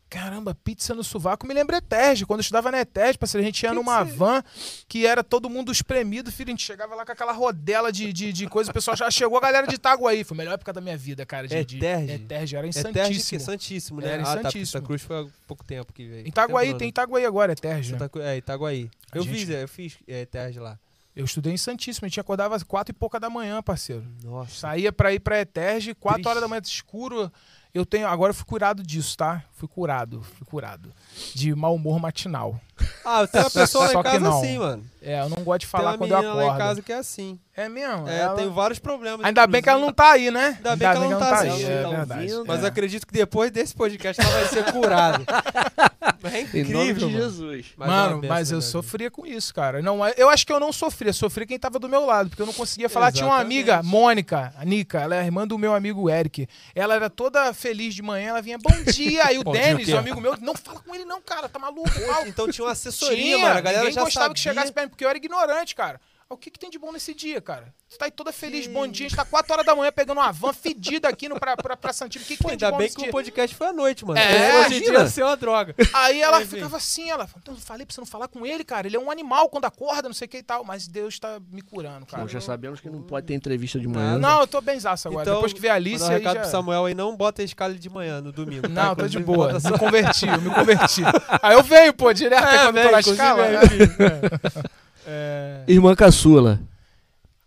[0.09, 2.25] Caramba, pizza no sovaco me lembra Eterge.
[2.25, 4.41] Quando eu estudava na Eterge, parceiro, a gente ia Que numa que van
[4.87, 6.47] que era todo mundo espremido, filho.
[6.47, 8.71] A gente chegava lá com aquela rodela de, de, de coisa.
[8.71, 10.23] O pessoal já chegou a galera de Itaguaí.
[10.23, 11.45] Foi a melhor época da minha vida, cara.
[11.45, 12.11] De, de- Eterge?
[12.13, 13.39] Eterge, era em É terra de Santíssimo.
[13.39, 13.45] que?
[13.45, 14.07] Santíssimo, né?
[14.07, 14.51] Era em ah, tá.
[14.65, 16.25] Santa Cruz foi há pouco tempo que veio.
[16.25, 17.91] Em Itaguaí, tem Itaguaí agora, Eterge.
[17.93, 17.99] né?
[18.21, 18.89] É, Itaguaí.
[19.13, 20.79] Eu gente- fiz, é, eu fiz é, de lá.
[21.13, 22.05] Eu estudei em Santíssimo.
[22.05, 24.05] A gente acordava às quatro e pouca da manhã, parceiro.
[24.23, 24.53] Nossa.
[24.55, 26.29] Saía pra ir pra Eterge, quatro Triste.
[26.29, 27.29] horas da manhã escuro.
[27.73, 28.07] Eu tenho.
[28.07, 29.43] Agora eu fui curado disso, tá?
[29.57, 30.93] Fui curado, fui curado.
[31.33, 32.61] De mau humor matinal.
[33.03, 34.37] Ah, eu tenho uma pessoa lá em que casa não.
[34.37, 34.85] assim, mano.
[35.01, 36.35] É, eu não gosto de Tem falar uma quando eu acordo.
[36.37, 37.39] lá em casa que é assim.
[37.55, 38.07] É mesmo?
[38.07, 39.25] É, Ela- tenho vários problemas.
[39.25, 40.53] Ainda bem que ela não tá aí, né?
[40.57, 42.21] Ainda bem que ela não tá aí, assistindo, é tá verdade.
[42.33, 42.45] ouvindo.
[42.47, 42.67] Mas É.
[42.67, 45.25] acredito que depois desse podcast ela vai ser curada.
[46.23, 47.17] É Em nome incrível, de mano.
[47.17, 47.65] Jesus.
[47.77, 49.81] Mas é uma Mano, mas eu né, sofria com isso, cara.
[49.81, 52.45] Não, eu acho que eu não sofria, sofria quem tava do meu lado, porque eu
[52.45, 53.11] não conseguia falar.
[53.11, 53.69] Tinha uma Exatamente.
[53.71, 56.47] amiga, Mônica, a Nica, ela é a irmã do meu amigo Eric.
[56.75, 59.25] Ela era toda feliz de manhã, ela vinha, bom dia.
[59.25, 61.59] Aí o Bom dia, Denis, um amigo meu, não fala com ele não, cara, tá
[61.59, 61.89] maluco.
[62.27, 63.57] Então tinha uma assessoria, Tinha, mano.
[63.57, 64.33] A galera ninguém já gostava sabia.
[64.35, 65.99] que chegasse perto, porque eu era ignorante, cara.
[66.29, 67.73] Ah, O que, que tem de bom nesse dia, cara?
[67.87, 70.17] Você tá aí toda feliz, bom dia, a gente tá 4 horas da manhã pegando
[70.19, 72.21] uma van fedida aqui no, pra, pra, pra Santinho.
[72.23, 73.09] O que, que Pô, tem de ainda bom bem nesse que dia?
[73.09, 74.19] o podcast foi à noite, mano.
[74.19, 75.73] É, Hoje em dia ia ser uma droga.
[75.93, 76.57] Aí ela Enfim.
[76.57, 78.87] ficava assim, ela falou, então eu falei pra você não falar com ele, cara.
[78.87, 80.65] Ele é um animal quando acorda, não sei o que e tal.
[80.65, 82.21] Mas Deus tá me curando, cara.
[82.23, 84.17] Nós já sabemos que não pode ter entrevista de manhã.
[84.17, 85.23] Não, eu tô benzaço agora.
[85.23, 86.41] Então, Depois que vê a Alice, Mandar um aí recado já...
[86.41, 88.63] pro Samuel aí, não bota a escala de manhã no domingo.
[88.63, 88.67] tá?
[88.69, 89.57] Não, tô de boa.
[89.61, 91.01] só- Me converti, eu me converti.
[91.41, 93.45] Aí eu venho, pô, direto É, quando tô velho, na escala.
[93.45, 94.77] é.
[95.07, 95.63] É.
[95.67, 96.59] Irmã caçula.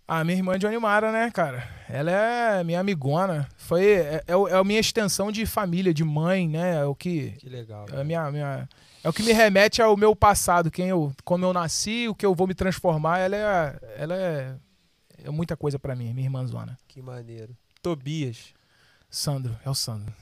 [0.09, 1.69] A minha irmã de Animara, né, cara?
[1.89, 3.49] Ela é minha amigona.
[3.57, 6.81] Foi, é, é, o- é a minha extensão de família, de mãe, né?
[6.81, 7.31] É o que...
[7.39, 7.87] Que legal.
[7.93, 8.69] É, minha, minha,
[9.05, 12.27] é o que me remete ao meu passado, quem eu, como eu nasci, o que
[12.27, 13.19] eu vou me transformar.
[13.19, 14.55] Ela é, ela é,
[15.23, 16.77] é muita coisa pra mim, minha irmãzona.
[16.89, 17.55] Que maneiro.
[17.81, 18.53] Tobias.
[19.09, 20.13] Sandro, é o Sandro.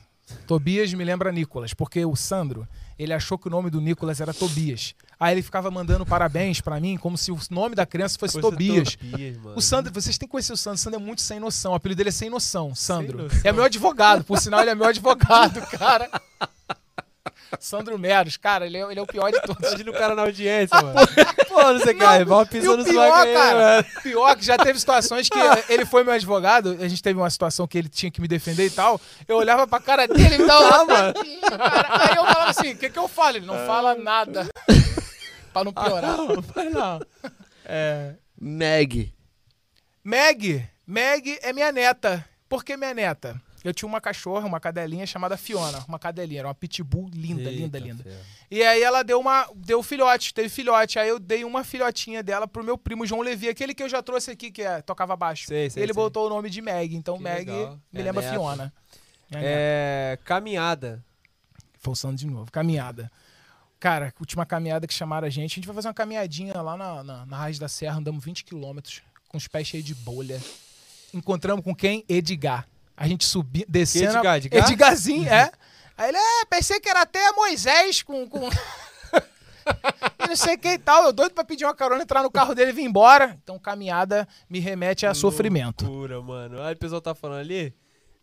[0.46, 4.34] Tobias me lembra Nicolas, porque o Sandro, ele achou que o nome do Nicolas era
[4.34, 4.94] Tobias.
[5.20, 8.50] Aí ele ficava mandando parabéns pra mim, como se o nome da criança fosse Fosse
[8.50, 8.94] Tobias.
[8.94, 9.36] Tobias.
[9.56, 10.76] O Sandro, vocês têm que conhecer o Sandro.
[10.76, 11.72] O Sandro é muito sem noção.
[11.72, 12.74] O apelido dele é sem noção.
[12.74, 13.24] Sandro.
[13.24, 13.40] noção.
[13.42, 14.22] É meu advogado.
[14.24, 16.08] Por sinal, ele é meu advogado, cara.
[17.58, 19.66] Sandro Meros, cara, ele é, ele é o pior de todos.
[19.68, 20.94] Imagina o cara na audiência, mano.
[21.48, 23.84] Pô, não sei o que, aí, mal E pisando o no pior, aí, cara, mano.
[24.02, 25.38] pior que já teve situações que
[25.72, 28.66] ele foi meu advogado, a gente teve uma situação que ele tinha que me defender
[28.66, 29.00] e tal.
[29.26, 31.12] Eu olhava pra cara dele e me dava Tá, uma
[31.58, 31.88] cara.
[32.10, 33.38] Aí eu falava assim: o que, que eu falo?
[33.38, 34.46] Ele não fala nada.
[35.52, 36.16] Pra não piorar.
[36.16, 37.00] Não, vai não.
[37.64, 38.14] É.
[38.40, 39.12] Meg.
[40.04, 42.24] Meg, Meg é minha neta.
[42.48, 43.40] Por que minha neta?
[43.64, 45.84] Eu tinha uma cachorra, uma cadelinha chamada Fiona.
[45.88, 48.02] Uma cadelinha, era uma pitbull linda, linda, Eita, linda.
[48.04, 48.24] ferro.
[48.50, 49.46] E aí ela deu uma.
[49.54, 50.98] Deu filhote, teve filhote.
[50.98, 54.00] Aí eu dei uma filhotinha dela pro meu primo João Levi, aquele que eu já
[54.00, 55.46] trouxe aqui, que é, tocava baixo.
[55.48, 56.02] Sei, sei, ele sei.
[56.02, 56.94] botou o nome de Meg.
[56.94, 57.78] Então Que Meg legal.
[57.92, 58.32] me É lembra neta.
[58.32, 58.72] Fiona.
[59.30, 59.44] Neta.
[59.44, 60.18] É.
[60.24, 61.04] Caminhada.
[61.80, 62.50] Forçando de novo.
[62.52, 63.10] Caminhada.
[63.80, 65.52] Cara, última caminhada que chamaram a gente.
[65.52, 68.44] A gente vai fazer uma caminhadinha lá na, na, na Raiz da Serra, andamos 20
[68.44, 70.40] quilômetros, com os pés cheios de bolha.
[71.14, 72.04] Encontramos com quem?
[72.08, 72.66] Edgar.
[72.96, 74.16] A gente subiu, descendo.
[74.16, 74.36] Edgar?
[74.36, 74.68] Edgar?
[74.68, 75.52] Edgarzinho, é.
[75.96, 78.28] Aí ele, é, pensei que era até Moisés com.
[78.28, 78.48] com...
[80.28, 81.04] não sei quem e tal.
[81.04, 83.38] Eu doido pra pedir uma carona, entrar no carro dele e vir embora.
[83.42, 85.84] Então, caminhada me remete a sofrimento.
[85.84, 86.62] Loucura, mano.
[86.62, 87.72] Aí o pessoal tá falando ali.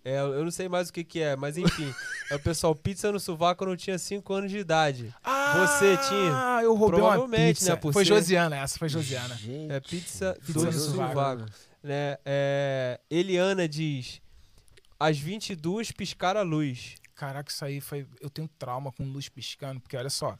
[0.05, 1.91] É, eu não sei mais o que que é, mas enfim.
[2.29, 5.11] é o pessoal, pizza no sovaco quando eu tinha 5 anos de idade.
[5.55, 6.31] Você tinha?
[6.31, 7.71] Ah, eu roubei uma Provavelmente, pizza.
[7.71, 9.35] né, por Foi ser- Josiana, essa foi Josiana.
[9.35, 9.71] Gente.
[9.71, 11.09] É pizza, Pizza do no sovaco.
[11.13, 11.45] sovaco.
[11.83, 12.17] Né?
[12.23, 14.21] É, Eliana diz:
[14.99, 16.95] às 22 piscar a luz.
[17.15, 18.05] Caraca, isso aí foi.
[18.21, 20.37] Eu tenho trauma com luz piscando, porque olha só.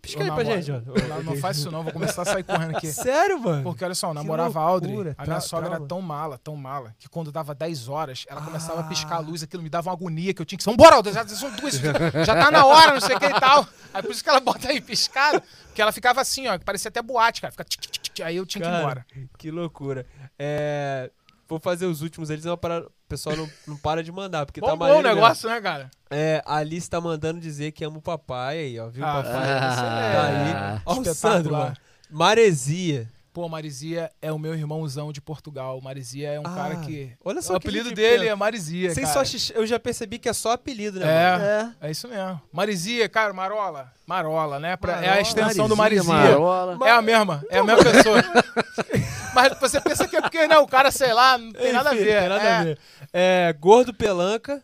[0.00, 0.84] Pisca aí pra gente, mano.
[1.08, 2.86] Não, não faz isso não, vou começar a sair correndo aqui.
[2.92, 3.62] Sério, mano?
[3.62, 6.94] Porque olha só, eu namorava a Audrey, a minha sogra era tão mala, tão mala,
[6.98, 9.20] que quando dava 10 horas, ela começava a piscar a Ah.
[9.20, 10.64] luz, aquilo me dava uma agonia que eu tinha que.
[10.64, 13.66] Vambora, Audrey, já são duas, já tá na hora, não sei o que e tal.
[13.92, 16.88] Aí por isso que ela bota aí piscado, porque ela ficava assim, ó, que parecia
[16.88, 17.52] até boate, cara.
[17.52, 19.06] Fica aí eu tinha que ir embora.
[19.38, 20.06] Que loucura.
[20.38, 21.10] É,
[21.54, 24.44] vou fazer os últimos eles, é uma parada, o pessoal não, não para de mandar,
[24.46, 25.20] porque tá Bom, bom maneiro o mesmo.
[25.20, 25.90] negócio, né, cara?
[26.10, 28.88] É, a Alice tá mandando dizer que ama o papai aí, ó.
[28.88, 29.32] Viu, Ah, papai?
[29.52, 30.80] ah, tá aí.
[30.86, 31.14] Ó, o.
[31.14, 31.76] Sandro, mano.
[32.10, 33.08] Maresia.
[33.32, 35.80] Pô, Marizia é o meu irmãozão de Portugal.
[35.80, 37.10] Marizia é um Ah, cara que.
[37.24, 38.30] Olha só o que apelido dele pena.
[38.30, 38.94] é Marizia.
[38.94, 39.24] Sem cara.
[39.24, 41.06] só eu já percebi que é só apelido, né?
[41.06, 41.32] É.
[41.32, 41.44] mano?
[41.80, 41.88] É.
[41.88, 42.40] É isso mesmo.
[42.52, 43.92] Marizia, cara, Marola.
[44.06, 44.76] Marola, né?
[44.76, 45.16] Pra- é Marola.
[45.16, 46.38] a extensão do Marizia, Marizia.
[46.38, 46.78] Marola.
[46.86, 48.22] É a mesma, é a mesma pessoa.
[49.34, 51.94] Mas você pensa que é porque, não, o cara, sei lá, não tem nada a
[51.94, 52.28] Enfim, ver.
[52.28, 52.52] Nada é.
[52.52, 52.78] a ver.
[53.12, 54.62] É, Gordo Pelanca,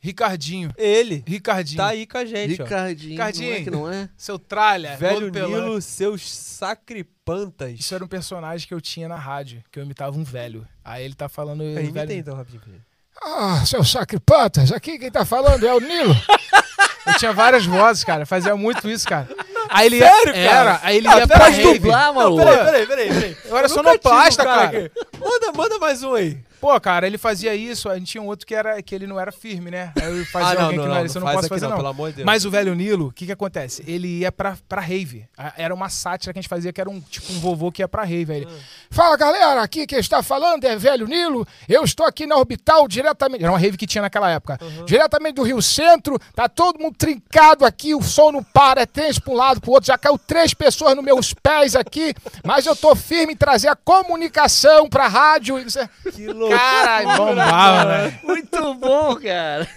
[0.00, 0.72] Ricardinho.
[0.76, 1.22] ele.
[1.26, 1.76] Ricardinho.
[1.78, 2.64] Tá aí com a gente, ó.
[2.64, 3.50] Ricardinho, Ricardinho.
[3.50, 4.08] não é que não é?
[4.16, 4.96] Seu tralha.
[4.96, 5.30] Velho.
[5.30, 7.78] Nilo, seus sacripantas.
[7.78, 10.66] Isso era um personagem que eu tinha na rádio, que eu imitava um velho.
[10.84, 11.62] Aí ele tá falando.
[11.62, 12.82] Imita velho- aí, então, rapidinho.
[13.24, 16.14] Ah, seu sacripantas, aqui quem tá falando é o Nilo.
[17.06, 19.28] eu tinha várias vozes, cara, fazia muito isso, cara.
[19.68, 20.60] Aí ele Sério, ia, cara?
[20.70, 21.78] Era, aí ele Ah, ia pra rave.
[21.78, 23.36] dublar, Não, peraí, peraí, peraí, peraí.
[23.44, 24.70] Eu era nunca sonoplasta, tive cara.
[24.90, 26.38] que- Manda, manda mais um aí.
[26.60, 29.18] Pô, cara, ele fazia isso, a gente tinha um outro que, era, que ele não
[29.18, 29.92] era firme, né?
[30.00, 31.36] Aí eu fazia ah, não, alguém não, que não, não era, isso eu não faz
[31.38, 31.76] posso fazer não, não.
[31.76, 32.26] pelo amor de Deus.
[32.26, 33.82] Mas o velho Nilo, o que que acontece?
[33.84, 35.26] Ele ia pra, pra rave.
[35.56, 37.88] Era uma sátira que a gente fazia, que era um tipo um vovô que ia
[37.88, 38.32] pra rave.
[38.32, 38.48] Aí ele,
[38.92, 41.44] Fala galera, aqui quem está falando é velho Nilo.
[41.68, 43.42] Eu estou aqui na Orbital diretamente.
[43.42, 44.56] Era uma rave que tinha naquela época.
[44.86, 46.16] Diretamente do Rio Centro.
[46.32, 49.72] Tá todo mundo trincado aqui, o som não para, é três pra um lado pro
[49.72, 49.86] outro.
[49.86, 52.14] Já caiu três pessoas nos meus pés aqui.
[52.44, 55.58] Mas eu tô firme em trazer a comunicação pra rádio.
[55.58, 56.54] E você- Que louco.
[56.56, 58.20] Caralho, bombava, né?
[58.22, 59.68] Muito bom, cara.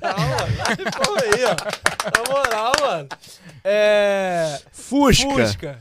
[0.00, 1.54] Porra aí, ó.
[2.18, 3.08] Na moral, mano.
[3.64, 4.60] É.
[4.72, 5.28] Fusca.
[5.30, 5.78] Fusca.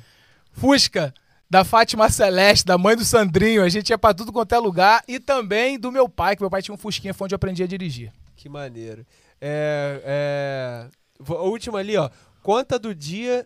[0.53, 1.13] Fusca
[1.49, 3.63] da Fátima Celeste, da mãe do Sandrinho.
[3.63, 5.03] A gente ia pra tudo quanto é lugar.
[5.07, 7.63] E também do meu pai, que meu pai tinha um Fusquinha, foi onde eu aprendi
[7.63, 8.11] a dirigir.
[8.35, 9.05] Que maneiro.
[9.41, 10.87] É, é,
[11.33, 12.09] a última ali, ó.
[12.41, 13.45] Conta do dia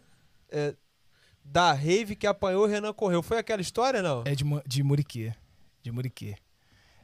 [0.51, 0.73] é,
[1.43, 3.21] da rave que apanhou o Renan correu.
[3.21, 4.23] Foi aquela história, não?
[4.25, 5.33] É de, de Muriquê.
[5.81, 6.35] De Muriquê.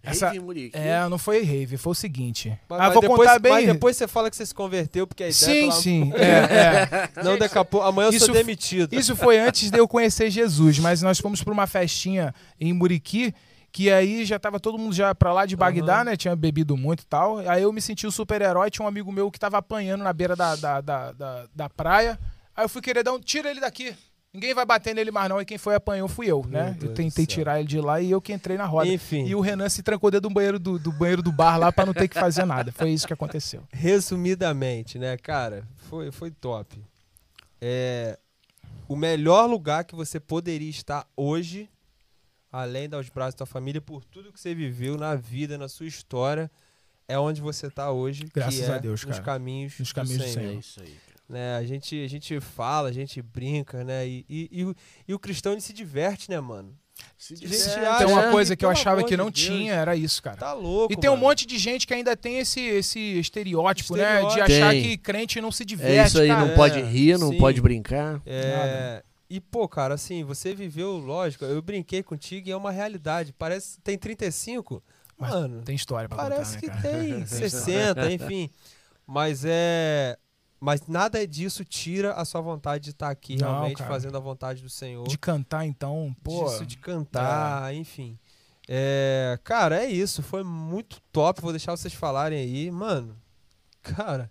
[0.01, 0.77] Essa, Rave Muriqui.
[0.77, 2.57] é, não foi rave, foi o seguinte.
[2.69, 3.51] Mas, ah, mas vou depois, contar bem.
[3.51, 6.13] Mas depois você fala que você se converteu, porque a ideia sim, pela- sim.
[6.15, 7.19] É, é.
[7.21, 7.85] Não, daqui a pouco.
[7.85, 8.93] Amanhã eu Isso sou f- demitido.
[8.95, 13.33] Isso foi antes de eu conhecer Jesus, mas nós fomos pra uma festinha em Muriqui,
[13.71, 16.03] que aí já tava todo mundo já pra lá de Bagdá, Aham.
[16.05, 16.17] né?
[16.17, 17.39] Tinha bebido muito e tal.
[17.39, 20.35] Aí eu me senti o super-herói, tinha um amigo meu que tava apanhando na beira
[20.35, 22.19] da, da, da, da, da praia.
[22.55, 23.19] Aí eu fui querer dar um.
[23.19, 23.95] Tira ele daqui.
[24.31, 25.41] Ninguém vai bater nele mais, não.
[25.41, 26.77] E quem foi apanhou fui eu, né?
[26.79, 28.87] Eu tentei tirar ele de lá e eu que entrei na roda.
[28.87, 29.25] Enfim.
[29.25, 31.83] E o Renan se trancou dentro do banheiro do, do banheiro do bar lá pra
[31.85, 32.71] não ter que fazer nada.
[32.71, 33.63] Foi isso que aconteceu.
[33.73, 35.67] Resumidamente, né, cara?
[35.89, 36.79] Foi, foi top.
[37.59, 38.19] É,
[38.87, 41.67] o melhor lugar que você poderia estar hoje,
[42.51, 45.85] além dos braços da tua família, por tudo que você viveu na vida, na sua
[45.87, 46.49] história,
[47.07, 48.23] é onde você está hoje.
[48.25, 49.23] que Graças é a Deus, nos cara.
[49.23, 50.33] caminhos, Nos caminhos do Senhor.
[50.33, 50.55] Senhor.
[50.55, 50.95] É isso aí.
[51.27, 51.55] né?
[51.57, 54.07] A gente, a gente fala, a gente brinca, né?
[54.07, 54.75] E, e, e o-
[55.07, 56.75] e o cristão ele se diverte, né, mano?
[57.17, 59.39] Se disser, acha- Tem uma É, coisa que eu achava que de não Deus.
[59.45, 60.35] tinha, era isso, cara.
[60.35, 60.91] Tá louco.
[60.91, 61.27] E tem um mano.
[61.27, 64.03] monte de gente que ainda tem esse, esse estereótipo, né?
[64.21, 64.43] De Estereótipo.
[64.53, 64.83] achar Tem.
[64.83, 65.97] que crente não se diverte.
[65.99, 66.45] É isso aí, cara.
[66.45, 67.37] não pode É, rir, não sim.
[67.37, 68.21] pode brincar.
[68.25, 73.31] É, e, pô, cara, assim, você viveu, lógico, eu brinquei contigo e é uma realidade.
[73.33, 74.81] Parece tem 35.
[75.17, 77.03] Mas Mano, Tem história pra parece contar, que né, cara?
[77.03, 78.49] tem 60, enfim.
[79.05, 80.17] Mas é.
[80.61, 83.89] Mas nada disso tira a sua vontade de estar aqui Não, realmente cara.
[83.89, 85.07] fazendo a vontade do Senhor.
[85.07, 86.45] De cantar, então, pô.
[86.45, 88.17] disso de cantar, enfim.
[88.67, 90.21] É, cara, é isso.
[90.21, 91.41] Foi muito top.
[91.41, 92.69] Vou deixar vocês falarem aí.
[92.69, 93.15] Mano,
[93.81, 94.27] cara,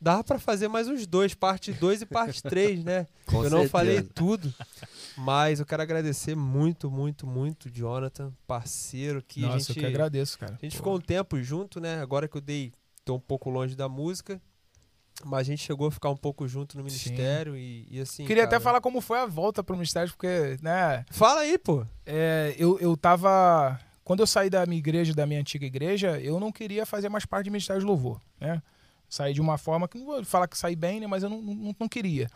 [0.00, 3.06] dá pra fazer mais uns dois, parte 2 e parte 3, né?
[3.26, 3.70] Com eu não certeza.
[3.70, 4.52] falei tudo,
[5.16, 9.86] mas eu quero agradecer muito, muito, muito, Jonathan, parceiro que a Nossa, gente, eu que
[9.86, 10.52] agradeço, cara.
[10.60, 10.78] a gente Pô.
[10.78, 12.00] ficou um tempo junto, né?
[12.00, 12.72] Agora que eu dei,
[13.04, 14.40] tô um pouco longe da música,
[15.24, 18.24] mas a gente chegou a ficar um pouco junto no ministério e, e assim.
[18.24, 21.84] Queria cara, até falar como foi a volta pro ministério, porque, né, Fala aí, pô.
[22.06, 23.78] é, eu, eu tava.
[24.04, 27.26] Quando eu saí da minha igreja, da minha antiga igreja, eu não queria fazer mais
[27.26, 28.62] parte do Ministério de Louvor, né?
[29.08, 31.06] Saí de uma forma que não vou falar que saí bem, né?
[31.06, 32.28] Mas eu não, não, não queria.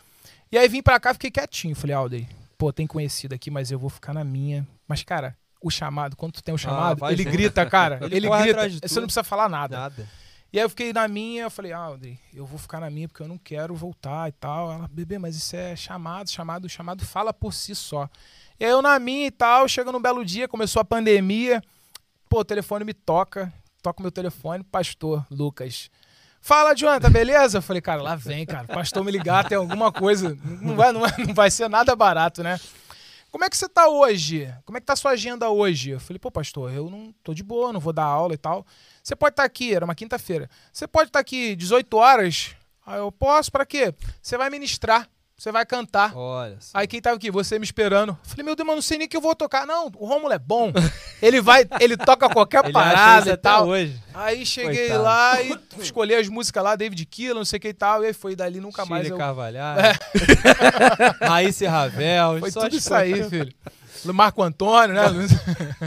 [0.51, 1.75] E aí vim pra cá, fiquei quietinho.
[1.75, 2.27] Falei, Alder,
[2.57, 4.67] pô, tem conhecido aqui, mas eu vou ficar na minha.
[4.87, 7.99] Mas, cara, o chamado, quando tu tem o chamado, vai ele grita, cara.
[8.05, 8.87] Ele ele grita.
[8.87, 9.77] Você não precisa falar nada.
[9.77, 10.09] Nada.
[10.51, 13.07] E aí eu fiquei na minha, eu falei, ah, Alder, eu vou ficar na minha
[13.07, 14.71] porque eu não quero voltar e tal.
[14.71, 18.07] Ela, bebê, mas isso é chamado, chamado, chamado fala por si só.
[18.59, 21.59] E aí eu na minha e tal, chega num belo dia, começou a pandemia,
[22.29, 23.51] pô, o telefone me toca,
[23.81, 25.89] toca o meu telefone, pastor Lucas.
[26.45, 27.59] Fala, Jonathan, beleza?
[27.59, 28.67] Eu falei, cara, lá vem, cara.
[28.67, 30.37] Pastor me ligar, tem alguma coisa.
[30.43, 32.59] Não vai, não vai, não vai ser nada barato, né?
[33.31, 34.53] Como é que você tá hoje?
[34.65, 35.91] Como é que tá a sua agenda hoje?
[35.91, 38.65] Eu falei, pô, pastor, eu não tô de boa, não vou dar aula e tal.
[39.01, 40.49] Você pode estar aqui, era uma quinta-feira.
[40.73, 42.53] Você pode estar aqui 18 horas?
[42.85, 43.95] Aí eu posso, pra quê?
[44.21, 45.07] Você vai ministrar.
[45.43, 46.15] Você vai cantar.
[46.15, 46.71] Olha só.
[46.73, 47.29] Aí quem tava aqui?
[47.29, 48.17] Você me esperando.
[48.23, 49.67] Falei, meu Deus, mas não sei nem que eu vou tocar.
[49.67, 50.71] Não, o Rômulo é bom.
[51.21, 53.67] Ele vai, ele toca qualquer Ele parada e até tal.
[53.67, 53.97] hoje.
[54.13, 55.03] Aí cheguei Coitado.
[55.03, 58.03] lá e escolhi as músicas lá, David Killa, não sei o que e tal.
[58.03, 59.03] E aí foi dali nunca mais.
[59.03, 59.17] Chile Eu...
[59.17, 59.99] Carvalhar.
[61.21, 62.39] Raíssa e Ravel.
[62.39, 63.53] Foi só tudo isso aí, filho.
[64.13, 65.03] Marco Antônio, né?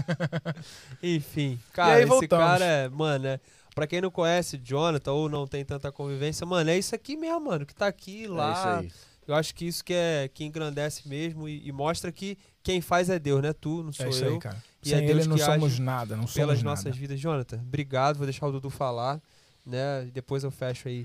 [1.03, 2.47] Enfim, cara, aí esse voltamos.
[2.47, 3.41] cara é, mano, é,
[3.75, 7.41] pra quem não conhece Jonathan ou não tem tanta convivência, mano, é isso aqui mesmo,
[7.41, 8.49] mano, que tá aqui, lá.
[8.83, 9.16] É isso aí.
[9.27, 13.11] Eu acho que isso que é que engrandece mesmo e, e mostra que quem faz
[13.11, 13.53] é Deus, né?
[13.53, 14.35] Tu, não sou É isso eu.
[14.35, 14.63] aí, cara.
[14.85, 16.71] E Sem é Deus ele não somos nada, não somos Pelas nada.
[16.71, 17.19] nossas vidas.
[17.19, 18.17] Jonathan, obrigado.
[18.17, 19.21] Vou deixar o Dudu falar,
[19.65, 20.09] né?
[20.15, 21.05] Depois eu fecho aí,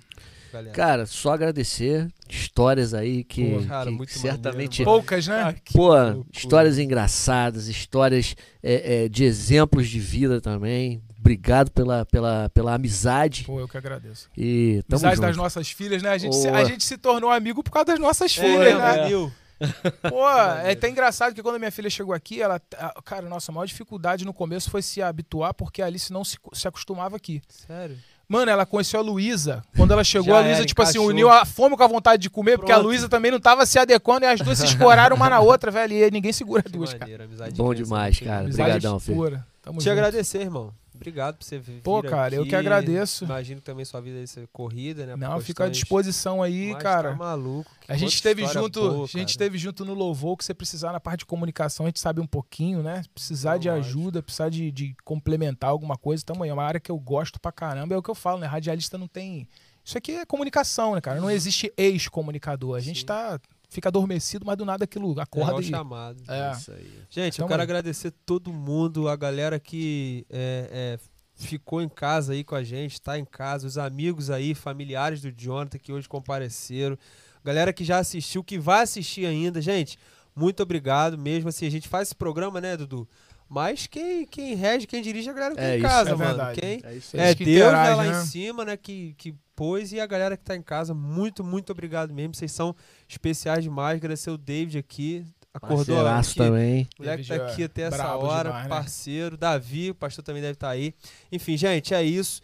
[0.53, 0.76] galera.
[0.76, 2.07] Cara, só agradecer.
[2.30, 4.80] Histórias aí que, Pô, cara, que muito certamente.
[4.84, 5.41] maneiro, Poucas, né?
[5.41, 11.02] Ah, Pô, histórias engraçadas, histórias é, é, de exemplos de vida também.
[11.22, 13.43] Obrigado pela, pela, pela amizade.
[13.45, 14.27] Pô, eu que agradeço.
[14.35, 15.27] E tamo Amizade junto.
[15.27, 16.10] das nossas filhas, né?
[16.10, 18.95] A gente, se, a gente se tornou amigo por causa das nossas É, filhas, né?
[18.98, 19.31] Danil.
[20.10, 22.60] Pô, é até engraçado que quando a minha filha chegou aqui, ela.
[22.76, 26.23] a- Cara, nossa, a maior dificuldade no começo foi se habituar, porque a Alice não
[26.23, 27.39] se, se acostumava aqui.
[27.48, 27.95] Sério?
[28.27, 29.61] Mano, ela conheceu a Luísa.
[29.76, 31.10] Quando ela chegou, Já a Luísa, tipo assim, encaixou.
[31.10, 32.88] uniu a fome com a vontade de comer, porque a Pronto.
[32.88, 35.93] Luísa também não tava se adequando e as duas se escoraram uma na outra, velho.
[35.93, 37.02] E ninguém segura Que duas, cara.
[37.02, 38.27] maneiro, amizade Bom demais, né?
[38.27, 38.45] cara.
[38.45, 39.43] Obrigadão, filho.
[39.61, 39.91] Tamo Te junto.
[39.91, 40.73] agradecer, irmão.
[41.01, 42.51] Obrigado por você vir Pô, cara, eu aqui.
[42.51, 43.25] que agradeço.
[43.25, 45.15] Imagino que também sua vida ser corrida, né?
[45.15, 47.09] Não, fica à disposição aí, Mas cara.
[47.09, 47.69] Tá maluco.
[47.87, 50.99] A gente esteve junto, boa, a gente esteve junto no louvor que você precisar na
[50.99, 53.01] parte de comunicação, a gente sabe um pouquinho, né?
[53.15, 56.51] Precisar Não, de ajuda, precisar de, de complementar alguma coisa, tamo aí.
[56.51, 58.45] É uma área que eu gosto pra caramba, é o que eu falo, né?
[58.45, 59.47] Radialista não tem.
[59.83, 61.19] Isso aqui é comunicação, né, cara?
[61.19, 62.77] Não existe ex-comunicador.
[62.77, 63.07] A gente Sim.
[63.07, 63.39] tá.
[63.73, 65.64] Fica adormecido, mas do nada aquilo É acorda igual e.
[65.65, 66.22] chamado.
[66.27, 66.52] É.
[66.52, 66.91] Isso aí.
[67.10, 67.64] Gente, eu Tamo quero aí.
[67.64, 70.99] agradecer todo mundo, a galera que é, é,
[71.35, 75.31] ficou em casa aí com a gente, tá em casa, os amigos aí, familiares do
[75.31, 76.98] Jonathan que hoje compareceram,
[77.45, 79.61] galera que já assistiu, que vai assistir ainda.
[79.61, 79.98] Gente,
[80.35, 81.48] muito obrigado mesmo.
[81.48, 83.07] Assim, a gente faz esse programa, né, Dudu?
[83.48, 86.10] Mas quem, quem rege, quem dirige é a galera que tá É em isso, casa,
[86.10, 86.26] é mano.
[86.27, 86.60] verdade.
[86.60, 87.22] Quem, É isso aí.
[87.23, 88.22] é Deus né, interagem, lá né?
[88.22, 91.71] em cima, né, que, que pôs e a galera que tá em casa, muito, muito
[91.71, 92.33] obrigado mesmo.
[92.33, 92.75] Vocês são
[93.07, 93.97] especiais demais.
[93.97, 95.23] Agradecer o David aqui,
[95.53, 96.39] acordou Parceiraço aqui.
[96.39, 96.89] também.
[96.97, 98.69] O moleque tá aqui é até essa hora, demais, né?
[98.69, 99.38] parceiro.
[99.38, 100.95] Davi, o pastor também deve estar aí.
[101.31, 102.41] Enfim, gente, é isso.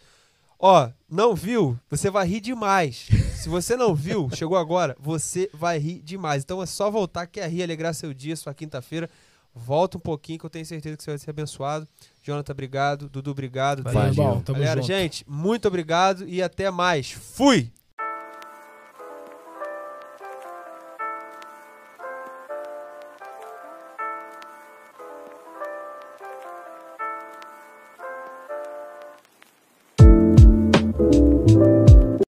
[0.60, 1.76] Ó, não viu?
[1.90, 3.08] Você vai rir demais.
[3.34, 6.44] Se você não viu, chegou agora, você vai rir demais.
[6.44, 9.10] Então é só voltar, quer rir, alegrar seu dia, sua quinta-feira.
[9.52, 11.88] Volta um pouquinho que eu tenho certeza que você vai ser abençoado.
[12.28, 13.08] Jonathan, obrigado.
[13.08, 13.82] Dudu, obrigado.
[13.82, 14.42] Valeu, Valeu.
[14.46, 14.86] Galera, junto.
[14.86, 17.10] gente, muito obrigado e até mais.
[17.10, 17.70] Fui!